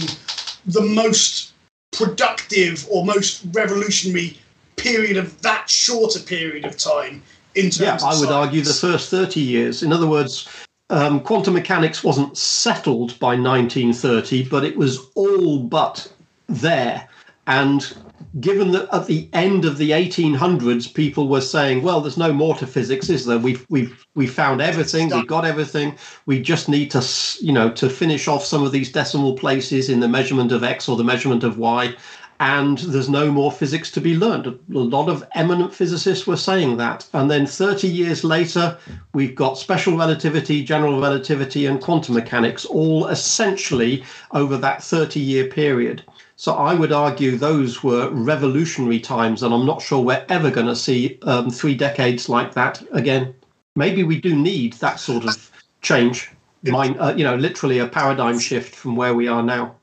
the 0.65 0.81
most 0.81 1.48
productive 1.91 2.87
or 2.89 3.05
most 3.05 3.43
revolutionary 3.51 4.37
period 4.75 5.17
of 5.17 5.41
that 5.41 5.69
shorter 5.69 6.19
period 6.19 6.65
of 6.65 6.77
time 6.77 7.21
in 7.55 7.65
terms 7.65 7.79
yeah, 7.79 7.97
I 8.07 8.11
would 8.11 8.29
science. 8.29 8.31
argue 8.31 8.61
the 8.61 8.73
first 8.73 9.09
30 9.09 9.39
years. 9.39 9.83
In 9.83 9.91
other 9.91 10.07
words, 10.07 10.47
um, 10.89 11.19
quantum 11.19 11.53
mechanics 11.53 12.03
wasn't 12.03 12.37
settled 12.37 13.17
by 13.19 13.35
1930, 13.35 14.47
but 14.49 14.63
it 14.63 14.77
was 14.77 15.07
all 15.15 15.59
but 15.59 16.11
there. 16.47 17.07
And 17.47 17.93
given 18.39 18.71
that 18.71 18.93
at 18.93 19.07
the 19.07 19.27
end 19.33 19.65
of 19.65 19.77
the 19.77 19.91
1800s, 19.91 20.93
people 20.93 21.27
were 21.27 21.41
saying, 21.41 21.81
"Well, 21.81 22.01
there's 22.01 22.17
no 22.17 22.31
more 22.31 22.55
to 22.55 22.67
physics, 22.67 23.09
is 23.09 23.25
there? 23.25 23.39
We've 23.39 23.65
we've 23.69 24.05
we 24.15 24.27
found 24.27 24.61
everything. 24.61 25.09
We've 25.09 25.27
got 25.27 25.45
everything. 25.45 25.97
We 26.25 26.41
just 26.41 26.69
need 26.69 26.91
to, 26.91 27.03
you 27.41 27.53
know, 27.53 27.69
to 27.71 27.89
finish 27.89 28.27
off 28.27 28.45
some 28.45 28.63
of 28.63 28.71
these 28.71 28.91
decimal 28.91 29.35
places 29.35 29.89
in 29.89 29.99
the 29.99 30.07
measurement 30.07 30.51
of 30.51 30.63
x 30.63 30.87
or 30.87 30.97
the 30.97 31.03
measurement 31.03 31.43
of 31.43 31.57
y." 31.57 31.95
and 32.39 32.77
there's 32.79 33.09
no 33.09 33.29
more 33.31 33.51
physics 33.51 33.91
to 33.91 33.99
be 33.99 34.15
learned. 34.15 34.47
A 34.47 34.57
lot 34.69 35.09
of 35.09 35.25
eminent 35.35 35.73
physicists 35.73 36.25
were 36.25 36.37
saying 36.37 36.77
that. 36.77 37.05
And 37.11 37.29
then 37.29 37.45
30 37.45 37.87
years 37.87 38.23
later, 38.23 38.77
we've 39.13 39.35
got 39.35 39.57
special 39.57 39.97
relativity, 39.97 40.63
general 40.63 41.01
relativity, 41.01 41.65
and 41.65 41.81
quantum 41.81 42.15
mechanics, 42.15 42.63
all 42.63 43.07
essentially 43.07 44.05
over 44.31 44.55
that 44.55 44.81
30 44.81 45.19
year 45.19 45.47
period. 45.47 46.01
So 46.39 46.53
I 46.53 46.73
would 46.73 46.93
argue 46.93 47.35
those 47.35 47.83
were 47.83 48.09
revolutionary 48.11 49.01
times, 49.01 49.43
and 49.43 49.53
I'm 49.53 49.65
not 49.65 49.81
sure 49.81 50.01
we're 50.01 50.25
ever 50.29 50.49
going 50.49 50.67
to 50.67 50.75
see 50.75 51.19
um, 51.23 51.49
three 51.49 51.75
decades 51.75 52.29
like 52.29 52.53
that 52.53 52.81
again. 52.93 53.33
Maybe 53.75 54.03
we 54.03 54.21
do 54.21 54.33
need 54.33 54.71
that 54.75 55.01
sort 55.01 55.25
of 55.25 55.51
change, 55.81 56.31
Mind, 56.63 56.95
uh, 56.97 57.13
you 57.17 57.25
know, 57.25 57.35
literally 57.35 57.79
a 57.79 57.87
paradigm 57.87 58.39
shift 58.39 58.73
from 58.73 58.95
where 58.95 59.13
we 59.13 59.27
are 59.27 59.43
now 59.43 59.75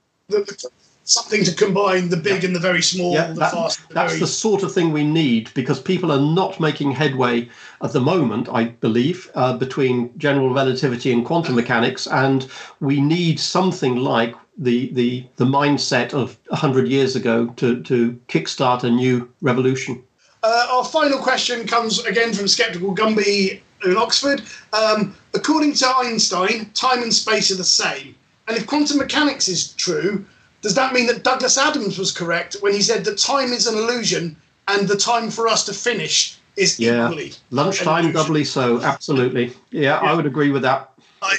something 1.05 1.45
to 1.45 1.55
combine 1.55 2.09
the 2.09 2.16
big 2.16 2.43
and 2.43 2.57
the 2.57 2.61
very 2.61 2.83
small, 2.83 3.12
yeah, 3.12 3.28
the 3.28 3.41
that, 3.41 3.53
fast. 3.53 3.87
The 3.89 3.95
that's 3.95 4.12
very... 4.12 4.20
the 4.20 4.27
sort 4.27 4.62
of 4.62 4.73
thing 4.73 4.95
we 4.95 5.05
need 5.05 5.51
because 5.53 5.78
people 5.78 6.11
are 6.11 6.35
not 6.35 6.59
making 6.59 6.93
headway 6.93 7.51
at 7.83 7.93
the 7.93 8.01
moment, 8.01 8.49
I 8.49 8.65
believe, 8.65 9.31
uh, 9.35 9.59
between 9.59 10.19
general 10.19 10.55
relativity 10.55 11.12
and 11.12 11.23
quantum 11.23 11.55
mechanics, 11.55 12.07
and 12.07 12.49
we 12.81 12.99
need 12.99 13.39
something 13.39 13.97
like 13.97 14.35
the 14.59 14.93
the 14.93 15.27
the 15.37 15.45
mindset 15.45 16.15
of 16.15 16.39
hundred 16.51 16.89
years 16.89 17.16
ago 17.16 17.47
to 17.57 17.83
to 17.83 18.19
kickstart 18.28 18.85
a 18.85 18.91
new 18.91 19.31
revolution. 19.41 20.03
Uh, 20.43 20.66
our 20.70 20.85
final 20.85 21.19
question 21.19 21.66
comes 21.66 22.05
again 22.05 22.33
from 22.33 22.47
Skeptical 22.47 22.95
Gumby 22.95 23.61
in 23.85 23.97
Oxford. 23.97 24.43
Um, 24.73 25.16
according 25.35 25.74
to 25.74 25.89
Einstein, 25.89 26.70
time 26.74 27.03
and 27.03 27.12
space 27.12 27.51
are 27.51 27.57
the 27.57 27.65
same. 27.65 28.15
And 28.49 28.57
if 28.57 28.66
quantum 28.66 28.99
mechanics 28.99 29.49
is 29.49 29.73
true, 29.73 30.24
does 30.62 30.74
that 30.74 30.93
mean 30.93 31.07
that 31.07 31.24
Douglas 31.24 31.59
Adams 31.59 31.99
was 31.99 32.12
correct 32.12 32.57
when 32.61 32.73
he 32.73 32.81
said 32.81 33.05
that 33.05 33.19
time 33.19 33.53
is 33.53 33.66
an 33.66 33.77
illusion 33.77 34.37
and 34.69 34.89
the 34.89 34.97
time 34.97 35.31
for 35.31 35.49
us 35.49 35.65
to 35.66 35.73
finish 35.73 36.39
is 36.57 36.81
yeah. 36.81 37.07
equally 37.07 37.33
lunchtime 37.51 38.12
doubly 38.12 38.45
so 38.45 38.81
absolutely 38.83 39.53
yeah, 39.70 39.83
yeah, 39.83 40.11
i 40.11 40.15
would 40.15 40.27
agree 40.27 40.51
with 40.51 40.62
that 40.62 40.91
I, 41.23 41.37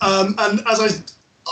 um, 0.00 0.34
and 0.38 0.60
as 0.66 0.80
i 0.80 0.88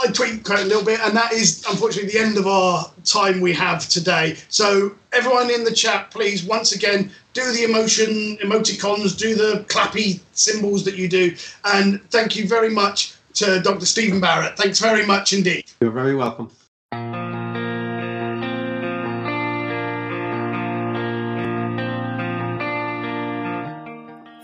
i 0.04 0.10
tweet 0.12 0.44
quite 0.44 0.60
a 0.60 0.64
little 0.64 0.84
bit 0.84 1.00
and 1.00 1.16
that 1.16 1.32
is 1.32 1.64
unfortunately 1.68 2.10
the 2.10 2.18
end 2.18 2.36
of 2.36 2.46
our 2.46 2.90
time 3.04 3.40
we 3.40 3.52
have 3.52 3.88
today. 3.88 4.36
So 4.48 4.94
everyone 5.12 5.50
in 5.50 5.64
the 5.64 5.72
chat 5.72 6.10
please 6.10 6.44
once 6.44 6.72
again 6.72 7.10
do 7.32 7.52
the 7.52 7.64
emotion 7.64 8.38
emoticons 8.42 9.16
do 9.16 9.34
the 9.34 9.64
clappy 9.68 10.20
symbols 10.32 10.84
that 10.84 10.96
you 10.96 11.08
do. 11.08 11.34
And 11.64 12.02
thank 12.10 12.36
you 12.36 12.46
very 12.46 12.70
much 12.70 13.14
to 13.34 13.60
dr 13.60 13.84
stephen 13.86 14.20
barrett. 14.20 14.56
Thanks 14.56 14.78
very 14.78 15.06
much 15.06 15.32
indeed. 15.32 15.64
You're 15.80 15.90
very 15.90 16.14
welcome. 16.14 16.50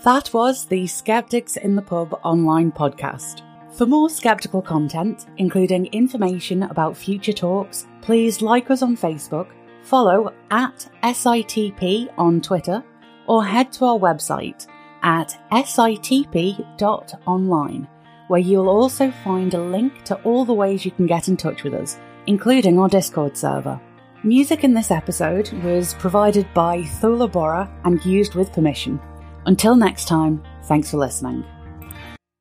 That 0.05 0.31
was 0.33 0.67
the 0.67 0.85
Skeptics 0.85 1.57
in 1.57 1.75
the 1.75 1.81
Pub 1.81 2.19
online 2.23 2.71
podcast. 2.71 3.44
For 3.75 3.85
more 3.85 4.09
skeptical 4.09 4.61
content, 4.61 5.25
including 5.37 5.87
information 5.87 6.63
about 6.63 6.95
future 6.95 7.33
talks, 7.33 7.87
please 8.01 8.41
like 8.41 8.71
us 8.71 8.81
on 8.81 8.95
Facebook, 8.95 9.47
follow 9.83 10.33
at 10.49 10.87
SITP 11.03 12.07
on 12.17 12.39
Twitter, 12.39 12.81
or 13.27 13.43
head 13.43 13.73
to 13.73 13.83
our 13.83 13.99
website 13.99 14.65
at 15.03 15.37
sitp.online, 15.51 16.67
where 18.29 18.39
you'll 18.39 18.69
also 18.69 19.11
find 19.11 19.53
a 19.53 19.61
link 19.61 20.05
to 20.05 20.15
all 20.23 20.45
the 20.45 20.53
ways 20.53 20.85
you 20.85 20.91
can 20.91 21.05
get 21.05 21.27
in 21.27 21.35
touch 21.35 21.63
with 21.63 21.73
us, 21.73 21.99
including 22.27 22.79
our 22.79 22.87
Discord 22.87 23.35
server. 23.35 23.77
Music 24.23 24.63
in 24.63 24.73
this 24.73 24.89
episode 24.89 25.51
was 25.65 25.95
provided 25.95 26.47
by 26.53 26.77
Thula 26.81 27.29
Borah 27.29 27.69
and 27.83 28.03
used 28.05 28.35
with 28.35 28.53
permission. 28.53 29.01
Until 29.45 29.75
next 29.75 30.07
time, 30.07 30.41
thanks 30.63 30.91
for 30.91 30.97
listening. 30.97 31.43